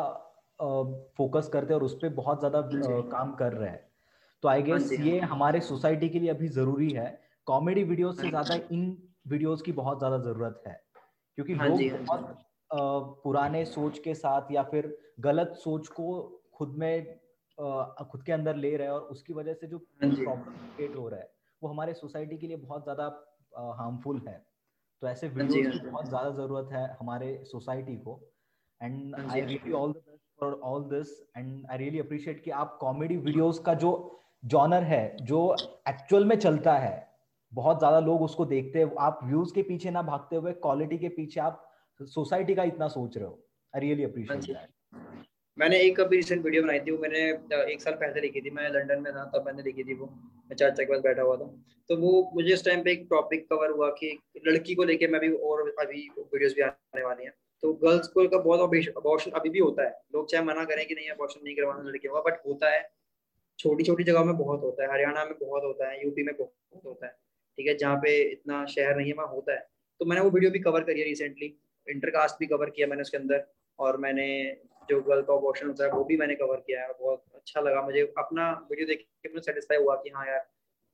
फोकस 1.19 1.49
करते 1.53 1.75
हैं 1.75 1.81
और 1.81 1.85
उस 1.85 1.95
पर 1.95 2.09
बहुत 2.09 2.39
ज़्यादा 2.39 2.61
काम 3.11 3.35
कर 3.35 3.53
रहे 3.53 3.71
हैं। 3.71 3.81
तो 4.43 4.49
आई 4.49 4.63
गेस 4.63 4.93
हाँ 4.93 5.07
ये 5.07 5.19
हाँ 5.21 5.29
हमारे 5.29 5.61
सोसाइटी 5.61 6.09
के 6.09 6.19
लिए 6.19 6.31
अभी 6.31 6.49
ज़रूरी 6.49 6.91
है। 6.91 7.07
कॉमेडी 7.47 7.83
वीडियोस 7.85 8.21
से 8.21 8.29
ज़्यादा 8.29 8.55
इन 8.73 8.97
वीडियोस 9.29 9.63
की 9.63 9.73
बहुत 9.73 9.99
ज़्यादा 9.99 10.19
ज़रूरत 10.19 10.63
है 10.67 10.81
क्योंकि 11.39 11.53
हाँ 11.53 11.69
लोग 11.69 11.81
बहुत 12.07 12.39
पुराने 13.25 13.65
सोच 13.65 13.99
के 13.99 14.15
साथ 14.15 14.53
या 14.53 14.63
फिर 14.63 14.97
गलत 15.21 15.55
सोच 15.57 15.89
को 15.89 16.23
खुद 16.55 16.75
में 16.79 17.19
खुद 17.59 18.23
के 18.23 18.33
अंदर 18.33 18.57
ले 18.57 18.77
रहे 18.77 18.87
हैं 18.87 18.95
और 18.95 19.01
उसकी 19.13 19.33
वजह 19.33 19.55
से 19.55 19.67
जो 19.67 19.79
प्रॉब्लम 19.79 20.53
क्रिएट 20.67 20.97
हो 20.97 21.09
रहा 21.09 21.21
है 21.21 21.31
वो 21.63 21.69
हमारे 21.69 21.95
सोसाइटी 21.95 22.37
के 22.39 22.47
लिए 22.47 22.57
बहुत 22.59 22.83
ज़्यादा 22.83 23.05
हार्मफुल 23.79 24.21
है। 24.29 24.35
तो 25.03 25.09
ऐसे 25.09 25.29
वीडियोस 25.31 25.81
की 25.81 25.89
बहुत 25.89 26.09
ज़्यादा 26.09 26.31
ज़रूरत 26.33 26.73
है 26.73 26.87
हमारे 27.01 27.29
सोसाइटी 27.47 27.97
को। 27.99 28.21
And 28.81 29.15
I 29.21 29.41
really 29.41 29.73
all 29.73 29.93
the 29.93 29.97
best 29.97 30.41
for 30.41 30.61
all 30.65 30.85
this 30.91 31.21
and 31.37 31.67
I 31.71 31.79
really 31.79 31.99
appreciate 32.01 32.43
कि 32.45 32.51
आप 32.53 32.77
कॉमेडी 32.81 33.17
वीडियोस 33.19 33.59
का 33.59 33.75
जो 33.77 33.93
जॉनर 34.45 34.83
है 34.85 35.17
जो 35.23 35.41
एक्चुअल 35.89 36.25
में 36.25 36.37
चलता 36.39 36.77
है 36.79 36.97
बहुत 37.53 37.79
ज़्यादा 37.79 37.99
लोग 38.01 38.23
उसको 38.23 38.45
देखते 38.47 38.79
हैं। 38.79 38.95
आप 39.01 39.21
व्यूज़ 39.25 39.55
के 39.55 39.63
पीछे 39.63 39.91
ना 39.91 40.03
भागते 40.05 40.37
हुए 40.37 40.53
क्वालिटी 40.55 40.99
के 40.99 41.09
पीछे 41.11 41.41
आप 41.41 41.61
सोसाइटी 42.01 42.55
का 42.55 42.63
इतना 42.65 42.89
सोच 42.91 43.17
रहे 43.17 43.27
हो। 43.27 43.39
आई 43.75 43.81
रियली 43.81 44.05
अप्रिशिएट 44.05 44.43
दैट 44.43 44.71
मैंने 45.59 45.79
एक 45.81 46.01
अभी 46.01 46.17
रिसेंट 46.17 46.45
वीडियो 46.45 46.63
बनाई 46.63 46.79
थी, 46.81 46.91
वो 46.91 46.99
मैंने 46.99 47.19
एक 47.73 47.83
साल 47.83 47.95
पहले 47.95 48.21
लिखी 48.21 48.41
थी। 48.41 48.51
मैं 48.51 48.69
लंदन 48.71 49.03
में 49.03 49.13
था, 49.13 49.25
तब 49.25 49.45
मैंने 49.47 49.63
लिखी 49.63 49.85
थी 49.85 49.95
वो। 49.95 50.07
मैं 50.49 50.57
चाचा 50.57 50.85
के 50.85 50.93
पास 50.93 51.01
बैठा 51.01 51.23
हुआ 51.23 51.37
था। 51.37 51.47
तो 51.89 51.97
वो 51.97 52.31
मुझे 52.35 52.55
उस 52.55 52.65
टाइम 52.65 52.83
पे 52.85 52.93
एक 52.93 53.07
टॉपिक 53.11 53.49
कवर 53.51 53.71
हुआ 53.71 53.91
कि 53.91 54.19
लड़की 54.47 54.75
को 54.75 54.85
लेके 54.85 55.07
मैं 55.07 55.21
भी 55.21 55.33
और 55.33 55.75
अभी 55.81 56.09
वीडियोस 56.19 56.55
भी 56.55 56.63
आने 56.63 57.05
वाली 57.05 57.25
हैं। 57.25 57.33
तो 57.63 57.73
गर्ल्स 57.73 58.09
को 58.09 58.27
का 58.29 58.39
बहुत 58.39 58.61
अबॉर्शन 58.97 59.31
अभी 59.31 59.51
भी 59.51 59.59
होता 59.59 59.85
है। 59.85 59.91
लोग 60.15 60.31
चाहे 60.31 60.45
मना 60.45 60.65
करें 60.65 60.87
कि 60.87 60.95
नहीं 60.95 61.09
अबॉर्शन 61.11 61.41
नहीं 61.45 61.55
करवाना 61.57 61.89
लड़कियों 61.91 62.15
का 62.15 62.21
बट 62.21 62.47
होता 62.47 62.71
है। 62.71 62.83
छोटी 63.59 63.85
छोटी 63.85 64.05
जगह 64.05 64.25
में 64.25 64.37
बहुत 64.37 64.63
होता 64.63 64.85
है। 64.85 64.93
हरियाणा 64.93 65.25
में 65.25 65.35
बहुत 65.41 65.65
होता 65.65 65.91
है 65.91 66.05
यूपी 66.05 66.23
में 66.23 66.35
बहुत 66.37 66.85
होता 66.85 67.07
है। 67.07 67.13
ठीक 67.59 67.67
है, 67.67 67.77
जहाँ 67.77 67.97
पे 67.97 68.21
इतना 68.23 68.65
शहर 68.67 68.97
नहीं 68.97 69.07
है, 69.07 69.15
वहाँ 69.15 69.29
होता 69.29 69.53
है। 69.53 69.67
तो 70.01 70.05
मैंने 70.05 70.23
वो 70.23 70.31
वीडियो 70.31 70.51
भी 70.51 70.59
कवर 70.59 70.85
करी 70.85 71.01
है 71.01 71.07
रिसेंटली 71.07 71.55
इंटरकास्ट 71.89 72.37
भी 72.41 72.47
कवर 72.47 72.71
किया 72.71 72.87
मैंने 72.87 73.03
उसके 73.03 73.17
अंदर। 73.17 73.47
और 73.79 73.97
मैंने 73.97 74.27
जो 74.91 75.01
गर्ल 75.03 75.23
का 75.23 75.35
अबॉर्शन 75.35 75.67
होता 75.67 75.85
है 75.85 75.91
वो 75.93 76.05
भी 76.05 76.17
मैंने 76.17 76.35
कवर 76.37 76.57
किया 76.67 76.81
है 76.83 76.89
बहुत 77.01 77.23
अच्छा 77.35 77.61
लगा 77.61 77.83
मुझे। 77.83 78.01
अपना 78.19 78.51
वीडियो 78.71 78.87
देख 78.89 79.07
के 79.23 79.29
मुझे 79.29 79.43
सेटिस्फाई 79.43 79.79
हुआ 79.79 79.95
कि 79.97 80.11
हाँ 80.11 80.27
यार 80.27 80.47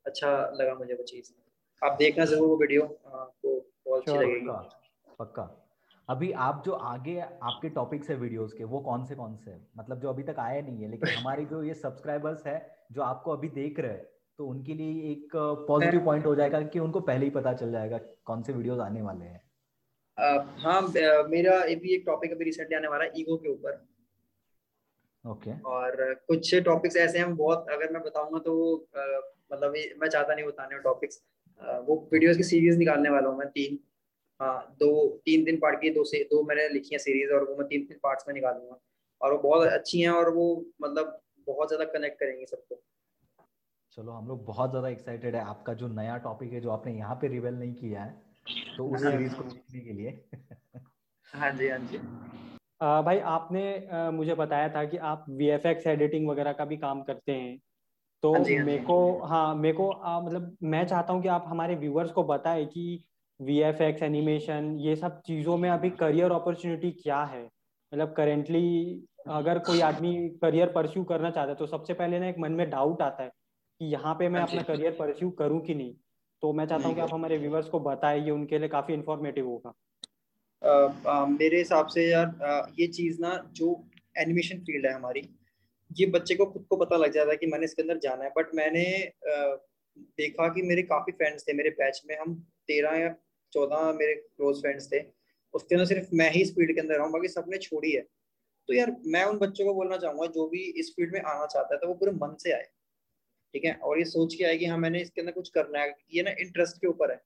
अच्छा 0.06 0.28
लगा 0.54 0.74
मुझे 0.74 0.94
वो 0.94 1.04
चीज़। 1.04 1.32
आप 1.82 1.96
देखना 1.98 2.24
ज़रूर 2.26 2.48
वो 2.48 2.56
वीडियो 2.56 2.82
आपको 2.82 3.56
बहुत 3.86 4.08
अच्छी 4.08 4.18
लगेगी। 4.18 5.14
पक्का 5.18 5.48
अभी 6.08 6.30
आप 6.44 6.62
जो 6.66 6.72
आगे 6.72 7.18
आपके 7.20 7.68
टॉपिक्स 7.70 8.10
है 8.10 8.16
वीडियोस 8.16 8.52
के 8.52 8.64
वो 8.66 8.78
कौन 8.80 9.04
से 9.04 9.14
कौन 9.14 9.36
से? 9.36 9.56
मतलब 9.78 10.00
जो 10.00 10.08
अभी 10.08 10.22
तक 10.22 10.38
आए 10.38 10.62
नहीं 10.62 10.82
है 10.82 10.90
लेकिन 10.90 11.08
हमारे 11.10 11.44
जो 11.44 11.62
ये 11.62 11.74
सब्सक्राइबर्स 11.76 12.46
है 12.46 12.56
जो 12.92 13.02
आपको 13.02 13.32
अभी 13.32 13.48
देख 13.50 13.78
रहे 13.80 13.92
हैं 13.92 14.04
तो 14.38 14.46
उनके 14.46 14.74
लिए 14.74 15.10
एक 15.10 15.36
पॉजिटिव 15.68 16.04
पॉइंट 16.04 16.26
हो 16.26 16.34
जाएगा 16.34 16.60
कि 16.64 16.78
उनको 16.78 17.00
पहले 17.02 17.24
ही 17.24 17.30
पता 17.30 17.52
चल 17.52 17.72
जाएगा 17.72 17.98
कौन 18.24 18.42
से 18.42 18.52
वीडियोस 18.52 18.78
आने 18.80 19.02
वाले 19.02 19.24
हैं। 19.24 19.39
हाँ 20.60 20.80
मेरा 21.28 21.58
भी 21.76 21.94
एक 21.94 22.02
टॉपिक 22.06 22.32
अभी 22.32 22.44
रिसेंटली 22.44 22.76
आने 22.76 22.88
वाला 22.88 23.04
है 23.04 23.12
ईगो 23.16 23.36
के 23.36 23.48
ऊपर। 23.48 23.72
Okay 25.24 25.50
okay. 25.50 25.64
और 25.66 26.14
कुछ 26.28 26.54
टॉपिक्स 26.64 26.96
ऐसे 26.96 27.18
हैं 27.18 27.34
बहुत 27.36 27.66
अगर 27.70 27.92
मैं 27.92 28.02
बताऊँगा 28.02 28.38
तो 28.40 28.52
मतलब 29.52 29.72
मैं 29.72 30.08
चाहता 30.08 30.34
नहीं 30.34 30.44
बताने 30.44 30.78
टॉपिक्स 30.82 31.22
वो 31.86 31.96
वीडियोस 32.12 32.36
की 32.36 32.42
सीरीज़ 32.44 32.78
निकालने 32.78 33.10
वाला 33.10 33.28
हूँ 33.28 33.38
मैं 33.38 33.48
तीन। 33.50 33.78
हाँ 34.40 34.76
दो 34.80 34.92
तीन 35.24 35.44
दिन 35.44 35.56
पार्ट 35.60 35.80
की 35.80 35.90
दो 35.90 36.04
से 36.04 36.22
दो 36.30 36.42
मैंने 36.44 36.68
लिखी 36.68 36.94
है 36.94 36.98
सीरीज़ 36.98 37.32
और 37.34 37.44
वो 37.50 37.56
मैं 37.56 37.66
तीन 37.68 37.84
तीन 37.86 37.98
पार्ट्स 38.02 38.28
में 38.28 38.34
निकालूँगा। 38.34 38.78
और 39.20 39.32
वो 39.32 39.38
बहुत 39.40 39.68
अच्छी 39.68 40.00
हैं 40.00 40.10
और 40.10 40.30
वो 40.34 40.46
मतलब 40.82 41.20
बहुत 41.46 41.68
ज़्यादा 41.68 41.84
कनेक्ट 41.92 42.18
करेंगे 42.20 42.46
सबको। 42.46 42.80
चलो 43.98 44.12
हम 44.12 44.28
लोग 44.28 44.44
बहुत 44.46 44.70
ज़्यादा 44.70 44.88
एक्साइटेड 44.88 45.36
है। 45.36 45.42
आपका 45.44 45.74
जो 45.74 45.88
नया 45.90 46.16
टॉपिक 46.24 46.52
है 46.52 46.60
जो 46.60 46.70
आपने 46.70 46.92
यहाँ 46.94 47.14
पे 47.22 47.28
रिवेल 47.28 47.54
नहीं 47.54 47.74
किया 47.74 48.02
है 48.02 48.14
तो 48.78 48.86
उस 48.86 49.00
सीरीज़ 49.02 49.34
को 49.34 49.42
देखने 49.42 49.80
के 49.80 49.92
लिए। 49.92 50.10
हाँ 51.34 51.50
जी 51.50 51.68
हाँ 51.68 51.78
जी। 51.78 51.98
आ, 52.80 53.02
भाई 53.02 53.18
आपने 53.18 53.86
आ, 53.86 54.10
मुझे 54.10 54.34
बताया 54.34 54.68
था 54.68 54.84
कि 54.84 54.96
आप 54.96 55.24
वीएफएक्स 55.30 55.86
एडिटिंग 55.86 56.28
वगैरह 56.28 56.52
का 56.52 56.64
भी 56.64 56.76
काम 56.76 57.02
करते 57.02 57.32
हैं। 57.32 57.58
तो 58.22 58.32
हाँ, 58.34 58.44
हाँ 58.44 58.64
मेरे 58.64 58.78
को 58.78 59.24
हाँ 59.26 59.54
मेरे 59.54 59.74
को 59.76 59.90
मतलब 60.20 60.56
मैं 60.62 60.86
चाहता 60.86 61.12
हूँ 61.12 61.22
कि 61.22 61.28
आप 61.28 61.44
हमारे 61.48 61.74
व्यूअर्स 61.74 62.12
को 62.12 62.22
बताएँ 62.24 62.66
कि 62.66 63.04
वी 63.40 63.58
एफ़ 63.60 63.82
एक्स 63.82 64.02
एनिमेशन 64.02 64.76
ये 64.80 64.96
सब 64.96 65.20
चीज़ों 65.22 65.56
में 65.56 65.70
अभी 65.70 65.90
करियर 65.90 66.32
अपॉर्चुनिटी 66.32 66.90
क्या 66.92 67.22
है? 67.24 67.44
मतलब 67.92 68.12
करेंटली 68.12 69.06
अगर 69.28 69.58
कोई 69.58 69.80
आदमी 69.80 70.28
करियर 70.42 70.72
परस्यू 70.72 71.04
करना 71.04 71.30
चाहता 71.30 71.50
है 71.50 71.56
तो 71.56 71.66
सबसे 71.66 71.94
पहले 71.94 72.18
ना 72.18 72.28
एक 72.28 72.38
मन 72.38 72.52
में 72.52 72.70
डाउट 72.70 73.02
आता 73.02 73.22
है 73.22 73.28
कि 73.28 73.86
यहाँ 73.86 74.14
पे 74.14 74.28
मैं 74.28 74.40
अपना 74.40 74.62
करियर 74.62 74.96
परस्यू 74.98 75.30
करूँ 75.30 75.60
कि 75.60 75.74
नहीं? 75.74 75.94
तो 76.42 76.52
मैं 76.52 76.66
चाहता 76.66 76.88
हूँ 76.88 76.94
कि 76.94 77.00
आप 77.00 77.14
हमारे 77.14 77.38
व्यूवर्स 77.38 77.68
को 77.68 77.80
बताएँ 77.80 78.24
ये 78.24 78.30
उनके 78.30 78.58
लिए 78.58 78.68
काफ़ी 78.68 78.94
इन्फॉर्मेटिव 78.94 79.46
होगा। 79.46 79.72
uh, 80.62 81.28
मेरे 81.28 81.58
हिसाब 81.58 81.86
से 81.86 82.06
यार 82.10 82.26
uh, 82.26 82.80
ये 82.80 82.86
चीज़ 82.86 83.20
ना 83.20 83.48
जो 83.52 83.68
एनिमेशन 84.18 84.58
फ़ील्ड 84.58 84.86
है 84.86 84.92
हमारी 84.92 85.22
ये 85.98 86.06
बच्चे 86.06 86.34
को 86.34 86.46
खुद 86.46 86.66
को 86.70 86.76
पता 86.76 86.96
लग 86.96 87.12
जाता 87.12 87.30
है 87.30 87.36
कि 87.36 87.46
मैंने 87.46 87.64
इसके 87.64 87.82
अंदर 87.82 87.98
जाना 87.98 88.24
है। 88.24 88.30
बट 88.30 88.54
मैंने 88.54 88.84
uh, 89.32 89.56
देखा 90.18 90.48
कि 90.48 90.62
मेरे 90.62 90.82
काफ़ी 90.82 91.12
फ्रेंड्स 91.12 91.48
थे 91.48 91.52
मेरे 91.52 91.70
बैच 91.78 92.02
में 92.08 92.16
हम 92.18 92.34
तेरह 92.68 92.96
या 92.96 93.14
चौदह 93.52 93.92
मेरे 93.92 94.14
क्लोज 94.14 94.60
फ्रेंड्स 94.60 94.92
थे। 94.92 95.00
उसके 95.54 95.74
अंदर 95.74 95.86
सिर्फ़ 95.86 96.08
मैं 96.12 96.30
ही 96.30 96.42
इस 96.42 96.54
फ़ील्ड 96.54 96.74
के 96.74 96.80
अंदर 96.80 96.94
रहा 96.94 97.04
हूँ 97.04 97.12
बाकी 97.12 97.28
सबने 97.28 97.58
छोड़ी 97.58 97.92
है। 97.92 98.02
तो 98.68 98.74
यार 98.74 98.96
मैं 99.06 99.24
उन 99.24 99.38
बच्चों 99.38 99.64
को 99.64 99.74
बोलना 99.74 99.96
चाहूँगा 99.96 100.26
जो 100.26 100.46
भी 100.48 100.62
इस 100.80 100.92
फ़ील्ड 100.96 101.12
में 101.14 101.20
आना 101.20 101.46
चाहता 101.46 101.74
है 101.74 101.80
तो 101.80 101.88
वो 101.88 101.94
पूरे 101.94 102.12
मन 102.12 102.36
से 102.40 102.52
आए। 102.52 102.68
ठीक 103.54 103.64
है? 103.64 103.72
और 103.74 103.98
ये 103.98 104.04
सोच 104.04 104.34
के 104.34 104.44
आए 104.44 104.56
कि 104.56 104.66
हाँ 104.66 104.78
मैंने 104.78 105.00
इसके 105.00 105.20
अंदर 105.20 105.32
कुछ 105.32 105.48
करना 105.48 105.78
है 105.78 105.94
ये 106.14 106.22
ना 106.22 106.30
इंटरेस्ट 106.30 106.76
के 106.76 106.86
ऊपर 106.86 107.10
है। 107.10 107.16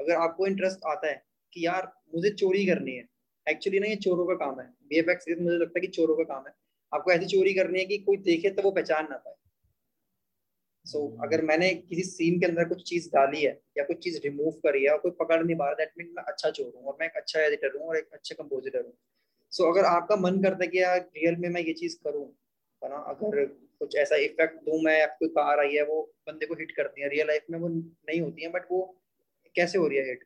अगर 0.00 0.14
आपको 0.14 0.46
इंटरेस्ट 0.46 0.80
आता 0.86 1.08
है 1.08 1.24
कि 1.52 1.66
यार 1.66 1.92
मुझे 2.14 2.30
चोरी 2.30 2.66
करनी 2.66 2.92
है 2.92 3.08
एक्चुअली 3.48 3.80
ना 3.80 3.86
ये 3.86 3.96
चोरों 3.96 4.26
का 4.26 4.34
काम 4.34 4.60
है। 4.60 4.66
बी 4.66 4.98
एफ़ 4.98 5.40
मुझे 5.42 5.56
लगता 5.56 5.78
है 5.78 5.80
कि 5.80 5.86
चोरों 5.86 6.16
का 6.16 6.22
काम 6.22 6.44
है। 6.46 6.52
आपको 6.94 7.12
ऐसी 7.12 7.26
चोरी 7.26 7.54
करनी 7.54 7.78
है 7.78 7.84
कि 7.84 7.98
कोई 7.98 8.16
देखे 8.16 8.50
तो 8.50 8.62
वो 8.62 8.70
पहचान 8.70 9.06
ना 9.10 9.16
पाए। 9.16 9.34
सो 10.86 11.16
so, 11.16 11.24
अगर 11.24 11.42
मैंने 11.42 11.74
किसी 11.74 12.02
सीन 12.02 12.40
के 12.40 12.46
अंदर 12.46 12.64
कुछ 12.64 12.82
चीज़ 12.82 13.08
डाली 13.08 13.42
है 13.42 13.60
या 13.78 13.84
कुछ 13.84 13.98
चीज़ 13.98 14.20
रिमूव 14.24 14.50
करी 14.50 14.84
है 14.84 14.90
और 14.90 14.98
कोई 14.98 15.10
पकड़ 15.10 15.42
नहीं 15.44 15.56
पा 15.56 15.64
रहा 15.64 15.74
दैट 15.74 15.90
मीन 15.98 16.12
मैं 16.16 16.22
अच्छा 16.22 16.50
चोर 16.50 16.72
हूँ 16.76 16.84
और 16.84 16.96
मैं 17.00 17.06
एक 17.06 17.16
अच्छा 17.16 17.40
एडिटर 17.40 17.78
हूँ 17.78 17.88
और 17.88 17.96
एक 17.96 18.08
अच्छे 18.12 18.34
कंपोजिटर 18.34 18.84
हूँ। 18.84 18.92
सो 19.50 19.64
so, 19.64 19.70
अगर 19.70 19.84
आपका 19.84 20.16
मन 20.16 20.42
करता 20.42 20.64
है 20.64 20.68
कि 20.68 20.82
यार 20.82 20.98
रियल 20.98 21.36
में 21.36 21.48
मैं 21.48 21.60
ये 21.60 21.72
चीज़ 21.72 21.96
करूँ 22.04 22.24
है 22.84 22.90
ना? 22.90 22.96
अगर 22.96 23.65
कुछ 23.80 23.96
ऐसा 23.98 24.16
इफ़ेक्ट 24.18 24.56
दूँ 24.64 24.80
मैं 24.82 25.06
कोई 25.18 25.28
कार 25.30 25.60
आई 25.60 25.74
है, 25.74 25.82
वो 25.84 26.02
बंदे 26.28 26.46
को 26.46 26.54
हिट 26.54 26.72
करती 26.76 27.02
है 27.02 27.08
रियल 27.08 27.26
लाइफ 27.26 27.44
में, 27.50 27.58
वो 27.58 27.68
नहीं 27.68 28.20
होती 28.20 28.42
है 28.42 28.48
बट 28.50 28.66
वो 28.70 28.82
कैसे 29.56 29.78
हो 29.78 29.86
रही 29.88 29.98
है 29.98 30.04
हिट 30.04 30.24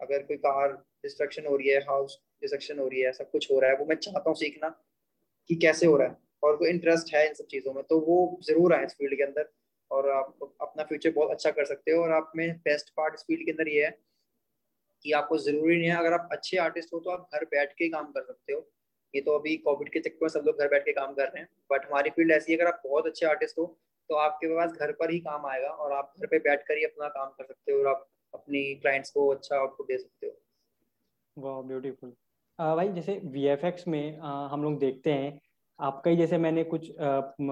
अगर 0.00 0.22
कोई 0.22 0.36
कार 0.38 0.72
डिस्ट्रक्शन 1.04 1.46
हो 1.46 1.56
रही 1.56 1.68
है 1.68 1.78
हाउस 1.88 2.18
डिस्ट्रक्शन 2.42 2.78
हो 2.78 2.86
रही 2.88 3.00
है 3.00 3.12
सब 3.12 3.30
कुछ 3.30 3.50
हो 3.50 3.58
रहा 3.60 3.70
है, 3.70 3.76
वो 3.76 3.84
मैं 3.86 3.96
चाहता 3.96 4.30
हूँ 4.30 4.36
सीखना 4.36 4.68
कि 5.50 5.54
कैसे 5.56 5.86
हो 5.86 5.96
रहा 5.96 6.08
है, 6.08 6.16
और 6.42 6.56
कोई 6.56 6.68
इंटरेस्ट 6.70 7.14
है 7.14 7.26
इन 7.28 7.34
सब 7.34 7.46
चीज़ों 7.50 7.72
में 7.74 7.82
तो 7.84 7.98
वो 8.00 8.38
ज़रूर 8.44 8.74
आए 8.74 8.84
इस 8.86 8.92
फ़ील्ड 8.92 9.16
के 9.16 9.22
अंदर, 9.22 9.48
और 9.90 10.10
आप 10.10 10.38
अपना 10.60 10.84
फ्यूचर 10.84 11.10
बहुत 11.12 11.30
अच्छा 11.30 11.50
कर 11.50 11.64
सकते 11.64 11.92
हो, 11.92 12.02
और 12.02 12.12
आप 12.12 12.32
में 12.36 12.56
बेस्ट 12.58 12.90
पार्ट 12.96 13.14
इस 13.14 13.22
फ़ील्ड 13.22 13.44
के 13.44 13.50
अंदर 13.50 13.68
ये 13.68 13.84
है 13.84 13.90
कि 15.04 15.12
आपको 15.12 15.38
ज़रूरी 15.38 15.76
नहीं 15.78 15.88
है, 15.88 15.96
अगर 15.96 16.12
आप 16.12 16.28
अच्छे 16.32 16.56
आर्टिस्ट 16.58 16.92
हो 16.94 17.00
तो 17.00 17.10
आप 17.10 17.28
घर 17.34 17.44
बैठ 17.46 17.72
के 17.72 17.88
काम 17.88 18.10
कर 18.12 18.22
सकते 18.22 18.52
हो 18.52 18.60
ये 19.14 19.20
तो 19.20 19.38
अभी 19.38 19.56
कोविड 19.56 19.92
के 19.92 20.00
चक्कर 20.00 20.18
में 20.22 20.28
सब 20.28 20.42
लोग 20.46 20.58
घर 20.58 20.68
बैठ 20.68 20.84
के 20.84 20.92
काम 20.92 21.14
कर 21.14 21.24
रहे 21.24 21.40
हैं 21.40 21.48
बट 21.72 21.86
हमारी 21.86 22.10
फ़ील्ड 22.10 22.32
ऐसी 22.32 22.52
है 22.52 22.58
अगर 22.58 22.66
आप 22.66 22.82
बहुत 22.86 23.06
अच्छे 23.06 23.26
आर्टिस्ट 23.26 23.58
हो 23.58 23.78
तो 24.08 24.14
आपके 24.14 24.46
पास 24.46 24.72
घर 24.72 24.92
पर 24.92 25.10
ही 25.10 25.18
काम 25.18 25.46
आएगा 25.46 25.68
और 25.68 25.92
आप 25.92 26.14
घर 26.20 26.26
पे 26.26 26.38
बैठ 26.38 26.62
कर 26.62 26.76
ही 26.76 26.84
अपना 26.84 27.08
काम 27.08 27.28
कर 27.28 27.44
सकते 27.44 27.72
हो 27.72 27.78
और 27.78 27.86
आप 27.86 28.08
अपनी 28.34 28.74
क्लाइंट्स 28.74 29.10
को 29.10 29.28
अच्छा 29.28 29.56
आउटपुट 29.56 29.86
दे 29.86 29.98
सकते 29.98 30.26
हो। 30.26 30.42
वाह 31.36 31.62
ब्यूटीफुल 31.62 32.10
भाई 32.58 32.88
जैसे 32.88 33.20
वीएफएक्स 33.24 33.88
में 33.88 34.18
आ, 34.18 34.48
हम 34.48 34.62
लोग 34.62 34.78
देखते 34.78 35.12
हैं 35.12 35.40
आपका 35.80 36.10
ही 36.10 36.16
जैसे 36.16 36.38
मैंने 36.38 36.64
कुछ 36.64 36.98
आ, 36.98 37.06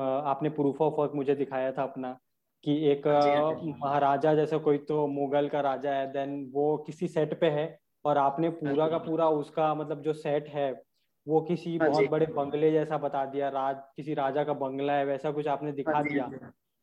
आपने 0.05 0.51
प्रूफ 0.51 0.81
ऑफ़ 0.81 0.95
वर्क 0.95 1.13
मुझे 1.15 1.35
दिखाया 1.35 1.73
था 1.73 1.83
अपना 1.83 2.19
कि 2.65 2.91
एक 2.91 3.07
हाँ 3.07 3.43
हाँ 3.43 3.81
महाराजा 3.81 4.35
जैसे 4.35 4.59
कोई 4.59 4.79
तो 4.79 5.07
मुगल 5.07 5.49
का 5.49 5.61
राजा 5.61 5.95
है 5.95 6.13
देन 6.13 6.51
वो 6.55 6.77
किसी 6.77 7.09
सेट 7.09 7.41
पे 7.41 7.51
है 7.51 7.79
और 8.05 8.19
आपने 8.19 8.51
पूरा 8.51 8.89
का 8.89 8.99
पूरा 8.99 9.29
उसका 9.29 9.75
मतलब 9.75 10.03
जो 10.03 10.13
सेट 10.13 10.49
है 10.49 10.90
वो 11.31 11.41
किसी 11.41 11.79
बहुत 11.79 12.09
बड़े 12.11 12.27
बंगले 12.37 12.71
जैसा 12.73 12.99
बता 12.99 13.25
दिया 13.25 13.49
राज 13.49 13.77
किसी 13.97 14.15
राजा 14.15 14.45
का 14.45 14.53
बंगला 14.63 14.93
है 14.93 15.05
वैसा 15.05 15.31
कुछ 15.31 15.49
आपने 15.49 15.73
दिखा 15.73 16.03
दिया। 16.03 16.29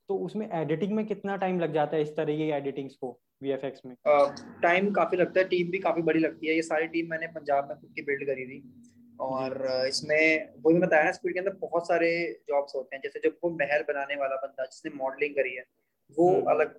तो 0.10 0.18
उसमें 0.26 0.50
एडिटिंग 0.50 0.92
में 0.92 1.06
कितना 1.06 1.36
टाइम 1.38 1.60
लग 1.60 1.74
जाता 1.74 1.96
है 1.98 2.02
इस 2.02 2.16
तरह 2.18 2.38
की 2.38 2.50
एडिटिंग्स 2.52 2.96
को 2.96 3.10
वीएफएक्स 3.44 3.82
में? 3.86 3.96
टाइम 4.62 4.88
uh, 4.88 4.94
काफ़ी 4.96 5.18
लगता 5.18 5.40
है 5.40 5.48
टीम 5.48 5.72
भी 5.72 5.80
काफ़ी 5.80 6.02
बड़ी 6.02 6.20
लगती 6.20 6.48
है। 6.48 6.56
ये 6.56 6.62
सारी 6.62 6.88
टीम 6.88 7.10
मैंने 7.10 7.28
पंजाब 7.34 7.68
में 7.70 7.78
खुद 7.78 7.92
की 7.96 8.02
बिल्ड 8.02 8.26
करी 8.26 8.46
थी। 8.46 8.60
और 9.20 9.66
इसमें 9.88 10.54
वो 10.64 10.74
भी 10.74 10.80
बताया 10.80 11.04
ना 11.04 11.12
स्कूल 11.12 11.34
के 11.34 11.40
अंदर 11.40 11.58
बहुत 11.62 11.88
सारे 11.88 12.10
जॉब्स 12.48 12.76
होते 12.76 12.96
हैं। 12.96 13.02
जैसे 13.04 13.20
जब 13.20 13.36
वो 13.44 13.50
महल 13.52 13.84
बनाने 13.88 14.16
वाला 14.16 14.36
बंदा 14.36 14.66
जिसने 14.66 14.92
मॉडलिंग 14.96 15.36
करी 15.36 15.54
है 15.56 15.66
वो 16.18 16.30
हम्म। 16.30 16.52
अलग 16.52 16.74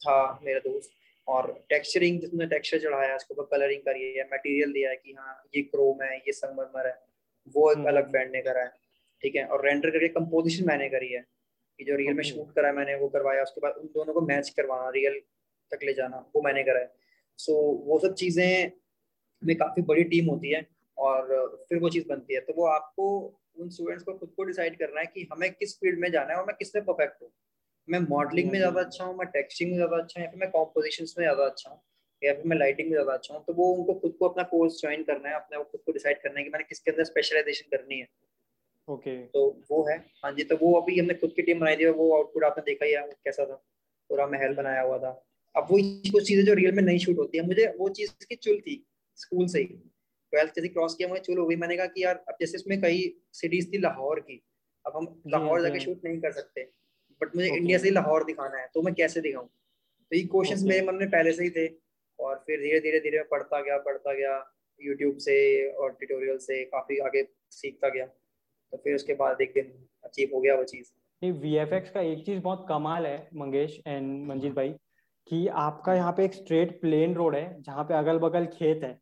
था 0.00 0.18
मेरा 0.44 0.58
दोस्त। 0.58 0.90
और 1.28 1.46
टेक्सचरिंग 1.70 2.20
जिसने 2.20 2.46
टेक्सचर 2.46 2.78
चढ़ाया 2.78 3.14
उसके 3.16 3.34
ऊपर 3.34 3.44
कलरिंग 3.52 3.80
करी 3.82 4.12
है 4.14 4.24
मटेरियल 4.32 4.72
दिया 4.72 4.90
है 4.90 4.96
कि 4.96 5.12
हाँ 5.18 5.34
ये 5.56 5.62
क्रोम 5.62 6.02
है 6.02 6.16
ये 6.16 6.32
संगमरमर 6.32 6.86
है। 6.86 6.94
वो 7.46 7.70
एक 7.70 7.76
हम्म। 7.78 7.88
अलग 7.88 8.10
फ्रेंड 8.10 8.32
ने 8.32 8.42
करा 8.42 8.62
है 8.62 8.68
ठीक 9.22 9.36
है? 9.36 9.44
और 9.46 9.64
रेंडर 9.66 9.90
करके 9.90 10.08
कंपोजिशन 10.10 10.66
मैंने 10.66 10.88
करी 10.88 11.12
है 11.12 11.20
कि 11.78 11.84
जो 11.84 11.96
रियल 11.96 12.14
में 12.14 12.22
शूट 12.24 12.54
करा 12.54 12.68
है 12.68 12.74
मैंने 12.74 12.94
वो 12.94 13.08
करवाया 13.08 13.42
उसके 13.42 13.60
बाद 13.60 13.74
उन 13.80 13.86
दोनों 13.94 14.14
को 14.14 14.20
मैच 14.22 14.50
करवाना 14.50 14.88
रियल 14.90 15.20
तक 15.72 15.84
ले 15.84 15.94
जाना 15.94 16.18
वो 16.36 16.42
मैंने 16.42 16.62
करा 16.64 16.80
है। 16.80 16.92
सो 17.38 17.52
so, 17.52 17.86
वो 17.86 17.98
सब 17.98 18.14
चीज़ें 18.14 18.72
में 19.42 19.56
काफ़ी 19.56 19.82
बड़ी 19.82 20.04
टीम 20.04 20.30
होती 20.30 20.50
है 20.50 20.66
और 20.98 21.28
फिर 21.68 21.78
वो 21.78 21.88
चीज़ 21.90 22.08
बनती 22.08 22.34
है। 22.34 22.40
तो 22.40 22.54
वो 22.56 22.66
आपको 22.66 23.06
उन 23.60 23.68
स्टूडेंट्स 23.70 24.04
को 24.04 24.12
खुद 24.14 24.32
को 24.36 24.44
डिसाइड 24.44 24.78
करना 24.78 25.00
है 25.00 25.06
कि 25.06 25.28
हमें 25.32 25.50
किस 25.52 25.76
फ़ील्ड 25.80 25.98
में 26.00 26.10
जाना 26.12 26.32
है 26.32 26.38
और 26.38 26.46
मैं 26.46 26.56
किसमें 26.58 26.84
परफेक्ट 26.84 27.22
हूँ। 27.22 27.30
मैं 27.88 27.98
मॉडलिंग 28.00 28.50
में 28.52 28.58
ज़्यादा 28.58 28.80
अच्छा 28.80 29.04
हूँ 29.04 29.16
मैं 29.18 29.26
टेक्सटिंग 29.28 29.70
में 29.70 29.76
ज़्यादा 29.76 29.96
अच्छा 29.96 30.20
हूँ 30.20 30.24
या 30.26 30.30
फिर 30.30 30.40
मैं 30.40 30.50
कॉम्पोजिशन 30.50 31.04
में 31.18 31.24
ज़्यादा 31.24 31.44
अच्छा 31.44 31.70
हूँ। 31.70 31.80
या 32.24 32.32
फिर 32.34 32.44
मैं 32.46 32.56
लाइटिंग 32.56 32.88
में 32.88 32.94
ज़्यादा 32.94 33.12
अच्छा 33.12 33.34
हूँ 33.34 33.44
तो 33.46 33.52
वो 33.52 33.72
उनको 33.74 33.94
खुद 33.94 34.16
को 34.18 34.28
अपना 34.28 34.42
कोर्स 34.42 34.80
ज्वाइन 34.80 35.02
करना 35.02 35.28
है 35.28 35.34
अपने 35.34 35.62
खुद 35.64 35.80
को 35.86 35.92
डिसाइड 35.92 36.22
करना 36.22 36.38
है 36.38 36.44
कि 36.44 36.50
मैंने 36.50 36.64
किसके 36.64 36.90
अंदर 36.90 37.04
स्पेशलाइजेशन 37.04 37.76
करनी 37.76 37.98
है। 38.00 38.08
Okay 38.88 39.10
okay. 39.10 39.32
तो 39.32 39.64
वो 39.70 39.84
है। 39.88 39.96
हाँ 40.24 40.32
जी 40.32 40.44
तो 40.44 40.56
वो 40.56 40.72
अभी 40.80 40.98
हमने 40.98 41.14
खुद 41.14 41.32
की 41.36 41.42
टीम 41.42 41.60
बनाई 41.60 41.76
थी 41.76 41.86
वो 41.86 42.14
आउटपुट 42.16 42.44
आपने 42.44 42.62
देखा 42.66 42.86
ही 42.86 42.92
है 42.92 43.02
कैसा 43.24 43.44
था। 43.44 43.54
पूरा 44.10 44.26
महल 44.26 44.54
बनाया 44.54 44.80
हुआ 44.82 44.98
था। 44.98 45.10
अब 45.54 45.66
वो 45.70 45.78
कुछ 46.12 46.26
चीज़ें 46.26 46.44
जो 46.44 46.54
रियल 46.54 46.72
में 46.72 46.82
नहीं 46.82 46.98
शूट 46.98 47.18
होती 47.18 47.38
है 47.38 47.46
मुझे 47.46 47.66
वो 47.78 47.88
चीज़ 47.88 48.12
की 48.28 48.36
चुल 48.36 48.60
थी 48.60 48.84
स्कूल 49.18 49.46
से 49.46 49.58
ही। 49.58 49.64
ट्वेल्थ 49.64 50.54
जैसे 50.56 50.68
क्रॉस 50.68 50.94
किया 50.94 51.08
मुझे 51.08 51.20
चुल 51.20 51.38
हो 51.38 51.46
गई। 51.46 51.56
मैंने 51.56 51.76
कहा 51.76 51.86
कि 51.86 52.04
यार 52.04 52.24
अब 52.28 52.36
जैसे 52.40 52.56
इसमें 52.56 52.80
कई 52.80 53.02
सिटीज़ 53.32 53.72
थी 53.72 53.78
लाहौर 53.78 54.20
की 54.20 54.40
अब 54.84 54.96
हम 54.96 55.22
लाहौर 55.26 55.62
जाके 55.62 55.80
शूट 55.80 56.04
नहीं 56.04 56.20
कर 56.20 56.32
सकते। 56.32 56.62
बट 57.20 57.36
मुझे 57.36 57.48
इंडिया 57.48 57.78
से 57.78 57.90
लाहौर 57.90 58.24
दिखाना 58.24 58.58
है 58.58 58.68
तो 58.74 58.82
मैं 58.82 58.94
कैसे 58.94 59.20
दिखाऊँ? 59.20 59.46
तो 59.46 60.16
ये 60.16 60.22
क्वेश्चंस 60.24 60.62
मेरे 60.62 60.86
मन 60.86 60.94
में 60.94 61.08
पहले 61.10 61.32
से 61.32 61.44
ही 61.44 61.50
थे। 61.50 61.66
और 62.18 62.42
फिर 62.46 62.60
धीरे 62.60 62.80
धीरे 62.80 63.00
धीरे 63.00 63.18
मैं 63.18 63.28
पढ़ता 63.28 63.60
गया 63.60 63.78
पढ़ता 63.78 64.12
गया 64.12 64.34
यूट्यूब 64.80 65.16
से 65.16 65.36
और 65.72 65.90
ट्यूटोरियल 65.90 66.38
से 66.38 66.64
काफ़ी 66.64 66.98
आगे 66.98 67.26
सीखता 67.50 67.88
गया। 67.88 68.06
तो 68.06 68.76
फिर 68.76 68.94
उसके 68.94 69.14
बाद 69.14 69.40
एक 69.40 69.52
दिन 69.54 69.72
अचीव 70.04 70.30
हो 70.34 70.40
गया 70.40 70.54
वो 70.54 70.64
चीज़। 70.64 70.92
वी 71.22 71.54
का 71.94 72.00
एक 72.00 72.24
चीज़ 72.26 72.40
बहुत 72.40 72.66
कमाल 72.68 73.06
है 73.06 73.28
मंगेश 73.34 73.80
एंड 73.86 74.26
मंजीत 74.26 74.52
भाई 74.52 74.74
कि 75.26 75.46
आपका 75.48 75.94
यहाँ 75.94 76.12
पे 76.12 76.24
एक 76.24 76.34
स्ट्रेट 76.34 76.80
प्लेन 76.80 77.14
रोड 77.14 77.34
है 77.34 77.62
जहाँ 77.62 77.84
पे 77.84 77.94
अगल 77.94 78.18
बगल 78.18 78.46
खेत 78.46 78.82
है 78.84 78.98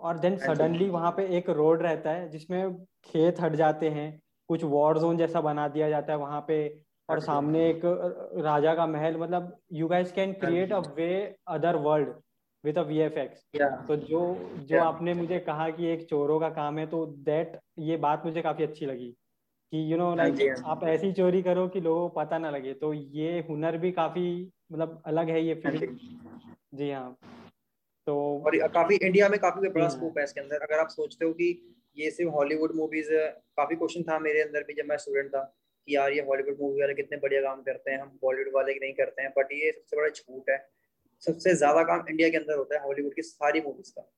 और 0.00 0.18
देन 0.18 0.36
सडनली 0.36 0.88
वहाँ 0.88 1.10
पे 1.10 1.26
एक 1.38 1.48
रोड 1.50 1.82
रहता 1.82 2.10
है 2.10 2.28
जिसमें 2.28 2.74
खेत 3.04 3.40
हट 3.40 3.52
जाते 3.52 3.88
हैं 3.88 4.08
कुछ 4.48 4.64
वॉर 4.64 4.98
जोन 4.98 5.16
जैसा 5.16 5.40
बना 5.40 5.66
दिया 5.68 5.88
जाता 5.88 6.12
है 6.12 6.18
वहाँ 6.18 6.44
पे 6.48 6.58
और 7.08 7.20
सामने 7.20 7.68
एक 7.70 7.80
राजा 8.44 8.74
का 8.74 8.86
महल 8.86 9.16
मतलब 9.16 9.56
you 9.72 9.88
guys 9.88 10.12
can 10.12 10.32
create 10.32 10.72
a 10.72 10.78
way 10.78 11.36
other 11.48 11.76
world 11.76 12.08
with 12.66 12.78
a 12.78 12.82
VFX 12.82 13.44
तो 13.88 13.96
जो 13.96 14.20
जो 14.58 14.76
yeah. 14.76 14.86
आपने 14.86 15.14
मुझे 15.14 15.38
कहा 15.38 15.70
कि 15.70 15.86
एक 15.86 16.06
चोरों 16.08 16.40
का 16.40 16.48
काम 16.48 16.78
है 16.78 16.86
तो 16.86 17.06
दैट 17.06 17.58
ये 17.78 17.96
बात 17.96 18.22
मुझे 18.24 18.42
काफ़ी 18.42 18.64
अच्छी 18.64 18.86
लगी 18.86 19.08
कि 19.72 19.92
यू 19.92 19.96
नो 19.98 20.14
लाइक 20.14 20.64
आप 20.64 20.84
ऐसी 20.84 21.12
चोरी 21.12 21.42
करो 21.42 21.68
कि 21.68 21.80
लोगों 21.80 22.08
को 22.08 22.20
पता 22.20 22.38
ना 22.38 22.50
लगे। 22.50 22.74
तो 22.74 22.92
ये 22.92 23.38
हुनर 23.48 23.76
भी 23.76 23.92
काफ़ी 23.92 24.52
मतलब 24.72 25.02
अलग 25.06 25.30
है 25.30 25.44
ये 25.44 25.54
फ़ील्ड 25.54 25.98
जी 26.74 26.90
हाँ। 26.90 27.16
तो 28.06 28.14
और 28.46 28.56
काफ़ी 28.68 28.96
इंडिया 28.96 29.28
में 29.28 29.38
काफ़ी 29.38 29.68
बड़ा 29.68 29.88
स्कोप 29.88 30.18
है 30.18 30.24
इसके 30.24 30.40
अंदर। 30.40 30.56
अगर 30.56 30.78
आप 30.78 30.88
सोचते 30.88 31.24
हो 31.24 31.32
कि 31.32 31.48
ये 31.96 32.10
सिर्फ़ 32.10 32.30
हॉलीवुड 32.30 32.74
मूवीज़ 32.74 33.12
काफ़ी 33.56 33.76
क्वेश्चन 33.76 34.02
था 34.02 34.18
मेरे 34.18 34.42
अंदर 34.42 34.62
भी 34.62 34.74
जब 34.74 34.84
मैं 34.84 34.96
स्टूडेंट 34.96 35.28
था 35.28 35.42
कि 35.88 35.96
यार 35.96 36.12
ये 36.12 36.20
हॉलीवुड 36.20 36.60
मूवी 36.60 36.80
वाले 36.80 36.94
कितने 36.94 37.18
बढ़िया 37.18 37.42
काम 37.42 37.62
करते 37.62 37.90
हैं 37.90 37.98
हम 37.98 38.18
बॉलीवुड 38.22 38.52
वाले 38.54 38.74
नहीं 38.74 38.92
करते 38.94 39.22
हैं 39.22 39.32
बट 39.38 39.52
ये 39.52 39.72
सबसे 39.72 39.96
बड़ा 39.96 40.08
झूठ 40.08 40.50
है। 40.50 40.58
सबसे 41.22 41.54
ज़्यादा 41.54 41.82
काम 41.84 42.04
इंडिया 42.08 42.28
के 42.28 42.36
अंदर 42.36 42.56
होता 42.56 42.74
है 42.74 42.82
हॉलीवुड 42.82 43.14
की 43.14 43.22
सारी 43.24 43.60
मूवीज़ 43.60 43.92
का। 43.92 44.10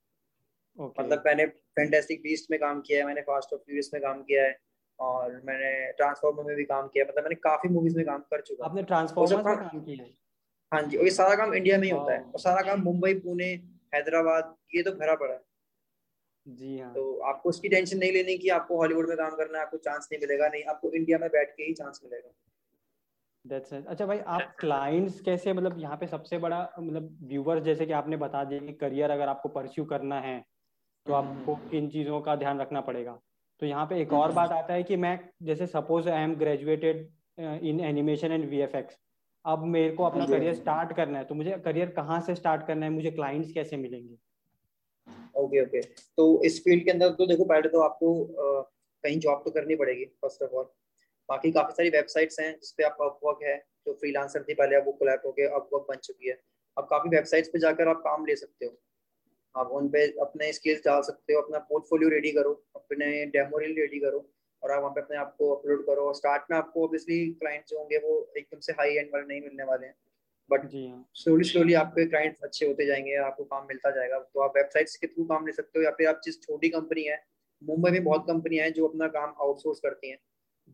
Okay. 0.78 1.00
मतलब 1.00 1.22
मैंने 1.26 1.44
फैंटेस्टिक 1.76 2.20
बीस्ट 2.22 2.50
में 2.50 2.58
काम 2.60 2.80
किया 2.80 2.98
है 2.98 3.06
मैंने 3.06 3.20
फास्ट 3.22 3.52
ऑफ़ 3.54 3.60
फ्यूरियस 3.60 3.90
में 3.94 4.02
काम 4.02 4.22
किया 4.22 4.42
है 4.44 4.58
और 4.98 5.40
मैंने 5.46 5.70
ट्रांसफॉर्मर 5.92 6.44
में 6.44 6.54
भी 6.56 6.64
काम 6.66 6.88
किया 6.88 7.04
मतलब 7.04 7.24
मैंने 7.24 7.34
काफ़ी 7.42 7.68
मूवीज़ 7.70 7.96
में 7.96 8.04
काम 8.06 8.20
कर 8.30 8.40
चुका 8.40 8.64
आपने 8.66 8.82
ट्रांसफॉर्मर 8.84 9.36
में 9.36 9.56
काम 9.58 9.80
किया 9.80 10.02
है? 10.02 10.10
हाँ 10.72 10.82
जी 10.82 10.96
और 10.96 11.04
ये 11.04 11.10
सारा 11.10 11.34
काम 11.36 11.54
इंडिया 11.54 11.78
में 11.78 11.84
ही 11.84 11.90
होता 11.90 12.12
है। 12.12 12.20
और 12.20 12.40
सारा 12.40 12.62
काम 12.62 12.82
मुंबई 12.82 13.14
पुणे 13.16 13.50
हैदराबाद 13.94 14.54
ये 14.74 14.82
तो 14.82 14.92
भरा 14.94 15.14
पड़ा 15.14 15.32
है। 15.34 15.40
जी 16.46 16.78
हाँ। 16.78 16.92
तो 16.94 17.18
आपको 17.28 17.48
उसकी 17.48 17.68
टेंशन 17.68 17.98
नहीं 17.98 18.12
लेनी 18.12 18.36
कि 18.38 18.48
आपको 18.50 18.76
हॉलीवुड 18.76 19.08
में 19.08 19.16
काम 19.16 19.36
करना 19.36 19.58
है 19.58 19.64
आपको 19.64 19.76
चांस 19.78 20.08
नहीं 20.12 20.20
मिलेगा 20.20 20.48
नहीं 20.48 20.62
आपको 20.66 20.92
इंडिया 20.92 21.18
में 21.18 21.28
बैठ 21.30 21.50
के 21.50 21.62
ही 21.62 21.72
चांस 21.74 22.00
मिलेगा। 22.04 22.30
That's 23.50 23.72
it. 23.72 23.86
अच्छा 23.86 24.06
भाई 24.06 24.18
आप 24.28 24.54
क्लाइंट्स 24.60 25.20
कैसे 25.20 25.52
मतलब 25.52 25.78
यहाँ 25.78 25.96
पे 25.96 26.06
सबसे 26.06 26.38
बड़ा 26.38 26.60
मतलब 26.78 27.16
व्यूवर्स 27.22 27.62
जैसे 27.64 27.86
कि 27.86 27.92
आपने 27.92 28.16
बता 28.16 28.44
दिया 28.44 28.60
कि 28.60 28.72
करियर 28.80 29.10
अगर 29.10 29.28
आपको 29.28 29.48
परस्यू 29.48 29.84
करना 29.84 30.20
है 30.20 30.38
तो 31.06 31.14
हम्म, 31.14 31.38
आपको 31.38 31.54
हम्म। 31.54 31.76
इन 31.76 31.88
चीज़ों 31.88 32.20
का 32.20 32.36
ध्यान 32.36 32.60
रखना 32.60 32.80
पड़ेगा। 32.80 33.18
तो 33.62 33.66
यहाँ 33.66 33.86
पे 33.86 34.00
एक 34.00 34.12
और 34.12 34.24
हम्म, 34.24 34.34
बात 34.36 34.52
आता 34.52 34.74
है 34.74 34.82
कि 34.82 34.96
मैं 34.96 35.18
जैसे 35.42 35.66
suppose 35.66 36.08
I 36.08 36.22
am 36.22 36.34
graduated 36.34 37.08
in 37.38 37.80
animation 37.80 38.32
and 38.32 38.48
VFX 38.50 38.98
अब 39.44 39.64
मेरे 39.66 39.94
को 39.94 40.04
अपना 40.04 40.26
करियर 40.26 40.54
स्टार्ट 40.54 40.92
करना 40.92 41.18
है 41.18 41.24
तो 41.24 41.34
मुझे 41.34 41.58
करियर 41.64 41.90
कहाँ 41.96 42.20
से 42.20 42.34
स्टार्ट 42.34 42.66
करना 42.66 42.86
है 42.86 42.92
मुझे 42.92 43.10
क्लाइंट्स 43.10 43.52
कैसे 43.52 43.76
मिलेंगे? 43.76 44.16
ओके 45.36 45.62
ओके 45.62 45.80
तो 46.18 46.24
इस 46.44 46.62
फ़ील्ड 46.64 46.84
के 46.84 46.90
अंदर 46.90 47.10
तो 47.12 47.26
देखो 47.26 47.44
पहले 47.44 47.68
तो 47.68 47.80
आपको 47.80 48.12
कहीं 48.34 49.18
जॉब 49.20 49.42
तो 49.44 49.50
करनी 49.50 49.74
पड़ेगी 49.76 50.04
फ़र्स्ट 50.04 50.42
ऑफ़ 50.42 50.50
ऑल 50.50 50.64
बाकी 51.28 51.50
काफ़ी 51.52 51.72
सारी 51.72 51.90
वेबसाइट्स 51.90 52.40
हैं 52.40 52.52
जिसपे 52.52 52.84
आप 52.84 52.96
अपवर्क 53.00 53.38
है 53.42 53.56
जो 53.86 53.92
फ्रीलांसर 53.92 54.42
थी 54.42 54.54
पहले 54.54 54.76
अब 54.76 54.86
वो 54.86 54.92
कोलैब 54.92 55.22
हो 55.26 55.32
गया 55.32 55.48
अपवर्क 55.50 55.86
बन 55.88 55.96
चुकी 55.96 56.28
है। 56.28 56.40
अब 56.76 56.84
काफ़ी 56.84 57.10
वेबसाइट्स 57.10 57.48
पे 57.48 57.58
जाकर 57.58 57.88
आप 57.88 57.96
काम 57.96 58.26
ले 58.26 58.36
सकते 58.36 58.66
हो। 58.66 58.78
आप 59.54 59.70
उन 59.70 59.88
पे 59.88 60.06
अपने 60.20 60.52
स्किल्स 60.52 60.80
डाल 60.84 61.02
सकते 61.02 61.32
हो 61.32 61.40
अपना 61.40 61.58
पोर्टफोलियो 61.58 62.10
रेडी 62.10 62.30
करो 62.32 62.52
अपने 62.76 63.26
डेमो 63.26 63.58
रील 63.58 63.76
रेडी 63.76 63.98
करो 63.98 64.30
और 64.62 64.70
आप 64.70 64.80
वहाँ 64.82 64.92
पे 64.94 65.00
अपने 65.00 65.16
आप 65.16 65.34
को 65.38 65.50
अपलोड 65.54 65.86
करो। 65.86 66.12
स्टार्ट 66.12 66.42
में 66.50 66.58
आपको 66.58 66.84
ऑब्वियसली 66.84 67.26
क्लाइंट 67.32 67.64
जो 67.68 67.78
होंगे 67.78 67.98
वो 67.98 68.32
एकदम 68.36 68.60
से 68.60 68.72
हाई 68.72 68.94
एंड 68.94 69.08
वाले 69.14 69.26
नहीं 69.26 69.40
मिलने 69.40 69.64
वाले 69.64 69.86
हैं। 69.86 69.94
बट 70.50 70.60
स्लोली 71.14 71.44
स्लोली 71.44 71.74
आपके 71.74 72.06
क्लाइंट्स 72.06 72.40
अच्छे 72.42 72.66
होते 72.66 72.86
जाएँगे 72.86 73.16
आपको 73.16 73.44
काम 73.44 73.66
मिलता 73.66 73.90
जाएगा। 73.90 74.18
तो 74.18 74.40
आप 74.40 74.56
वेबसाइट्स 74.56 74.96
के 74.96 75.06
थ्रू 75.06 75.24
काम 75.24 75.46
ले 75.46 75.52
सकते 75.52 75.78
हो 75.78 75.84
या 75.84 75.90
फिर 75.90 76.08
आप 76.08 76.20
जिस 76.24 76.42
छोटी 76.42 76.68
कंपनी 76.68 77.02
है 77.02 77.22
मुंबई 77.62 77.90
में 77.90 78.04
बहुत 78.04 78.24
कंपनियाँ 78.28 78.64
हैं 78.64 78.72
जो 78.72 78.88
अपना 78.88 79.08
काम 79.08 79.34
आउटसोर्स 79.40 79.80
करती 79.80 80.10
हैं। 80.10 80.18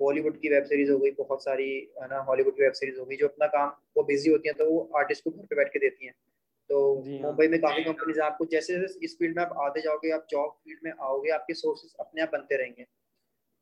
बॉलीवुड 0.01 0.40
की 0.40 0.49
वेब 0.49 0.64
सीरीज़ 0.64 0.90
हो 0.92 0.99
गई 0.99 1.11
बहुत 1.11 1.45
सारी 1.45 1.68
है 2.03 2.09
ना 2.09 2.18
हॉलीवुड 2.18 2.57
की 2.57 2.62
वेब 2.62 2.72
सीरीज़ 2.72 2.99
हो 3.01 3.05
गई 3.05 3.16
जो 3.16 3.28
अपना 3.28 3.47
काम 3.47 3.72
वो 3.97 4.03
बिज़ी 4.03 4.30
होती 4.30 4.49
हैं 4.49 4.57
तो 4.59 4.70
वो 4.70 4.90
आर्टिस्ट 4.97 5.24
को 5.24 5.30
घर 5.30 5.47
पे 5.47 5.57
बैठ 5.57 5.68
के 5.68 5.78
देती 5.78 6.07
हैं। 6.07 6.14
तो 6.70 6.95
हाँ। 6.99 7.22
मुंबई 7.22 7.49
में 7.49 7.61
काफ़ी 7.61 7.84
कंपनीज़ 7.84 8.20
आपको 8.20 8.45
जैसे 8.45 8.78
जैसे 8.80 8.99
इस 9.05 9.16
फ़ील्ड 9.18 9.36
में 9.36 9.45
आप 9.45 9.55
आते 9.61 9.80
जाओगे 9.80 10.11
आप 10.11 10.26
जॉब 10.30 10.51
फ़ील्ड 10.51 10.80
में 10.84 10.92
आओगे 11.01 11.30
आपके 11.30 11.55
सोर्सेज 11.55 11.95
अपने 12.01 12.22
आप 12.22 12.28
बनते 12.32 12.57
रहेंगे। 12.57 12.86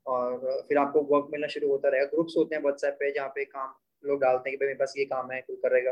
और 0.05 0.65
फिर 0.69 0.77
आपको 0.77 1.01
वर्क 1.01 1.27
मिलना 1.31 1.47
शुरू 1.47 1.69
होता 1.69 1.89
रहेगा। 1.89 2.05
ग्रुप्स 2.05 2.33
होते 2.37 2.55
हैं 2.55 2.61
व्हाट्सएप 2.63 2.93
पे 2.93 3.11
जहाँ 3.11 3.29
पे 3.29 3.45
काम 3.45 3.73
लोग 4.03 4.21
डालते 4.21 4.49
हैं 4.49 4.57
कि 4.59 4.65
भाई 4.65 4.67
मेरे 4.67 4.79
पास 4.79 4.93
ये 4.97 5.05
काम 5.05 5.31
है 5.31 5.41
कोई 5.41 5.55
करेगा। 5.55 5.91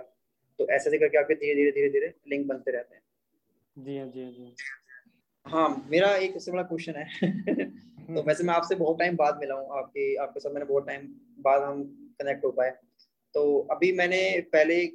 तो 0.60 0.68
ऐसे 0.70 0.90
ऐसे 0.90 0.98
करके 0.98 1.18
आपके 1.18 1.36
धीरे 1.36 1.56
धीरे 1.56 1.72
धीरे 1.72 1.90
धीरे 1.90 2.14
लिंक 2.28 2.48
बनते 2.48 2.72
रहते 2.72 2.96
हैं। 2.96 3.02
जी 3.78 3.98
हाँ 3.98 4.08
जी 4.08 4.24
हाँ 4.24 4.32
जी। 4.32 4.54
हाँ 5.46 5.68
मेरा 5.90 6.16
एक 6.16 6.34
सबसे 6.34 6.52
बड़ा 6.52 6.64
क्वेश्चन 6.64 6.96
है। 6.96 7.66
तो 8.16 8.22
वैसे 8.24 8.44
मैं 8.44 8.54
आपसे 8.54 8.76
बहुत 8.76 9.00
टाइम 9.00 9.16
बाद 9.16 9.38
मिला 9.40 9.56
हूँ 9.56 9.78
आपके 9.78 10.16
आपके 10.16 10.40
साथ 10.40 10.52
मैंने 10.52 10.66
बहुत 10.66 10.88
टाइम 10.88 11.08
बाद 11.40 11.62
हम 11.62 11.84
कनेक्ट 12.22 12.46
हो 12.46 12.52
पाए। 12.52 12.70
तो 13.36 13.44
अभी 13.72 13.92
मैंने 13.92 14.20
पहले 14.54 14.86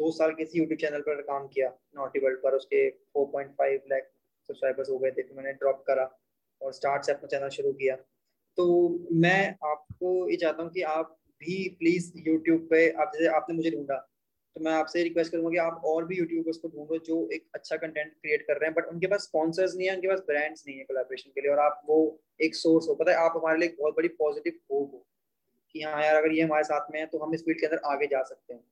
दो 0.00 0.10
साल 0.10 0.32
किसी 0.34 0.58
यूट्यूब 0.58 0.78
चैनल 0.80 1.00
पर 1.00 1.20
काम 1.22 1.46
किया 1.46 1.68
नॉटी 1.96 2.18
वर्ल्ड 2.18 2.38
पर 2.38 2.54
उसके 2.54 2.88
4.5 2.90 3.82
लाख 3.90 4.02
सब्सक्राइबर्स 4.48 4.90
हो 4.90 4.98
गए 4.98 5.10
थे 5.10 5.22
फिर 5.22 5.36
मैंने 5.36 5.52
ड्रॉप 5.52 5.84
करा 5.86 6.08
और 6.60 6.72
स्टार्ट 6.72 7.04
से 7.04 7.12
अपना 7.12 7.26
चैनल 7.26 7.48
शुरू 7.48 7.72
किया। 7.72 7.96
तो 8.58 8.66
मैं 9.12 9.40
आपको 9.64 10.28
ये 10.30 10.36
चाहता 10.36 10.62
हूँ 10.62 10.70
कि 10.70 10.82
आप 10.82 11.16
भी 11.42 11.68
प्लीज़ 11.78 12.12
यूट्यूब 12.28 12.66
पे 12.70 12.88
आप 12.90 13.12
जैसे 13.14 13.26
आपने 13.36 13.56
मुझे 13.56 13.70
ढूंढा 13.70 13.96
तो 14.56 14.60
मैं 14.64 14.72
आपसे 14.72 15.02
रिक्वेस्ट 15.02 15.32
करूँगा 15.32 15.50
कि 15.50 15.56
आप 15.58 15.82
और 15.84 16.04
भी 16.04 16.16
यूट्यूबर्स 16.16 16.56
को 16.58 16.68
ढूंढो 16.68 16.98
जो 17.06 17.16
एक 17.32 17.42
अच्छा 17.54 17.76
कंटेंट 17.76 18.12
क्रिएट 18.12 18.42
कर 18.42 18.54
रहे 18.54 18.66
हैं 18.66 18.74
बट 18.74 18.86
उनके 18.88 19.06
पास 19.06 19.22
स्पॉन्सर्स 19.22 19.74
नहीं 19.76 19.88
है, 19.88 19.94
उनके 19.94 20.08
पास 20.08 20.20
ब्रांड्स 20.28 20.64
नहीं 20.68 20.76
है 20.78 20.84
कोलैबोरेशन 20.84 21.30
के 21.30 21.40
लिए 21.40 21.50
और 21.50 21.58
आप 21.58 21.82
वो 21.88 21.98
एक 22.40 22.54
सोर्स 22.54 22.88
हो। 22.88 22.94
पता 22.94 23.10
है, 23.10 23.16
आप 23.18 23.32
हमारे 23.36 23.58
लिए 23.58 23.74
बहुत 23.80 23.96
बड़ी 23.96 24.08
पॉजिटिव 24.14 24.52
होप 24.72 24.92
हो 24.94 25.04
कि 25.74 25.82
हाँ 25.82 26.02
यार, 26.04 26.16
अगर 26.16 26.32
ये 26.32 26.42
हमारे 26.42 26.64
साथ 26.64 26.90
में 26.92 26.98
है 27.00 27.04
तो 27.06 27.18
हम 27.18 27.34
इस 27.34 27.44
फ़ील्ड 27.44 27.60
के 27.60 27.66
अंदर 27.66 27.82
आगे 27.86 28.06
जा 28.06 28.22
सकते 28.22 28.54
हैं। 28.54 28.62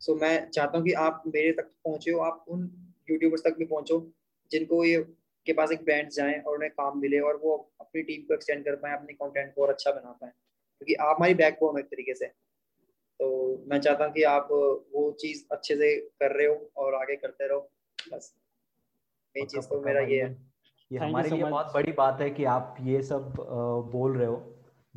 सो 0.00 0.14
मैं 0.16 0.50
चाहता 0.50 0.78
हूँ 0.78 0.86
कि 0.86 0.92
आप 1.04 1.22
मेरे 1.26 1.52
तक 1.52 1.70
पहुँचे 1.84 2.10
हो, 2.10 2.18
आप 2.20 2.44
उन 2.48 2.70
यूट्यूबर्स 3.10 3.44
तक 3.44 3.56
भी 3.58 3.64
पहुंचो 3.66 4.00
जिनको 4.50 4.84
ये 4.84 4.98
के 5.46 5.52
पास 5.52 5.72
एक 5.72 5.84
ब्रांड 5.84 6.10
जाए 6.10 6.38
और 6.40 6.56
उन्हें 6.56 6.70
काम 6.72 6.98
मिले 7.00 7.20
और 7.20 7.40
वो 7.44 7.56
अपनी 7.80 8.02
टीम 8.02 8.22
को 8.22 8.34
एक्सटेंड 8.34 8.64
कर 8.64 8.76
पाए, 8.76 8.92
अपने 8.94 9.14
कॉन्टेंट 9.14 9.54
को 9.54 9.62
और 9.62 9.70
अच्छा 9.70 9.90
बना 9.92 10.12
पाए, 10.12 10.30
क्योंकि 10.30 10.94
आप 10.94 11.16
हमारी 11.16 11.34
बैकबोन 11.36 11.72
हो 11.72 11.78
एक 11.78 11.86
तरीके 11.86 12.14
से। 12.14 12.26
तो 13.20 13.64
मैं 13.66 13.80
चाहता 13.80 14.04
हूँ 14.04 14.12
कि 14.12 14.22
आप 14.22 14.48
वो 14.94 15.10
चीज़ 15.20 15.44
अच्छे 15.52 15.74
से 15.76 15.94
कर 15.96 16.36
रहे 16.36 16.46
हो 16.46 16.70
और 16.76 16.94
आगे 16.94 17.16
करते 17.16 17.48
रहो। 17.48 17.60
बस। 18.12 18.34
ये 19.36 19.44
चीज़ 19.46 19.66
तो 19.68 19.80
मेरा 19.80 20.00
ये 20.00 20.22
है। 20.22 20.30
ये 20.90 20.98
हमारे 20.98 21.30
लिए 21.30 21.44
बहुत 21.44 21.72
बड़ी 21.74 21.92
बात 21.92 22.20
है 22.20 22.30
कि 22.30 22.44
आप 22.44 22.76
ये 22.80 23.02
सब 23.02 23.32
बोल 23.92 24.16
रहे 24.16 24.26
हो। 24.26 24.36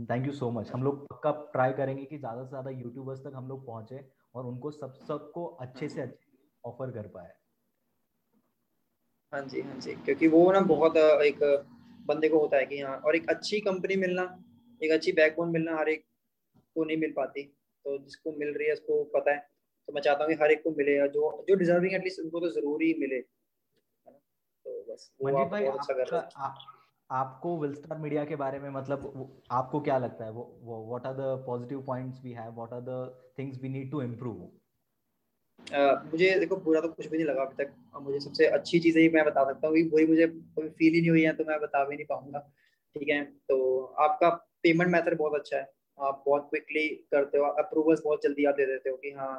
थैंक 0.09 0.25
यू 0.25 0.31
सो 0.31 0.49
मच 0.51 0.71
हम 0.71 0.83
लोग 0.83 1.05
पक्का 1.07 1.31
ट्राई 1.53 1.71
करेंगे 1.73 2.05
कि 2.05 2.17
ज़्यादा 2.17 2.43
से 2.43 2.49
ज़्यादा 2.49 2.69
यूट्यूबर्स 2.69 3.19
तक 3.19 3.31
हम 3.35 3.47
लोग 3.47 3.65
पहुँचे 3.65 3.99
और 4.35 4.45
उनको 4.45 4.71
सब 4.71 4.93
सबको 5.07 5.45
अच्छे 5.45 5.89
से 5.89 6.01
अच्छे 6.01 6.37
ऑफ़र 6.63 6.91
कर 6.91 7.07
पाए। 7.07 7.33
हाँ 9.33 9.41
जी 9.41 9.61
हाँ 9.61 9.77
जी। 9.79 9.93
क्योंकि 9.95 10.27
वो 10.27 10.51
ना 10.51 10.59
बहुत 10.59 10.97
एक 10.97 11.39
बंदे 12.07 12.29
को 12.29 12.39
होता 12.39 12.57
है 12.57 12.65
कि 12.65 12.79
हाँ 12.81 12.95
और 12.97 13.15
एक 13.15 13.29
अच्छी 13.29 13.59
कंपनी 13.59 13.95
मिलना 13.95 14.23
एक 14.81 14.91
अच्छी 14.91 15.11
बैकबोन 15.11 15.49
मिलना 15.49 15.77
हर 15.77 15.89
एक 15.89 16.05
को 16.75 16.83
नहीं 16.83 16.97
मिल 16.97 17.11
पाती। 17.11 17.43
तो 17.85 17.97
जिसको 17.97 18.31
मिल 18.39 18.53
रही 18.53 18.67
है 18.67 18.73
उसको 18.73 19.03
पता 19.13 19.31
है। 19.31 19.39
तो 19.87 19.93
मैं 19.93 20.01
चाहता 20.01 20.23
हूँ 20.23 20.33
हर 20.41 20.51
एक 20.51 20.63
को 20.63 20.71
मिले 20.77 20.97
जो 21.09 21.31
जो 21.47 21.55
डिजर्विंग 21.55 21.93
एटलीस्ट 21.93 22.19
उनको 22.19 22.39
तो 22.39 22.49
ज़रूरी 22.51 22.93
मिले। 22.99 23.19
तो 23.21 24.83
बस 24.89 25.09
मंजीत 25.23 25.47
भाई 25.47 25.65
अच्छा 25.65 26.53
आपको 27.09 27.57
विलस्टार 27.59 27.97
मीडिया 27.97 28.23
के 28.25 28.35
बारे 28.35 28.59
में 28.59 28.69
मतलब 28.69 29.41
आपको 29.51 29.79
क्या 29.81 29.97
लगता 29.97 30.25
है? 30.25 30.31
वो 30.31 30.85
what 30.89 31.05
are 31.05 31.13
the 31.13 31.43
positive 31.45 31.81
points 31.85 32.23
we 32.23 32.31
have 32.33 32.51
what 32.55 32.73
are 32.73 32.81
the 32.81 32.97
things 33.39 33.61
we 33.61 33.69
need 33.69 33.91
to 33.91 34.01
improve 34.01 34.49
मुझे 36.11 36.29
देखो 36.39 36.55
बुरा 36.57 36.79
तो 36.81 36.87
कुछ 36.89 37.07
भी 37.07 37.17
नहीं 37.17 37.25
लगा 37.27 37.41
अभी 37.41 37.63
तक। 37.63 37.73
मुझे 38.01 38.19
सबसे 38.19 38.45
अच्छी 38.49 38.79
चीज़ 38.79 38.97
ही 38.99 39.09
मैं 39.09 39.23
बता 39.25 39.43
सकता 39.45 39.67
हूँ 39.67 39.77
वही 39.93 40.05
मुझे 40.07 40.27
कोई 40.27 40.69
फील 40.69 40.93
ही 40.93 41.01
नहीं 41.01 41.09
हुई 41.09 41.21
है 41.23 41.33
तो 41.33 41.43
मैं 41.45 41.59
बता 41.61 41.83
भी 41.85 41.95
नहीं 41.95 42.05
पाऊँगा। 42.05 42.39
ठीक 42.95 43.09
है? 43.09 43.23
तो 43.23 43.83
आपका 43.99 44.29
पेमेंट 44.63 44.91
मेथड 44.91 45.17
बहुत 45.17 45.39
अच्छा 45.39 45.57
है। 45.57 45.63
आप 45.97 46.23
बहुत 46.25 46.47
क्विकली 46.49 46.87
करते 47.11 47.37
हो 47.37 47.45
अप्रूवल्स 47.59 48.01
बहुत 48.05 48.23
जल्दी 48.23 48.45
आप 48.45 48.55
दे 48.55 48.65
देते 48.65 48.89
हो 48.89 48.95
कि 48.97 49.11
हाँ 49.11 49.33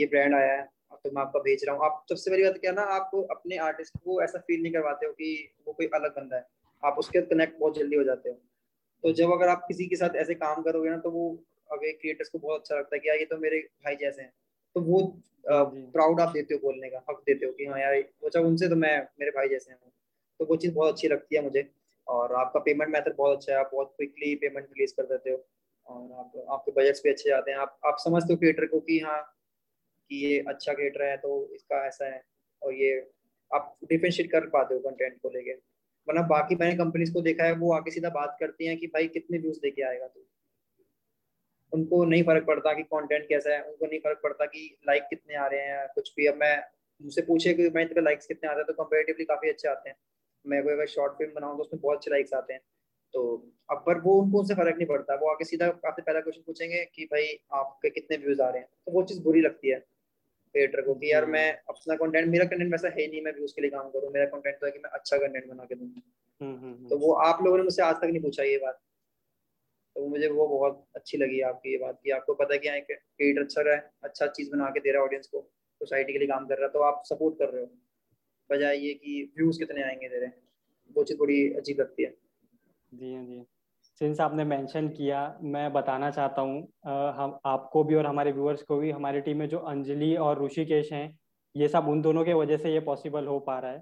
ये 0.00 0.06
ब्रांड 0.06 0.34
आया 0.34 0.52
है 0.52 0.68
तो 0.94 1.10
मैं 1.10 1.22
आपका 1.22 1.40
भेज 1.40 1.64
रहा 1.66 1.76
हूँ। 1.76 1.84
आप 1.84 2.04
सबसे 2.08 2.30
बड़ी 2.30 2.42
बात 2.44 2.58
क्या 2.60 2.72
ना 2.72 2.82
आप 2.94 3.10
अपने 3.30 3.56
आर्टिस्ट 3.58 3.96
को 4.04 4.20
ऐसा 4.22 4.38
फील 4.38 4.62
नहीं 4.62 4.72
करवाते 4.72 5.06
हो 5.06 5.12
कि 5.12 5.54
वो 5.66 5.72
कोई 5.72 5.86
अलग 5.94 6.16
बंदा 6.16 6.36
है। 6.36 6.44
आप 6.82 6.96
उसके 6.98 7.20
कनेक्ट 7.22 7.58
बहुत 7.60 7.78
जल्दी 7.78 7.96
हो 7.96 8.04
जाते 8.04 8.28
हो। 8.28 8.34
तो 9.04 9.12
जब 9.12 9.32
अगर 9.32 9.48
आप 9.48 9.64
किसी 9.68 9.86
के 9.86 9.96
साथ 9.96 10.16
ऐसे 10.16 10.34
काम 10.34 10.62
करोगे 10.62 10.90
ना 10.90 10.96
तो 10.96 11.10
वो 11.10 11.28
अगर 11.70 11.92
क्रिएटर्स 11.92 12.28
को 12.28 12.38
बहुत 12.38 12.60
अच्छा 12.60 12.76
लगता 12.76 12.96
है 12.96 13.00
कि 13.00 13.08
यार 13.08 13.18
ये 13.18 13.24
तो 13.24 13.36
मेरे 13.38 13.58
भाई 13.84 13.96
जैसे 13.96 14.22
हैं। 14.22 14.32
तो 14.76 14.80
वो 14.80 15.00
प्राउड 15.46 16.20
आप 16.20 16.28
देते 16.28 16.54
हो 16.54 16.60
बोलने 16.62 16.90
का 16.90 16.98
हक 17.10 17.22
देते 17.26 17.46
हो 17.46 17.52
कि 17.52 17.66
हाँ 17.66 17.80
यार 17.80 17.98
वो 18.22 18.30
जब 18.30 18.46
उनसे 18.46 18.68
तो 18.68 18.76
मैं 18.76 18.96
मेरे 19.20 19.30
भाई 19.30 19.48
जैसे 19.48 19.72
हैं। 19.72 19.78
तो 20.40 20.44
वो 20.44 20.56
चीज़ 20.56 20.74
बहुत 20.74 20.92
अच्छी 20.92 21.08
लगती 21.08 21.36
है 21.36 21.42
मुझे। 21.42 21.68
और 22.06 22.34
आपका 22.34 22.60
पेमेंट 22.60 22.90
मेथड 22.92 23.16
बहुत 23.16 23.36
अच्छा 23.36 23.52
है 23.52 23.58
आप 23.58 23.70
बहुत 23.74 23.92
क्विकली 23.96 24.34
पेमेंट 24.34 24.66
रिलीज़ 24.66 24.94
कर 24.94 25.02
देते 25.06 25.30
हो। 25.30 25.36
और 25.86 26.12
आप, 26.12 26.32
आपके 26.50 26.72
बजट्स 26.72 27.00
भी 27.04 27.10
अच्छे 27.10 27.28
जाते 27.30 27.50
हैं। 27.50 27.58
आप 27.58 27.78
आप 27.86 27.96
समझते 27.98 28.32
हो 28.32 28.38
क्रिएटर 28.38 28.66
को 28.66 28.80
कि 28.80 28.98
हाँ 29.00 29.20
कि 30.10 30.16
ये 30.26 30.38
अच्छा 30.48 30.72
क्रिएटर 30.72 31.02
है 31.04 31.16
तो 31.16 31.48
इसका 31.54 31.86
ऐसा 31.86 32.06
है 32.06 32.22
और 32.62 32.74
ये, 32.74 32.98
आप 33.50 33.76
डिफ्रेंशिएट 33.84 34.30
कर 34.32 34.46
पाते 34.48 34.74
हो 34.74 34.80
कंटेंट 34.80 35.18
को 35.22 35.30
लेके। 35.30 35.52
वरना 36.08 36.22
बाकी 36.28 36.54
मैंने 36.54 36.76
कंपनीज़ 36.76 37.12
को 37.12 37.20
देखा 37.22 37.44
है, 37.44 37.52
वो 37.52 37.72
आके 37.74 37.90
सीधा 37.90 38.08
बात 38.10 38.36
करती 38.40 38.66
हैं 38.66 38.76
कि 38.78 38.86
भाई 38.86 39.08
कितने 39.08 39.38
व्यूज़ 39.38 39.60
लेके 39.64 39.82
आएगा 39.82 40.06
तू। 40.06 40.20
उनको 41.72 42.04
नहीं 42.04 42.22
फ़र्क 42.22 42.44
पड़ता 42.46 42.72
कि 42.74 42.82
कंटेंट 42.82 43.28
कैसा 43.28 43.50
है, 43.50 43.62
उनको 43.62 43.86
नहीं 43.86 43.98
फ़र्क 44.00 44.20
पड़ता 44.22 44.46
कि 44.46 44.78
लाइक 44.88 45.02
कितने 45.10 45.34
आ 45.34 45.46
रहे 45.46 45.60
हैं 45.60 45.86
कुछ 45.94 46.12
भी। 46.16 46.26
अब 46.26 46.34
मैं 46.34 46.56
मुझसे 47.00 47.22
पूछे 47.22 47.54
कि 47.54 47.68
मैं 47.74 47.86
तेरे 47.88 48.00
लाइक्स 48.00 48.26
कितने 48.26 48.50
आते 48.50 48.60
हैं 48.60 48.66
तो 48.66 48.72
कंपेरेटिवली 48.74 49.24
काफ़ी 49.24 49.48
अच्छे 49.48 49.68
आते 49.68 49.90
हैं। 49.90 49.96
मैं 50.44 50.62
कोई 50.64 50.72
अगर 50.72 50.86
शॉर्ट 50.86 51.12
फ़िल्म 51.12 51.34
बनाऊँ 51.34 51.56
तो 51.56 51.62
उसमें 51.62 51.80
बहुत 51.82 51.96
अच्छे 51.96 52.10
लाइक्स 52.10 52.34
आते 52.34 52.52
हैं। 52.52 52.60
तो 53.14 53.52
अब 53.70 53.82
पर 53.86 54.00
वो 54.00 54.14
उनको 54.22 54.38
उनसे 54.38 54.54
फ़र्क 54.54 54.76
नहीं 54.76 54.86
पड़ता। 54.86 55.14
वो 55.14 55.30
आके 55.30 55.44
सीधा 55.44 55.66
आपसे 55.66 56.02
पहला 56.02 56.20
क्वेश्चन 56.20 56.42
पूछेंगे 56.46 56.84
कि 56.94 57.04
भाई 57.04 57.38
आपके 57.52 57.90
कितने 57.90 58.16
व्यूज़ 58.16 58.42
आ 58.42 58.48
रहे 58.50 58.60
हैं? 58.60 58.68
तो 58.86 58.92
वो 58.92 59.02
चीज़ 59.02 59.22
बुरी 59.22 59.40
लगती 59.40 59.68
है 59.68 59.78
क्रिएटर 60.54 60.80
को 60.80 60.94
कि 60.94 61.12
यार 61.12 61.26
मैं 61.26 61.52
अपना 61.68 61.94
कंटेंट 61.94 62.28
मेरा 62.28 62.44
कंटेंट 62.44 62.72
वैसा 62.72 62.88
है 62.88 63.06
नहीं 63.06 63.22
मैं 63.22 63.32
व्यूज़ 63.32 63.52
के 63.52 63.62
लिए 63.62 63.70
काम 63.70 63.90
करूँ। 63.90 64.10
मेरा 64.12 64.26
कंटेंट 64.26 64.56
तो 64.56 64.66
है 64.66 64.72
कि 64.72 64.78
मैं 64.78 64.90
अच्छा 64.90 65.16
कंटेंट 65.16 65.46
बना 65.46 65.64
के 65.64 65.74
दूँ। 65.74 65.86
हम्म, 65.88 66.56
हम्म, 66.56 66.74
हम्म। 66.74 66.88
तो 66.88 66.98
वो 66.98 67.12
आप 67.12 67.42
लोगों 67.44 67.58
ने 67.58 67.64
मुझसे 67.64 67.82
आज 67.82 67.94
तक 67.94 68.04
नहीं 68.04 68.22
पूछा 68.22 68.42
ये 68.42 68.56
बात। 68.56 68.80
तो 69.96 70.06
मुझे 70.08 70.28
वो 70.28 70.46
बहुत 70.48 70.86
अच्छी 70.96 71.18
लगी 71.18 71.40
आपकी 71.40 71.72
ये 71.72 71.78
बात 71.78 72.00
की 72.04 72.10
आपको 72.10 72.34
पता 72.34 72.54
है 72.54 72.58
कि 72.58 72.94
क्रिएटर 72.94 73.42
अच्छा 73.42 73.62
रहा 73.62 73.74
है 73.74 73.90
अच्छा 74.02 74.26
चीज़ 74.26 74.50
बना 74.50 74.70
के 74.70 74.80
दे 74.80 74.92
रहा 74.92 75.02
है 75.02 75.06
ऑडियंस 75.06 75.26
को 75.26 75.40
सोसाइटी 75.80 76.12
के 76.12 76.18
लिए 76.18 76.28
काम 76.28 76.46
कर 76.46 76.56
रहा 76.56 76.66
है 76.66 76.72
तो 76.72 76.78
आप 76.78 77.02
सपोर्ट 77.06 77.38
कर 77.38 77.48
रहे 77.48 77.62
हो। 77.62 77.70
बजाय 78.50 78.78
ये 78.78 78.94
कि 78.94 79.32
व्यूज़ 79.38 79.58
कितने 79.58 79.82
आएँगे 79.82 80.08
तेरे 80.08 80.26
वो 80.96 81.04
चीज़ 81.04 81.18
थोड़ी 81.18 81.54
अजीब 81.54 81.80
लगती 81.80 82.02
है। 82.02 82.21
जी 82.92 83.14
हाँ 83.14 83.24
जी। 83.24 83.44
सिंस 84.00 84.20
आपने 84.20 84.44
मेंशन 84.44 84.88
किया 84.88 85.18
मैं 85.44 85.72
बताना 85.72 86.10
चाहता 86.10 86.42
हूँ 86.42 86.60
हम 87.16 87.38
आपको 87.46 87.82
भी 87.84 87.94
और 87.94 88.06
हमारे 88.06 88.32
व्यूअर्स 88.32 88.62
को 88.62 88.76
भी 88.78 88.90
हमारी 88.90 89.20
टीम 89.20 89.38
में 89.38 89.48
जो 89.48 89.58
अंजलि 89.66 90.14
और 90.18 90.44
ऋषिकेश 90.44 90.92
हैं 90.92 91.06
ये 91.54 91.68
सब 91.68 91.88
उन 91.88 92.02
दोनों 92.02 92.24
के 92.24 92.34
वजह 92.34 92.56
से 92.56 92.72
ये 92.72 92.80
पॉसिबल 92.80 93.26
हो 93.26 93.38
पा 93.40 93.58
रहा 93.58 93.70
है। 93.72 93.78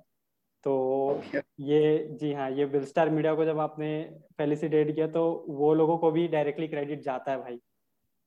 तो 0.64 1.22
ये 1.60 2.08
जी 2.12 2.32
हाँ 2.34 2.50
ये 2.52 2.64
विलस्टार 2.66 3.10
मीडिया 3.10 3.34
को 3.34 3.44
जब 3.44 3.58
आपने 3.60 3.90
फेलिसिटेट 4.38 4.94
किया 4.94 5.06
तो 5.08 5.24
वो 5.50 5.72
लोगों 5.74 5.98
को 5.98 6.10
भी 6.10 6.26
डायरेक्टली 6.28 6.68
क्रेडिट 6.68 7.02
जाता 7.02 7.32
है 7.32 7.38
भाई। 7.38 7.58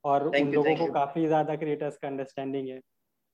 और 0.03 0.27
उन 0.29 0.47
you, 0.47 0.55
लोगों 0.55 0.75
को 0.77 0.87
काफ़ी 0.89 1.25
ज़्यादा 1.27 1.55
क्रिएटर्स 1.57 1.97
का 1.97 2.07
अंडरस्टैंडिंग 2.07 2.69
है। 2.69 2.79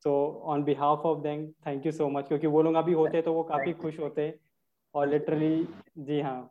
So 0.06 0.14
on 0.45 0.64
behalf 0.64 1.06
of 1.06 1.20
them 1.24 1.47
thank 1.68 1.86
you 1.86 1.91
so 1.93 2.10
much 2.10 2.28
क्योंकि 2.28 2.47
वो 2.50 2.62
लोग 2.62 2.76
अभी 2.76 2.93
होते 2.95 3.22
तो 3.22 3.34
वो 3.34 3.43
काफ़ी 3.45 3.74
खुश 3.76 4.00
होते 4.00 4.34
और 4.95 5.08
लिटरली 5.08 5.66
जी 6.00 6.22
हाँ। 6.22 6.50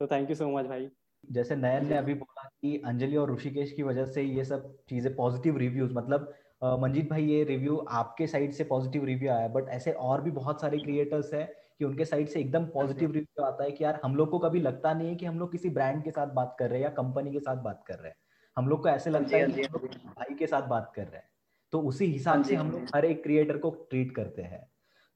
तो 0.00 0.06
थैंक 0.06 0.28
यू 0.30 0.34
सो 0.36 0.48
मच 0.50 0.66
भाई। 0.66 0.88
जैसे 1.24 1.56
नयन 1.56 1.86
ने 1.86 1.96
अभी 1.96 2.14
बोला 2.14 2.42
कि 2.44 2.76
अंजलि 2.86 3.16
और 3.16 3.32
ऋषिकेश 3.34 3.72
की 3.72 3.82
वजह 3.82 4.04
से 4.06 4.22
ये 4.22 4.44
सब 4.44 4.76
चीज़ें 4.88 5.14
पॉजिटिव 5.16 5.56
रिव्यूज़ 5.58 5.92
मतलब 5.92 6.32
मंजीत 6.80 7.08
भाई 7.10 7.24
ये 7.24 7.42
रिव्यू 7.44 7.76
आपके 7.92 8.26
साइड 8.26 8.52
से 8.52 8.64
पॉजिटिव 8.64 9.04
रिव्यू 9.04 9.30
आया 9.30 9.48
बट 9.48 9.68
ऐसे 9.68 9.92
और 10.08 10.22
भी 10.22 10.30
बहुत 10.30 10.60
सारे 10.60 10.78
क्रिएटर्स 10.78 11.32
हैं 11.34 11.46
कि 11.78 11.84
उनके 11.84 12.04
साइड 12.04 12.28
से 12.28 12.40
एकदम 12.40 12.66
पॉजिटिव 12.66 13.12
रिव्यू 13.12 13.44
आता 13.44 13.64
है 13.64 13.70
कि 13.70 13.84
यार 13.84 14.00
हम 14.04 14.16
लोग 14.16 14.30
को 14.30 14.38
कभी 14.38 14.60
लगता 14.60 14.92
नहीं 14.94 15.08
है 15.08 15.14
कि 15.16 15.26
हम 15.26 15.38
लोग 15.38 15.52
किसी 15.52 15.70
ब्रांड 15.70 16.02
के 16.04 16.10
साथ 16.10 16.32
बात 16.34 16.56
कर 16.58 16.70
रहे 16.70 16.78
हैं 16.78 16.84
या 16.84 16.90
कंपनी 16.94 17.32
के 17.32 17.40
साथ 17.40 17.62
बात 17.62 17.84
कर 17.86 17.98
रहे 17.98 18.08
हैं। 18.08 18.16
हम 18.56 18.68
लोग 18.68 18.82
को 18.82 18.88
ऐसे 18.88 19.10
लगता 19.10 19.36
है 19.36 19.44
कि 19.44 19.52
हम 19.52 19.66
लोग 19.72 19.86
भाई 20.08 20.34
के 20.34 20.46
साथ 20.46 20.68
बात 20.68 20.92
कर 20.96 21.02
रहे 21.02 21.16
हैं। 21.16 21.28
तो 21.72 21.80
उसी 21.82 22.06
हिसाब 22.06 22.42
से 22.42 22.54
हम 22.54 22.70
लोग 22.70 22.88
हर 22.94 23.04
एक 23.04 23.22
क्रिएटर 23.22 23.58
को 23.58 23.70
ट्रीट 23.90 24.14
करते 24.16 24.42
हैं। 24.42 24.66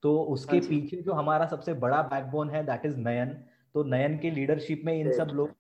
तो 0.02 0.16
उसके 0.24 0.60
पीछे 0.62 0.96
जो 1.02 1.12
हमारा 1.12 1.46
सबसे 1.46 1.74
बड़ा 1.76 2.02
बैकबोन 2.04 2.50
है 2.50 2.64
दैट 2.66 2.86
इज़ 2.86 2.96
नयन। 2.98 3.36
तो 3.74 3.84
नयन 3.90 4.18
के 4.18 4.30
लीडरशिप 4.30 4.82
में 4.84 4.94
इन 4.94 5.12
सब 5.12 5.30
लोग 5.34 5.54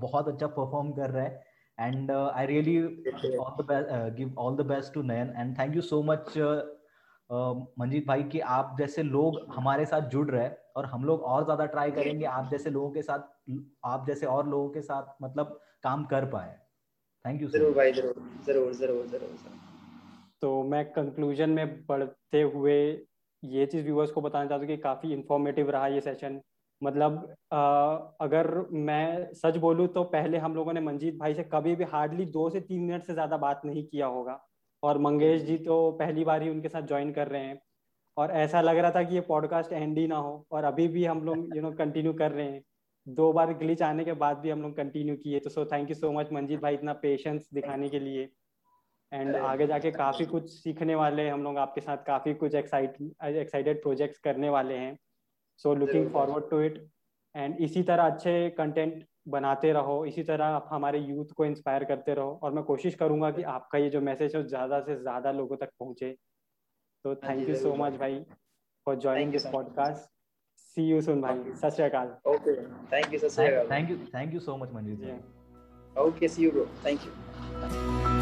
बहुत 0.00 0.28
अच्छा 0.28 0.46
परफॉर्म 0.46 0.92
कर 0.92 1.10
रहा 1.10 1.24
है। 1.24 1.52
And 1.78 2.10
uh, 2.12 2.26
i 2.32 2.42
really 2.48 2.72
all 3.36 3.54
the 3.58 3.64
best 3.68 3.88
uh, 3.94 4.10
give 4.10 4.36
all 4.42 4.58
the 4.58 4.64
best 4.66 4.92
to 4.96 5.00
nayan 5.06 5.30
and 5.36 5.56
thank 5.60 5.78
you 5.78 5.82
so 5.86 5.96
much 6.10 6.36
uh, 6.40 6.60
Manjeet 7.78 8.06
भाई 8.06 8.22
कि 8.32 8.40
आप 8.56 8.76
जैसे 8.78 9.02
लोग 9.02 9.38
हमारे 9.54 9.86
साथ 9.86 10.08
जुड़ 10.10 10.28
रहे 10.30 10.42
हैं 10.42 10.56
और 10.76 10.86
हम 10.86 11.04
लोग 11.04 11.22
और 11.32 11.44
ज़्यादा 11.44 11.66
ट्राई 11.72 11.90
करेंगे 11.90 12.26
आप 12.34 12.48
जैसे 12.50 12.70
लोगों 12.70 12.90
के 12.90 13.02
साथ 13.02 13.26
आप 13.84 14.06
जैसे 14.06 14.26
और 14.26 14.48
लोगों 14.48 14.68
के 14.70 14.82
साथ 14.82 15.22
मतलब 15.22 15.58
काम 15.84 16.04
कर 16.12 16.24
पाए। 16.36 16.54
थैंक 17.24 17.42
यू 17.42 17.48
ज़रूर 17.48 17.74
भाई 17.76 17.92
ज़रूर 17.92 18.14
ज़रूर 18.46 18.72
ज़रूर 18.74 19.06
ज़रूर 19.06 19.52
तो 20.42 20.62
मैं 20.70 20.84
कंक्लूजन 20.92 21.50
में 21.50 21.66
बढ़ते 21.86 22.42
हुए 22.54 22.80
ये 23.42 23.66
चीज़ 23.66 23.84
व्यूअर्स 23.84 24.10
को 24.10 24.20
बताना 24.20 24.46
चाहता 24.46 24.60
हूँ 24.60 24.66
कि 24.66 24.76
काफ़ी 24.82 25.12
इंफॉर्मेटिव 25.12 25.70
रहा 25.70 25.86
ये 25.88 26.00
सेशन 26.00 26.40
मतलब 26.84 27.34
आ, 27.52 27.58
अगर 28.20 28.48
मैं 28.72 29.32
सच 29.34 29.56
बोलूँ 29.58 29.86
तो 29.88 30.02
पहले 30.06 30.38
हम 30.38 30.54
लोगों 30.54 30.72
ने 30.72 30.80
मंजीत 30.82 31.18
भाई 31.18 31.34
से 31.34 31.42
कभी 31.52 31.74
भी 31.76 31.84
हार्डली 31.86 32.24
दो 32.32 32.48
से 32.50 32.60
तीन 32.62 32.82
मिनट 32.82 33.04
से 33.04 33.14
ज़्यादा 33.14 33.36
बात 33.38 33.60
नहीं 33.64 33.84
किया 33.86 34.06
होगा। 34.08 34.40
और 34.82 34.98
मंगेश 35.00 35.42
जी 35.42 35.56
तो 35.60 35.90
पहली 35.98 36.24
बार 36.24 36.42
ही 36.42 36.50
उनके 36.50 36.68
साथ 36.68 36.82
ज्वाइन 36.84 37.12
कर 37.12 37.28
रहे 37.28 37.42
हैं। 37.42 37.60
और 38.16 38.30
ऐसा 38.32 38.60
लग 38.60 38.78
रहा 38.78 38.90
था 38.90 39.02
कि 39.02 39.14
ये 39.14 39.20
पॉडकास्ट 39.28 39.72
एंड 39.72 39.98
ही 39.98 40.06
ना 40.06 40.16
हो 40.18 40.46
और 40.52 40.64
अभी 40.64 40.86
भी 40.88 41.04
हम 41.04 41.22
लोग 41.24 41.56
यू 41.56 41.62
नो 41.62 41.70
कंटिन्यू 41.74 42.12
कर 42.14 42.32
रहे 42.32 42.46
हैं। 42.46 42.62
दो 43.06 43.32
बार 43.32 43.52
ग्लिच 43.54 43.82
आने 43.82 44.04
के 44.04 44.12
बाद 44.14 44.36
भी 44.38 44.50
हम 44.50 44.62
लोग 44.62 44.76
कंटिन्यू 44.76 45.16
किए। 45.16 45.40
तो 45.40 45.50
so 45.50 45.64
thank 45.64 45.90
you 45.90 45.94
so 45.94 46.12
much 46.12 46.32
Manjeet 46.32 46.60
भाई 46.60 46.74
इतना 46.74 46.92
पेशेंस 47.00 47.48
दिखाने 47.54 47.88
के 47.88 47.98
लिए। 47.98 48.28
एंड 49.12 49.36
आगे 49.36 49.66
जाके 49.66 49.90
काफ़ी 49.90 50.24
कुछ 50.26 50.50
सीखने 50.52 50.94
वाले 50.94 51.28
हम 51.28 51.42
लोग 51.42 51.58
आपके 51.58 51.80
साथ। 51.80 52.04
काफ़ी 52.06 52.34
कुछ 52.34 52.54
एक्साइट 52.54 52.96
एक्साइटेड 53.24 53.82
प्रोजेक्ट्स 53.82 54.18
करने 54.18 54.48
वाले 54.50 54.74
हैं। 54.76 54.96
So 55.60 55.74
looking 55.74 56.10
forward 56.12 56.48
to 56.50 56.60
it 56.60 56.78
and 57.34 57.60
इसी 57.60 57.82
तरह 57.82 58.02
अच्छे 58.04 58.48
कंटेंट 58.58 59.04
बनाते 59.28 59.72
रहो 59.72 60.04
इसी 60.06 60.22
तरह 60.24 60.44
आप 60.46 60.68
हमारे 60.70 60.98
यूथ 61.00 61.32
को 61.36 61.44
इंस्पायर 61.44 61.84
करते 61.84 62.14
रहो। 62.14 62.38
और 62.42 62.52
मैं 62.52 62.64
कोशिश 62.64 62.94
करूँगा 62.94 63.30
कि 63.30 63.42
आपका 63.50 63.78
ये 63.78 63.90
जो 63.90 64.00
मैसेज 64.02 64.36
है 64.36 64.42
ज़्यादा 64.46 64.80
से 64.80 64.96
ज़्यादा 64.96 65.32
लोगों 65.32 65.56
तक 65.56 65.70
पहुँचे। 65.80 66.10
तो 67.04 67.14
थैंक 67.24 67.48
यू 67.48 67.54
सो 67.56 67.74
मच 67.76 67.96
भाई 67.98 68.24
for 68.86 68.98
joining 68.98 69.32
this 69.32 69.46
podcast 69.46 70.10
see 70.58 70.88
you 70.88 71.00
soon 71.02 71.20
भाई। 71.22 71.52
सत 71.52 71.74
श्री 71.74 71.84
अकाल। 71.84 72.16
Okay 72.26 72.56
thank 72.92 73.12
you 73.12 73.18
Sat 73.18 73.30
Shri 73.30 73.46
Akal. 73.46 73.70
Thank 73.70 73.90
you 73.90 73.96
thank 74.14 74.34
you 74.34 74.40
so 74.40 74.56
much 74.56 74.72
Manjeet 74.72 74.98
ji 74.98 76.00
okay 76.00 76.28
see 76.28 76.44
you 76.44 76.50
bro 76.50 76.66
thank 76.84 77.06
you 77.06 78.13